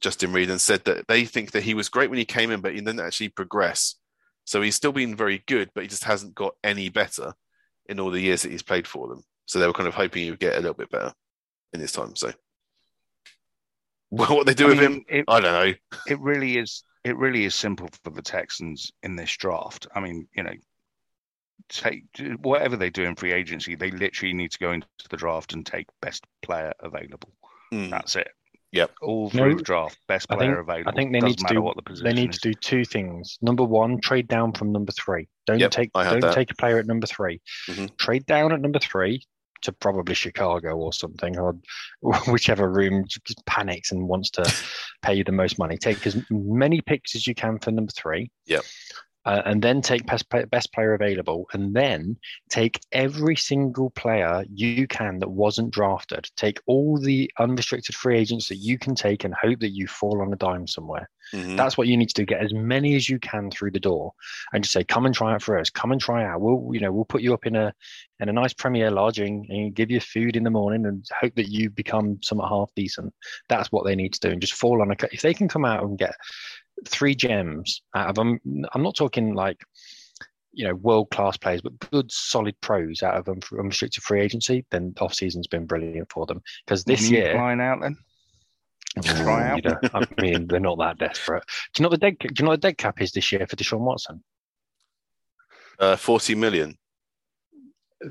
Justin 0.00 0.32
Reid 0.32 0.50
and 0.50 0.60
said 0.60 0.84
that 0.84 1.08
they 1.08 1.24
think 1.24 1.52
that 1.52 1.62
he 1.62 1.74
was 1.74 1.88
great 1.88 2.10
when 2.10 2.18
he 2.18 2.24
came 2.24 2.50
in, 2.50 2.60
but 2.60 2.72
he 2.72 2.80
didn't 2.80 3.00
actually 3.00 3.30
progress. 3.30 3.96
So 4.44 4.60
he's 4.60 4.76
still 4.76 4.92
been 4.92 5.16
very 5.16 5.42
good, 5.46 5.70
but 5.74 5.82
he 5.82 5.88
just 5.88 6.04
hasn't 6.04 6.34
got 6.34 6.54
any 6.62 6.90
better 6.90 7.32
in 7.86 7.98
all 7.98 8.10
the 8.10 8.20
years 8.20 8.42
that 8.42 8.52
he's 8.52 8.62
played 8.62 8.86
for 8.86 9.08
them. 9.08 9.24
So 9.46 9.58
they 9.58 9.66
were 9.66 9.72
kind 9.72 9.88
of 9.88 9.94
hoping 9.94 10.22
he 10.22 10.30
would 10.30 10.40
get 10.40 10.54
a 10.54 10.60
little 10.60 10.74
bit 10.74 10.90
better 10.90 11.12
in 11.72 11.80
his 11.80 11.92
time. 11.92 12.14
So 12.16 12.32
what 14.16 14.46
they 14.46 14.54
do 14.54 14.66
I 14.66 14.68
with 14.68 14.78
mean, 14.80 14.92
him, 14.92 15.04
it, 15.08 15.24
I 15.28 15.40
don't 15.40 15.52
know. 15.66 15.74
it 16.06 16.20
really 16.20 16.56
is 16.58 16.82
it 17.04 17.16
really 17.16 17.44
is 17.44 17.54
simple 17.54 17.88
for 18.02 18.10
the 18.10 18.22
Texans 18.22 18.90
in 19.02 19.16
this 19.16 19.36
draft. 19.36 19.86
I 19.94 20.00
mean, 20.00 20.26
you 20.34 20.42
know, 20.42 20.54
take 21.68 22.04
whatever 22.40 22.76
they 22.76 22.90
do 22.90 23.04
in 23.04 23.14
free 23.16 23.32
agency, 23.32 23.74
they 23.74 23.90
literally 23.90 24.32
need 24.34 24.50
to 24.52 24.58
go 24.58 24.72
into 24.72 24.86
the 25.10 25.16
draft 25.16 25.52
and 25.52 25.64
take 25.64 25.86
best 26.00 26.24
player 26.42 26.72
available. 26.80 27.30
Mm, 27.72 27.90
That's 27.90 28.16
it. 28.16 28.28
Yep. 28.72 28.90
All 29.02 29.24
No, 29.26 29.30
through 29.44 29.54
the 29.56 29.62
draft, 29.62 29.98
best 30.08 30.26
I 30.30 30.36
player 30.36 30.56
think- 30.56 30.68
available. 30.68 30.90
I 30.90 30.94
think 30.94 31.12
they 31.12 31.20
Doesn't 31.20 31.40
need 31.42 31.46
to 31.48 31.54
do 31.54 31.62
what 31.62 31.76
the 31.76 31.82
position 31.82 32.04
they 32.06 32.12
need 32.22 32.30
is. 32.30 32.40
to 32.40 32.48
do 32.50 32.54
two 32.54 32.84
things. 32.84 33.38
Number 33.40 33.62
one, 33.62 34.00
trade 34.00 34.26
down 34.26 34.52
from 34.52 34.72
number 34.72 34.90
three. 34.92 35.28
Don't 35.46 35.60
Yep, 35.60 35.70
take 35.70 35.90
I 35.94 36.04
don't 36.10 36.20
that. 36.20 36.34
take 36.34 36.50
a 36.50 36.56
player 36.56 36.78
at 36.78 36.86
number 36.86 37.06
3 37.06 37.40
Mhm. 37.68 37.96
Trade 37.98 38.26
down 38.26 38.52
at 38.52 38.60
number 38.60 38.78
three 38.80 39.22
to 39.64 39.72
probably 39.72 40.14
Chicago 40.14 40.76
or 40.76 40.92
something, 40.92 41.38
or 41.38 41.56
whichever 42.28 42.70
room 42.70 43.04
panics 43.46 43.92
and 43.92 44.08
wants 44.08 44.30
to 44.30 44.54
pay 45.02 45.14
you 45.14 45.24
the 45.24 45.32
most 45.32 45.58
money. 45.58 45.76
Take 45.76 46.06
as 46.06 46.16
many 46.30 46.80
picks 46.80 47.14
as 47.14 47.26
you 47.26 47.34
can 47.34 47.58
for 47.58 47.70
number 47.70 47.92
three. 47.92 48.30
Yep. 48.46 48.64
Uh, 49.26 49.42
and 49.46 49.62
then 49.62 49.80
take 49.80 50.04
best, 50.06 50.26
best 50.50 50.72
player 50.72 50.92
available, 50.92 51.46
and 51.52 51.74
then 51.74 52.16
take 52.50 52.80
every 52.92 53.36
single 53.36 53.90
player 53.90 54.44
you 54.52 54.86
can 54.86 55.18
that 55.18 55.30
wasn't 55.30 55.70
drafted. 55.70 56.28
Take 56.36 56.60
all 56.66 56.98
the 56.98 57.30
unrestricted 57.38 57.94
free 57.94 58.18
agents 58.18 58.48
that 58.48 58.56
you 58.56 58.78
can 58.78 58.94
take, 58.94 59.24
and 59.24 59.34
hope 59.34 59.60
that 59.60 59.72
you 59.72 59.86
fall 59.86 60.20
on 60.20 60.32
a 60.32 60.36
dime 60.36 60.66
somewhere. 60.66 61.08
Mhm. 61.32 61.56
That's 61.56 61.78
what 61.78 61.88
you 61.88 61.96
need 61.96 62.10
to 62.10 62.14
do. 62.14 62.26
Get 62.26 62.42
as 62.42 62.52
many 62.52 62.96
as 62.96 63.08
you 63.08 63.18
can 63.18 63.50
through 63.50 63.70
the 63.70 63.80
door, 63.80 64.12
and 64.52 64.62
just 64.62 64.74
say, 64.74 64.84
"Come 64.84 65.06
and 65.06 65.14
try 65.14 65.32
out 65.32 65.42
for 65.42 65.58
us. 65.58 65.70
Come 65.70 65.90
and 65.90 66.00
try 66.00 66.22
out. 66.22 66.42
We'll, 66.42 66.74
you 66.74 66.80
know, 66.80 66.92
we'll 66.92 67.06
put 67.06 67.22
you 67.22 67.32
up 67.32 67.46
in 67.46 67.56
a 67.56 67.72
in 68.20 68.28
a 68.28 68.32
nice 68.32 68.52
premier 68.52 68.90
lodging 68.90 69.46
and 69.48 69.74
give 69.74 69.90
you 69.90 70.00
food 70.00 70.36
in 70.36 70.44
the 70.44 70.50
morning, 70.50 70.84
and 70.86 71.04
hope 71.18 71.34
that 71.36 71.48
you 71.48 71.70
become 71.70 72.18
somewhat 72.22 72.50
half 72.50 72.68
decent." 72.76 73.14
That's 73.48 73.72
what 73.72 73.86
they 73.86 73.96
need 73.96 74.12
to 74.12 74.20
do, 74.20 74.30
and 74.30 74.40
just 74.40 74.54
fall 74.54 74.82
on 74.82 74.90
a. 74.90 74.96
If 75.12 75.22
they 75.22 75.32
can 75.32 75.48
come 75.48 75.64
out 75.64 75.82
and 75.82 75.98
get 75.98 76.14
three 76.86 77.14
gems 77.14 77.82
out 77.94 78.08
of 78.08 78.14
them, 78.14 78.38
I'm 78.72 78.82
not 78.82 78.96
talking 78.96 79.34
like 79.34 79.60
you 80.52 80.66
know 80.66 80.74
world 80.74 81.10
class 81.10 81.36
players, 81.36 81.62
but 81.62 81.78
good 81.90 82.10
solid 82.10 82.54
pros 82.60 83.02
out 83.02 83.16
of 83.16 83.24
them 83.24 83.40
for 83.40 83.58
unrestricted 83.60 84.02
free 84.02 84.20
agency. 84.20 84.64
Then 84.70 84.94
off 85.00 85.14
season's 85.14 85.46
been 85.46 85.66
brilliant 85.66 86.10
for 86.12 86.26
them 86.26 86.40
because 86.66 86.84
this 86.84 87.02
When 87.02 87.12
you 87.12 87.18
year. 87.18 87.32
flying 87.32 87.60
out 87.60 87.80
then. 87.80 87.96
Try 89.02 89.48
out. 89.48 89.64
You 89.64 89.70
know, 89.70 89.78
I 89.92 90.06
mean, 90.22 90.46
they're 90.46 90.60
not 90.60 90.78
that 90.78 90.98
desperate. 90.98 91.42
Do 91.74 91.80
you 91.80 91.82
know 91.82 91.88
what 91.88 92.00
the 92.00 92.10
dead? 92.10 92.18
Do 92.20 92.28
you 92.38 92.44
know 92.44 92.50
what 92.50 92.62
the 92.62 92.68
dead 92.68 92.78
cap 92.78 93.00
is 93.00 93.10
this 93.10 93.32
year 93.32 93.44
for 93.46 93.56
Deshaun 93.56 93.80
Watson? 93.80 94.22
Uh, 95.80 95.96
40 95.96 96.36
million. 96.36 96.78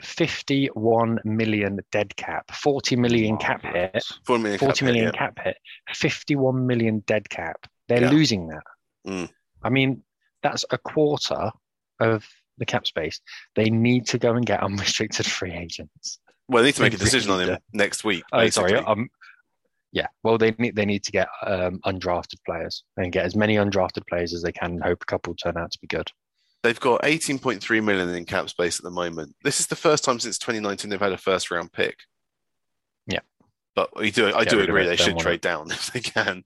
Fifty-one 0.01 1.19
million 1.23 1.79
dead 1.91 2.15
cap, 2.15 2.49
forty 2.51 2.95
million 2.95 3.37
cap 3.37 3.61
hit, 3.61 3.73
Marvellous. 3.93 4.19
4 4.25 4.39
million. 4.39 4.59
cap 4.59 4.67
forty 4.67 4.85
hit, 4.85 4.95
yeah. 4.95 5.11
cap 5.11 5.39
hit, 5.43 5.57
fifty-one 5.93 6.65
million 6.65 7.03
dead 7.05 7.29
cap. 7.29 7.67
They're 7.87 8.01
Yeah. 8.03 8.11
losing 8.11 8.47
that. 8.47 8.63
Mm. 9.07 9.29
I 9.63 9.69
mean, 9.69 10.03
that's 10.41 10.65
a 10.71 10.77
quarter 10.77 11.51
of 11.99 12.25
the 12.57 12.65
cap 12.65 12.85
space. 12.87 13.19
They 13.55 13.69
need 13.69 14.07
to 14.07 14.17
go 14.17 14.33
and 14.35 14.45
get 14.45 14.61
unrestricted 14.63 15.25
free 15.25 15.53
agents. 15.53 16.19
Well, 16.47 16.61
they 16.63 16.69
need 16.69 16.75
to 16.75 16.81
make 16.81 16.93
a 16.93 16.97
decision 16.97 17.31
on 17.31 17.41
him 17.41 17.57
next 17.73 18.03
week. 18.03 18.23
Oh, 18.31 18.47
sorry. 18.49 18.75
Um, 18.75 19.09
yeah. 19.91 20.07
Well, 20.23 20.37
they 20.37 20.51
need 20.57 20.75
they 20.75 20.85
need 20.85 21.03
to 21.03 21.11
get 21.11 21.27
um, 21.45 21.79
undrafted 21.85 22.43
players 22.45 22.83
and 22.97 23.11
get 23.11 23.25
as 23.25 23.35
many 23.35 23.55
undrafted 23.55 24.05
players 24.07 24.33
as 24.33 24.41
they 24.41 24.51
can. 24.51 24.71
And 24.73 24.83
hope 24.83 25.01
a 25.01 25.05
couple 25.05 25.33
turn 25.35 25.57
out 25.57 25.71
to 25.71 25.79
be 25.79 25.87
good. 25.87 26.11
They've 26.63 26.79
got 26.79 27.01
18.3 27.03 27.83
million 27.83 28.09
in 28.09 28.25
cap 28.25 28.49
space 28.49 28.79
at 28.79 28.83
the 28.83 28.89
moment. 28.91 29.35
This 29.43 29.59
is 29.59 29.67
the 29.67 29.75
first 29.75 30.03
time 30.03 30.19
since 30.19 30.37
2019 30.37 30.89
they've 30.89 30.99
had 30.99 31.11
a 31.11 31.17
first 31.17 31.51
round 31.51 31.71
pick. 31.73 31.97
Yeah. 33.07 33.19
But 33.75 33.95
we 33.97 34.11
do, 34.11 34.27
I 34.33 34.43
Get 34.45 34.49
do 34.51 34.59
agree 34.61 34.85
they 34.85 34.95
should 34.95 35.17
trade 35.19 35.35
it. 35.35 35.41
down 35.41 35.67
if 35.71 35.91
they 35.91 35.99
can. 35.99 36.43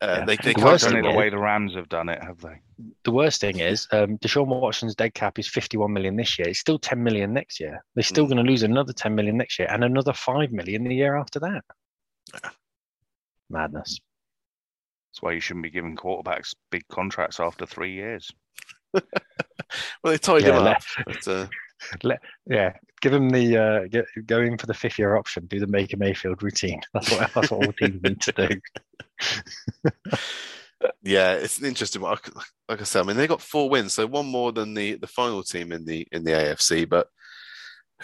Uh, 0.00 0.06
Yeah. 0.06 0.24
They, 0.24 0.36
they 0.36 0.52
The 0.52 0.54
can't 0.54 0.64
worst 0.64 0.84
do 0.84 0.90
Done 0.90 0.96
thing 0.96 1.04
it 1.04 1.08
it 1.08 1.12
the 1.12 1.18
way 1.18 1.30
the 1.30 1.38
Rams 1.38 1.74
have 1.74 1.88
done 1.88 2.08
it, 2.08 2.22
have 2.22 2.40
they? 2.40 2.60
The 3.04 3.12
worst 3.12 3.40
thing 3.40 3.60
is 3.60 3.86
um, 3.92 4.18
Deshaun 4.18 4.46
Watson's 4.48 4.94
dead 4.94 5.14
cap 5.14 5.38
is 5.38 5.46
51 5.48 5.92
million 5.92 6.16
this 6.16 6.38
year. 6.38 6.48
It's 6.48 6.58
still 6.60 6.78
10 6.78 7.02
million 7.02 7.32
next 7.32 7.60
year. 7.60 7.84
They're 7.94 8.02
still 8.02 8.26
Mm. 8.26 8.30
going 8.30 8.44
to 8.44 8.50
lose 8.50 8.62
another 8.64 8.92
10 8.92 9.14
million 9.14 9.36
next 9.36 9.58
year 9.58 9.68
and 9.70 9.84
another 9.84 10.12
5 10.12 10.50
million 10.52 10.84
the 10.84 10.94
year 10.94 11.16
after 11.16 11.38
that. 11.40 11.62
Yeah. 12.32 12.50
Madness. 13.50 14.00
That's 15.12 15.22
why 15.22 15.32
you 15.32 15.40
shouldn't 15.40 15.62
be 15.62 15.70
giving 15.70 15.94
quarterbacks 15.96 16.54
big 16.70 16.82
contracts 16.90 17.38
after 17.38 17.66
three 17.66 17.92
years. 17.94 18.30
Well, 20.04 20.12
they 20.12 20.18
tied 20.18 20.42
Yeah, 20.42 20.60
him 20.60 20.66
up. 20.66 20.82
But, 21.04 21.26
uh, 21.26 21.46
Yeah, 22.46 22.72
give 23.00 23.12
him 23.12 23.30
the 23.30 23.56
uh, 23.56 23.86
get, 23.88 24.06
go 24.26 24.40
in 24.40 24.58
for 24.58 24.66
the 24.66 24.74
fifth 24.74 24.98
year 24.98 25.16
option. 25.16 25.46
Do 25.46 25.60
the 25.60 25.66
Baker 25.66 25.96
Mayfield 25.96 26.42
routine. 26.42 26.80
That's 26.92 27.10
what 27.10 27.30
that's 27.34 27.50
what 27.50 27.66
all 27.66 27.72
teams 27.72 28.02
need 28.02 28.20
to 28.22 28.32
do. 28.32 28.60
yeah, 31.02 31.34
it's 31.34 31.58
an 31.58 31.66
interesting 31.66 32.02
one. 32.02 32.18
Like- 32.68 32.80
I 32.80 32.84
said, 32.84 33.00
I 33.00 33.04
mean, 33.04 33.16
they 33.16 33.26
got 33.26 33.42
four 33.42 33.68
wins, 33.68 33.92
so 33.94 34.06
one 34.06 34.26
more 34.26 34.50
than 34.50 34.72
the, 34.72 34.94
the 34.94 35.06
final 35.06 35.42
team 35.42 35.70
in 35.70 35.84
the 35.84 36.06
in 36.12 36.24
the 36.24 36.32
AFC. 36.32 36.88
But 36.88 37.08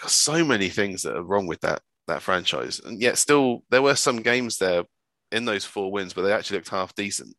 so 0.07 0.45
many 0.45 0.69
things 0.69 1.01
that 1.03 1.15
are 1.15 1.23
wrong 1.23 1.47
with 1.47 1.61
that 1.61 1.81
that 2.07 2.21
franchise, 2.21 2.79
and 2.83 3.01
yet 3.01 3.17
still 3.17 3.63
there 3.69 3.81
were 3.81 3.95
some 3.95 4.17
games 4.17 4.57
there 4.57 4.83
in 5.31 5.45
those 5.45 5.65
four 5.65 5.91
wins 5.91 6.15
where 6.15 6.25
they 6.25 6.33
actually 6.33 6.57
looked 6.57 6.69
half 6.69 6.93
decent, 6.93 7.35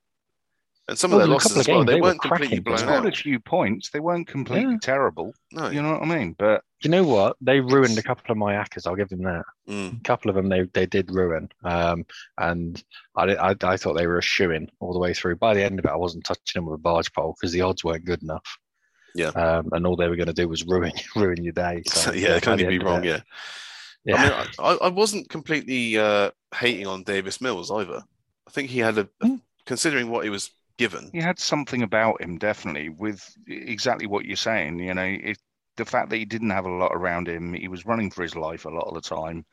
and 0.88 0.98
some 0.98 1.12
Oh, 1.12 1.16
of 1.16 1.20
their 1.20 1.26
there 1.26 1.28
were 1.28 1.32
a 1.32 1.34
losses 1.34 1.48
couple 1.52 1.60
as 1.60 1.68
well. 1.68 1.76
games 1.78 1.86
They 1.86 1.92
they 1.94 2.00
were 2.00 2.06
weren't 2.08 2.20
completely 2.22 2.46
cracking, 2.60 2.62
blown 2.86 2.86
wasn't 3.02 3.14
a 3.14 3.22
few 3.22 3.40
points. 3.40 3.90
They 3.90 4.00
weren't 4.00 4.26
completely 4.26 4.72
Yeah. 4.72 4.78
terrible. 4.82 5.32
No, 5.52 5.70
You 5.70 5.82
know 5.82 5.92
what 5.92 6.02
I 6.02 6.06
mean? 6.06 6.34
But 6.38 6.64
You 6.80 6.90
know 6.90 7.04
what? 7.04 7.36
They 7.40 7.60
ruined 7.60 7.96
a 7.98 8.02
couple 8.02 8.30
of 8.32 8.36
my 8.38 8.54
accas. 8.54 8.86
I'll 8.86 8.96
give 8.96 9.08
them 9.08 9.22
that. 9.22 9.44
Mm. 9.68 10.00
A 10.00 10.02
couple 10.02 10.28
of 10.30 10.34
them 10.36 10.48
they 10.48 10.62
they 10.72 10.86
did 10.86 11.10
ruin. 11.12 11.48
Um, 11.64 12.04
and 12.38 12.82
I, 13.16 13.22
I 13.36 13.54
I 13.62 13.76
thought 13.76 13.94
they 13.94 14.06
were 14.08 14.18
a 14.18 14.22
shoe 14.22 14.50
in 14.50 14.68
all 14.80 14.92
the 14.92 14.98
way 14.98 15.14
through. 15.14 15.36
By 15.36 15.54
the 15.54 15.62
end 15.64 15.78
of 15.78 15.84
it, 15.84 15.90
I 15.90 15.96
wasn't 15.96 16.24
touching 16.24 16.54
them 16.60 16.66
with 16.66 16.74
a 16.80 16.82
barge 16.82 17.12
pole 17.12 17.34
because 17.38 17.52
the 17.52 17.60
odds 17.62 17.84
weren't 17.84 18.04
good 18.04 18.22
enough. 18.22 18.58
Yeah. 19.14 19.28
Um, 19.28 19.68
and 19.72 19.86
all 19.86 19.94
they 19.96 20.08
were 20.08 20.16
going 20.16 20.26
to 20.26 20.32
do 20.32 20.48
was 20.48 20.64
ruin 20.66 20.92
ruin 21.16 21.44
your 21.44 21.52
day. 21.52 21.82
So, 21.86 22.00
So, 22.00 22.12
yeah, 22.22 22.36
it 22.36 22.42
can 22.42 22.52
by 22.52 22.56
the 22.56 22.66
only 22.66 22.78
be 22.78 22.84
wrong. 22.84 23.04
it- 23.04 23.06
Yeah. 23.06 23.20
Yeah. 24.04 24.16
I 24.16 24.38
mean, 24.40 24.48
I, 24.58 24.86
I 24.86 24.88
wasn't 24.88 25.28
completely 25.28 25.96
uh, 25.96 26.32
hating 26.52 26.88
on 26.88 27.04
Davis 27.04 27.40
Mills 27.40 27.70
either. 27.70 28.02
I 28.48 28.50
think 28.50 28.70
he 28.70 28.80
had 28.80 28.98
a, 28.98 29.04
Mm. 29.22 29.40
considering 29.64 30.10
what 30.10 30.24
he 30.24 30.30
was 30.30 30.50
given. 30.76 31.10
he 31.12 31.20
had 31.20 31.38
something 31.38 31.82
about 31.82 32.20
him, 32.20 32.38
definitely, 32.38 32.88
with 32.88 33.22
exactly 33.46 34.06
what 34.06 34.24
you're 34.24 34.36
saying. 34.36 34.78
You 34.78 34.94
know, 34.94 35.02
it, 35.04 35.38
the 35.76 35.84
fact 35.84 36.10
that 36.10 36.16
he 36.16 36.24
didn't 36.24 36.50
have 36.50 36.66
a 36.66 36.70
lot 36.70 36.92
around 36.92 37.28
him, 37.28 37.54
he 37.54 37.68
was 37.68 37.86
running 37.86 38.10
for 38.10 38.22
his 38.22 38.36
life 38.36 38.64
a 38.64 38.70
lot 38.70 38.86
of 38.88 38.94
the 38.94 39.00
time. 39.00 39.44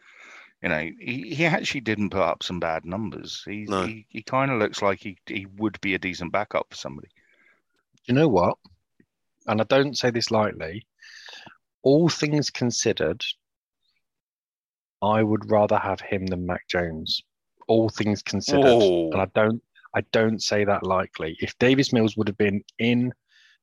You 0.62 0.70
know, 0.70 0.90
he, 1.00 1.34
he 1.34 1.46
actually 1.46 1.82
didn't 1.82 2.10
put 2.10 2.22
up 2.22 2.44
some 2.44 2.60
bad 2.60 2.84
numbers. 2.86 3.44
He 3.46 3.66
No. 3.68 3.86
he, 3.86 4.06
he 4.10 4.22
kind 4.22 4.52
of 4.52 4.60
looks 4.60 4.82
like 4.82 5.00
he, 5.00 5.18
he 5.26 5.46
would 5.58 5.80
be 5.80 5.94
a 5.94 6.00
decent 6.00 6.34
backup 6.34 6.68
for 6.70 6.76
somebody. 6.76 7.08
you 8.06 8.14
know 8.14 8.28
what? 8.28 8.58
And 9.48 9.62
I 9.62 9.64
don't 9.64 9.98
say 9.98 10.10
this 10.12 10.32
lightly. 10.32 10.86
All 11.82 12.10
things 12.10 12.50
considered, 12.50 13.24
I 15.02 15.24
would 15.24 15.50
rather 15.50 15.78
have 15.78 16.02
him 16.02 16.26
than 16.26 16.46
Mac 16.46 16.68
Jones. 16.68 17.22
All 17.70 17.88
things 17.88 18.22
considered, 18.22 18.64
Whoa. 18.66 19.12
and 19.12 19.22
I 19.22 19.26
don't, 19.34 19.64
I 19.96 20.02
don't 20.12 20.42
say 20.42 20.66
that 20.66 20.84
lightly. 20.84 21.36
If 21.40 21.58
Davis 21.60 21.92
Mills 21.92 22.16
would 22.16 22.28
have 22.28 22.38
been 22.38 22.64
in 22.78 23.14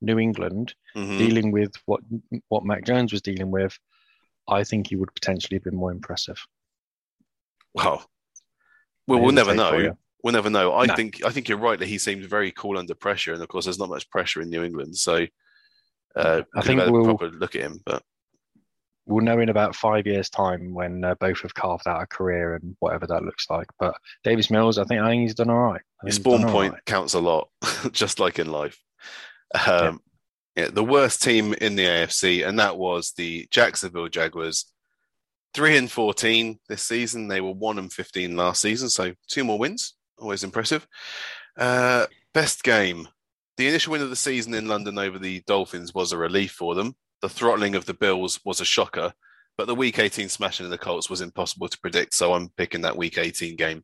New 0.01 0.19
England 0.19 0.75
Mhm. 0.97 1.19
dealing 1.19 1.53
with 1.53 1.73
what 1.87 2.01
what 2.49 2.65
Mac 2.65 2.85
Jones 2.85 3.13
was 3.13 3.23
dealing 3.23 3.51
with, 3.51 3.79
I 4.49 4.65
think 4.65 4.89
he 4.89 4.97
would 4.97 5.15
potentially 5.15 5.57
have 5.57 5.65
been 5.65 5.77
more 5.77 5.91
impressive. 5.93 6.39
Well, 7.75 8.09
well, 9.07 9.21
we'll 9.21 9.33
never 9.33 9.55
know. 9.55 9.97
We'll 10.23 10.33
never 10.33 10.51
know. 10.51 10.75
I 10.75 10.87
No. 10.87 10.95
think 10.97 11.25
I 11.25 11.31
think 11.31 11.49
you're 11.49 11.59
right 11.59 11.79
that 11.79 11.89
he 11.89 11.99
seemed 11.99 12.25
very 12.25 12.51
cool 12.53 12.79
under 12.79 12.95
pressure, 12.95 13.33
and 13.33 13.43
of 13.43 13.49
course, 13.49 13.67
there's 13.67 13.79
not 13.79 13.89
much 13.89 14.09
pressure 14.11 14.41
in 14.43 14.51
New 14.51 14.65
England, 14.65 14.97
so 14.97 15.27
uh, 16.17 16.43
I 16.55 16.63
think 16.63 16.81
have 16.81 16.87
had 16.87 16.89
a 16.89 16.93
we'll- 16.93 17.05
proper 17.05 17.29
look 17.31 17.55
at 17.55 17.63
him. 17.63 17.81
But 17.85 18.03
We'll 19.07 19.25
know 19.25 19.39
in 19.39 19.49
about 19.49 19.77
five 19.77 20.07
years' 20.07 20.29
time 20.29 20.75
when 20.75 21.05
uh, 21.05 21.15
both 21.15 21.41
have 21.41 21.55
carved 21.55 21.87
out 21.87 22.03
a 22.03 22.07
career 22.07 22.57
and 22.57 22.77
whatever 22.81 23.07
that 23.07 23.23
looks 23.23 23.49
like. 23.49 23.69
But 23.79 23.95
Davis 24.25 24.51
Mills, 24.51 24.79
I 24.79 24.85
think, 24.85 25.01
I 25.01 25.09
think 25.09 25.23
he's 25.23 25.35
done 25.35 25.51
all 25.51 25.57
right. 25.57 25.81
I 26.01 26.05
your 26.05 26.11
think 26.11 26.15
he's 26.15 26.19
done 26.19 26.41
spawn 26.41 26.53
point 26.53 26.73
right. 26.73 26.85
counts 26.87 27.15
a 27.15 27.21
lot, 27.21 27.49
just 27.93 28.19
like 28.19 28.39
in 28.39 28.51
life. 28.51 28.81
Um, 29.67 30.01
yeah, 30.57 30.69
the 30.69 30.85
worst 30.85 31.23
team 31.23 31.55
in 31.55 31.77
the 31.77 31.85
AFC, 31.85 32.47
and 32.47 32.59
that 32.59 32.79
was 32.79 33.13
the 33.13 33.47
Jacksonville 33.51 34.09
Jaguars. 34.09 34.73
Three 35.55 35.77
and 35.77 35.91
fourteen 35.91 36.59
this 36.69 36.83
season. 36.83 37.29
They 37.29 37.41
were 37.41 37.53
one 37.53 37.79
and 37.79 37.93
fifteen 37.93 38.37
last 38.37 38.63
season, 38.63 38.89
so 38.89 39.13
two 39.29 39.45
more 39.45 39.59
wins. 39.59 39.95
Always 40.19 40.45
impressive. 40.45 40.87
Uh, 41.59 42.07
best 42.35 42.63
game. 42.63 43.09
The 43.57 43.69
initial 43.69 43.93
win 43.93 44.03
of 44.03 44.11
the 44.11 44.17
season 44.17 44.53
in 44.55 44.69
London 44.69 44.99
over 44.99 45.19
the 45.19 45.43
Dolphins 45.47 45.95
was 45.95 46.13
a 46.13 46.19
relief 46.19 46.53
for 46.53 46.75
them. 46.75 46.95
The 47.27 47.31
throttling 47.31 47.75
of 47.75 47.87
the 47.87 47.93
Bills 47.93 48.39
was 48.45 48.61
a 48.61 48.65
shocker, 48.65 49.13
but 49.59 49.67
the 49.67 49.75
Week 49.75 49.99
18 49.99 50.29
smashing 50.29 50.65
of 50.65 50.71
the 50.71 50.79
Colts 50.79 51.11
was 51.11 51.21
impossible 51.21 51.67
to 51.67 51.79
predict. 51.81 52.15
So 52.15 52.33
I'm 52.33 52.51
picking 52.51 52.83
that 52.83 52.97
Week 52.97 53.19
18 53.19 53.57
game 53.57 53.83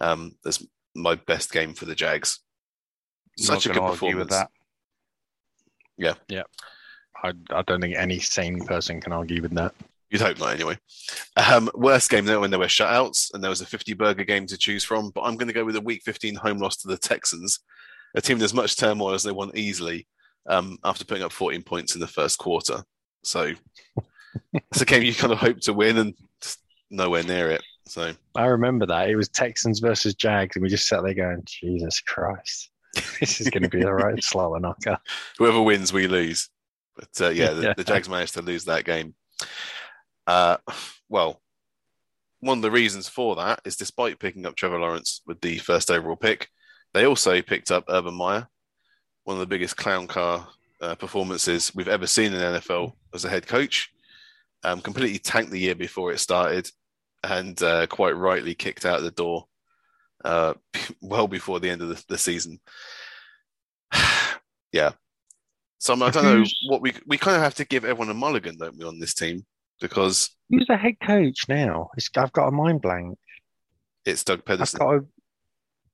um, 0.00 0.36
as 0.46 0.66
my 0.94 1.16
best 1.16 1.52
game 1.52 1.74
for 1.74 1.84
the 1.84 1.94
Jags. 1.94 2.40
Such 3.36 3.66
a 3.66 3.74
good 3.74 3.82
performance. 3.82 4.18
with 4.20 4.28
that. 4.30 4.48
I, 7.22 7.34
I 7.50 7.60
don't 7.60 7.82
think 7.82 7.94
any 7.94 8.20
sane 8.20 8.64
person 8.64 9.02
can 9.02 9.12
argue 9.12 9.42
with 9.42 9.52
that. 9.52 9.74
You'd 10.08 10.22
hope 10.22 10.38
not, 10.38 10.54
anyway. 10.54 10.78
Um, 11.36 11.68
worst 11.74 12.08
game 12.08 12.24
though 12.24 12.40
when 12.40 12.48
there 12.48 12.58
were 12.58 12.64
shutouts 12.68 13.34
and 13.34 13.44
there 13.44 13.50
was 13.50 13.60
a 13.60 13.66
50 13.66 13.92
burger 13.92 14.24
game 14.24 14.46
to 14.46 14.56
choose 14.56 14.82
from. 14.82 15.10
But 15.10 15.24
I'm 15.24 15.36
going 15.36 15.48
to 15.48 15.52
go 15.52 15.66
with 15.66 15.76
a 15.76 15.82
Week 15.82 16.00
15 16.06 16.36
home 16.36 16.56
loss 16.56 16.78
to 16.78 16.88
the 16.88 16.96
Texans, 16.96 17.58
a 18.14 18.22
team 18.22 18.40
as 18.40 18.54
much 18.54 18.78
turmoil 18.78 19.12
as 19.12 19.24
they 19.24 19.30
won 19.30 19.50
easily 19.54 20.06
um, 20.46 20.78
after 20.84 21.04
putting 21.04 21.22
up 21.24 21.32
14 21.32 21.62
points 21.62 21.94
in 21.94 22.00
the 22.00 22.06
first 22.06 22.38
quarter. 22.38 22.82
So 23.24 23.52
it's 24.52 24.80
a 24.80 24.84
game 24.84 25.02
you 25.02 25.14
kind 25.14 25.32
of 25.32 25.38
hope 25.38 25.60
to 25.60 25.72
win 25.72 25.98
and 25.98 26.14
just 26.40 26.60
nowhere 26.90 27.22
near 27.22 27.50
it. 27.50 27.62
So 27.86 28.12
I 28.34 28.46
remember 28.46 28.86
that 28.86 29.08
it 29.10 29.16
was 29.16 29.28
Texans 29.28 29.80
versus 29.80 30.14
Jags, 30.14 30.56
and 30.56 30.62
we 30.62 30.68
just 30.68 30.86
sat 30.86 31.02
there 31.02 31.14
going, 31.14 31.42
"Jesus 31.44 32.00
Christ, 32.00 32.70
this 33.20 33.40
is 33.40 33.50
going 33.50 33.64
to 33.64 33.68
be 33.68 33.82
a 33.82 33.92
right 33.92 34.22
slower 34.24 34.60
knocker." 34.60 34.98
whoever 35.38 35.60
wins, 35.60 35.92
we 35.92 36.06
lose. 36.06 36.48
But 36.96 37.08
uh, 37.20 37.28
yeah, 37.30 37.50
the, 37.52 37.62
Yeah. 37.64 37.74
the 37.76 37.84
Jags 37.84 38.08
managed 38.08 38.34
to 38.34 38.42
lose 38.42 38.64
that 38.66 38.84
game. 38.84 39.14
Uh, 40.26 40.58
well, 41.08 41.40
one 42.40 42.58
of 42.58 42.62
the 42.62 42.70
reasons 42.70 43.08
for 43.08 43.36
that 43.36 43.60
is 43.64 43.76
despite 43.76 44.18
picking 44.20 44.46
up 44.46 44.54
Trevor 44.56 44.78
Lawrence 44.78 45.20
with 45.26 45.40
the 45.40 45.58
first 45.58 45.90
overall 45.90 46.16
pick, 46.16 46.48
they 46.94 47.04
also 47.04 47.42
picked 47.42 47.70
up 47.70 47.84
Urban 47.88 48.14
Meyer, 48.14 48.48
one 49.24 49.36
of 49.36 49.40
the 49.40 49.46
biggest 49.46 49.76
clown 49.76 50.06
car 50.06 50.46
uh, 50.80 50.94
performances 50.94 51.74
we've 51.74 51.88
ever 51.88 52.06
seen 52.06 52.32
in 52.32 52.40
NFL 52.40 52.92
as 53.14 53.24
a 53.24 53.28
head 53.28 53.46
coach. 53.46 53.90
Um, 54.64 54.80
completely 54.80 55.18
tanked 55.18 55.50
the 55.50 55.58
year 55.58 55.74
before 55.74 56.12
it 56.12 56.18
started, 56.18 56.70
and 57.24 57.60
uh, 57.62 57.86
quite 57.88 58.16
rightly 58.16 58.54
kicked 58.54 58.84
out 58.84 59.00
the 59.00 59.10
door 59.10 59.46
uh, 60.24 60.54
well 61.00 61.26
before 61.26 61.60
the 61.60 61.70
end 61.70 61.82
of 61.82 61.88
the, 61.88 62.04
the 62.08 62.18
season. 62.18 62.60
yeah. 64.72 64.92
So 65.78 65.94
I 65.94 66.10
don't 66.10 66.24
know 66.24 66.44
what 66.68 66.80
we 66.80 66.92
we 67.08 67.18
kind 67.18 67.36
of 67.36 67.42
have 67.42 67.56
to 67.56 67.64
give 67.64 67.84
everyone 67.84 68.10
a 68.10 68.14
mulligan, 68.14 68.56
don't 68.56 68.76
we, 68.76 68.84
on 68.84 69.00
this 69.00 69.14
team 69.14 69.44
because 69.82 70.30
Who's 70.48 70.66
the 70.66 70.76
head 70.76 70.94
coach 71.04 71.48
now? 71.48 71.90
It's, 71.96 72.08
I've 72.16 72.32
got 72.32 72.48
a 72.48 72.52
mind 72.52 72.80
blank. 72.80 73.18
it's 74.06 74.24
Doug 74.24 74.42
I've 74.46 74.58
got 74.72 74.94
a 74.94 75.04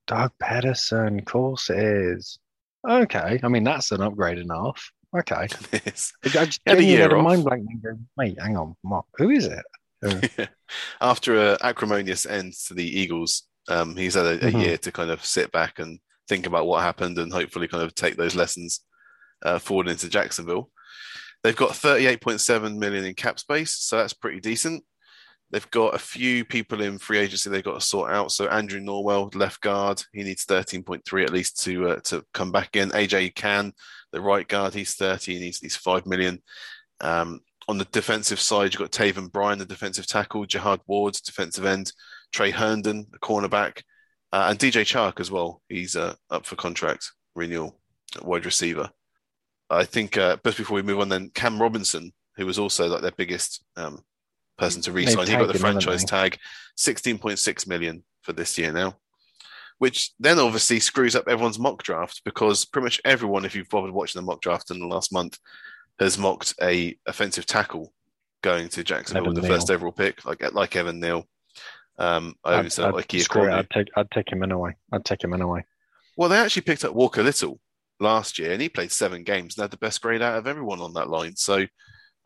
Doug 0.07 0.31
Pederson. 0.41 1.19
Of 1.19 1.25
course 1.25 1.69
it 1.69 1.79
is. 1.79 2.39
Okay, 2.87 3.39
I 3.43 3.47
mean 3.47 3.63
that's 3.63 3.91
an 3.91 4.01
upgrade 4.01 4.37
enough. 4.37 4.91
Okay, 5.17 5.47
Yes. 5.85 6.13
I 6.23 6.29
just 6.29 6.61
Had 6.67 6.77
a 6.77 6.83
year 6.83 7.15
off. 7.15 7.23
mind 7.23 7.43
blank 7.43 7.65
and 7.69 7.81
go, 7.81 7.89
wait, 8.15 8.39
hang 8.39 8.55
on, 8.57 8.75
what? 8.81 9.05
Who 9.17 9.31
is 9.31 9.45
it? 9.47 9.65
Uh, 10.05 10.45
After 11.01 11.35
a 11.53 11.57
acrimonious 11.61 12.25
end 12.25 12.53
to 12.67 12.73
the 12.75 12.85
Eagles, 12.85 13.43
um, 13.69 13.95
he's 13.97 14.13
had 14.13 14.25
a, 14.25 14.33
a 14.47 14.51
Mhm. 14.51 14.61
year 14.63 14.77
to 14.77 14.91
kind 14.91 15.09
of 15.09 15.25
sit 15.25 15.51
back 15.51 15.79
and 15.79 15.99
think 16.27 16.45
about 16.45 16.67
what 16.67 16.83
happened 16.83 17.17
and 17.17 17.33
hopefully 17.33 17.67
kind 17.67 17.83
of 17.83 17.95
take 17.95 18.15
those 18.17 18.35
lessons 18.35 18.81
uh, 19.43 19.57
forward 19.59 19.87
into 19.87 20.07
Jacksonville. 20.09 20.69
They've 21.43 21.55
got 21.55 21.71
38.7 21.71 22.77
million 22.77 23.03
in 23.05 23.13
cap 23.15 23.39
space, 23.39 23.71
so 23.75 23.97
that's 23.97 24.13
pretty 24.13 24.39
decent. 24.41 24.83
They've 25.51 25.71
got 25.71 25.95
a 25.95 25.99
few 25.99 26.45
people 26.45 26.81
in 26.81 26.99
free 26.99 27.17
agency 27.17 27.49
they've 27.49 27.63
got 27.63 27.79
to 27.79 27.85
sort 27.85 28.11
out. 28.11 28.31
So 28.31 28.47
Andrew 28.47 28.79
Norwell, 28.79 29.33
left 29.35 29.61
guard, 29.61 30.03
he 30.13 30.23
needs 30.23 30.45
13.3 30.45 31.23
at 31.23 31.33
least 31.33 31.63
to 31.63 31.89
uh, 31.89 31.99
to 32.05 32.23
come 32.33 32.51
back 32.51 32.75
in. 32.75 32.89
AJ 32.89 33.35
Cann, 33.35 33.73
the 34.11 34.21
right 34.21 34.47
guard, 34.47 34.73
he's 34.73 34.95
30, 34.95 35.33
he 35.33 35.39
needs, 35.39 35.63
needs 35.63 35.75
5 35.75 36.05
million. 36.05 36.41
Um, 37.01 37.41
on 37.67 37.77
the 37.77 37.85
defensive 37.85 38.39
side, 38.39 38.73
you've 38.73 38.79
got 38.79 38.91
Taven 38.91 39.31
Bryan, 39.31 39.59
the 39.59 39.65
defensive 39.65 40.07
tackle, 40.07 40.45
Jihad 40.45 40.81
Ward, 40.87 41.13
defensive 41.23 41.65
end, 41.65 41.93
Tre 42.31 42.51
Herndon, 42.51 43.07
the 43.11 43.19
cornerback, 43.19 43.83
uh, 44.31 44.47
and 44.49 44.59
DJ 44.59 44.81
Chark 44.81 45.19
as 45.19 45.31
well. 45.31 45.61
He's 45.69 45.95
uh, 45.95 46.15
up 46.29 46.45
for 46.45 46.55
contract 46.55 47.11
renewal, 47.35 47.79
wide 48.21 48.45
receiver. 48.45 48.89
I 49.69 49.85
think 49.85 50.17
uh, 50.17 50.37
just 50.43 50.57
before 50.57 50.75
we 50.75 50.81
move 50.81 50.99
on, 50.99 51.09
then 51.09 51.29
Cam 51.33 51.61
Robinson, 51.61 52.11
who 52.35 52.45
was 52.45 52.57
also 52.57 52.87
like 52.87 53.01
their 53.01 53.11
biggest 53.11 53.63
um, 53.75 54.01
person 54.59 54.81
to 54.83 54.91
re-sign, 54.91 55.27
he 55.27 55.33
got 55.33 55.47
the 55.47 55.53
him, 55.53 55.59
franchise 55.59 56.03
tag, 56.03 56.37
16.6 56.77 57.67
million 57.67 58.03
for 58.21 58.33
this 58.33 58.57
year 58.57 58.71
now. 58.71 58.95
Which 59.77 60.11
then 60.19 60.39
obviously 60.39 60.79
screws 60.81 61.15
up 61.15 61.27
everyone's 61.27 61.57
mock 61.57 61.83
draft 61.83 62.21
because 62.25 62.65
pretty 62.65 62.83
much 62.83 63.01
everyone, 63.05 63.45
if 63.45 63.55
you've 63.55 63.69
bothered 63.69 63.91
watching 63.91 64.19
the 64.19 64.25
mock 64.25 64.41
draft 64.41 64.71
in 64.71 64.79
the 64.79 64.87
last 64.87 65.13
month, 65.13 65.37
has 65.99 66.17
mocked 66.17 66.53
a 66.61 66.97
offensive 67.05 67.45
tackle 67.45 67.93
going 68.41 68.69
to 68.69 68.83
Jacksonville 68.83 69.23
Evan 69.23 69.33
with 69.33 69.41
the 69.41 69.47
Neal. 69.47 69.57
first 69.57 69.71
overall 69.71 69.91
pick, 69.93 70.25
like 70.25 70.53
like 70.53 70.75
Evan 70.75 70.99
Neal. 70.99 71.25
Um, 71.97 72.35
I 72.43 72.55
always 72.55 72.73
said 72.73 72.93
like 72.93 73.11
screw 73.19 73.45
it. 73.45 73.51
I'd 73.51 73.69
take, 73.69 73.87
I'd 73.95 74.11
take 74.11 74.31
him 74.31 74.43
in 74.43 74.51
away. 74.51 74.75
I'd 74.91 75.05
take 75.05 75.23
him 75.23 75.33
in 75.33 75.41
away. 75.41 75.65
Well, 76.17 76.29
they 76.29 76.37
actually 76.37 76.63
picked 76.63 76.83
up 76.83 76.93
Walker 76.93 77.23
Little 77.23 77.59
last 77.99 78.39
year, 78.39 78.51
and 78.51 78.61
he 78.61 78.69
played 78.69 78.91
seven 78.91 79.23
games 79.23 79.57
and 79.57 79.63
had 79.63 79.71
the 79.71 79.77
best 79.77 80.01
grade 80.01 80.21
out 80.21 80.37
of 80.37 80.47
everyone 80.47 80.81
on 80.81 80.93
that 80.93 81.09
line. 81.09 81.35
So 81.35 81.65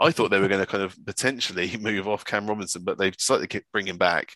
I 0.04 0.12
thought 0.12 0.32
they 0.32 0.40
were 0.40 0.48
going 0.48 0.60
to 0.60 0.68
kind 0.68 0.84
of 0.84 0.98
potentially 1.06 1.78
move 1.80 2.08
off 2.08 2.26
Cam 2.26 2.48
Robinson, 2.48 2.84
but 2.84 2.98
they've 2.98 3.16
slightly 3.18 3.48
kept 3.48 3.72
bring 3.72 3.88
him 3.88 3.98
back. 3.98 4.36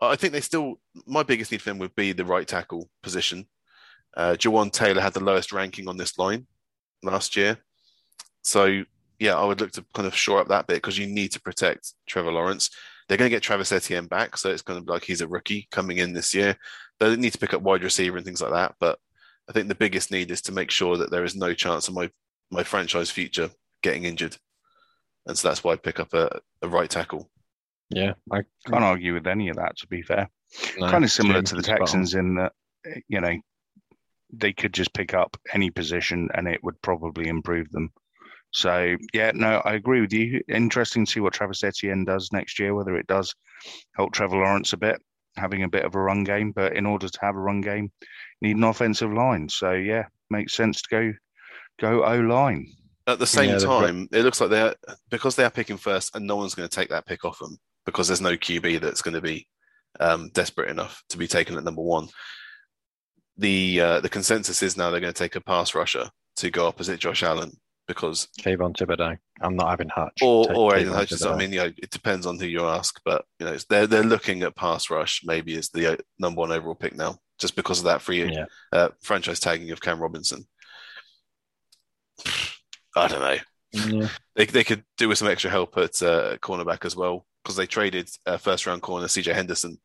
I 0.00 0.16
think 0.16 0.32
they 0.32 0.40
still. 0.40 0.80
My 1.06 1.22
biggest 1.22 1.52
need 1.52 1.62
for 1.62 1.70
them 1.70 1.78
would 1.78 1.94
be 1.94 2.12
the 2.12 2.24
right 2.24 2.46
tackle 2.46 2.88
position. 3.02 3.46
Uh, 4.16 4.32
Jawaan 4.32 4.72
Taylor 4.72 5.00
had 5.00 5.12
the 5.12 5.24
lowest 5.24 5.52
ranking 5.52 5.88
on 5.88 5.96
this 5.96 6.18
line 6.18 6.46
last 7.02 7.36
year, 7.36 7.58
so 8.42 8.82
yeah, 9.18 9.36
I 9.36 9.44
would 9.44 9.60
look 9.60 9.72
to 9.72 9.84
kind 9.94 10.06
of 10.06 10.16
shore 10.16 10.40
up 10.40 10.48
that 10.48 10.66
bit 10.66 10.76
because 10.76 10.98
you 10.98 11.06
need 11.06 11.32
to 11.32 11.40
protect 11.40 11.92
Trevor 12.06 12.32
Lawrence. 12.32 12.70
They're 13.06 13.18
going 13.18 13.30
to 13.30 13.36
get 13.36 13.42
Travis 13.42 13.72
Etienne 13.72 14.06
back, 14.06 14.36
so 14.36 14.50
it's 14.50 14.62
going 14.62 14.80
to 14.80 14.84
be 14.84 14.92
like 14.92 15.04
he's 15.04 15.20
a 15.20 15.28
rookie 15.28 15.68
coming 15.70 15.98
in 15.98 16.12
this 16.12 16.34
year. 16.34 16.56
They 16.98 17.14
need 17.16 17.32
to 17.32 17.38
pick 17.38 17.54
up 17.54 17.62
wide 17.62 17.82
receiver 17.82 18.16
and 18.16 18.24
things 18.24 18.40
like 18.40 18.52
that, 18.52 18.74
but 18.80 18.98
I 19.48 19.52
think 19.52 19.68
the 19.68 19.74
biggest 19.74 20.10
need 20.10 20.30
is 20.30 20.40
to 20.42 20.52
make 20.52 20.70
sure 20.70 20.96
that 20.96 21.10
there 21.10 21.24
is 21.24 21.36
no 21.36 21.52
chance 21.54 21.88
of 21.88 21.94
my 21.94 22.10
my 22.50 22.62
franchise 22.62 23.10
future 23.10 23.50
getting 23.82 24.04
injured, 24.04 24.36
and 25.26 25.36
so 25.36 25.48
that's 25.48 25.62
why 25.62 25.72
I 25.72 25.76
pick 25.76 26.00
up 26.00 26.12
a, 26.14 26.40
a 26.62 26.68
right 26.68 26.90
tackle. 26.90 27.30
Yeah, 27.90 28.14
I 28.30 28.42
Can't 28.66 28.84
argue 28.84 29.14
with 29.14 29.26
any 29.26 29.48
of 29.48 29.56
that, 29.56 29.76
to 29.78 29.86
be 29.88 30.02
fair. 30.02 30.28
no, 30.78 30.88
kind 30.88 31.04
of 31.04 31.10
similar 31.10 31.42
to 31.42 31.54
the 31.54 31.60
is 31.60 31.66
spot 31.66 31.80
on. 31.80 31.86
Texans 31.86 32.14
in 32.14 32.34
that, 32.36 32.52
you 33.08 33.20
know, 33.20 33.36
they 34.32 34.52
could 34.52 34.72
just 34.72 34.94
pick 34.94 35.12
up 35.12 35.36
any 35.52 35.70
position 35.70 36.28
and 36.34 36.46
it 36.46 36.62
would 36.62 36.80
probably 36.82 37.28
improve 37.28 37.70
them. 37.70 37.90
So, 38.52 38.96
yeah, 39.12 39.32
no, 39.34 39.60
I 39.64 39.74
agree 39.74 40.00
with 40.00 40.12
you. 40.12 40.40
Interesting 40.48 41.04
to 41.04 41.10
see 41.10 41.20
what 41.20 41.32
Travis 41.32 41.62
Etienne 41.62 42.04
does 42.04 42.30
next 42.32 42.58
year, 42.58 42.74
whether 42.74 42.96
it 42.96 43.06
does 43.06 43.34
help 43.94 44.12
Trevor 44.12 44.36
Lawrence 44.36 44.72
a 44.72 44.76
bit, 44.76 45.00
having 45.36 45.62
a 45.62 45.68
bit 45.68 45.84
of 45.84 45.94
a 45.94 46.00
run 46.00 46.24
game. 46.24 46.52
But 46.52 46.76
in 46.76 46.86
order 46.86 47.08
to 47.08 47.18
have 47.22 47.36
a 47.36 47.40
run 47.40 47.60
game, 47.60 47.92
you 48.40 48.48
need 48.48 48.56
an 48.56 48.64
offensive 48.64 49.12
line. 49.12 49.48
So, 49.48 49.72
yeah, 49.72 50.06
makes 50.30 50.54
sense 50.54 50.82
to 50.82 50.88
go 50.90 51.12
go 51.80 52.04
O 52.04 52.20
line. 52.20 52.66
At 53.12 53.18
the 53.18 53.26
same 53.26 53.50
Yeah, 53.50 53.58
time, 53.58 54.08
it 54.12 54.22
looks 54.22 54.40
like 54.40 54.50
they're 54.50 54.74
because 55.10 55.36
they 55.36 55.44
are 55.44 55.50
picking 55.50 55.76
first, 55.76 56.14
and 56.14 56.26
no 56.26 56.36
one's 56.36 56.54
going 56.54 56.68
to 56.68 56.74
take 56.74 56.88
that 56.90 57.06
pick 57.06 57.24
off 57.24 57.38
them 57.38 57.58
because 57.86 58.08
there's 58.08 58.20
no 58.20 58.36
QB 58.36 58.80
that's 58.80 59.02
going 59.02 59.14
to 59.14 59.20
be 59.20 59.46
um, 59.98 60.30
desperate 60.32 60.70
enough 60.70 61.02
to 61.08 61.18
be 61.18 61.26
taken 61.26 61.56
at 61.56 61.64
number 61.64 61.82
one. 61.82 62.08
The 63.36 63.80
uh, 63.80 64.00
the 64.00 64.08
consensus 64.08 64.62
is 64.62 64.76
now 64.76 64.90
they're 64.90 65.00
going 65.00 65.12
to 65.12 65.18
take 65.18 65.36
a 65.36 65.40
pass 65.40 65.74
rusher 65.74 66.10
to 66.36 66.50
go 66.50 66.66
opposite 66.66 67.00
Josh 67.00 67.22
Allen 67.22 67.52
because 67.88 68.28
Kayvon 68.40 68.76
Thibodeaux. 68.76 69.16
I'm 69.40 69.56
not 69.56 69.70
having 69.70 69.88
Hutch. 69.88 70.18
or 70.22 70.46
Take 70.46 70.56
or 70.56 70.76
Aidan 70.76 70.92
Hutchinson. 70.92 71.32
I 71.32 71.36
mean, 71.36 71.52
you 71.52 71.60
know, 71.60 71.72
it 71.76 71.90
depends 71.90 72.26
on 72.26 72.38
who 72.38 72.46
you 72.46 72.64
ask, 72.66 73.00
but 73.04 73.24
you 73.38 73.46
know, 73.46 73.52
it's- 73.52 73.64
they're 73.68 73.86
they're 73.86 74.02
looking 74.04 74.42
at 74.42 74.54
pass 74.56 74.90
rush 74.90 75.22
maybe 75.24 75.56
as 75.56 75.70
the 75.70 75.94
uh, 75.94 75.96
number 76.18 76.40
one 76.40 76.52
overall 76.52 76.74
pick 76.74 76.94
now, 76.94 77.18
just 77.38 77.56
because 77.56 77.78
of 77.78 77.86
that 77.86 78.02
free 78.02 78.30
Yeah. 78.30 78.44
uh, 78.72 78.88
franchise 79.02 79.40
tagging 79.40 79.70
of 79.70 79.80
Cam 79.80 79.98
Robinson. 80.00 80.46
I 82.96 83.08
don't 83.08 83.20
know. 83.20 83.36
Yeah. 83.72 84.08
They 84.34 84.46
they 84.46 84.64
could 84.64 84.84
do 84.96 85.08
with 85.08 85.18
some 85.18 85.28
extra 85.28 85.50
help 85.50 85.76
at 85.76 86.02
uh, 86.02 86.36
cornerback 86.38 86.84
as 86.84 86.96
well 86.96 87.26
because 87.42 87.56
they 87.56 87.66
traded 87.66 88.10
uh, 88.26 88.36
first 88.36 88.66
round 88.66 88.82
corner 88.82 89.06
CJ 89.06 89.34
Henderson 89.34 89.78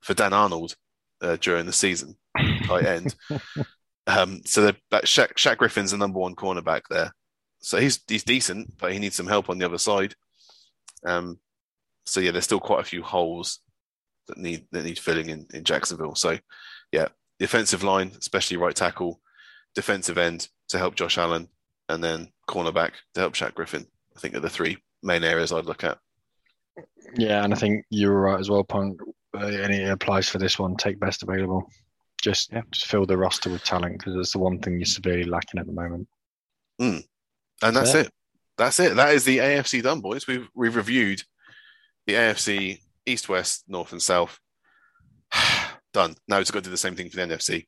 for 0.00 0.14
Dan 0.14 0.32
Arnold 0.32 0.76
uh, 1.20 1.36
during 1.40 1.66
the 1.66 1.72
season, 1.72 2.16
tight 2.64 2.84
end. 2.84 3.14
um, 4.06 4.40
so 4.44 4.62
they're 4.62 5.02
Shaq, 5.02 5.34
Shaq 5.34 5.56
Griffin's 5.58 5.90
the 5.92 5.96
number 5.96 6.18
one 6.18 6.34
cornerback 6.34 6.82
there. 6.90 7.12
So 7.60 7.78
he's 7.78 8.00
he's 8.06 8.24
decent, 8.24 8.76
but 8.78 8.92
he 8.92 8.98
needs 8.98 9.16
some 9.16 9.26
help 9.26 9.48
on 9.50 9.58
the 9.58 9.66
other 9.66 9.78
side. 9.78 10.14
Um, 11.04 11.38
so 12.06 12.20
yeah, 12.20 12.30
there's 12.32 12.44
still 12.44 12.60
quite 12.60 12.80
a 12.80 12.84
few 12.84 13.02
holes 13.02 13.60
that 14.28 14.38
need 14.38 14.66
that 14.72 14.84
need 14.84 14.98
filling 14.98 15.30
in 15.30 15.46
in 15.52 15.64
Jacksonville. 15.64 16.14
So 16.14 16.38
yeah, 16.90 17.08
the 17.38 17.44
offensive 17.44 17.82
line, 17.82 18.12
especially 18.18 18.56
right 18.56 18.74
tackle, 18.74 19.20
defensive 19.74 20.18
end 20.18 20.48
to 20.68 20.78
help 20.78 20.94
Josh 20.94 21.18
Allen, 21.18 21.48
and 21.88 22.02
then 22.02 22.28
cornerback 22.48 22.92
to 23.14 23.20
help 23.20 23.34
Shaq 23.34 23.54
Griffin. 23.54 23.86
I 24.16 24.20
think 24.20 24.34
are 24.34 24.40
the 24.40 24.50
three 24.50 24.76
main 25.02 25.24
areas 25.24 25.52
I'd 25.52 25.64
look 25.66 25.84
at. 25.84 25.98
Yeah, 27.16 27.44
and 27.44 27.52
I 27.52 27.56
think 27.56 27.84
you 27.90 28.08
were 28.08 28.20
right 28.20 28.40
as 28.40 28.50
well, 28.50 28.64
Punk. 28.64 29.00
Uh, 29.34 29.46
and 29.46 29.72
it 29.72 29.88
applies 29.90 30.28
for 30.28 30.38
this 30.38 30.58
one. 30.58 30.76
Take 30.76 31.00
best 31.00 31.22
available. 31.22 31.70
Just, 32.22 32.52
Yeah. 32.52 32.62
just 32.70 32.86
fill 32.86 33.06
the 33.06 33.16
roster 33.16 33.50
with 33.50 33.64
talent 33.64 33.98
because 33.98 34.14
it's 34.16 34.32
the 34.32 34.38
one 34.38 34.58
thing 34.60 34.74
you're 34.78 34.84
severely 34.86 35.24
lacking 35.24 35.58
at 35.60 35.66
the 35.66 35.72
moment. 35.72 36.06
And 36.78 37.04
that's 37.60 37.92
Fair. 37.92 38.02
it. 38.02 38.12
That's 38.58 38.80
it. 38.80 38.96
That 38.96 39.14
is 39.14 39.24
the 39.24 39.38
AFC 39.38 39.82
done, 39.82 40.00
boys. 40.00 40.26
We've 40.26 40.48
we've 40.54 40.76
reviewed 40.76 41.22
the 42.06 42.14
AFC 42.14 42.80
East, 43.06 43.28
West, 43.28 43.64
North, 43.68 43.92
and 43.92 44.02
South. 44.02 44.38
done. 45.92 46.14
Now 46.28 46.38
it's 46.38 46.50
got 46.50 46.60
to 46.60 46.64
do 46.64 46.70
the 46.70 46.76
same 46.76 46.96
thing 46.96 47.08
for 47.08 47.16
the 47.16 47.22
NFC. 47.34 47.66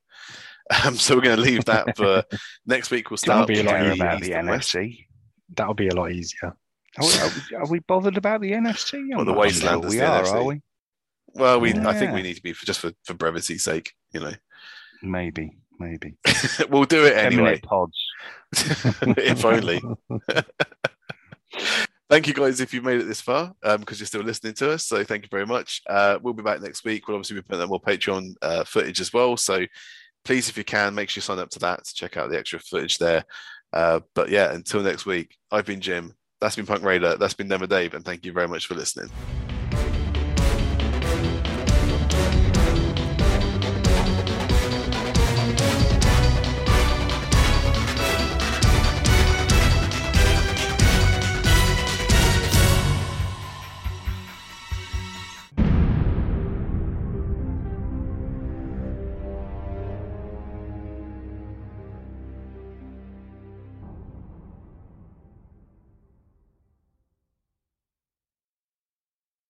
Um, 0.86 0.96
so 0.96 1.14
we're 1.14 1.20
going 1.20 1.36
to 1.36 1.42
leave 1.42 1.66
that 1.66 1.94
for 1.96 2.24
next 2.66 2.90
week. 2.90 3.10
We'll 3.10 3.18
start 3.18 3.48
be 3.48 3.54
with 3.58 3.66
a 3.66 3.68
lot 3.68 3.72
Care 3.76 3.84
the 3.90 4.00
about 4.00 4.20
the. 4.22 4.30
NFC. 4.30 5.06
That'll 5.54 5.74
be 5.74 5.88
a 5.88 5.94
lot 5.94 6.10
easier. 6.10 6.56
Are 6.98 7.04
we, 7.06 7.12
are 7.18 7.28
we- 7.28 7.56
are 7.56 7.66
we 7.68 7.78
bothered 7.80 8.16
about 8.16 8.40
the 8.40 8.52
NFC? 8.52 8.94
I'm 8.94 9.16
Well, 9.16 9.24
the 9.26 9.32
wasteland 9.34 9.84
we 9.84 9.96
the 9.98 10.06
are, 10.06 10.22
NFC. 10.22 10.32
are 10.32 10.42
we? 10.44 10.60
Well, 11.34 11.60
we 11.60 11.74
I 11.74 11.92
think 11.94 12.12
we 12.14 12.22
need 12.22 12.36
to 12.36 12.42
be 12.42 12.52
for, 12.54 12.64
just 12.64 12.80
for, 12.80 12.92
for 13.04 13.12
brevity's 13.14 13.62
sake. 13.64 13.92
You 14.12 14.20
know, 14.20 14.32
Maybe, 15.02 15.58
maybe. 15.78 16.14
we'll 16.70 16.84
do 16.84 17.04
it 17.04 17.16
anyway. 17.16 17.60
pods. 17.60 17.98
if 18.54 19.44
only. 19.44 19.82
thank 22.08 22.26
you 22.26 22.34
guys 22.34 22.60
if 22.60 22.72
you've 22.72 22.84
made 22.84 23.00
it 23.00 23.04
this 23.04 23.20
far 23.20 23.52
because 23.62 23.76
um, 23.76 23.84
you're 23.98 24.06
still 24.06 24.22
listening 24.22 24.54
to 24.54 24.70
us. 24.72 24.86
So 24.86 25.04
thank 25.04 25.24
you 25.24 25.28
very 25.30 25.46
much. 25.46 25.82
Uh, 25.88 26.18
we'll 26.22 26.34
be 26.34 26.42
back 26.42 26.60
next 26.62 26.84
week. 26.84 27.06
We'll 27.08 27.16
obviously 27.16 27.36
be 27.36 27.42
putting 27.42 27.68
more 27.68 27.80
Patreon 27.82 28.34
uh, 28.40 28.64
footage 28.64 29.00
as 29.00 29.12
well. 29.12 29.36
So 29.36 29.66
please, 30.24 30.48
if 30.48 30.56
you 30.56 30.64
can, 30.64 30.94
make 30.94 31.10
sure 31.10 31.20
you 31.20 31.22
sign 31.22 31.38
up 31.38 31.50
to 31.50 31.58
that 31.60 31.84
to 31.84 31.94
check 31.94 32.16
out 32.16 32.30
the 32.30 32.38
extra 32.38 32.58
footage 32.58 32.98
there. 32.98 33.24
Uh, 33.72 34.00
but 34.14 34.30
yeah, 34.30 34.52
until 34.52 34.82
next 34.82 35.06
week, 35.06 35.36
I've 35.50 35.66
been 35.66 35.80
Jim. 35.80 36.14
That's 36.40 36.56
been 36.56 36.66
Punk 36.66 36.82
Raider. 36.82 37.16
That's 37.16 37.34
been 37.34 37.48
Never 37.48 37.66
Dave. 37.66 37.94
And 37.94 38.04
thank 38.04 38.24
you 38.24 38.32
very 38.32 38.48
much 38.48 38.66
for 38.66 38.74
listening. 38.74 39.10